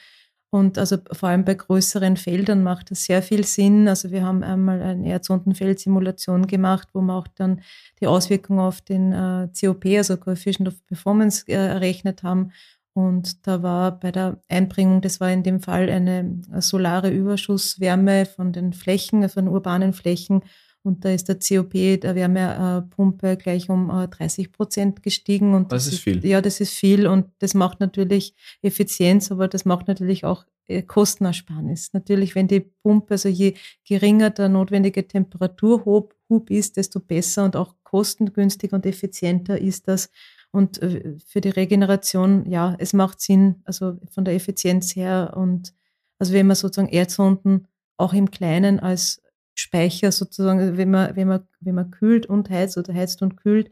Und 0.54 0.78
also 0.78 0.98
vor 1.14 1.30
allem 1.30 1.46
bei 1.46 1.54
größeren 1.54 2.18
Feldern 2.18 2.62
macht 2.62 2.92
das 2.92 3.06
sehr 3.06 3.24
viel 3.24 3.46
Sinn. 3.46 3.88
Also 3.88 4.12
wir 4.12 4.26
haben 4.26 4.44
einmal 4.44 4.82
eine 4.82 5.08
Erdsondenfeldsimulation 5.08 6.46
gemacht, 6.46 6.90
wo 6.92 7.00
wir 7.00 7.16
auch 7.16 7.28
dann 7.28 7.62
die 8.02 8.08
Auswirkungen 8.08 8.60
auf 8.60 8.82
den 8.82 9.14
äh, 9.14 9.48
COP, 9.58 9.86
also 9.86 10.18
Coefficient 10.18 10.68
of 10.68 10.86
Performance, 10.88 11.46
äh, 11.48 11.54
errechnet 11.54 12.24
haben. 12.24 12.52
Und 12.94 13.48
da 13.48 13.64
war 13.64 13.98
bei 13.98 14.12
der 14.12 14.42
Einbringung, 14.50 15.00
das 15.00 15.22
war 15.22 15.32
in 15.32 15.44
dem 15.44 15.62
Fall 15.62 15.90
eine 15.90 16.42
solare 16.60 17.10
Überschusswärme 17.10 18.26
von 18.26 18.52
den 18.52 18.74
Flächen, 18.74 19.30
von 19.30 19.48
urbanen 19.48 19.94
Flächen 19.94 20.42
und 20.84 21.06
da 21.06 21.12
ist 21.12 21.30
der 21.30 21.38
COP 21.38 21.74
der 21.74 22.16
Wärmepumpe 22.16 23.38
gleich 23.38 23.70
um 23.70 23.90
30 23.90 24.46
äh, 24.46 24.50
Prozent 24.50 25.04
gestiegen. 25.04 25.54
Und 25.54 25.72
das, 25.72 25.86
das 25.86 25.94
ist 25.94 26.00
viel. 26.00 26.26
Ja, 26.26 26.42
das 26.42 26.60
ist 26.60 26.74
viel 26.74 27.08
und 27.08 27.28
das 27.40 27.54
macht 27.54 27.80
natürlich 27.80 28.34
Effizienz, 28.62 29.32
aber 29.32 29.48
das 29.48 29.66
macht 29.66 29.88
natürlich 29.88 30.26
auch 30.26 30.46
äh, 30.68 30.82
Kostenersparnis. 30.82 31.94
Natürlich, 31.94 32.34
wenn 32.34 32.48
die 32.48 32.62
Pumpe, 32.62 33.14
also 33.14 33.30
je 33.30 33.56
geringer 33.88 34.32
der 34.32 34.50
notwendige 34.50 35.08
Temperaturhub 35.08 36.16
ist, 36.50 36.78
desto 36.78 37.00
besser 37.00 37.46
und 37.46 37.56
auch 37.56 37.76
kostengünstiger 37.84 38.76
und 38.76 38.86
effizienter 38.86 39.60
ist 39.60 39.88
das. 39.88 40.10
Und 40.52 40.82
äh, 40.82 41.18
für 41.26 41.42
die 41.42 41.50
Regeneration, 41.50 42.50
ja, 42.50 42.76
es 42.80 42.94
macht 42.94 43.22
Sinn, 43.22 43.62
also 43.66 43.98
von 44.10 44.26
der 44.26 44.34
Effizienz 44.34 44.96
her. 44.96 45.34
Und 45.36 45.74
also 46.18 46.34
wenn 46.34 46.48
man 46.48 46.56
sozusagen 46.56 46.92
Erdsonden 46.92 47.68
auch 47.98 48.14
im 48.14 48.32
Kleinen 48.32 48.80
als 48.80 49.22
Speicher 49.62 50.12
sozusagen, 50.12 50.78
wenn 50.78 50.92
man, 50.92 51.16
wenn 51.16 51.28
man, 51.28 51.48
wenn 51.60 51.76
man 51.76 51.92
kühlt 51.92 52.26
und 52.26 52.50
heizt 52.50 52.78
oder 52.78 52.94
heizt 52.94 53.22
und 53.22 53.38
kühlt, 53.38 53.72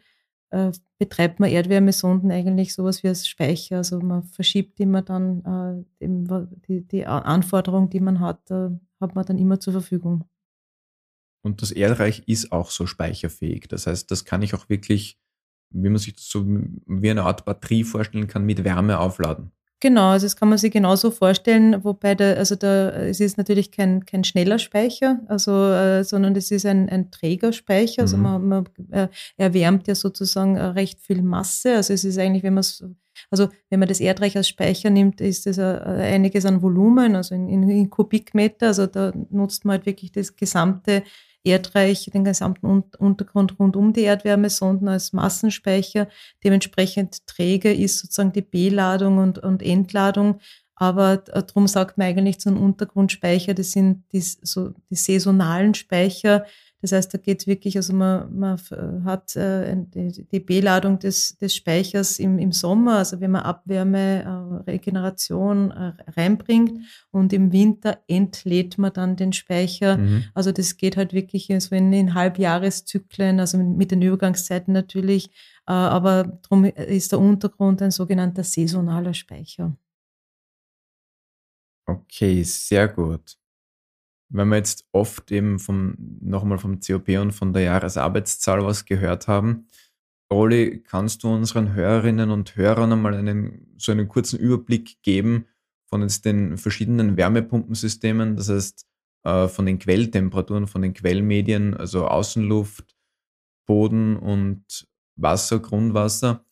äh, 0.52 0.72
betreibt 0.98 1.40
man 1.40 1.50
Erdwärmesonden 1.50 2.32
eigentlich 2.32 2.74
sowas 2.74 3.04
wie 3.04 3.08
als 3.08 3.28
Speicher. 3.28 3.78
Also 3.78 4.00
man 4.00 4.24
verschiebt 4.24 4.80
immer 4.80 5.02
dann 5.02 5.86
äh, 6.02 6.08
die, 6.68 6.88
die 6.88 7.06
Anforderung, 7.06 7.90
die 7.90 8.00
man 8.00 8.20
hat, 8.20 8.50
äh, 8.52 8.70
hat 9.00 9.16
man 9.16 9.26
dann 9.26 9.38
immer 9.38 9.60
zur 9.60 9.74
Verfügung. 9.74 10.26
Und 11.42 11.62
das 11.62 11.72
Erdreich 11.72 12.24
ist 12.28 12.52
auch 12.52 12.70
so 12.70 12.86
speicherfähig. 12.86 13.68
Das 13.70 13.88
heißt, 13.88 14.12
das 14.12 14.26
kann 14.26 14.42
ich 14.42 14.54
auch 14.54 14.68
wirklich, 14.70 15.18
wie 15.70 15.90
man 15.90 15.98
sich 15.98 16.16
das 16.16 16.28
so 16.30 16.46
wie 16.46 17.10
eine 17.10 17.24
Art 17.24 17.46
Batterie 17.46 17.84
vorstellen 17.84 18.28
kann, 18.28 18.46
mit 18.46 18.64
Wärme 18.64 19.00
aufladen. 19.00 19.52
Genau, 19.82 20.10
also 20.10 20.26
das 20.26 20.36
kann 20.36 20.50
man 20.50 20.58
sich 20.58 20.74
genauso 20.74 21.10
vorstellen, 21.10 21.86
wobei 21.86 22.14
der, 22.14 22.38
also 22.38 22.56
der, 22.56 22.96
es 23.08 23.22
ist 23.22 23.38
natürlich 23.38 23.72
kein, 23.72 24.06
kein 24.06 24.26
schneller 24.26 24.60
Speicher, 24.60 25.22
also, 25.28 25.52
äh, 25.72 26.04
sondern 26.04 26.36
es 26.36 26.52
ist 26.52 26.66
ein, 26.66 26.90
ein 26.90 27.12
Trägerspeicher, 27.12 28.02
also 28.02 28.18
mhm. 28.18 28.24
man, 28.24 28.48
man 28.48 28.66
äh, 28.92 29.08
erwärmt 29.38 29.88
ja 29.88 29.96
sozusagen 29.96 30.58
äh, 30.58 30.64
recht 30.66 31.00
viel 31.00 31.22
Masse, 31.22 31.76
also 31.76 31.94
es 31.94 32.04
ist 32.04 32.18
eigentlich, 32.18 32.44
wenn 32.44 32.56
man 32.56 32.66
also 33.32 33.50
wenn 33.70 33.80
man 33.80 33.90
das 33.90 34.00
Erdreich 34.00 34.38
als 34.38 34.48
Speicher 34.48 34.90
nimmt, 34.90 35.22
ist 35.22 35.46
das 35.46 35.58
äh, 35.58 35.62
einiges 35.62 36.46
an 36.46 36.62
Volumen, 36.62 37.16
also 37.16 37.36
in, 37.36 37.48
in, 37.48 37.70
in 37.70 37.90
Kubikmeter, 37.90 38.68
also 38.68 38.86
da 38.86 39.14
nutzt 39.30 39.66
man 39.66 39.78
halt 39.78 39.86
wirklich 39.86 40.12
das 40.12 40.36
gesamte 40.36 41.04
Erdreich, 41.44 42.10
den 42.14 42.26
gesamten 42.26 42.84
Untergrund 42.98 43.60
rund 43.60 43.76
um 43.76 43.94
die 43.94 44.02
Erdwärmesonden 44.02 44.88
als 44.88 45.14
Massenspeicher. 45.14 46.08
Dementsprechend 46.44 47.26
träge 47.28 47.74
ist 47.74 48.00
sozusagen 48.00 48.34
die 48.34 48.42
B-Ladung 48.42 49.18
und, 49.18 49.40
und 49.40 49.64
Entladung. 49.64 50.40
Aber 50.76 51.18
darum 51.18 51.68
sagt 51.68 51.98
man 51.98 52.08
eigentlich 52.08 52.40
zu 52.40 52.50
einem 52.50 52.62
Untergrundspeicher, 52.64 53.54
das 53.54 53.72
sind 53.72 54.04
die, 54.14 54.22
so 54.22 54.74
die 54.90 54.96
saisonalen 54.96 55.74
Speicher, 55.74 56.46
das 56.82 56.94
heißt, 56.94 57.14
da 57.14 57.18
geht 57.18 57.42
es 57.42 57.48
wirklich, 57.48 57.76
also 57.76 57.94
man, 57.94 58.34
man 58.38 58.58
hat 59.04 59.36
äh, 59.36 59.76
die 59.94 60.40
B-Ladung 60.40 60.98
des, 60.98 61.38
des 61.38 61.54
Speichers 61.54 62.20
im, 62.20 62.40
im 62.40 62.54
Sommer, 62.54 63.00
also 63.00 63.20
wenn 63.20 63.32
man 63.32 63.42
Abwärme, 63.42 64.24
äh, 64.24 64.72
Regeneration 64.72 65.72
äh, 65.72 65.94
reinbringt 66.12 66.86
und 67.12 67.34
im 67.34 67.52
Winter 67.52 68.00
entlädt 68.08 68.78
man 68.78 68.94
dann 68.94 69.18
den 69.18 69.34
Speicher. 69.34 69.98
Mhm. 69.98 70.24
Also 70.34 70.54
das 70.54 70.78
geht 70.78 70.96
halt 70.96 71.12
wirklich 71.12 71.54
so 71.60 71.76
in, 71.76 71.92
in 71.92 72.14
Halbjahreszyklen, 72.14 73.42
also 73.42 73.58
mit 73.58 73.92
den 73.92 74.02
Übergangszeiten 74.02 74.74
natürlich, 74.74 75.28
äh, 75.68 75.74
aber 75.74 76.40
darum 76.44 76.64
ist 76.64 77.12
der 77.12 77.20
Untergrund 77.20 77.82
ein 77.82 77.92
sogenannter 77.92 78.46
saisonaler 78.46 79.14
Speicher. 79.14 79.76
Okay, 81.86 82.44
sehr 82.44 82.88
gut 82.88 83.39
wenn 84.30 84.50
wir 84.50 84.58
jetzt 84.58 84.86
oft 84.92 85.32
eben 85.32 85.60
vom, 85.60 85.96
nochmal 86.22 86.58
vom 86.58 86.80
COP 86.80 87.10
und 87.10 87.32
von 87.32 87.54
der 87.54 87.64
Jahresarbeitszahl 87.64 88.64
was 88.64 88.86
gehört 88.86 89.28
haben, 89.28 89.68
Oli, 90.32 90.84
kannst 90.84 91.24
du 91.24 91.34
unseren 91.34 91.74
Hörerinnen 91.74 92.30
und 92.30 92.56
Hörern 92.56 92.94
einmal 92.94 93.16
einen, 93.16 93.74
so 93.78 93.92
einen 93.92 94.08
kurzen 94.08 94.38
Überblick 94.38 95.02
geben 95.02 95.46
von 95.88 96.04
jetzt 96.04 96.24
den 96.26 96.58
verschiedenen 96.58 97.18
Wärmepumpensystemen, 97.18 98.36
das 98.36 98.50
heißt 98.50 98.86
äh, 99.24 99.48
von 99.48 99.66
den 99.66 99.80
Quelltemperaturen, 99.80 100.68
von 100.68 100.84
den 100.84 100.94
Quellmedien, 100.94 101.76
also 101.76 102.08
Außenluft, 102.08 102.96
Boden 103.66 104.18
und 104.18 104.88
Wasser, 105.16 105.60
Grundwasser. 105.60 106.46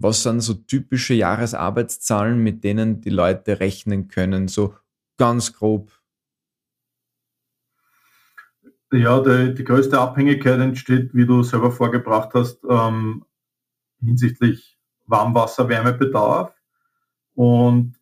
Was 0.00 0.22
sind 0.22 0.40
so 0.40 0.54
typische 0.54 1.14
Jahresarbeitszahlen, 1.14 2.38
mit 2.38 2.62
denen 2.62 3.00
die 3.00 3.10
Leute 3.10 3.58
rechnen 3.58 4.06
können? 4.06 4.46
So 4.46 4.74
ganz 5.16 5.52
grob 5.52 5.97
ja, 8.92 9.20
die, 9.20 9.54
die 9.54 9.64
größte 9.64 9.98
Abhängigkeit 9.98 10.60
entsteht, 10.60 11.14
wie 11.14 11.26
du 11.26 11.42
selber 11.42 11.70
vorgebracht 11.70 12.30
hast, 12.34 12.64
ähm, 12.68 13.24
hinsichtlich 14.00 14.78
Warmwasser-Wärmebedarf 15.06 16.52
und 17.34 17.94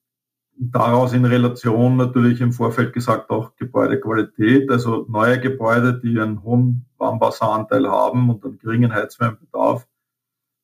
daraus 0.59 1.13
in 1.13 1.25
Relation 1.25 1.97
natürlich 1.97 2.41
im 2.41 2.53
Vorfeld 2.53 2.93
gesagt 2.93 3.31
auch 3.31 3.57
Gebäudequalität, 3.57 4.71
also 4.71 5.07
neue 5.09 5.41
Gebäude, 5.41 5.99
die 5.99 6.19
einen 6.19 6.43
hohen 6.43 6.87
Warmwasseranteil 6.99 7.89
haben 7.89 8.31
und 8.31 8.45
einen 8.45 8.59
geringen 8.59 8.93
Heizwärmebedarf, 8.93 9.87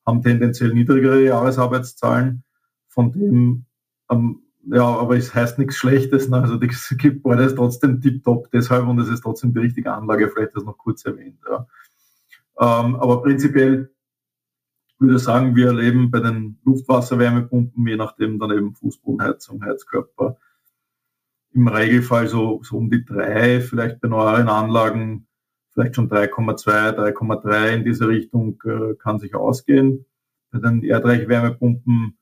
haben 0.06 0.22
tendenziell 0.22 0.72
niedrigere 0.72 1.22
Jahresarbeitszahlen, 1.22 2.44
von 2.88 3.12
dem 3.12 3.66
ähm, 4.10 4.42
ja, 4.64 4.84
aber 4.84 5.16
es 5.16 5.34
heißt 5.34 5.58
nichts 5.58 5.76
Schlechtes. 5.76 6.28
Ne? 6.28 6.38
Also 6.38 6.56
das 6.56 6.88
Gebäude 6.98 7.44
ist 7.44 7.56
trotzdem 7.56 8.00
tiptop 8.00 8.50
deshalb 8.50 8.86
und 8.86 8.98
es 8.98 9.08
ist 9.08 9.22
trotzdem 9.22 9.52
die 9.54 9.60
richtige 9.60 9.92
Anlage, 9.92 10.28
vielleicht 10.28 10.56
das 10.56 10.64
noch 10.64 10.78
kurz 10.78 11.04
erwähnt. 11.04 11.38
Ja. 11.48 11.66
Ähm, 12.60 12.96
aber 12.96 13.22
prinzipiell 13.22 13.90
würde 14.98 15.16
ich 15.16 15.22
sagen, 15.22 15.56
wir 15.56 15.66
erleben 15.68 16.10
bei 16.10 16.20
den 16.20 16.58
Luftwasserwärmepumpen, 16.64 17.86
je 17.86 17.96
nachdem 17.96 18.38
dann 18.38 18.52
eben 18.52 18.74
Fußbodenheizung, 18.74 19.64
Heizkörper, 19.64 20.36
im 21.54 21.68
Regelfall 21.68 22.28
so, 22.28 22.60
so 22.62 22.76
um 22.76 22.88
die 22.88 23.04
drei, 23.04 23.60
vielleicht 23.60 24.00
bei 24.00 24.08
neueren 24.08 24.48
Anlagen 24.48 25.26
vielleicht 25.72 25.96
schon 25.96 26.08
3,2, 26.08 26.96
3,3 26.96 27.74
in 27.74 27.84
diese 27.84 28.08
Richtung 28.08 28.60
äh, 28.64 28.94
kann 28.94 29.18
sich 29.18 29.34
ausgehen. 29.34 30.04
Bei 30.50 30.58
den 30.58 30.82
Erdreichwärmepumpen 30.82 32.18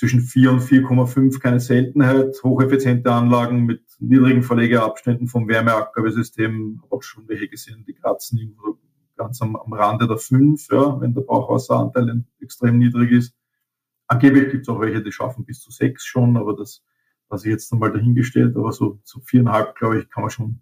zwischen 0.00 0.22
4 0.22 0.52
und 0.52 0.60
4,5 0.62 1.40
keine 1.40 1.60
Seltenheit. 1.60 2.34
Hocheffiziente 2.42 3.12
Anlagen 3.12 3.66
mit 3.66 3.82
niedrigen 3.98 4.42
Verlegeabständen 4.42 5.28
vom 5.28 5.46
Wärmeabgabesystem, 5.46 6.80
habe 6.82 6.96
auch 6.96 7.02
schon 7.02 7.28
welche 7.28 7.48
gesehen, 7.48 7.84
die 7.86 7.92
kratzen 7.92 8.38
irgendwo 8.38 8.78
ganz 9.16 9.42
am, 9.42 9.56
am 9.56 9.72
Rande 9.74 10.08
der 10.08 10.16
5, 10.16 10.68
ja, 10.72 11.00
wenn 11.00 11.12
der 11.12 11.20
Brauchwasseranteil 11.20 12.24
extrem 12.40 12.78
niedrig 12.78 13.12
ist. 13.12 13.34
Angeblich 14.06 14.50
gibt 14.50 14.62
es 14.62 14.68
auch 14.70 14.80
welche, 14.80 15.02
die 15.02 15.12
schaffen 15.12 15.44
bis 15.44 15.60
zu 15.60 15.70
6 15.70 16.02
schon, 16.02 16.36
aber 16.38 16.56
das 16.56 16.82
was 17.30 17.44
ich 17.44 17.50
jetzt 17.50 17.72
einmal 17.72 17.92
dahingestellt, 17.92 18.56
aber 18.56 18.72
so, 18.72 18.98
so 19.04 19.20
viereinhalb, 19.20 19.76
glaube 19.76 20.00
ich, 20.00 20.10
kann 20.10 20.22
man 20.22 20.30
schon, 20.30 20.60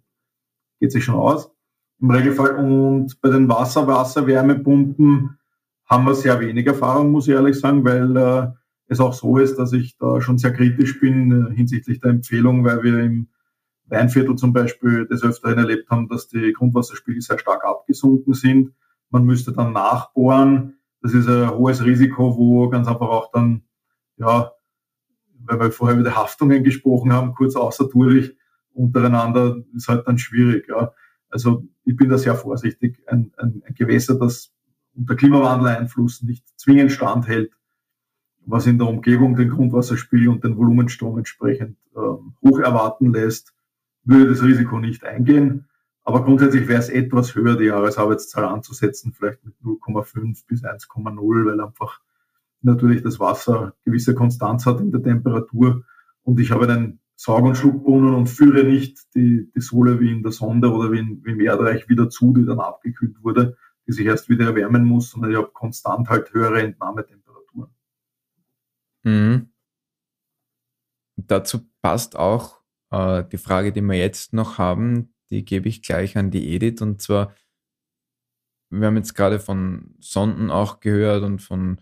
geht 0.79 0.91
sich 0.91 1.03
schon 1.03 1.15
aus. 1.15 1.51
Im 1.99 2.11
Regelfall. 2.11 2.55
Und 2.55 3.19
bei 3.21 3.29
den 3.29 3.49
Wasser-Wasser-Wärmepumpen 3.49 5.37
haben 5.85 6.05
wir 6.05 6.13
sehr 6.13 6.39
wenig 6.39 6.67
Erfahrung, 6.67 7.11
muss 7.11 7.27
ich 7.27 7.33
ehrlich 7.33 7.59
sagen, 7.59 7.83
weil 7.83 8.15
äh, 8.15 8.47
es 8.89 8.99
auch 8.99 9.13
so 9.13 9.37
ist, 9.37 9.57
dass 9.57 9.71
ich 9.71 9.97
da 9.97 10.19
schon 10.19 10.37
sehr 10.37 10.51
kritisch 10.51 10.99
bin 10.99 11.31
äh, 11.31 11.55
hinsichtlich 11.55 12.01
der 12.01 12.09
Empfehlung, 12.09 12.65
weil 12.65 12.83
wir 12.83 12.99
im 12.99 13.27
Weinviertel 13.85 14.35
zum 14.35 14.51
Beispiel 14.51 15.07
des 15.07 15.23
Öfteren 15.23 15.57
erlebt 15.57 15.89
haben, 15.89 16.07
dass 16.09 16.27
die 16.27 16.53
Grundwasserspiegel 16.53 17.21
sehr 17.21 17.39
stark 17.39 17.63
abgesunken 17.63 18.33
sind. 18.33 18.73
Man 19.09 19.25
müsste 19.25 19.53
dann 19.53 19.73
nachbohren. 19.73 20.79
Das 21.01 21.13
ist 21.13 21.27
ein 21.27 21.51
hohes 21.51 21.83
Risiko, 21.85 22.35
wo 22.37 22.69
ganz 22.69 22.87
einfach 22.87 23.07
auch 23.07 23.31
dann, 23.31 23.63
ja, 24.17 24.51
weil 25.45 25.59
wir 25.59 25.71
vorher 25.71 25.97
über 25.97 26.09
die 26.09 26.15
Haftungen 26.15 26.63
gesprochen 26.63 27.13
haben, 27.13 27.33
kurz 27.33 27.55
außertourlich 27.55 28.35
untereinander, 28.73 29.57
ist 29.75 29.87
halt 29.87 30.07
dann 30.07 30.17
schwierig. 30.17 30.67
Ja. 30.67 30.93
Also 31.29 31.63
ich 31.85 31.95
bin 31.95 32.09
da 32.09 32.17
sehr 32.17 32.35
vorsichtig. 32.35 33.01
Ein, 33.07 33.31
ein, 33.37 33.63
ein 33.65 33.73
Gewässer, 33.75 34.19
das 34.19 34.51
unter 34.95 35.15
Klimawandel-Einfluss 35.15 36.23
nicht 36.23 36.45
zwingend 36.59 36.91
standhält, 36.91 37.51
was 38.49 38.65
in 38.65 38.77
der 38.79 38.87
Umgebung 38.87 39.35
den 39.35 39.49
Grundwasserspiegel 39.49 40.29
und 40.29 40.43
den 40.43 40.57
Volumenstrom 40.57 41.17
entsprechend 41.17 41.77
äh, 41.95 41.99
hoch 41.99 42.59
erwarten 42.59 43.13
lässt, 43.13 43.53
würde 44.03 44.29
das 44.29 44.43
Risiko 44.43 44.79
nicht 44.79 45.03
eingehen. 45.03 45.67
Aber 46.03 46.23
grundsätzlich 46.23 46.67
wäre 46.67 46.79
es 46.79 46.89
etwas 46.89 47.35
höher, 47.35 47.55
die 47.55 47.65
Jahresarbeitszahl 47.65 48.45
anzusetzen, 48.45 49.13
vielleicht 49.13 49.45
mit 49.45 49.53
0,5 49.63 50.47
bis 50.47 50.63
1,0, 50.63 51.45
weil 51.45 51.61
einfach 51.61 51.99
natürlich 52.61 53.03
das 53.03 53.19
Wasser 53.19 53.75
gewisse 53.85 54.15
Konstanz 54.15 54.65
hat 54.65 54.79
in 54.79 54.91
der 54.91 55.03
Temperatur. 55.03 55.83
Und 56.23 56.39
ich 56.39 56.51
habe 56.51 56.67
einen 56.67 56.99
Saug- 57.15 57.45
und 57.45 57.55
Schluckbrunnen 57.55 58.15
und 58.15 58.27
führe 58.27 58.63
nicht 58.63 59.13
die, 59.13 59.51
die 59.55 59.61
Sohle 59.61 59.99
wie 59.99 60.11
in 60.11 60.23
der 60.23 60.31
Sonde 60.31 60.71
oder 60.71 60.91
wie, 60.91 60.99
in, 60.99 61.21
wie 61.23 61.33
im 61.33 61.41
Erdreich 61.41 61.87
wieder 61.87 62.09
zu, 62.09 62.33
die 62.33 62.45
dann 62.45 62.59
abgekühlt 62.59 63.23
wurde, 63.23 63.57
die 63.85 63.91
sich 63.91 64.07
erst 64.07 64.29
wieder 64.29 64.45
erwärmen 64.45 64.85
muss, 64.85 65.11
sondern 65.11 65.31
ich 65.31 65.37
habe 65.37 65.51
konstant 65.53 66.09
halt 66.09 66.33
höhere 66.33 66.61
Entnahmetemperaturen. 66.61 67.28
Mhm. 69.03 69.51
Dazu 71.17 71.69
passt 71.81 72.15
auch 72.15 72.61
äh, 72.91 73.23
die 73.25 73.37
Frage, 73.37 73.71
die 73.71 73.81
wir 73.81 73.97
jetzt 73.97 74.33
noch 74.33 74.57
haben, 74.57 75.13
die 75.29 75.45
gebe 75.45 75.69
ich 75.69 75.81
gleich 75.81 76.17
an 76.17 76.31
die 76.31 76.53
Edith. 76.55 76.81
Und 76.81 77.01
zwar, 77.01 77.35
wir 78.71 78.87
haben 78.87 78.97
jetzt 78.97 79.15
gerade 79.15 79.39
von 79.39 79.95
Sonden 79.99 80.51
auch 80.51 80.79
gehört 80.79 81.23
und 81.23 81.39
von 81.41 81.81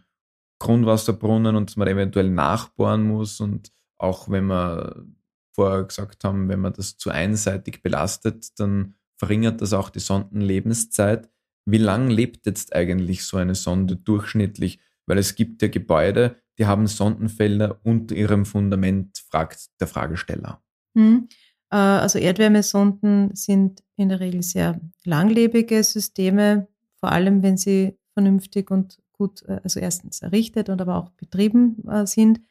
Grundwasserbrunnen 0.59 1.55
und 1.55 1.69
dass 1.69 1.77
man 1.77 1.87
eventuell 1.87 2.29
nachbohren 2.29 3.03
muss. 3.03 3.39
Und 3.39 3.71
auch 3.97 4.29
wenn 4.29 4.47
wir 4.47 5.05
vorher 5.53 5.83
gesagt 5.83 6.23
haben, 6.23 6.49
wenn 6.49 6.59
man 6.59 6.73
das 6.73 6.97
zu 6.97 7.09
einseitig 7.09 7.81
belastet, 7.81 8.59
dann 8.59 8.95
verringert 9.17 9.61
das 9.61 9.73
auch 9.73 9.89
die 9.89 9.99
Sondenlebenszeit. 9.99 11.29
Wie 11.65 11.79
lang 11.79 12.09
lebt 12.09 12.45
jetzt 12.45 12.75
eigentlich 12.75 13.25
so 13.25 13.37
eine 13.37 13.55
Sonde 13.55 13.95
durchschnittlich? 13.95 14.79
Weil 15.05 15.17
es 15.17 15.35
gibt 15.35 15.61
ja 15.61 15.67
Gebäude, 15.67 16.37
die 16.57 16.65
haben 16.65 16.87
Sondenfelder 16.87 17.79
unter 17.83 18.15
ihrem 18.15 18.45
Fundament, 18.45 19.17
fragt 19.29 19.69
der 19.79 19.87
Fragesteller. 19.87 20.61
Hm. 20.95 21.27
Äh, 21.69 21.75
also 21.75 22.19
Erdwärmesonden 22.19 23.35
sind 23.35 23.83
in 23.95 24.09
der 24.09 24.19
Regel 24.19 24.41
sehr 24.41 24.79
langlebige 25.03 25.83
Systeme, 25.83 26.67
vor 26.99 27.11
allem 27.11 27.43
wenn 27.43 27.57
sie 27.57 27.97
vernünftig 28.13 28.71
und 28.71 28.99
gut, 29.11 29.43
äh, 29.47 29.59
also 29.63 29.79
erstens 29.79 30.21
errichtet 30.21 30.69
und 30.69 30.81
aber 30.81 30.95
auch 30.95 31.09
betrieben 31.11 31.83
äh, 31.87 32.05
sind. 32.05 32.41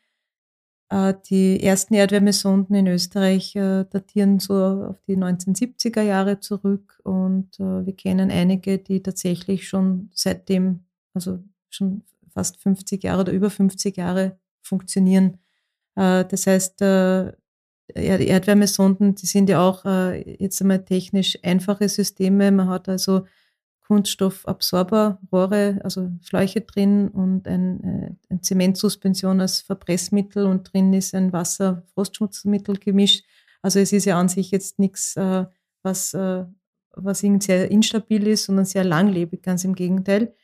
Die 1.28 1.60
ersten 1.64 1.94
Erdwärmesonden 1.94 2.76
in 2.76 2.86
Österreich 2.86 3.54
datieren 3.54 4.38
so 4.38 4.54
auf 4.54 5.02
die 5.08 5.16
1970er 5.16 6.02
Jahre 6.02 6.38
zurück 6.38 7.00
und 7.02 7.58
wir 7.58 7.92
kennen 7.96 8.30
einige, 8.30 8.78
die 8.78 9.02
tatsächlich 9.02 9.66
schon 9.66 10.10
seitdem, 10.14 10.84
also 11.12 11.42
schon 11.70 12.02
fast 12.36 12.60
50 12.60 13.02
Jahre 13.02 13.22
oder 13.22 13.32
über 13.32 13.50
50 13.50 13.96
Jahre 13.96 14.38
funktionieren. 14.62 15.38
Das 15.94 16.46
heißt, 16.46 16.82
Erdwärmesonden, 17.94 19.14
die 19.14 19.26
sind 19.26 19.48
ja 19.48 19.66
auch 19.66 19.84
äh, 19.84 20.36
jetzt 20.42 20.60
einmal 20.60 20.84
technisch 20.84 21.38
einfache 21.42 21.88
Systeme. 21.88 22.50
Man 22.50 22.68
hat 22.68 22.88
also 22.88 23.26
Kunststoffabsorberrohre, 23.86 25.80
also 25.84 26.10
Schläuche 26.22 26.62
drin 26.62 27.08
und 27.08 27.46
ein, 27.46 27.84
äh, 27.84 28.10
ein 28.28 28.42
Zementsuspension 28.42 29.40
als 29.40 29.60
Verpressmittel 29.60 30.46
und 30.46 30.72
drin 30.72 30.92
ist 30.92 31.14
ein 31.14 31.32
Wasser-Frostschutzmittel 31.32 32.78
gemischt. 32.78 33.24
Also 33.62 33.78
es 33.78 33.92
ist 33.92 34.06
ja 34.06 34.18
an 34.18 34.28
sich 34.28 34.50
jetzt 34.50 34.80
nichts, 34.80 35.16
äh, 35.16 35.44
was, 35.82 36.12
äh, 36.14 36.44
was 36.92 37.22
irgendwie 37.22 37.46
sehr 37.46 37.70
instabil 37.70 38.26
ist, 38.26 38.46
sondern 38.46 38.64
sehr 38.64 38.84
langlebig, 38.84 39.42
ganz 39.42 39.62
im 39.62 39.76
Gegenteil. 39.76 40.34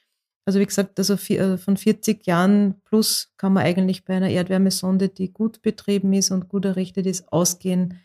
Also 0.44 0.58
wie 0.58 0.66
gesagt, 0.66 0.98
also 0.98 1.14
äh, 1.14 1.56
von 1.56 1.76
40 1.76 2.26
Jahren 2.26 2.80
plus 2.84 3.32
kann 3.36 3.52
man 3.52 3.64
eigentlich 3.64 4.04
bei 4.04 4.14
einer 4.14 4.30
Erdwärmesonde, 4.30 5.08
die 5.08 5.32
gut 5.32 5.62
betrieben 5.62 6.12
ist 6.12 6.30
und 6.30 6.48
gut 6.48 6.64
errichtet 6.64 7.06
ist, 7.06 7.32
ausgehen, 7.32 8.00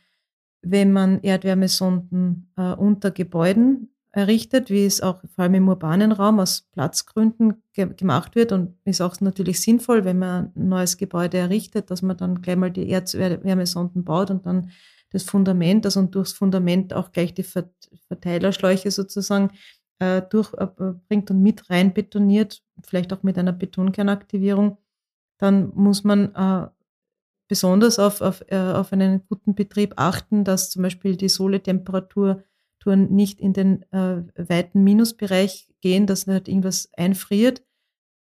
wenn 0.61 0.91
man 0.91 1.21
Erdwärmesonden 1.21 2.51
äh, 2.57 2.73
unter 2.73 3.11
Gebäuden 3.11 3.89
errichtet, 4.11 4.69
wie 4.69 4.85
es 4.85 5.01
auch 5.01 5.21
vor 5.35 5.43
allem 5.43 5.55
im 5.55 5.67
urbanen 5.67 6.11
Raum 6.11 6.39
aus 6.39 6.67
Platzgründen 6.71 7.61
ge 7.73 7.93
gemacht 7.95 8.35
wird. 8.35 8.51
Und 8.51 8.75
ist 8.83 9.01
auch 9.01 9.19
natürlich 9.21 9.61
sinnvoll, 9.61 10.05
wenn 10.05 10.19
man 10.19 10.51
ein 10.55 10.69
neues 10.69 10.97
Gebäude 10.97 11.37
errichtet, 11.37 11.91
dass 11.91 12.01
man 12.01 12.17
dann 12.17 12.41
gleich 12.41 12.55
mal 12.55 12.71
die 12.71 12.89
Erdwärmesonden 12.89 14.03
baut 14.03 14.31
und 14.31 14.45
dann 14.45 14.71
das 15.11 15.23
Fundament, 15.23 15.85
also 15.85 16.01
und 16.01 16.15
durchs 16.15 16.33
Fundament 16.33 16.93
auch 16.93 17.11
gleich 17.11 17.33
die 17.33 17.45
Verteilerschläuche 18.07 18.91
sozusagen 18.91 19.51
äh, 19.99 20.21
durchbringt 20.21 21.29
äh, 21.29 21.33
und 21.33 21.41
mit 21.41 21.69
rein 21.69 21.93
betoniert, 21.93 22.63
vielleicht 22.83 23.13
auch 23.13 23.23
mit 23.23 23.37
einer 23.37 23.53
Betonkernaktivierung, 23.53 24.77
dann 25.37 25.71
muss 25.75 26.03
man 26.03 26.33
äh, 26.35 26.67
besonders 27.47 27.99
auf, 27.99 28.21
auf, 28.21 28.43
äh, 28.47 28.57
auf 28.57 28.91
einen 28.93 29.23
guten 29.27 29.55
Betrieb 29.55 29.93
achten, 29.97 30.43
dass 30.43 30.69
zum 30.69 30.83
Beispiel 30.83 31.15
die 31.15 31.29
Sohletemperaturen 31.29 32.43
nicht 33.09 33.41
in 33.41 33.53
den 33.53 33.83
äh, 33.91 34.23
weiten 34.35 34.83
Minusbereich 34.83 35.69
gehen, 35.81 36.07
dass 36.07 36.25
nicht 36.27 36.47
irgendwas 36.47 36.89
einfriert. 36.95 37.63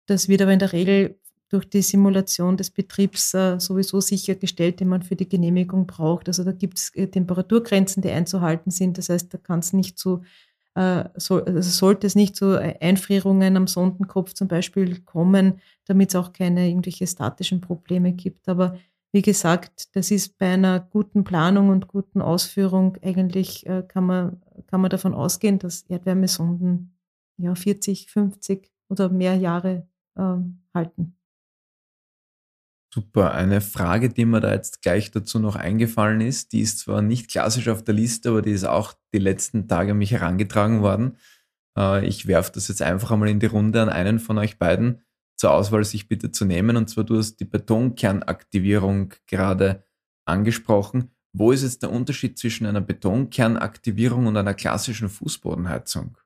Das 0.07 0.29
wird 0.29 0.43
aber 0.43 0.53
in 0.53 0.59
der 0.59 0.73
Regel 0.73 1.19
durch 1.49 1.69
die 1.69 1.83
Simulation 1.83 2.57
des 2.57 2.71
Betriebs 2.71 3.31
sowieso 3.31 4.01
sichergestellt, 4.01 4.81
die 4.81 4.85
man 4.85 5.03
für 5.03 5.15
die 5.15 5.29
Genehmigung 5.29 5.87
braucht. 5.87 6.27
Also 6.27 6.43
da 6.43 6.53
gibt 6.53 6.79
es 6.79 6.91
Temperaturgrenzen, 6.91 8.03
die 8.03 8.11
einzuhalten 8.11 8.71
sind. 8.71 8.99
Das 8.99 9.09
heißt, 9.09 9.33
da 9.33 9.39
kann 9.39 9.61
es 9.61 9.73
nicht 9.73 9.99
zu 9.99 10.23
äh, 10.75 11.05
also 11.15 11.43
sollte 11.61 12.07
es 12.07 12.15
nicht 12.15 12.37
zu 12.37 12.59
Einfrierungen 12.81 13.57
am 13.57 13.67
Sondenkopf 13.67 14.35
zum 14.35 14.49
Beispiel 14.49 15.01
kommen, 15.01 15.61
damit 15.87 16.11
es 16.11 16.17
auch 16.17 16.33
keine 16.33 16.69
irgendwelche 16.69 17.07
statischen 17.07 17.61
Probleme 17.61 18.13
gibt. 18.13 18.49
Aber 18.49 18.77
wie 19.13 19.23
gesagt, 19.23 19.95
das 19.95 20.11
ist 20.11 20.39
bei 20.39 20.53
einer 20.55 20.81
guten 20.81 21.23
Planung 21.23 21.69
und 21.69 21.87
guten 21.87 22.21
Ausführung 22.21 22.97
eigentlich 23.03 23.65
äh, 23.67 23.85
kann 23.87 24.07
man, 24.07 24.43
kann 24.67 24.81
man 24.81 24.91
davon 24.91 25.15
ausgehen, 25.15 25.61
dass 25.61 25.83
Erdwärmesonden 25.83 26.97
ja 27.37 27.55
40, 27.55 28.11
50 28.11 28.73
oder 28.89 29.09
mehr 29.09 29.37
Jahre 29.37 29.87
äh, 30.17 30.37
halten. 30.75 31.17
Super. 32.95 33.35
Eine 33.35 33.61
Frage, 33.61 34.09
die 34.09 34.25
mir 34.25 34.39
da 34.39 34.53
jetzt 34.53 34.81
gleich 34.81 35.11
dazu 35.11 35.41
noch 35.41 35.57
eingefallen 35.57 36.21
ist, 36.21 36.53
die 36.53 36.61
ist 36.61 36.79
zwar 36.79 37.03
nicht 37.03 37.29
klassisch 37.29 37.69
auf 37.69 37.83
der 37.83 37.93
Liste, 37.93 38.29
aber 38.29 38.41
die 38.41 38.53
ist 38.53 38.63
auch 38.63 38.95
die 39.13 39.19
letzten 39.19 39.67
Tage 39.67 39.91
an 39.91 39.99
mich 39.99 40.13
herangetragen 40.13 40.81
worden. 40.81 41.17
Äh, 41.77 42.07
ich 42.07 42.29
werfe 42.29 42.53
das 42.53 42.69
jetzt 42.69 42.83
einfach 42.83 43.11
einmal 43.11 43.31
in 43.31 43.41
die 43.41 43.47
Runde 43.47 43.83
an 43.83 43.89
einen 43.89 44.21
von 44.21 44.39
euch 44.39 44.61
beiden 44.61 45.03
zur 45.37 45.51
Auswahl, 45.51 45.83
sich 45.83 46.07
bitte 46.07 46.31
zu 46.31 46.45
nehmen. 46.45 46.77
Und 46.77 46.89
zwar 46.89 47.03
du 47.03 47.19
hast 47.19 47.41
die 47.41 47.45
Betonkernaktivierung 47.45 49.15
gerade 49.27 49.83
angesprochen. 50.25 51.11
Wo 51.33 51.51
ist 51.51 51.65
jetzt 51.65 51.83
der 51.83 51.91
Unterschied 51.91 52.39
zwischen 52.39 52.65
einer 52.65 52.81
Betonkernaktivierung 52.81 54.29
und 54.29 54.37
einer 54.37 54.55
klassischen 54.55 55.09
Fußbodenheizung? 55.09 56.17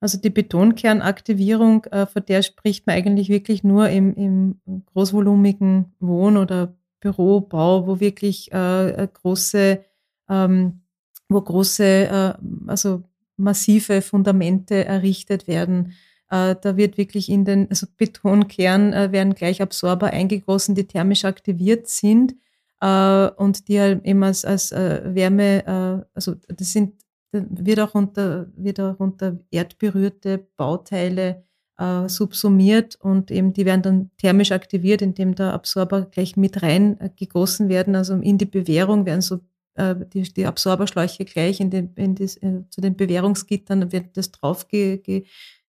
Also 0.00 0.18
die 0.18 0.30
Betonkernaktivierung, 0.30 1.84
äh, 1.84 2.06
von 2.06 2.24
der 2.26 2.42
spricht 2.42 2.86
man 2.86 2.96
eigentlich 2.96 3.28
wirklich 3.28 3.62
nur 3.62 3.88
im, 3.90 4.14
im 4.14 4.60
großvolumigen 4.86 5.94
Wohn- 6.00 6.38
oder 6.38 6.74
Bürobau, 7.00 7.86
wo 7.86 8.00
wirklich 8.00 8.50
äh, 8.52 9.08
große, 9.12 9.84
ähm, 10.28 10.80
wo 11.28 11.40
große, 11.40 11.84
äh, 11.84 12.34
also 12.66 13.02
massive 13.36 14.00
Fundamente 14.02 14.84
errichtet 14.84 15.46
werden. 15.46 15.92
Äh, 16.30 16.56
da 16.60 16.76
wird 16.76 16.96
wirklich 16.96 17.28
in 17.28 17.44
den, 17.44 17.68
also 17.68 17.86
Betonkern 17.96 18.92
äh, 18.92 19.12
werden 19.12 19.34
gleich 19.34 19.60
Absorber 19.60 20.08
eingegossen, 20.08 20.74
die 20.74 20.86
thermisch 20.86 21.24
aktiviert 21.24 21.88
sind 21.88 22.34
äh, 22.80 23.28
und 23.36 23.68
die 23.68 23.80
halt 23.80 24.04
eben 24.04 24.22
als, 24.22 24.44
als 24.44 24.72
äh, 24.72 25.02
Wärme, 25.14 25.66
äh, 25.66 26.06
also 26.14 26.36
das 26.48 26.72
sind 26.72 26.94
wird 27.32 27.80
auch 27.80 27.94
unter, 27.94 28.46
wird 28.56 28.80
auch 28.80 28.98
unter 28.98 29.38
erdberührte 29.50 30.46
Bauteile 30.56 31.44
äh, 31.78 32.08
subsumiert 32.08 32.96
und 32.96 33.30
eben 33.30 33.52
die 33.52 33.64
werden 33.64 33.82
dann 33.82 34.10
thermisch 34.18 34.52
aktiviert, 34.52 35.02
indem 35.02 35.34
der 35.34 35.52
Absorber 35.54 36.02
gleich 36.02 36.36
mit 36.36 36.62
rein 36.62 37.00
äh, 37.00 37.10
gegossen 37.16 37.68
werden. 37.68 37.96
Also 37.96 38.14
in 38.16 38.38
die 38.38 38.46
Bewährung 38.46 39.06
werden 39.06 39.22
so 39.22 39.40
äh, 39.74 39.94
die, 40.12 40.22
die 40.22 40.46
Absorberschläuche 40.46 41.24
gleich 41.24 41.60
in 41.60 41.70
den, 41.70 41.94
in 41.94 42.14
das, 42.14 42.36
äh, 42.36 42.62
zu 42.68 42.80
den 42.80 42.96
Bewährungsgittern 42.96 43.92
wird 43.92 44.16
das 44.16 44.30
drauf 44.30 44.68
ge, 44.68 44.98
ge, 44.98 45.24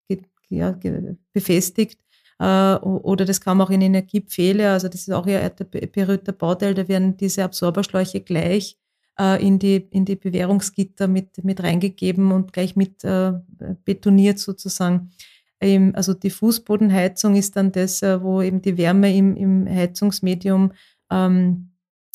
ge, 0.08 0.22
ja, 0.48 0.76
befestigt. 1.32 2.00
Äh, 2.38 2.74
oder 2.76 3.24
das 3.24 3.40
kam 3.40 3.60
auch 3.60 3.70
in 3.70 3.82
Energiepfähle, 3.82 4.70
also 4.70 4.88
das 4.88 5.02
ist 5.02 5.12
auch 5.12 5.26
ja 5.26 5.48
berührter 5.48 6.32
Bauteil, 6.32 6.74
da 6.74 6.88
werden 6.88 7.16
diese 7.16 7.44
Absorberschläuche 7.44 8.20
gleich 8.20 8.78
äh, 9.18 9.44
in, 9.44 9.58
die, 9.58 9.76
in 9.90 10.04
die 10.04 10.16
Bewährungsgitter 10.16 11.08
mit, 11.08 11.44
mit 11.44 11.62
reingegeben 11.62 12.32
und 12.32 12.52
gleich 12.52 12.76
mit 12.76 13.04
äh, 13.04 13.32
betoniert 13.84 14.38
sozusagen. 14.38 15.10
Ähm, 15.60 15.92
also 15.94 16.14
die 16.14 16.30
Fußbodenheizung 16.30 17.36
ist 17.36 17.56
dann 17.56 17.72
das, 17.72 18.02
äh, 18.02 18.22
wo 18.22 18.42
eben 18.42 18.62
die 18.62 18.76
Wärme 18.76 19.14
im, 19.14 19.36
im 19.36 19.68
Heizungsmedium 19.68 20.72
ähm, 21.10 21.70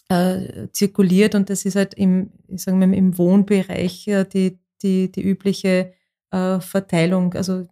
äh, 0.09 0.67
zirkuliert 0.71 1.35
und 1.35 1.49
das 1.49 1.65
ist 1.65 1.75
halt 1.75 1.93
im, 1.93 2.31
ich 2.47 2.61
sage 2.61 2.77
mal, 2.77 2.93
im 2.93 3.17
Wohnbereich 3.17 4.07
äh, 4.07 4.25
die, 4.25 4.59
die, 4.81 5.11
die 5.11 5.21
übliche 5.21 5.93
äh, 6.31 6.59
Verteilung, 6.59 7.33
also 7.33 7.67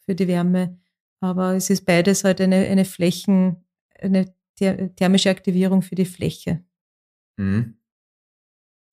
für 0.00 0.14
die 0.14 0.28
Wärme. 0.28 0.78
Aber 1.20 1.54
es 1.54 1.68
ist 1.70 1.84
beides 1.84 2.24
halt 2.24 2.40
eine, 2.40 2.56
eine 2.56 2.84
Flächen, 2.84 3.64
eine 4.00 4.32
thermische 4.56 5.30
Aktivierung 5.30 5.82
für 5.82 5.94
die 5.94 6.04
Fläche. 6.04 6.62
Mhm 7.36 7.77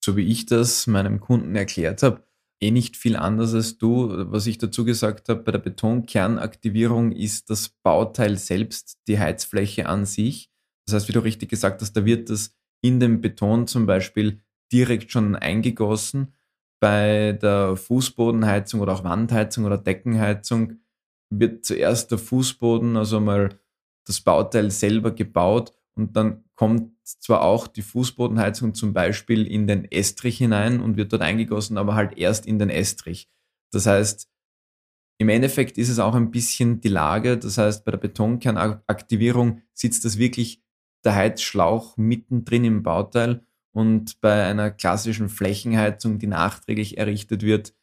so 0.06 0.16
wie 0.16 0.22
ich 0.22 0.46
das 0.46 0.88
meinem 0.88 1.20
Kunden 1.20 1.56
erklärt 1.56 2.04
habe, 2.04 2.24
eh 2.62 2.72
nicht 2.72 2.96
viel 2.96 3.16
anders 3.16 3.54
als 3.54 3.78
du. 3.78 4.32
Was 4.32 4.48
ich 4.48 4.58
dazu 4.58 4.86
gesagt 4.86 5.28
habe, 5.28 5.42
bei 5.42 5.52
der 5.52 5.60
Betonkernaktivierung 5.60 7.12
ist 7.12 7.50
das 7.50 7.70
Bauteil 7.70 8.38
selbst 8.38 9.00
die 9.08 9.20
Heizfläche 9.20 9.88
an 9.88 10.06
sich. 10.06 10.52
Das 10.86 10.96
heißt, 10.96 11.10
wie 11.10 11.14
du 11.14 11.20
richtig 11.24 11.50
gesagt 11.50 11.82
hast, 11.82 11.94
da 11.94 12.06
wird 12.06 12.30
das 12.30 12.56
in 12.82 13.00
den 13.00 13.20
Beton 13.20 13.68
zum 13.68 13.88
Beispiel 13.88 14.42
direkt 14.72 15.12
schon 15.12 15.36
eingegossen. 15.36 16.34
Bei 16.80 17.34
der 17.34 17.76
Fußbodenheizung 17.76 18.82
oder 18.82 18.94
auch 18.94 19.04
Wandheizung 19.04 19.66
oder 19.66 19.80
Deckenheizung 19.80 20.82
wird 21.32 21.66
zuerst 21.66 22.12
der 22.12 22.20
Fußboden, 22.20 22.96
also 22.96 23.20
mal 23.20 23.60
das 24.06 24.22
Bauteil 24.22 24.70
selber 24.70 25.12
gebaut 25.12 25.74
und 25.96 26.16
dann 26.16 26.44
kommt 26.56 26.92
zwar 27.04 27.42
auch 27.42 27.68
die 27.68 27.82
Fußbodenheizung 27.82 28.74
zum 28.74 28.94
Beispiel 28.94 29.46
in 29.48 29.68
den 29.68 29.86
Estrich 29.92 30.38
hinein 30.38 30.82
und 30.82 30.98
wird 30.98 31.14
dort 31.14 31.22
eingegossen, 31.22 31.78
aber 31.78 31.96
halt 31.96 32.18
erst 32.18 32.46
in 32.46 32.60
den 32.60 32.70
Estrich. 32.70 33.30
Das 33.72 33.86
heißt, 33.86 34.30
im 35.18 35.30
Endeffekt 35.30 35.78
ist 35.78 35.90
es 35.90 36.00
auch 36.00 36.16
ein 36.16 36.32
bisschen 36.32 36.82
die 36.82 36.90
Lage. 36.90 37.38
Das 37.38 37.58
heißt, 37.58 37.86
bei 37.86 37.92
der 37.92 37.98
Betonkernaktivierung 37.98 39.62
sitzt 39.74 40.04
das 40.04 40.18
wirklich 40.18 40.62
der 41.06 41.16
Heizschlauch 41.16 41.96
mittendrin 41.98 42.66
im 42.66 42.84
Bauteil 42.84 43.46
und 43.72 44.20
bei 44.22 44.46
einer 44.46 44.72
klassischen 44.72 45.30
Flächenheizung, 45.30 46.20
die 46.20 46.28
nachträglich 46.28 46.98
errichtet 46.98 47.44
wird, 47.44 47.74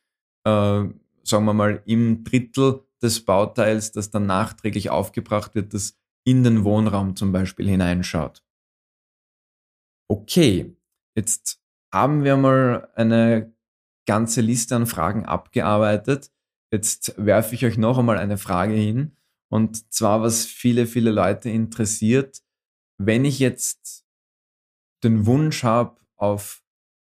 äh, 0.44 0.84
sagen 1.24 1.44
wir 1.44 1.54
mal 1.54 1.82
im 1.86 2.24
Drittel 2.24 2.80
des 3.00 3.24
Bauteils, 3.24 3.92
das 3.92 4.10
dann 4.10 4.26
nachträglich 4.26 4.90
aufgebracht 4.90 5.54
wird, 5.54 5.72
das 5.74 5.98
in 6.24 6.44
den 6.44 6.64
Wohnraum 6.64 7.16
zum 7.16 7.32
Beispiel 7.32 7.68
hineinschaut. 7.68 8.44
Okay, 10.08 10.76
jetzt 11.16 11.60
haben 11.92 12.24
wir 12.24 12.36
mal 12.36 12.88
eine 12.94 13.54
ganze 14.06 14.40
Liste 14.40 14.76
an 14.76 14.86
Fragen 14.86 15.24
abgearbeitet. 15.24 16.30
Jetzt 16.72 17.14
werfe 17.16 17.54
ich 17.54 17.64
euch 17.64 17.76
noch 17.78 17.98
einmal 17.98 18.18
eine 18.18 18.38
Frage 18.38 18.74
hin. 18.74 19.16
Und 19.50 19.92
zwar, 19.92 20.22
was 20.22 20.46
viele, 20.46 20.86
viele 20.86 21.10
Leute 21.10 21.50
interessiert. 21.50 22.42
Wenn 22.98 23.24
ich 23.24 23.38
jetzt 23.38 24.06
den 25.04 25.26
Wunsch 25.26 25.62
habe, 25.64 26.00
auf 26.16 26.62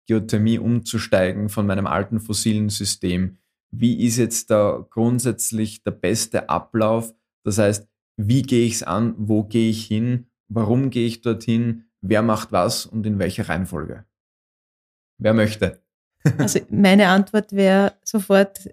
Geothermie 0.07 0.59
umzusteigen 0.59 1.49
von 1.49 1.67
meinem 1.67 1.87
alten 1.87 2.21
fossilen 2.21 2.69
System, 2.69 3.39
wie 3.71 4.05
ist 4.05 4.17
jetzt 4.17 4.51
da 4.51 4.87
grundsätzlich 4.89 5.83
der 5.83 5.93
beste 5.93 6.49
Ablauf? 6.49 7.15
Das 7.45 7.59
heißt, 7.59 7.90
wie 8.29 8.43
gehe 8.43 8.67
ich 8.67 8.75
es 8.75 8.83
an? 8.83 9.15
Wo 9.17 9.45
gehe 9.45 9.71
ich 9.71 9.87
hin? 9.87 10.27
Warum 10.49 10.91
gehe 10.91 11.07
ich 11.07 11.23
dorthin? 11.23 11.85
Wer 12.01 12.23
macht 12.23 12.53
was 12.53 12.87
und 12.87 13.07
in 13.07 13.19
welcher 13.19 13.49
Reihenfolge? 13.49 14.05
Wer 15.19 15.35
möchte? 15.35 15.81
Also 16.37 16.61
meine 16.69 17.09
Antwort 17.09 17.53
wäre 17.55 17.95
sofort, 18.05 18.69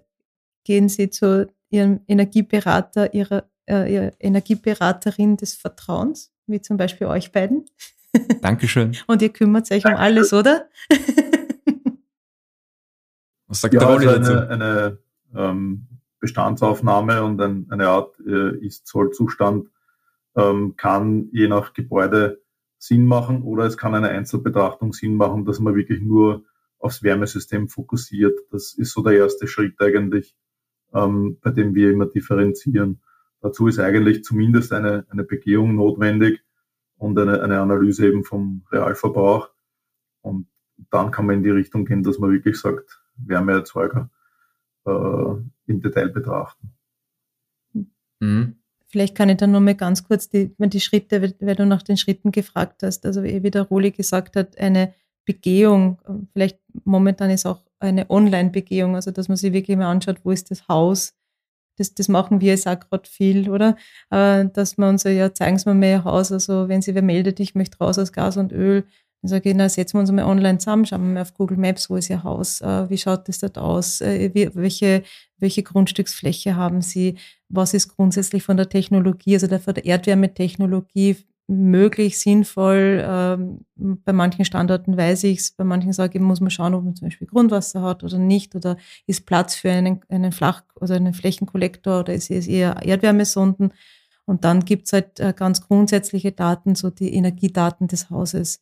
gehen 0.64 0.90
Sie 0.90 1.08
zu 1.08 1.50
Ihrem 1.70 2.00
Energieberater, 2.06 3.14
Ihrer, 3.14 3.48
äh, 3.66 3.90
Ihrer 3.90 4.12
Energieberaterin 4.20 5.38
des 5.38 5.54
Vertrauens, 5.54 6.30
wie 6.46 6.60
zum 6.60 6.76
Beispiel 6.76 7.06
euch 7.06 7.32
beiden. 7.32 7.64
Dankeschön. 8.42 8.94
Und 9.06 9.22
ihr 9.22 9.30
kümmert 9.30 9.70
euch 9.70 9.82
um 9.86 9.94
alles, 9.94 10.34
oder? 10.34 10.68
Was 13.46 13.62
sagt 13.62 13.72
ja, 13.72 13.80
der 13.80 13.88
Rolli 13.88 14.06
also 14.08 14.34
dazu? 14.34 14.48
Eine, 14.50 14.98
ähm, 15.34 15.86
Bestandsaufnahme 16.20 17.22
und 17.22 17.40
ein, 17.40 17.66
eine 17.70 17.88
Art 17.88 18.18
äh, 18.26 18.56
Ist-Soll-Zustand 18.64 19.68
ähm, 20.36 20.74
kann 20.76 21.28
je 21.32 21.48
nach 21.48 21.72
Gebäude 21.72 22.40
Sinn 22.78 23.06
machen 23.06 23.42
oder 23.42 23.64
es 23.64 23.76
kann 23.76 23.94
eine 23.94 24.08
Einzelbetrachtung 24.08 24.92
Sinn 24.92 25.16
machen, 25.16 25.44
dass 25.44 25.58
man 25.58 25.74
wirklich 25.74 26.00
nur 26.00 26.44
aufs 26.78 27.02
Wärmesystem 27.02 27.68
fokussiert. 27.68 28.38
Das 28.50 28.74
ist 28.74 28.92
so 28.92 29.02
der 29.02 29.14
erste 29.14 29.48
Schritt 29.48 29.80
eigentlich, 29.80 30.36
ähm, 30.94 31.38
bei 31.42 31.50
dem 31.50 31.74
wir 31.74 31.90
immer 31.90 32.06
differenzieren. 32.06 33.00
Dazu 33.40 33.66
ist 33.66 33.78
eigentlich 33.78 34.24
zumindest 34.24 34.72
eine, 34.72 35.06
eine 35.10 35.24
Begehung 35.24 35.74
notwendig 35.74 36.42
und 36.96 37.18
eine, 37.18 37.42
eine 37.42 37.60
Analyse 37.60 38.06
eben 38.06 38.24
vom 38.24 38.64
Realverbrauch. 38.70 39.50
Und 40.22 40.48
dann 40.90 41.10
kann 41.10 41.26
man 41.26 41.36
in 41.36 41.42
die 41.42 41.50
Richtung 41.50 41.84
gehen, 41.84 42.02
dass 42.02 42.18
man 42.18 42.30
wirklich 42.30 42.58
sagt, 42.58 43.02
Wärmeerzeuger 43.16 44.10
äh, 44.88 45.70
im 45.70 45.80
Detail 45.80 46.08
betrachten. 46.08 46.72
Mhm. 48.20 48.56
Vielleicht 48.90 49.14
kann 49.14 49.28
ich 49.28 49.36
dann 49.36 49.52
nur 49.52 49.60
mal 49.60 49.74
ganz 49.74 50.02
kurz 50.04 50.30
die, 50.30 50.54
die 50.58 50.80
Schritte, 50.80 51.34
weil 51.40 51.54
du 51.54 51.66
nach 51.66 51.82
den 51.82 51.98
Schritten 51.98 52.32
gefragt 52.32 52.82
hast, 52.82 53.04
also 53.04 53.22
wie 53.22 53.50
der 53.50 53.62
Roli 53.62 53.90
gesagt 53.90 54.34
hat, 54.34 54.58
eine 54.58 54.94
Begehung, 55.26 55.98
vielleicht 56.32 56.58
momentan 56.84 57.28
ist 57.28 57.44
auch 57.44 57.60
eine 57.80 58.08
Online-Begehung, 58.08 58.94
also 58.94 59.10
dass 59.10 59.28
man 59.28 59.36
sich 59.36 59.52
wirklich 59.52 59.76
mal 59.76 59.90
anschaut, 59.90 60.20
wo 60.24 60.30
ist 60.30 60.50
das 60.50 60.68
Haus. 60.68 61.14
Das, 61.76 61.94
das 61.94 62.08
machen 62.08 62.40
wir 62.40 62.48
jetzt 62.52 62.66
auch 62.66 62.80
gerade 62.80 63.08
viel, 63.08 63.50
oder? 63.50 63.76
Äh, 64.10 64.46
dass 64.46 64.78
man 64.78 64.90
uns 64.90 65.04
ja, 65.04 65.32
zeigen 65.34 65.58
Sie 65.58 65.68
mir 65.68 65.74
mehr 65.74 66.04
Haus, 66.04 66.32
also 66.32 66.68
wenn 66.68 66.80
Sie 66.80 66.94
wer 66.94 67.02
meldet, 67.02 67.40
ich 67.40 67.54
möchte 67.54 67.78
raus 67.78 67.98
aus 67.98 68.12
Gas 68.12 68.38
und 68.38 68.52
Öl, 68.52 68.84
dann 69.22 69.28
sage 69.28 69.50
ich, 69.50 69.56
na, 69.56 69.68
setzen 69.68 69.94
wir 69.94 70.00
uns 70.00 70.12
mal 70.12 70.24
online 70.24 70.58
zusammen, 70.58 70.86
schauen 70.86 71.02
wir 71.02 71.14
mal 71.14 71.22
auf 71.22 71.34
Google 71.34 71.56
Maps, 71.56 71.90
wo 71.90 71.96
ist 71.96 72.10
Ihr 72.10 72.22
Haus, 72.22 72.60
äh, 72.60 72.88
wie 72.88 72.98
schaut 72.98 73.28
das 73.28 73.40
dort 73.40 73.58
aus, 73.58 74.00
äh, 74.00 74.30
welche, 74.54 75.02
welche 75.38 75.62
Grundstücksfläche 75.62 76.54
haben 76.54 76.82
Sie, 76.82 77.18
was 77.48 77.74
ist 77.74 77.88
grundsätzlich 77.88 78.44
von 78.44 78.56
der 78.56 78.68
Technologie, 78.68 79.34
also 79.34 79.48
von 79.58 79.74
der 79.74 79.84
Erdwärmetechnologie 79.84 81.16
möglich, 81.48 82.18
sinnvoll. 82.18 83.02
Ähm, 83.04 83.64
bei 83.76 84.12
manchen 84.12 84.44
Standorten 84.44 84.96
weiß 84.96 85.24
ich 85.24 85.38
es, 85.38 85.50
bei 85.52 85.64
manchen 85.64 85.92
sage 85.92 86.18
ich, 86.18 86.24
muss 86.24 86.40
man 86.40 86.50
schauen, 86.50 86.74
ob 86.74 86.84
man 86.84 86.94
zum 86.94 87.08
Beispiel 87.08 87.26
Grundwasser 87.26 87.82
hat 87.82 88.04
oder 88.04 88.18
nicht, 88.18 88.54
oder 88.54 88.76
ist 89.06 89.26
Platz 89.26 89.56
für 89.56 89.70
einen, 89.70 90.00
einen 90.08 90.30
Flach- 90.30 90.62
oder 90.76 90.94
einen 90.94 91.14
Flächenkollektor 91.14 92.00
oder 92.00 92.14
ist 92.14 92.30
es 92.30 92.46
eher 92.46 92.76
Erdwärmesonden. 92.84 93.72
Und 94.26 94.44
dann 94.44 94.64
gibt's 94.64 94.92
halt 94.92 95.18
äh, 95.20 95.32
ganz 95.34 95.66
grundsätzliche 95.66 96.32
Daten, 96.32 96.74
so 96.74 96.90
die 96.90 97.14
Energiedaten 97.14 97.88
des 97.88 98.10
Hauses 98.10 98.60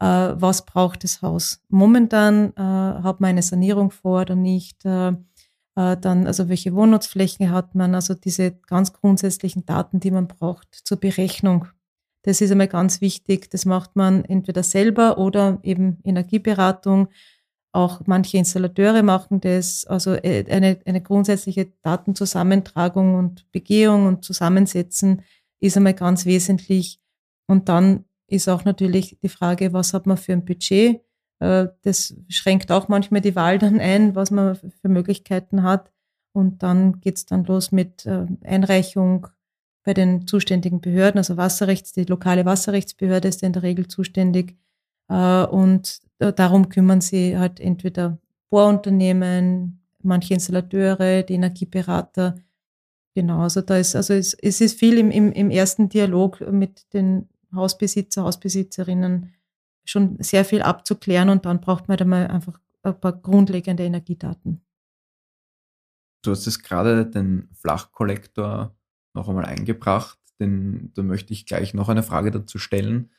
äh, 0.00 0.04
was 0.34 0.64
braucht 0.64 1.04
das 1.04 1.22
Haus. 1.22 1.62
Momentan 1.68 2.52
äh, 2.56 2.60
hat 2.60 3.20
man 3.20 3.30
eine 3.30 3.42
Sanierung 3.42 3.90
vor 3.90 4.22
oder 4.22 4.34
nicht. 4.34 4.84
Äh, 4.84 5.12
äh, 5.76 5.96
dann, 5.96 6.26
also 6.26 6.48
welche 6.48 6.74
Wohnnutzflächen 6.74 7.50
hat 7.50 7.74
man, 7.74 7.94
also 7.94 8.14
diese 8.14 8.52
ganz 8.52 8.92
grundsätzlichen 8.92 9.66
Daten, 9.66 10.00
die 10.00 10.10
man 10.10 10.26
braucht 10.26 10.74
zur 10.74 10.98
Berechnung. 10.98 11.66
Das 12.22 12.40
ist 12.40 12.50
einmal 12.50 12.68
ganz 12.68 13.00
wichtig. 13.00 13.50
Das 13.50 13.64
macht 13.66 13.96
man 13.96 14.24
entweder 14.24 14.62
selber 14.62 15.18
oder 15.18 15.58
eben 15.62 15.98
Energieberatung. 16.04 17.08
Auch 17.72 18.00
manche 18.06 18.36
Installateure 18.38 19.02
machen 19.02 19.40
das. 19.40 19.86
Also 19.86 20.14
äh, 20.14 20.44
eine, 20.50 20.80
eine 20.86 21.02
grundsätzliche 21.02 21.72
Datenzusammentragung 21.82 23.14
und 23.14 23.50
Begehung 23.52 24.06
und 24.06 24.24
Zusammensetzen 24.24 25.22
ist 25.60 25.76
einmal 25.76 25.94
ganz 25.94 26.26
wesentlich. 26.26 27.00
Und 27.46 27.68
dann 27.68 28.04
ist 28.30 28.48
auch 28.48 28.64
natürlich 28.64 29.18
die 29.22 29.28
Frage, 29.28 29.72
was 29.72 29.92
hat 29.92 30.06
man 30.06 30.16
für 30.16 30.32
ein 30.32 30.44
Budget? 30.44 31.00
Äh, 31.40 31.68
das 31.82 32.14
schränkt 32.28 32.70
auch 32.70 32.88
manchmal 32.88 33.20
die 33.20 33.36
Wahl 33.36 33.58
dann 33.58 33.80
ein, 33.80 34.14
was 34.14 34.30
man 34.30 34.54
für 34.56 34.88
Möglichkeiten 34.88 35.62
hat. 35.62 35.92
Und 36.32 36.62
dann 36.62 37.00
geht's 37.00 37.26
dann 37.26 37.44
los 37.44 37.72
mit 37.72 38.06
äh, 38.06 38.26
Einreichung 38.44 39.26
bei 39.82 39.94
den 39.94 40.26
zuständigen 40.26 40.80
Behörden, 40.80 41.18
also 41.18 41.36
Wasserrechts, 41.36 41.92
die 41.92 42.04
lokale 42.04 42.44
Wasserrechtsbehörde 42.44 43.28
ist 43.28 43.42
in 43.42 43.52
der 43.52 43.62
Regel 43.62 43.88
zuständig. 43.88 44.56
Äh, 45.08 45.44
und 45.44 46.00
darum 46.18 46.68
kümmern 46.68 47.00
sie 47.00 47.38
halt 47.38 47.60
entweder 47.60 48.18
Bohrunternehmen, 48.50 49.80
manche 50.02 50.34
Installateure, 50.34 51.22
die 51.22 51.32
Energieberater. 51.32 52.36
Genau, 53.14 53.40
also 53.40 53.62
da 53.62 53.78
ist, 53.78 53.96
also 53.96 54.12
es, 54.12 54.34
es 54.34 54.60
ist 54.60 54.78
viel 54.78 54.98
im, 54.98 55.10
im, 55.10 55.32
im 55.32 55.50
ersten 55.50 55.88
Dialog 55.88 56.42
mit 56.52 56.92
den 56.92 57.29
Hausbesitzer, 57.52 58.22
Hausbesitzerinnen 58.22 59.34
schon 59.84 60.22
sehr 60.22 60.44
viel 60.44 60.62
abzuklären 60.62 61.30
und 61.30 61.44
dann 61.44 61.60
braucht 61.60 61.88
man 61.88 61.96
da 61.96 62.04
mal 62.04 62.26
einfach 62.26 62.60
ein 62.82 62.98
paar 62.98 63.12
grundlegende 63.12 63.84
Energiedaten. 63.84 64.62
Du 66.22 66.30
hast 66.30 66.46
jetzt 66.46 66.62
gerade 66.62 67.06
den 67.06 67.48
Flachkollektor 67.54 68.76
noch 69.14 69.28
einmal 69.28 69.46
eingebracht, 69.46 70.18
denn 70.38 70.92
da 70.94 71.02
möchte 71.02 71.32
ich 71.32 71.46
gleich 71.46 71.74
noch 71.74 71.88
eine 71.88 72.02
Frage 72.02 72.30
dazu 72.30 72.58
stellen, 72.58 73.10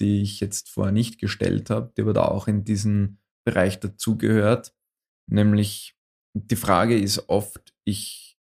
die 0.00 0.22
ich 0.22 0.40
jetzt 0.40 0.70
vorher 0.70 0.92
nicht 0.92 1.18
gestellt 1.18 1.70
habe, 1.70 1.92
die 1.96 2.02
aber 2.02 2.12
da 2.12 2.26
auch 2.26 2.48
in 2.48 2.64
diesen 2.64 3.18
Bereich 3.44 3.80
dazugehört. 3.80 4.74
Nämlich 5.26 5.96
die 6.34 6.56
Frage 6.56 6.98
ist 6.98 7.28
oft, 7.28 7.74
ich 7.84 8.38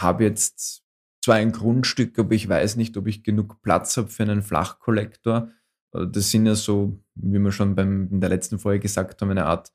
habe 0.00 0.24
jetzt 0.24 0.82
zwar 1.22 1.36
ein 1.36 1.52
Grundstück, 1.52 2.18
aber 2.18 2.32
ich 2.34 2.48
weiß 2.48 2.76
nicht, 2.76 2.96
ob 2.96 3.06
ich 3.06 3.22
genug 3.22 3.62
Platz 3.62 3.96
habe 3.96 4.08
für 4.08 4.22
einen 4.22 4.42
Flachkollektor. 4.42 5.50
Äh, 5.94 6.06
das 6.08 6.30
sind 6.30 6.46
ja 6.46 6.54
so, 6.54 6.98
wie 7.14 7.38
wir 7.38 7.52
schon 7.52 7.74
beim, 7.74 8.08
in 8.10 8.20
der 8.20 8.30
letzten 8.30 8.58
Folge 8.58 8.80
gesagt 8.80 9.20
haben, 9.20 9.30
eine 9.30 9.46
Art 9.46 9.72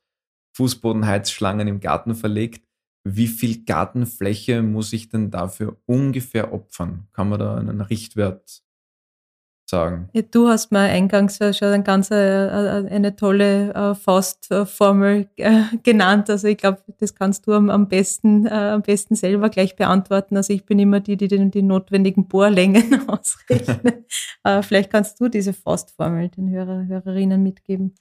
Fußbodenheizschlangen 0.56 1.68
im 1.68 1.80
Garten 1.80 2.14
verlegt. 2.14 2.66
Wie 3.04 3.28
viel 3.28 3.64
Gartenfläche 3.64 4.62
muss 4.62 4.92
ich 4.92 5.08
denn 5.08 5.30
dafür 5.30 5.80
ungefähr 5.86 6.52
opfern? 6.52 7.06
Kann 7.12 7.28
man 7.28 7.38
da 7.38 7.56
einen 7.56 7.80
Richtwert 7.80 8.65
sagen. 9.68 10.08
Ja, 10.12 10.22
du 10.22 10.48
hast 10.48 10.72
mal 10.72 10.88
eingangs 10.88 11.38
schon 11.38 11.68
eine 11.68 11.82
ganz 11.82 12.10
äh, 12.10 12.16
äh, 12.16 12.88
eine 12.88 13.16
tolle 13.16 13.74
äh, 13.74 13.94
Faustformel 13.94 15.28
genannt. 15.82 16.30
Also 16.30 16.48
ich 16.48 16.58
glaube, 16.58 16.82
das 16.98 17.14
kannst 17.14 17.46
du 17.46 17.52
am, 17.52 17.88
besten, 17.88 18.46
am 18.48 18.82
besten 18.82 19.14
selber 19.14 19.48
gleich 19.48 19.76
beantworten. 19.76 20.36
Also 20.36 20.52
ich 20.52 20.64
bin 20.64 20.78
immer 20.78 21.00
die, 21.00 21.16
die 21.16 21.28
die, 21.28 21.50
die 21.50 21.62
notwendigen 21.62 22.28
Bohrlängen 22.28 23.00
ausrechnen. 23.08 24.04
Vielleicht 24.62 24.90
kannst 24.90 25.20
du 25.20 25.28
diese 25.28 25.52
Faustformel 25.52 26.28
den 26.28 26.50
Hörer, 26.50 26.86
Hörerinnen 26.86 27.42
mitgeben. 27.42 27.94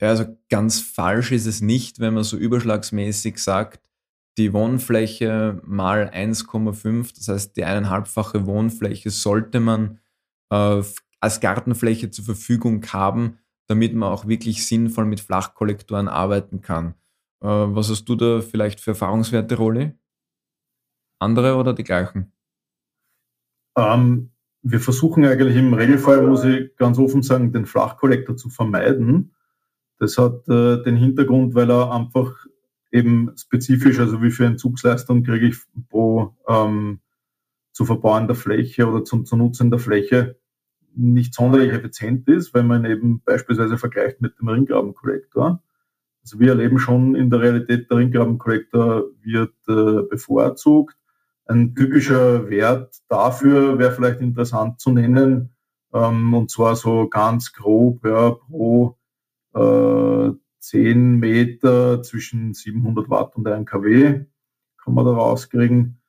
Ja, 0.00 0.08
also 0.08 0.24
ganz 0.48 0.80
falsch 0.80 1.32
ist 1.32 1.46
es 1.46 1.60
nicht, 1.60 2.00
wenn 2.00 2.14
man 2.14 2.24
so 2.24 2.38
überschlagsmäßig 2.38 3.38
sagt, 3.38 3.80
die 4.38 4.54
Wohnfläche 4.54 5.60
mal 5.64 6.08
1,5, 6.08 7.14
das 7.14 7.28
heißt 7.28 7.56
die 7.56 7.64
eineinhalbfache 7.64 8.46
Wohnfläche 8.46 9.10
sollte 9.10 9.60
man 9.60 9.98
als 11.20 11.40
Gartenfläche 11.40 12.10
zur 12.10 12.24
Verfügung 12.24 12.84
haben, 12.92 13.38
damit 13.66 13.94
man 13.94 14.10
auch 14.10 14.26
wirklich 14.26 14.66
sinnvoll 14.66 15.04
mit 15.04 15.20
Flachkollektoren 15.20 16.08
arbeiten 16.08 16.60
kann. 16.60 16.94
Äh, 17.40 17.46
was 17.46 17.90
hast 17.90 18.04
du 18.06 18.16
da 18.16 18.40
vielleicht 18.40 18.80
für 18.80 18.92
Erfahrungswerte, 18.92 19.56
Rolli? 19.56 19.92
Andere 21.18 21.56
oder 21.56 21.74
die 21.74 21.84
gleichen? 21.84 22.32
Ähm, 23.76 24.30
wir 24.62 24.80
versuchen 24.80 25.24
eigentlich 25.24 25.56
im 25.56 25.74
Regelfall, 25.74 26.26
muss 26.26 26.44
ich 26.44 26.76
ganz 26.76 26.98
offen 26.98 27.22
sagen, 27.22 27.52
den 27.52 27.66
Flachkollektor 27.66 28.36
zu 28.36 28.50
vermeiden. 28.50 29.34
Das 29.98 30.18
hat 30.18 30.48
äh, 30.48 30.82
den 30.82 30.96
Hintergrund, 30.96 31.54
weil 31.54 31.70
er 31.70 31.92
einfach 31.92 32.46
eben 32.90 33.32
spezifisch, 33.36 33.98
also 34.00 34.22
wie 34.22 34.30
viel 34.30 34.46
Entzugsleistung 34.46 35.22
kriege 35.22 35.48
ich 35.48 35.56
pro 35.88 36.34
ähm, 36.48 37.00
zu 37.72 37.84
verbauender 37.84 38.34
Fläche 38.34 38.88
oder 38.88 39.04
zum 39.04 39.24
zu 39.26 39.36
nutzender 39.36 39.78
Fläche, 39.78 40.39
nicht 40.94 41.34
sonderlich 41.34 41.72
effizient 41.72 42.28
ist, 42.28 42.54
wenn 42.54 42.66
man 42.66 42.84
eben 42.84 43.22
beispielsweise 43.24 43.78
vergleicht 43.78 44.20
mit 44.20 44.38
dem 44.38 44.48
Ringgrabenkollektor. 44.48 45.62
Also 46.22 46.38
wir 46.38 46.50
erleben 46.50 46.78
schon 46.78 47.14
in 47.14 47.30
der 47.30 47.40
Realität, 47.40 47.90
der 47.90 47.98
Ringgrabenkollektor 47.98 49.04
wird 49.22 49.54
äh, 49.68 50.02
bevorzugt. 50.08 50.96
Ein 51.46 51.74
typischer 51.74 52.48
Wert 52.50 52.96
dafür 53.08 53.78
wäre 53.78 53.92
vielleicht 53.92 54.20
interessant 54.20 54.80
zu 54.80 54.92
nennen, 54.92 55.54
ähm, 55.92 56.34
und 56.34 56.50
zwar 56.50 56.76
so 56.76 57.08
ganz 57.08 57.52
grob 57.52 58.04
ja, 58.04 58.30
pro 58.30 58.98
äh, 59.54 60.30
10 60.60 61.16
Meter 61.16 62.02
zwischen 62.02 62.54
700 62.54 63.08
Watt 63.08 63.34
und 63.36 63.48
1 63.48 63.68
kW 63.68 64.26
kann 64.82 64.94
man 64.94 65.04
da 65.04 65.12
rauskriegen. 65.12 65.99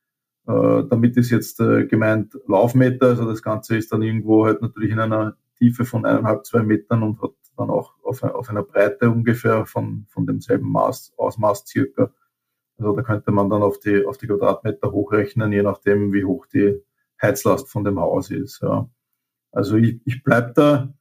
Äh, 0.48 0.84
damit 0.90 1.18
ist 1.18 1.30
jetzt 1.30 1.60
äh, 1.60 1.86
gemeint 1.86 2.38
Laufmeter, 2.48 3.08
also 3.08 3.26
das 3.26 3.42
Ganze 3.44 3.78
ist 3.78 3.92
dann 3.92 4.02
irgendwo 4.02 4.46
halt 4.46 4.62
natürlich 4.62 4.92
in 4.92 5.00
einer 5.00 5.36
Tiefe 5.58 5.86
von 5.86 6.06
eineinhalb, 6.06 6.46
zwei 6.46 6.64
Metern 6.64 7.04
und 7.04 7.22
hat 7.22 7.32
dann 7.58 7.70
auch 7.70 7.94
auf, 8.04 8.24
auf 8.24 8.50
einer 8.50 8.64
Breite 8.64 9.10
ungefähr 9.10 9.66
von, 9.66 10.06
von 10.10 10.26
demselben 10.26 10.72
Maß, 10.72 11.14
Ausmaß 11.18 11.66
circa. 11.68 12.12
Also 12.78 12.96
da 12.96 13.04
könnte 13.04 13.32
man 13.32 13.50
dann 13.50 13.62
auf 13.62 13.80
die, 13.80 14.06
auf 14.06 14.18
die 14.18 14.28
Quadratmeter 14.28 14.92
hochrechnen, 14.92 15.52
je 15.52 15.62
nachdem, 15.62 16.14
wie 16.14 16.26
hoch 16.26 16.48
die 16.48 16.82
Heizlast 17.22 17.70
von 17.70 17.84
dem 17.84 18.00
Haus 18.00 18.32
ist. 18.32 18.62
Ja. 18.64 18.90
Also 19.52 19.76
ich, 19.76 20.02
ich 20.06 20.24
bleib 20.24 20.56
da, 20.56 20.92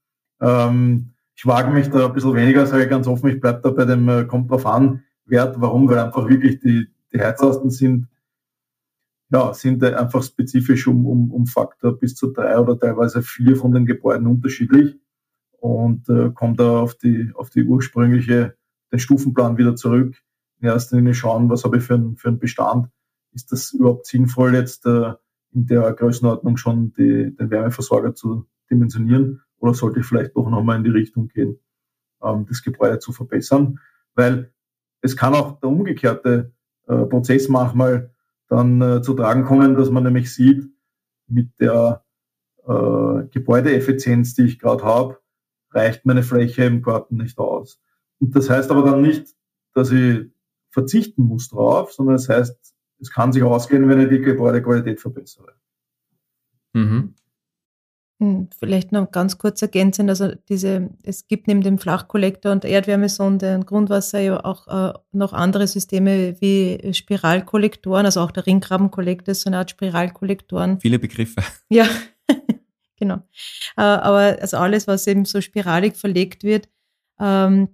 ähm, 0.40 1.14
ich 1.34 1.46
wage 1.46 1.70
mich 1.70 1.88
da 1.88 2.06
ein 2.06 2.12
bisschen 2.12 2.34
weniger, 2.34 2.66
sage 2.66 2.84
ich 2.84 2.90
ganz 2.90 3.06
offen, 3.06 3.30
ich 3.30 3.40
bleib 3.40 3.62
da 3.62 3.70
bei 3.70 3.86
dem 3.86 4.06
äh, 4.10 4.24
kommt 4.24 4.50
drauf 4.50 4.66
an 4.66 5.02
Wert. 5.24 5.58
Warum? 5.58 5.88
Weil 5.88 5.98
einfach 5.98 6.28
wirklich 6.28 6.60
die, 6.60 6.88
die 7.14 7.20
Heizlasten 7.20 7.70
sind 7.70 8.08
ja, 9.31 9.55
sind 9.55 9.82
einfach 9.85 10.23
spezifisch 10.23 10.86
um, 10.86 11.07
um, 11.07 11.31
um 11.31 11.47
Faktor 11.47 11.98
bis 11.98 12.16
zu 12.16 12.32
drei 12.32 12.59
oder 12.59 12.78
teilweise 12.78 13.23
vier 13.23 13.57
von 13.57 13.73
den 13.73 13.86
Gebäuden 13.86 14.27
unterschiedlich 14.27 14.97
und 15.61 16.09
äh, 16.09 16.31
kommt 16.35 16.59
da 16.59 16.81
auf 16.81 16.97
die, 16.97 17.31
auf 17.35 17.51
die 17.51 17.65
ursprüngliche, 17.65 18.57
den 18.93 18.98
Stufenplan 18.98 19.57
wieder 19.57 19.77
zurück. 19.77 20.16
In 20.61 20.69
erster 20.69 20.97
Linie 20.97 21.15
schauen, 21.15 21.48
was 21.48 21.65
habe 21.65 21.78
ich 21.78 21.85
für, 21.85 21.94
ein, 21.94 22.16
für 22.16 22.28
einen 22.28 22.39
Bestand. 22.39 22.89
Ist 23.32 23.52
das 23.52 23.73
überhaupt 23.73 24.07
sinnvoll, 24.07 24.55
jetzt 24.55 24.85
äh, 24.86 25.12
in 25.52 25.66
der 25.66 25.93
Größenordnung 25.93 26.57
schon 26.57 26.93
die, 26.94 27.35
den 27.35 27.51
Wärmeversorger 27.51 28.15
zu 28.15 28.47
dimensionieren? 28.69 29.43
Oder 29.59 29.74
sollte 29.74 30.01
ich 30.01 30.07
vielleicht 30.07 30.35
doch 30.36 30.51
nochmal 30.51 30.78
in 30.78 30.85
die 30.85 30.90
Richtung 30.90 31.28
gehen, 31.28 31.61
ähm, 32.23 32.47
das 32.48 32.62
Gebäude 32.62 32.98
zu 32.98 33.12
verbessern? 33.12 33.78
Weil 34.15 34.52
es 35.02 35.16
kann 35.16 35.35
auch 35.35 35.61
der 35.61 35.69
umgekehrte 35.69 36.52
äh, 36.89 37.05
Prozess 37.05 37.48
manchmal 37.48 38.11
dann 38.51 38.82
äh, 38.82 39.01
zu 39.01 39.14
tragen 39.14 39.44
kommen, 39.44 39.77
dass 39.77 39.90
man 39.90 40.02
nämlich 40.02 40.35
sieht, 40.35 40.68
mit 41.28 41.48
der 41.60 42.05
äh, 42.66 43.24
Gebäudeeffizienz, 43.31 44.35
die 44.35 44.43
ich 44.43 44.59
gerade 44.59 44.85
habe, 44.85 45.18
reicht 45.70 46.05
meine 46.05 46.24
Fläche 46.24 46.64
im 46.64 46.82
Garten 46.82 47.16
nicht 47.16 47.39
aus. 47.39 47.81
Und 48.18 48.35
das 48.35 48.51
heißt 48.51 48.70
aber 48.70 48.82
dann 48.82 49.02
nicht, 49.02 49.35
dass 49.72 49.93
ich 49.93 50.27
verzichten 50.68 51.22
muss 51.22 51.48
drauf, 51.48 51.93
sondern 51.93 52.16
es 52.16 52.27
das 52.27 52.36
heißt, 52.36 52.74
es 52.98 53.10
kann 53.10 53.32
sich 53.32 53.43
ausgehen, 53.43 53.89
wenn 53.89 54.01
ich 54.01 54.09
die 54.09 54.20
Gebäudequalität 54.20 55.01
verbessere. 55.01 55.55
Mhm. 56.72 57.14
Hm, 58.20 58.51
vielleicht 58.59 58.92
noch 58.92 59.10
ganz 59.10 59.38
kurz 59.38 59.62
ergänzend, 59.62 60.10
also 60.10 60.34
diese, 60.51 60.90
es 61.02 61.26
gibt 61.26 61.48
neben 61.48 61.62
dem 61.62 61.78
Flachkollektor 61.78 62.52
und 62.52 62.66
Erdwärmesonde 62.66 63.55
und 63.55 63.66
Grundwasser 63.66 64.20
ja 64.20 64.44
auch 64.44 64.68
äh, 64.68 64.92
noch 65.12 65.32
andere 65.32 65.66
Systeme 65.66 66.38
wie 66.38 66.92
Spiralkollektoren, 66.92 68.05
also 68.05 68.20
auch 68.20 68.30
der 68.30 68.47
Ringgrabenkollektor 68.47 69.32
ist 69.32 69.40
so 69.40 69.48
eine 69.48 69.56
Art 69.56 69.70
Spiralkollektoren. 69.70 70.80
Viele 70.80 70.98
Begriffe. 70.98 71.42
Ja, 71.70 71.88
genau. 72.97 73.22
Äh, 73.78 73.82
aber 73.82 74.36
also 74.42 74.59
alles, 74.59 74.86
was 74.86 75.06
eben 75.06 75.24
so 75.24 75.40
spiralig 75.40 75.97
verlegt 75.97 76.44
wird, 76.44 76.68
ähm, 77.18 77.68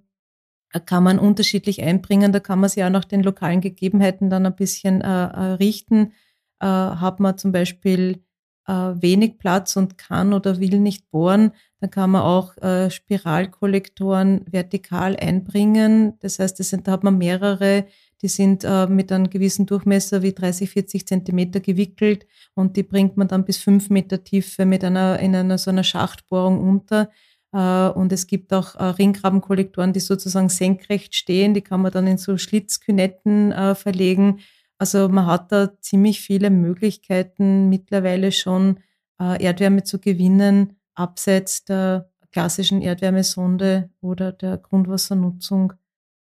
kann 0.85 1.03
man 1.03 1.19
unterschiedlich 1.19 1.81
einbringen. 1.81 2.31
Da 2.31 2.39
kann 2.39 2.59
man 2.59 2.69
sich 2.69 2.85
auch 2.85 2.89
nach 2.89 3.05
den 3.05 3.21
lokalen 3.21 3.59
Gegebenheiten 3.59 4.29
dann 4.29 4.45
ein 4.45 4.55
bisschen 4.55 5.01
äh, 5.01 5.07
äh 5.07 5.53
richten. 5.55 6.13
Äh, 6.59 6.67
hat 6.67 7.19
man 7.19 7.37
zum 7.37 7.51
Beispiel 7.51 8.23
äh, 8.67 8.71
wenig 8.71 9.39
Platz 9.39 9.75
und 9.75 9.97
kann 9.97 10.33
oder 10.33 10.59
will 10.59 10.79
nicht 10.79 11.09
bohren, 11.09 11.51
dann 11.79 11.89
kann 11.89 12.11
man 12.11 12.21
auch 12.21 12.57
äh, 12.57 12.89
Spiralkollektoren 12.89 14.45
vertikal 14.49 15.15
einbringen. 15.15 16.13
Das 16.19 16.39
heißt, 16.39 16.59
das 16.59 16.69
sind, 16.69 16.87
da 16.87 16.93
hat 16.93 17.03
man 17.03 17.17
mehrere, 17.17 17.85
die 18.21 18.27
sind 18.27 18.63
äh, 18.63 18.87
mit 18.87 19.11
einem 19.11 19.29
gewissen 19.29 19.65
Durchmesser 19.65 20.21
wie 20.21 20.33
30, 20.33 20.69
40 20.69 21.07
Zentimeter 21.07 21.59
gewickelt 21.59 22.25
und 22.55 22.75
die 22.75 22.83
bringt 22.83 23.15
man 23.15 23.27
dann 23.27 23.45
bis 23.45 23.57
fünf 23.57 23.89
Meter 23.89 24.23
Tiefe 24.23 24.65
mit 24.65 24.83
einer, 24.83 25.19
in 25.19 25.35
einer 25.35 25.57
so 25.57 25.69
einer 25.69 25.83
Schachtbohrung 25.83 26.59
unter. 26.59 27.09
Äh, 27.53 27.89
und 27.89 28.11
es 28.11 28.27
gibt 28.27 28.53
auch 28.53 28.75
äh, 28.75 28.83
Ringgrabenkollektoren, 28.83 29.93
die 29.93 29.99
sozusagen 29.99 30.49
senkrecht 30.49 31.15
stehen, 31.15 31.53
die 31.53 31.61
kann 31.61 31.81
man 31.81 31.91
dann 31.91 32.07
in 32.07 32.17
so 32.17 32.37
Schlitzkünetten 32.37 33.51
äh, 33.51 33.75
verlegen 33.75 34.39
also 34.77 35.09
man 35.09 35.25
hat 35.25 35.51
da 35.51 35.79
ziemlich 35.81 36.21
viele 36.21 36.49
Möglichkeiten 36.49 37.69
mittlerweile 37.69 38.31
schon 38.31 38.79
äh, 39.19 39.43
Erdwärme 39.43 39.83
zu 39.83 39.99
gewinnen, 39.99 40.77
abseits 40.93 41.65
der 41.65 42.11
klassischen 42.31 42.81
Erdwärmesonde 42.81 43.89
oder 44.01 44.31
der 44.31 44.57
Grundwassernutzung. 44.57 45.73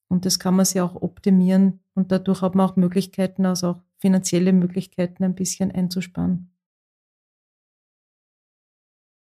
Und 0.09 0.25
das 0.25 0.39
kann 0.39 0.55
man 0.55 0.65
sich 0.65 0.81
auch 0.81 0.95
optimieren 0.95 1.81
und 1.95 2.13
dadurch 2.13 2.43
hat 2.43 2.55
man 2.55 2.69
auch 2.69 2.77
Möglichkeiten, 2.77 3.45
also 3.45 3.69
auch 3.69 3.83
finanzielle 3.99 4.53
Möglichkeiten 4.53 5.25
ein 5.25 5.35
bisschen 5.35 5.73
einzusparen. 5.73 6.53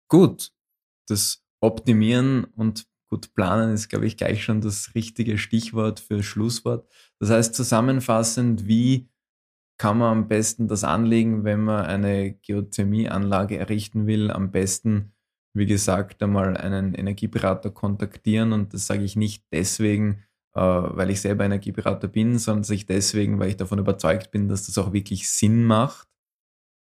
Gut, 0.08 0.52
das 1.08 1.42
Optimieren 1.60 2.44
und 2.44 2.86
gut 3.08 3.34
planen 3.34 3.72
ist, 3.72 3.88
glaube 3.88 4.06
ich, 4.06 4.16
gleich 4.16 4.44
schon 4.44 4.60
das 4.60 4.94
richtige 4.94 5.38
Stichwort 5.38 6.00
für 6.00 6.22
Schlusswort. 6.22 6.88
Das 7.18 7.30
heißt 7.30 7.54
zusammenfassend, 7.54 8.66
wie 8.66 9.08
kann 9.78 9.98
man 9.98 10.18
am 10.18 10.28
besten 10.28 10.68
das 10.68 10.84
anlegen, 10.84 11.44
wenn 11.44 11.64
man 11.64 11.84
eine 11.84 12.32
Geothermieanlage 12.32 13.58
errichten 13.58 14.06
will? 14.06 14.30
Am 14.30 14.50
besten, 14.50 15.12
wie 15.54 15.66
gesagt, 15.66 16.22
einmal 16.22 16.56
einen 16.56 16.94
Energieberater 16.94 17.70
kontaktieren. 17.70 18.52
Und 18.52 18.72
das 18.72 18.86
sage 18.86 19.04
ich 19.04 19.16
nicht 19.16 19.44
deswegen, 19.52 20.22
äh, 20.54 20.60
weil 20.60 21.10
ich 21.10 21.20
selber 21.20 21.44
Energieberater 21.44 22.08
bin, 22.08 22.38
sondern 22.38 22.64
sich 22.64 22.86
deswegen, 22.86 23.38
weil 23.38 23.50
ich 23.50 23.56
davon 23.56 23.78
überzeugt 23.78 24.30
bin, 24.30 24.48
dass 24.48 24.66
das 24.66 24.78
auch 24.78 24.92
wirklich 24.92 25.28
Sinn 25.28 25.64
macht. 25.64 26.08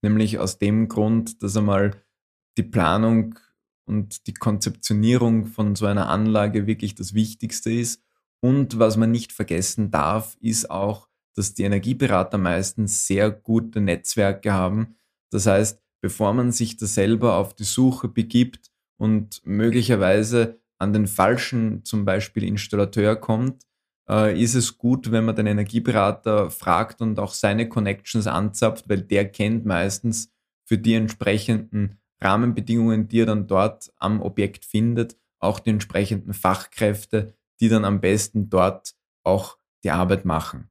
Nämlich 0.01 0.39
aus 0.39 0.57
dem 0.57 0.87
Grund, 0.87 1.43
dass 1.43 1.57
einmal 1.57 1.91
die 2.57 2.63
Planung 2.63 3.37
und 3.85 4.27
die 4.27 4.33
Konzeptionierung 4.33 5.45
von 5.45 5.75
so 5.75 5.85
einer 5.85 6.09
Anlage 6.09 6.67
wirklich 6.67 6.95
das 6.95 7.13
Wichtigste 7.13 7.71
ist. 7.71 8.03
Und 8.39 8.79
was 8.79 8.97
man 8.97 9.11
nicht 9.11 9.33
vergessen 9.33 9.91
darf, 9.91 10.37
ist 10.39 10.71
auch, 10.71 11.08
dass 11.35 11.53
die 11.53 11.63
Energieberater 11.63 12.37
meistens 12.37 13.07
sehr 13.07 13.31
gute 13.31 13.81
Netzwerke 13.81 14.53
haben. 14.53 14.95
Das 15.31 15.45
heißt, 15.45 15.81
bevor 16.01 16.33
man 16.33 16.51
sich 16.51 16.77
da 16.77 16.85
selber 16.85 17.35
auf 17.35 17.53
die 17.55 17.63
Suche 17.63 18.07
begibt 18.07 18.71
und 18.97 19.41
möglicherweise 19.45 20.59
an 20.77 20.93
den 20.93 21.07
falschen 21.07 21.83
zum 21.83 22.05
Beispiel 22.05 22.43
Installateur 22.43 23.15
kommt, 23.15 23.63
äh, 24.09 24.41
ist 24.41 24.55
es 24.55 24.77
gut, 24.77 25.11
wenn 25.11 25.25
man 25.25 25.35
den 25.35 25.47
Energieberater 25.47 26.49
fragt 26.49 27.01
und 27.01 27.19
auch 27.19 27.33
seine 27.33 27.69
Connections 27.69 28.27
anzapft, 28.27 28.89
weil 28.89 29.01
der 29.01 29.29
kennt 29.29 29.65
meistens 29.65 30.31
für 30.65 30.77
die 30.77 30.95
entsprechenden 30.95 31.99
Rahmenbedingungen, 32.21 33.07
die 33.07 33.21
er 33.21 33.25
dann 33.27 33.47
dort 33.47 33.91
am 33.97 34.21
Objekt 34.21 34.65
findet, 34.65 35.17
auch 35.39 35.59
die 35.59 35.69
entsprechenden 35.69 36.33
Fachkräfte, 36.33 37.33
die 37.59 37.69
dann 37.69 37.85
am 37.85 38.01
besten 38.01 38.49
dort 38.49 38.93
auch 39.23 39.57
die 39.83 39.91
Arbeit 39.91 40.25
machen. 40.25 40.68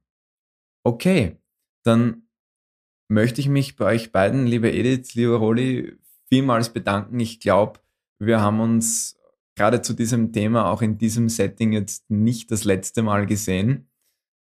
Okay, 0.89 1.37
dann 1.85 2.23
möchte 3.11 3.41
ich 3.41 3.47
mich 3.47 3.75
bei 3.75 3.85
euch 3.85 4.11
beiden, 4.11 4.47
liebe 4.47 4.71
Edith, 4.71 5.13
lieber 5.13 5.35
Rolli, 5.35 5.99
vielmals 6.29 6.73
bedanken. 6.73 7.19
Ich 7.19 7.39
glaube, 7.39 7.79
wir 8.17 8.41
haben 8.41 8.59
uns 8.59 9.15
gerade 9.55 9.83
zu 9.83 9.93
diesem 9.93 10.33
Thema 10.33 10.71
auch 10.71 10.81
in 10.81 10.97
diesem 10.97 11.29
Setting 11.29 11.73
jetzt 11.73 12.09
nicht 12.09 12.49
das 12.49 12.63
letzte 12.63 13.03
Mal 13.03 13.27
gesehen. 13.27 13.87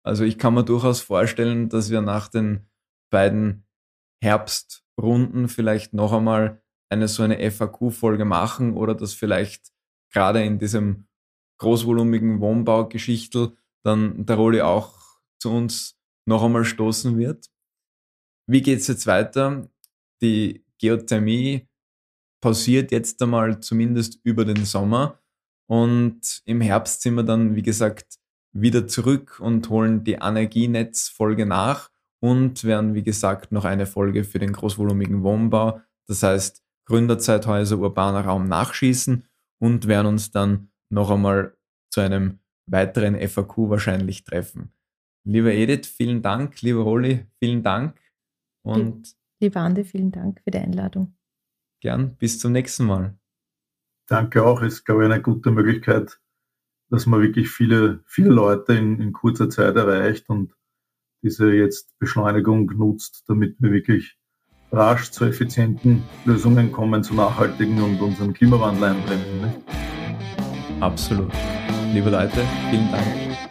Also 0.03 0.25
ich 0.25 0.37
kann 0.37 0.53
mir 0.53 0.65
durchaus 0.65 1.01
vorstellen, 1.01 1.71
dass 1.71 1.89
wir 1.89 2.03
nach 2.03 2.29
den 2.29 2.67
beiden 3.11 3.65
Herbstrunden 4.23 5.49
vielleicht 5.49 5.95
noch 5.95 6.13
einmal 6.13 6.63
eine 6.91 7.09
so 7.09 7.23
eine 7.23 7.51
FAQ-Folge 7.51 8.27
machen 8.27 8.75
oder 8.75 8.95
dass 8.95 9.15
vielleicht 9.15 9.73
gerade 10.13 10.45
in 10.45 10.59
diesem 10.59 11.07
großvolumigen 11.57 12.41
Wohnbaugeschichtel 12.41 13.57
dann 13.83 14.27
der 14.27 14.37
Rolli 14.37 14.61
auch 14.61 14.99
zu 15.39 15.51
uns 15.51 15.97
noch 16.27 16.43
einmal 16.43 16.65
stoßen 16.65 17.19
wird. 17.19 17.51
Wie 18.47 18.63
geht 18.63 18.81
es 18.81 18.87
jetzt 18.89 19.07
weiter? 19.07 19.69
Die 20.23 20.65
Geothermie 20.79 21.69
pausiert 22.43 22.93
jetzt 22.93 23.23
einmal 23.23 23.61
zumindest 23.61 24.21
über 24.23 24.45
den 24.45 24.65
Sommer 24.65 25.21
und 25.67 26.43
im 26.45 26.61
Herbst 26.61 27.03
sind 27.03 27.15
wir 27.15 27.23
dann, 27.23 27.57
wie 27.57 27.63
gesagt, 27.63 28.19
wieder 28.53 28.87
zurück 28.87 29.41
und 29.41 29.69
holen 29.71 30.05
die 30.05 30.13
Energienetz-Folge 30.13 31.47
nach 31.47 31.91
und 32.21 32.65
werden, 32.65 32.95
wie 32.95 33.03
gesagt, 33.03 33.51
noch 33.51 33.65
eine 33.65 33.87
Folge 33.87 34.25
für 34.25 34.39
den 34.39 34.53
großvolumigen 34.53 35.23
Wohnbau, 35.23 35.81
das 36.07 36.23
heißt 36.23 36.63
Gründerzeithäuser, 36.87 37.79
urbaner 37.79 38.27
Raum 38.27 38.47
nachschießen 38.47 39.27
und 39.59 39.89
werden 39.89 40.07
uns 40.07 40.31
dann 40.31 40.71
noch 40.91 41.11
einmal 41.11 41.57
zu 41.91 42.01
einem 42.01 42.41
weiteren 42.67 43.17
FAQ 43.17 43.71
wahrscheinlich 43.71 44.25
treffen. 44.25 44.73
Lieber 45.25 45.53
Edith, 45.53 45.87
vielen 45.87 46.23
Dank. 46.23 46.61
Lieber 46.63 46.83
Rolli, 46.83 47.27
vielen 47.39 47.63
Dank. 47.63 47.99
Und 48.63 49.15
Lieber 49.41 49.61
Andi, 49.61 49.85
vielen 49.85 50.13
Dank 50.13 50.41
für 50.43 50.51
die 50.51 50.59
Einladung. 50.59 51.15
Gern, 51.81 52.17
bis 52.17 52.39
zum 52.39 52.53
nächsten 52.53 52.87
Mal. 52.87 53.19
Danke 54.07 54.45
auch. 54.45 54.63
Ist, 54.63 54.85
glaube 54.85 55.05
ich, 55.05 55.13
eine 55.13 55.23
gute 55.23 55.51
Möglichkeit, 55.51 56.21
dass 56.91 57.07
man 57.07 57.21
wirklich 57.21 57.51
viele, 57.51 58.03
viele 58.07 58.31
Leute 58.31 58.75
in, 58.75 59.01
in 59.01 59.13
kurzer 59.13 59.51
Zeit 59.51 59.77
erreicht 59.77 60.29
und 60.29 60.55
diese 61.23 61.53
jetzt 61.53 61.99
Beschleunigung 61.99 62.67
nutzt, 62.67 63.25
damit 63.29 63.57
wir 63.59 63.73
wirklich 63.73 64.19
rasch 64.73 65.11
zu 65.11 65.25
effizienten 65.25 66.03
Lösungen 66.25 66.73
kommen, 66.73 67.03
zu 67.03 67.15
nachhaltigen 67.15 67.81
und 67.81 68.01
unseren 68.01 68.35
Klimawandel 68.35 68.85
einbremsen. 68.85 69.63
Absolut. 70.81 71.33
Liebe 71.93 72.11
Leute, 72.11 72.45
vielen 72.71 72.91
Dank. 72.91 73.44